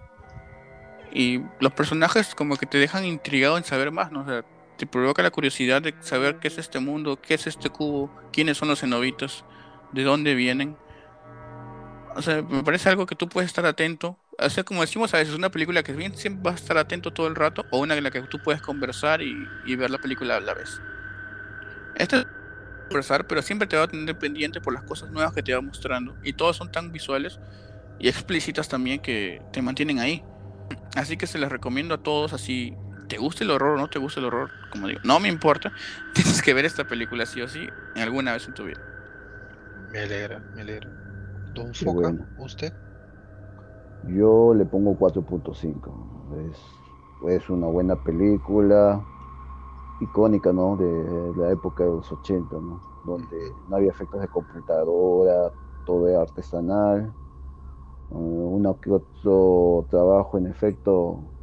y 1.15 1.41
los 1.61 1.71
personajes 1.71 2.35
como 2.35 2.57
que 2.57 2.65
te 2.65 2.77
dejan 2.77 3.05
intrigado 3.05 3.57
en 3.57 3.63
saber 3.63 3.89
más, 3.89 4.11
¿no? 4.11 4.21
O 4.21 4.25
sea, 4.25 4.43
te 4.77 4.85
provoca 4.85 5.23
la 5.23 5.31
curiosidad 5.31 5.81
de 5.81 5.95
saber 6.01 6.39
qué 6.39 6.49
es 6.49 6.57
este 6.57 6.79
mundo, 6.79 7.19
qué 7.21 7.35
es 7.35 7.47
este 7.47 7.69
cubo, 7.69 8.11
quiénes 8.33 8.57
son 8.57 8.67
los 8.67 8.81
cenobitas, 8.81 9.45
de 9.93 10.03
dónde 10.03 10.35
vienen. 10.35 10.77
O 12.15 12.21
sea, 12.21 12.41
me 12.41 12.63
parece 12.63 12.89
algo 12.89 13.05
que 13.05 13.15
tú 13.15 13.29
puedes 13.29 13.49
estar 13.49 13.65
atento. 13.65 14.19
O 14.37 14.49
sea, 14.49 14.65
como 14.65 14.81
decimos 14.81 15.13
a 15.13 15.17
veces, 15.17 15.33
una 15.35 15.49
película 15.49 15.83
que 15.83 15.93
bien 15.93 16.15
siempre 16.17 16.43
vas 16.51 16.55
a 16.55 16.63
estar 16.63 16.77
atento 16.77 17.13
todo 17.13 17.27
el 17.27 17.35
rato, 17.35 17.65
o 17.71 17.79
una 17.79 17.95
en 17.95 18.03
la 18.03 18.11
que 18.11 18.21
tú 18.23 18.41
puedes 18.41 18.61
conversar 18.61 19.21
y, 19.21 19.53
y 19.63 19.75
ver 19.77 19.91
la 19.91 19.99
película 19.99 20.35
a 20.35 20.41
la 20.41 20.53
vez. 20.53 20.81
Esta 21.95 22.17
es 22.19 22.27
conversar, 22.87 23.25
pero 23.27 23.41
siempre 23.41 23.67
te 23.67 23.77
va 23.77 23.83
a 23.83 23.87
tener 23.87 24.17
pendiente 24.17 24.61
por 24.61 24.73
las 24.73 24.83
cosas 24.83 25.09
nuevas 25.11 25.33
que 25.33 25.43
te 25.43 25.53
va 25.53 25.61
mostrando. 25.61 26.17
Y 26.23 26.33
todas 26.33 26.55
son 26.55 26.71
tan 26.71 26.91
visuales 26.91 27.39
y 27.99 28.07
explícitas 28.07 28.67
también 28.67 28.99
que 28.99 29.41
te 29.51 29.61
mantienen 29.61 29.99
ahí. 29.99 30.23
Así 30.95 31.17
que 31.17 31.27
se 31.27 31.37
les 31.37 31.49
recomiendo 31.49 31.95
a 31.95 31.97
todos 31.97 32.33
así, 32.33 32.75
te 33.07 33.17
guste 33.17 33.43
el 33.43 33.51
horror 33.51 33.77
o 33.77 33.81
no 33.81 33.89
te 33.89 33.99
guste 33.99 34.19
el 34.19 34.25
horror, 34.25 34.51
como 34.71 34.87
digo, 34.87 35.01
no 35.03 35.19
me 35.19 35.27
importa, 35.27 35.73
tienes 36.13 36.41
que 36.41 36.53
ver 36.53 36.65
esta 36.65 36.85
película 36.85 37.25
sí 37.25 37.41
o 37.41 37.47
sí 37.47 37.67
alguna 37.95 38.33
vez 38.33 38.47
en 38.47 38.53
tu 38.53 38.65
vida. 38.65 38.81
Me 39.91 39.99
alegra, 39.99 40.39
me 40.53 40.61
alegra. 40.61 40.89
Don 41.53 41.71
Qué 41.71 41.85
Foca, 41.85 41.91
bueno. 41.91 42.27
¿usted? 42.37 42.73
Yo 44.03 44.53
le 44.53 44.65
pongo 44.65 44.97
4.5. 44.97 46.51
Es, 46.51 46.57
es 47.41 47.49
una 47.49 47.67
buena 47.67 47.95
película, 48.03 49.03
icónica, 49.99 50.53
¿no? 50.53 50.77
De 50.77 51.33
la 51.35 51.51
época 51.51 51.83
de 51.83 51.91
los 51.91 52.11
80, 52.11 52.57
¿no? 52.61 52.85
Donde 53.03 53.55
no 53.67 53.75
había 53.77 53.91
efectos 53.91 54.21
de 54.21 54.29
computadora, 54.29 55.53
todo 55.83 56.07
era 56.07 56.21
artesanal. 56.21 57.15
Uh, 58.09 58.55
uno 58.57 58.79
que 58.79 58.91
otro 58.91 59.87
trabajo, 59.89 60.37
en 60.37 60.47
efecto, 60.47 61.35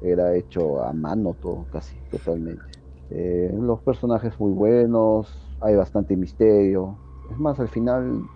era 0.00 0.36
hecho 0.36 0.82
a 0.82 0.92
mano 0.92 1.34
todo, 1.40 1.66
casi 1.70 1.98
totalmente. 2.10 2.72
Eh, 3.10 3.50
los 3.54 3.82
personajes 3.82 4.38
muy 4.40 4.52
buenos, 4.52 5.56
hay 5.60 5.76
bastante 5.76 6.16
misterio. 6.16 7.02
Es 7.24 7.38
más, 7.38 7.60
al 7.60 7.68
final 7.68 8.30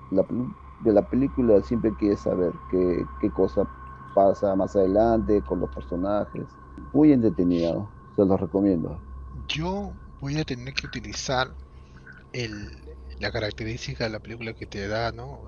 de 0.79 0.93
la 0.93 1.09
película 1.09 1.63
siempre 1.63 1.95
quieres 1.97 2.21
saber 2.23 2.61
qué, 2.69 3.05
qué 3.21 3.31
cosa 3.33 3.69
pasa 4.13 4.55
más 4.57 4.77
adelante 4.77 5.43
con 5.45 5.61
los 5.61 5.71
personajes. 5.71 6.59
Muy 6.93 7.13
entretenido, 7.13 7.95
se 8.15 8.25
los 8.25 8.41
recomiendo. 8.41 9.05
Yo 9.35 9.99
voy 10.21 10.39
a 10.39 10.45
tener 10.45 10.75
que 10.75 10.87
utilizar 10.87 11.57
el, 12.33 12.71
la 13.19 13.33
característica 13.33 14.05
de 14.05 14.11
la 14.11 14.21
película 14.21 14.55
que 14.55 14.67
te 14.67 14.89
da, 14.89 15.13
¿no? 15.13 15.43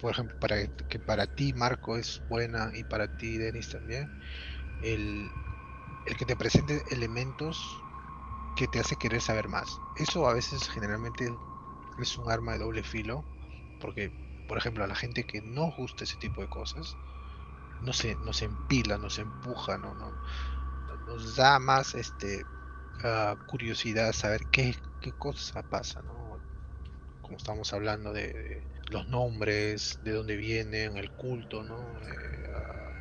Por 0.00 0.12
ejemplo, 0.12 0.36
para 0.40 0.66
que 0.88 0.98
para 1.00 1.26
ti 1.26 1.52
Marco 1.52 1.96
es 1.96 2.20
buena 2.28 2.70
y 2.74 2.84
para 2.84 3.08
ti 3.08 3.38
Denis 3.38 3.68
también, 3.68 4.10
el, 4.82 5.30
el 6.06 6.16
que 6.16 6.26
te 6.26 6.36
presente 6.36 6.84
elementos 6.90 7.84
que 8.56 8.68
te 8.68 8.80
hace 8.80 8.96
querer 8.96 9.22
saber 9.22 9.48
más. 9.48 9.78
Eso 9.96 10.28
a 10.28 10.34
veces 10.34 10.68
generalmente 10.70 11.38
es 11.98 12.18
un 12.18 12.30
arma 12.30 12.52
de 12.54 12.60
doble 12.60 12.82
filo, 12.82 13.26
porque, 13.78 14.12
por 14.48 14.58
ejemplo, 14.58 14.84
a 14.84 14.88
la 14.88 14.96
gente 14.96 15.24
que 15.24 15.42
no 15.42 15.70
gusta 15.72 16.04
ese 16.04 16.18
tipo 16.18 16.42
de 16.42 16.48
cosas, 16.48 16.98
no 17.80 17.92
se, 17.92 18.16
no 18.16 18.32
se 18.32 18.46
empila, 18.46 18.98
no 18.98 19.10
se 19.10 19.22
empuja, 19.22 19.78
no, 19.78 19.94
no, 19.94 20.18
nos 21.06 21.36
da 21.36 21.58
más 21.58 21.94
este 21.94 22.46
ah, 23.02 23.36
curiosidad 23.46 24.12
saber 24.12 24.46
qué, 24.50 24.74
qué 25.00 25.12
cosa 25.12 25.62
pasa, 25.62 26.02
¿no? 26.02 26.40
Como 27.20 27.36
estamos 27.36 27.72
hablando 27.72 28.12
de, 28.12 28.66
los 28.90 29.06
nombres, 29.08 29.98
de 30.00 30.12
dónde 30.12 30.36
vienen, 30.36 30.96
el 30.96 31.10
culto, 31.12 31.62
¿no? 31.62 32.00
Eh, 32.02 32.42
ah, 32.54 32.92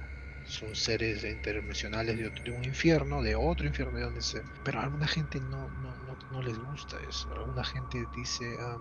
son 0.44 0.76
seres 0.76 1.24
interdimensionales 1.24 2.18
de, 2.18 2.32
de 2.44 2.52
un 2.52 2.64
infierno, 2.64 3.22
de 3.22 3.36
otro 3.36 3.68
infierno, 3.68 3.98
de 3.98 4.04
donde 4.04 4.22
sea. 4.22 4.44
Pero 4.64 4.80
a 4.80 4.84
alguna 4.84 5.08
gente 5.08 5.40
no, 5.42 5.72
no, 5.78 6.18
no, 6.30 6.42
les 6.42 6.58
gusta 6.58 6.98
eso. 7.00 7.32
Alguna 7.34 7.64
gente 7.64 8.08
dice, 8.12 8.58
ah, 8.60 8.80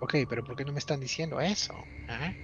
ok, 0.00 0.14
pero 0.28 0.42
¿por 0.42 0.56
qué 0.56 0.64
no 0.64 0.72
me 0.72 0.78
están 0.78 1.00
diciendo 1.00 1.40
eso? 1.40 1.88
¿Ah? 2.06 2.34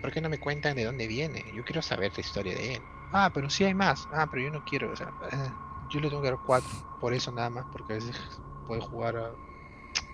¿Por 0.00 0.12
qué 0.12 0.20
no 0.20 0.28
me 0.28 0.38
cuentan 0.38 0.76
de 0.76 0.84
dónde 0.84 1.06
viene? 1.06 1.50
Yo 1.52 1.64
quiero 1.64 1.82
saber 1.82 2.12
la 2.14 2.20
historia 2.20 2.54
de 2.54 2.74
él. 2.74 2.84
Ah, 3.10 3.30
pero 3.32 3.48
sí 3.48 3.64
hay 3.64 3.74
más. 3.74 4.06
Ah, 4.10 4.26
pero 4.30 4.42
yo 4.42 4.50
no 4.50 4.62
quiero. 4.62 4.92
Ah, 5.20 5.56
yo 5.88 6.00
le 6.00 6.08
tengo 6.08 6.22
que 6.22 6.28
dar 6.30 6.40
4 6.42 6.76
por 6.98 7.14
eso 7.14 7.30
nada 7.32 7.50
más, 7.50 7.66
porque 7.66 7.92
a 7.92 7.96
veces 7.96 8.16
puede 8.64 8.80
jugar 8.80 9.16
a... 9.16 9.36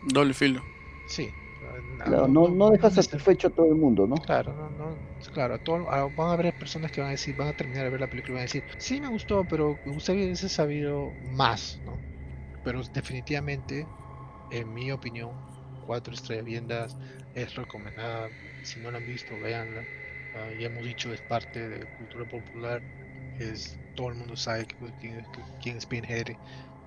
Doble 0.03 0.35
filo. 0.35 0.65
Sí. 1.05 1.33
a- 1.63 1.81
Claro, 2.05 2.29
no, 2.29 2.49
no 2.49 2.71
deja 2.71 2.91
satisfecho 2.91 3.49
a 3.49 3.51
todo 3.51 3.67
el 3.67 3.77
mundo, 3.77 4.07
¿no? 4.07 4.17
Claro, 4.17 4.55
no, 4.55 4.71
no, 4.71 4.99
claro, 5.33 5.55
a 5.55 5.59
todo- 5.59 5.91
a- 5.91 6.09
van 6.09 6.31
a 6.31 6.33
haber 6.33 6.55
personas 6.55 6.91
que 6.91 7.01
van 7.01 7.09
a 7.09 7.13
decir, 7.13 7.35
van 7.35 7.49
a 7.49 7.53
terminar 7.53 7.85
de 7.85 7.91
ver 7.91 8.01
la 8.01 8.09
película 8.09 8.33
y 8.33 8.37
van 8.37 8.41
a 8.43 8.45
decir, 8.45 8.65
sí 8.79 9.01
me 9.01 9.09
gustó, 9.09 9.45
pero 9.47 9.81
me 9.85 9.93
gustaría 9.93 10.25
hubiese 10.25 10.49
sabido 10.49 11.17
más, 11.21 11.81
¿no? 11.83 12.03
Pero 12.63 12.83
definitivamente, 12.93 13.91
en 14.51 14.73
mi 14.73 14.91
opinión, 14.93 15.41
cuatro 15.81 16.15
estrellas 16.15 16.45
bien 16.45 16.67
dadas 16.69 16.99
es 17.35 17.55
recomendada. 17.55 18.33
Si 18.63 18.81
no 18.81 18.91
la 18.91 18.99
han 18.99 19.07
visto, 19.07 19.39
véanla. 19.39 19.89
Ah, 20.33 20.53
ya 20.57 20.67
hemos 20.67 20.85
dicho, 20.87 21.13
es 21.13 21.23
parte 21.23 21.69
de 21.69 21.87
cultura 21.89 22.27
popular. 22.27 22.85
Es, 23.41 23.81
todo 23.95 24.09
el 24.11 24.17
mundo 24.17 24.37
sabe 24.37 24.67
que- 24.67 24.95
quién, 24.99 25.27
quién 25.61 25.77
es 25.79 25.87
Pinhead, 25.87 26.27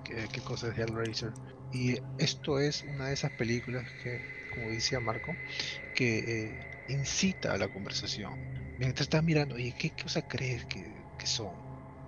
qué, 0.02 0.28
qué 0.32 0.42
cosa 0.42 0.68
es 0.70 0.78
Hellraiser. 0.78 1.36
Y 1.70 1.98
esto 2.18 2.58
es 2.60 2.84
una 2.84 3.08
de 3.08 3.14
esas 3.14 3.32
películas 3.32 3.94
que, 3.96 4.26
como 4.48 4.70
decía 4.70 5.00
Marco, 5.00 5.40
que 5.94 6.18
eh, 6.54 6.60
incita 6.86 7.52
a 7.54 7.58
la 7.58 7.68
conversación. 7.68 8.40
Mientras 8.76 9.06
estás 9.06 9.24
mirando, 9.24 9.58
¿y 9.58 9.74
qué 9.74 9.92
cosa 9.94 10.22
crees 10.22 10.66
que, 10.66 11.06
que 11.16 11.26
son? 11.26 11.64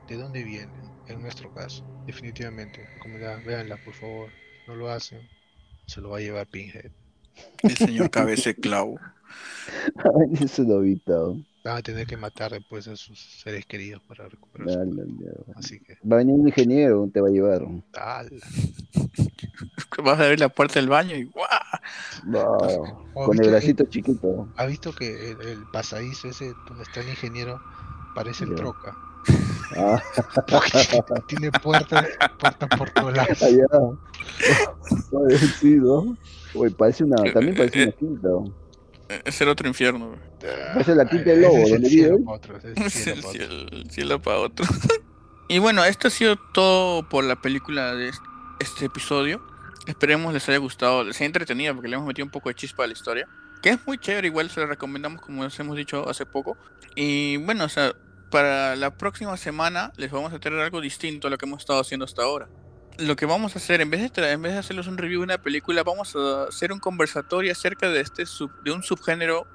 ¿De 0.07 0.17
dónde 0.17 0.45
vienen? 0.45 0.95
En 1.07 1.23
nuestro 1.23 1.51
caso, 1.53 1.85
definitivamente. 2.07 2.91
Comunidad, 2.99 3.43
véanla, 3.43 3.79
por 3.79 3.95
favor. 3.95 4.39
No 4.67 4.77
lo 4.77 4.91
hacen, 4.91 5.31
se 5.87 6.01
lo 6.03 6.11
va 6.11 6.19
a 6.19 6.21
llevar 6.23 6.49
Pinhead. 6.49 6.93
El 7.67 7.77
señor 7.79 8.11
cabeza 8.11 8.51
de 8.51 8.57
clavo. 8.61 9.01
Ay, 9.97 10.45
ese 10.45 10.63
novito. 10.65 11.39
Van 11.67 11.79
a 11.79 11.83
tener 11.83 12.07
que 12.07 12.17
matar 12.17 12.53
después 12.53 12.87
a 12.87 12.95
sus 12.95 13.19
seres 13.43 13.67
queridos 13.67 14.01
para 14.07 14.29
recuperar 14.29 14.71
su 14.71 14.79
Dale, 14.79 14.95
cuerpo. 14.95 15.13
mierda. 15.19 15.45
Así 15.57 15.81
que, 15.81 15.95
Va 16.09 16.15
a 16.15 16.19
venir 16.19 16.35
un 16.37 16.47
ingeniero, 16.47 17.11
te 17.13 17.21
va 17.21 17.27
a 17.27 17.31
llevar. 17.33 17.63
dale. 17.93 18.39
Vas 20.05 20.21
a 20.21 20.25
abrir 20.25 20.39
la 20.39 20.49
puerta 20.51 20.75
del 20.79 20.89
baño 20.89 21.17
y 21.17 21.25
¡guau! 21.25 21.49
Va, 22.33 22.57
¿O 23.15 23.25
Con 23.25 23.43
el 23.43 23.51
bracito 23.51 23.85
chiquito. 23.87 24.47
¿Has 24.57 24.69
visto 24.69 24.93
que 24.95 25.31
el, 25.33 25.41
el 25.41 25.63
pasadizo 25.73 26.29
ese 26.29 26.53
donde 26.69 26.85
está 26.85 27.01
el 27.01 27.09
ingeniero 27.09 27.61
parece 28.15 28.45
el 28.45 28.55
troca? 28.55 28.97
Ah, 29.77 30.01
tiene 31.27 31.51
puertas, 31.51 32.07
puertas 32.39 32.69
por 32.79 32.89
todos 32.91 33.13
lados. 33.17 33.43
allá. 33.43 33.67
Sí, 35.59 35.75
¿no? 35.75 36.17
Oye, 36.55 36.71
parece 36.71 37.03
una, 37.03 37.17
también 37.33 37.57
parece 37.57 37.83
una 37.83 37.93
quinta. 37.93 38.29
Es 39.25 39.41
el 39.41 39.49
otro 39.49 39.69
infierno. 39.69 40.09
güey. 40.09 40.21
Parece 40.73 40.95
la 40.95 41.07
quinta 41.09 41.31
del 41.31 41.43
lobo, 41.43 41.57
es 41.59 41.65
el 41.67 41.71
donde 41.73 41.89
cielo 41.89 42.19
vive. 42.19 42.59
es 42.59 42.65
el 42.65 42.79
Es 42.87 42.93
cielo 42.93 43.17
el 43.17 43.23
cielo, 43.33 43.67
el 43.73 43.91
cielo 43.91 44.23
para 44.23 44.39
otro. 44.39 44.67
y 45.49 45.59
bueno, 45.59 45.85
esto 45.85 46.09
ha 46.09 46.11
sido 46.11 46.37
todo 46.53 47.09
por 47.09 47.25
la 47.25 47.37
película 47.37 47.95
de 47.95 48.09
est- 48.09 48.23
este 48.61 48.87
episodio. 48.87 49.41
Esperemos 49.87 50.33
les 50.35 50.49
haya 50.49 50.59
gustado, 50.59 51.05
les 51.05 51.17
haya 51.17 51.27
entretenido 51.27 51.73
porque 51.75 51.89
le 51.89 51.95
hemos 51.95 52.09
metido 52.09 52.25
un 52.27 52.33
poco 52.33 52.49
de 52.49 52.57
chispa 52.57 52.85
a 52.85 52.87
la 52.89 52.93
historia. 52.95 53.29
Que 53.63 53.71
es 53.71 53.79
muy 53.87 53.99
chévere, 53.99 54.27
igual 54.29 54.51
se 54.51 54.61
la 54.61 54.67
recomendamos 54.67 55.21
como 55.23 55.45
les 55.45 55.59
hemos 55.61 55.77
dicho 55.77 56.09
hace 56.09 56.27
poco. 56.27 56.57
Y 56.97 57.37
bueno, 57.39 57.65
o 57.65 57.69
sea, 57.69 57.93
para 58.31 58.75
la 58.75 58.97
próxima 58.97 59.37
semana 59.37 59.93
les 59.97 60.11
vamos 60.11 60.33
a 60.33 60.39
traer 60.41 60.59
algo 60.61 60.81
distinto 60.81 61.29
a 61.29 61.31
lo 61.31 61.39
que 61.39 61.47
hemos 61.47 61.61
estado 61.61 61.81
haciendo 61.81 62.05
hasta 62.05 62.23
ahora. 62.23 62.49
Lo 62.99 63.15
que 63.17 63.27
vamos 63.27 63.55
a 63.55 63.59
hacer, 63.59 63.81
en 63.81 63.91
vez 63.91 64.13
de, 64.13 64.33
en 64.33 64.41
vez 64.43 64.53
de 64.55 64.59
hacerles 64.59 64.87
un 64.87 64.97
review 64.97 65.21
de 65.21 65.25
una 65.25 65.39
película, 65.39 65.83
vamos 65.83 66.17
a 66.17 66.45
hacer 66.45 66.73
un 66.73 66.79
conversatorio 66.79 67.53
acerca 67.53 67.91
de 67.91 68.01
este 68.01 68.25
sub- 68.25 68.53
de 68.63 68.73
un 68.73 68.83
subgénero 68.83 69.47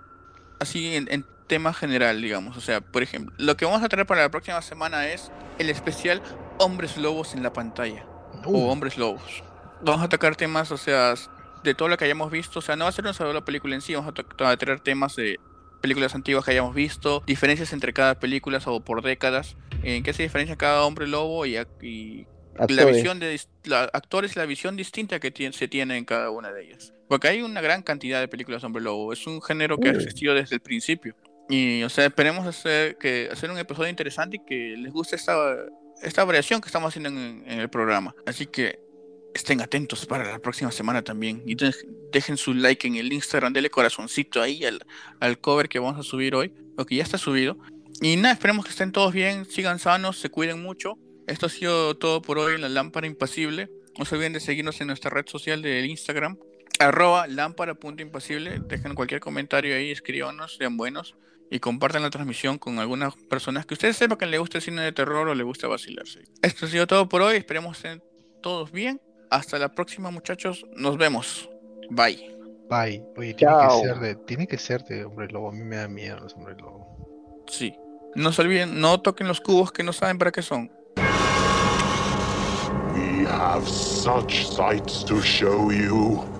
así 0.59 0.95
en, 0.95 1.07
en 1.11 1.25
tema 1.47 1.73
general, 1.73 2.21
digamos. 2.21 2.55
O 2.55 2.61
sea, 2.61 2.81
por 2.81 3.01
ejemplo, 3.01 3.33
lo 3.39 3.57
que 3.57 3.65
vamos 3.65 3.81
a 3.81 3.89
traer 3.89 4.05
para 4.05 4.21
la 4.21 4.29
próxima 4.29 4.61
semana 4.61 5.07
es 5.07 5.31
el 5.57 5.69
especial 5.69 6.21
Hombres 6.59 6.97
Lobos 6.97 7.33
en 7.33 7.43
la 7.43 7.51
pantalla 7.51 8.05
Uh, 8.45 8.57
o 8.57 8.71
Hombres 8.71 8.97
Lobos. 8.97 9.43
Vamos 9.81 10.03
a 10.03 10.09
tocar 10.09 10.35
temas, 10.35 10.71
o 10.71 10.77
sea, 10.77 11.15
de 11.63 11.73
todo 11.75 11.89
lo 11.89 11.97
que 11.97 12.05
hayamos 12.05 12.31
visto. 12.31 12.59
O 12.59 12.61
sea, 12.61 12.75
no 12.75 12.85
va 12.85 12.89
a 12.89 12.93
ser 12.93 13.05
una 13.05 13.13
sola 13.13 13.41
película 13.43 13.75
en 13.75 13.81
sí, 13.81 13.93
vamos 13.95 14.13
a, 14.39 14.57
traer 14.57 14.79
temas 14.79 15.15
de 15.15 15.39
películas 15.81 16.13
antiguas 16.15 16.45
que 16.45 16.51
hayamos 16.51 16.75
visto, 16.75 17.23
diferencias 17.25 17.73
entre 17.73 17.91
cada 17.91 18.19
película 18.19 18.59
o 18.65 18.79
por 18.81 19.01
décadas, 19.01 19.57
en 19.81 20.03
qué 20.03 20.13
se 20.13 20.21
diferencia 20.23 20.55
cada 20.55 20.83
hombre 20.83 21.07
lobo 21.07 21.45
y, 21.47 21.55
ac- 21.55 22.27
y 22.55 22.73
la 22.73 22.81
Actores. 22.83 22.95
visión 22.95 23.19
de 23.19 23.39
la- 23.65 23.83
actores 23.93 24.35
la 24.35 24.45
visión 24.45 24.75
distinta 24.75 25.19
que 25.19 25.31
se 25.53 25.67
tiene 25.67 25.97
en 25.97 26.05
cada 26.05 26.29
una 26.31 26.51
de 26.51 26.65
ellas. 26.65 26.93
Porque 27.07 27.27
hay 27.27 27.41
una 27.41 27.61
gran 27.61 27.81
cantidad 27.83 28.19
de 28.19 28.27
películas 28.27 28.63
hombre 28.63 28.81
lobo, 28.83 29.11
es 29.13 29.25
un 29.27 29.41
género 29.41 29.77
que 29.77 29.89
ha 29.89 29.91
existido 29.91 30.33
desde 30.33 30.55
el 30.55 30.61
principio. 30.61 31.15
Y 31.49 31.83
o 31.83 31.89
sea, 31.89 32.05
esperemos 32.05 32.45
hacer 32.47 32.97
que 32.97 33.27
hacer 33.31 33.51
un 33.51 33.57
episodio 33.57 33.89
interesante 33.89 34.37
y 34.37 34.45
que 34.45 34.75
les 34.77 34.93
guste 34.93 35.15
esta, 35.17 35.55
esta 36.01 36.23
variación 36.23 36.61
que 36.61 36.67
estamos 36.67 36.89
haciendo 36.89 37.09
en, 37.09 37.43
en 37.45 37.59
el 37.59 37.69
programa. 37.69 38.15
Así 38.25 38.45
que 38.45 38.79
estén 39.33 39.59
atentos 39.61 40.05
para 40.05 40.29
la 40.31 40.39
próxima 40.39 40.71
semana 40.71 41.01
también. 41.01 41.41
Y 41.45 41.55
de- 41.55 41.73
dejen 42.11 42.37
su 42.37 42.53
like 42.53 42.87
en 42.87 42.95
el 42.95 43.11
Instagram, 43.11 43.51
denle 43.53 43.69
corazoncito 43.69 44.41
ahí 44.41 44.63
al, 44.63 44.79
al 45.19 45.39
cover 45.39 45.67
que 45.67 45.79
vamos 45.79 45.99
a 45.99 46.03
subir 46.03 46.35
hoy, 46.35 46.53
o 46.77 46.85
que 46.85 46.95
ya 46.95 47.03
está 47.03 47.17
subido. 47.17 47.57
Y 48.01 48.15
nada, 48.15 48.33
esperemos 48.33 48.63
que 48.65 48.71
estén 48.71 48.91
todos 48.93 49.11
bien, 49.13 49.45
sigan 49.45 49.79
sanos, 49.79 50.17
se 50.19 50.29
cuiden 50.29 50.61
mucho. 50.61 50.97
Esto 51.27 51.45
ha 51.45 51.49
sido 51.49 51.97
todo 51.97 52.21
por 52.21 52.39
hoy 52.39 52.55
en 52.55 52.61
la 52.61 52.69
lámpara 52.69 53.07
impasible. 53.07 53.69
No 53.97 54.05
se 54.05 54.15
olviden 54.15 54.33
de 54.33 54.39
seguirnos 54.39 54.79
en 54.81 54.87
nuestra 54.87 55.11
red 55.11 55.25
social 55.27 55.61
de 55.61 55.85
Instagram, 55.85 56.37
arroba 56.79 57.27
lámpara.impasible. 57.27 58.61
Dejen 58.65 58.95
cualquier 58.95 59.19
comentario 59.19 59.75
ahí, 59.75 59.91
escríbanos, 59.91 60.55
sean 60.57 60.77
buenos 60.77 61.15
y 61.49 61.59
compartan 61.59 62.01
la 62.01 62.09
transmisión 62.09 62.57
con 62.57 62.79
algunas 62.79 63.13
personas 63.29 63.65
que 63.65 63.73
ustedes 63.73 63.97
sepan 63.97 64.17
que 64.17 64.25
les 64.25 64.39
gusta 64.39 64.59
el 64.59 64.63
cine 64.63 64.81
de 64.81 64.93
terror 64.93 65.27
o 65.27 65.35
les 65.35 65.45
gusta 65.45 65.67
vacilarse. 65.67 66.23
Esto 66.41 66.65
ha 66.65 66.69
sido 66.69 66.87
todo 66.87 67.09
por 67.09 67.21
hoy, 67.21 67.35
esperemos 67.35 67.73
que 67.77 67.87
estén 67.89 68.03
todos 68.41 68.71
bien. 68.71 69.01
Hasta 69.29 69.59
la 69.59 69.73
próxima 69.75 70.11
muchachos, 70.11 70.65
nos 70.75 70.97
vemos. 70.97 71.49
Bye. 71.89 72.35
Bye. 72.69 73.03
Oye, 73.17 73.33
tiene 73.33 73.53
Chao. 73.53 73.81
que 73.81 73.87
ser 73.87 73.99
de, 73.99 74.15
tiene 74.15 74.47
que 74.47 74.57
ser 74.57 74.83
de 74.85 75.03
hombre 75.03 75.27
lobo. 75.27 75.49
A 75.49 75.51
mí 75.51 75.63
me 75.63 75.75
da 75.75 75.89
miedo 75.89 76.19
los 76.19 76.33
hombres 76.35 76.57
lobo. 76.57 77.43
Sí. 77.47 77.73
No 78.15 78.31
se 78.31 78.41
olviden, 78.41 78.79
no 78.79 79.01
toquen 79.01 79.27
los 79.27 79.41
cubos 79.41 79.71
que 79.71 79.83
no 79.83 79.91
saben 79.93 80.17
para 80.17 80.31
qué 80.31 80.41
son. 80.41 80.71
We 82.93 83.25
have 83.25 83.69
such 83.69 84.49
sights 84.49 85.03
to 85.05 85.21
show 85.21 85.71
you. 85.71 86.30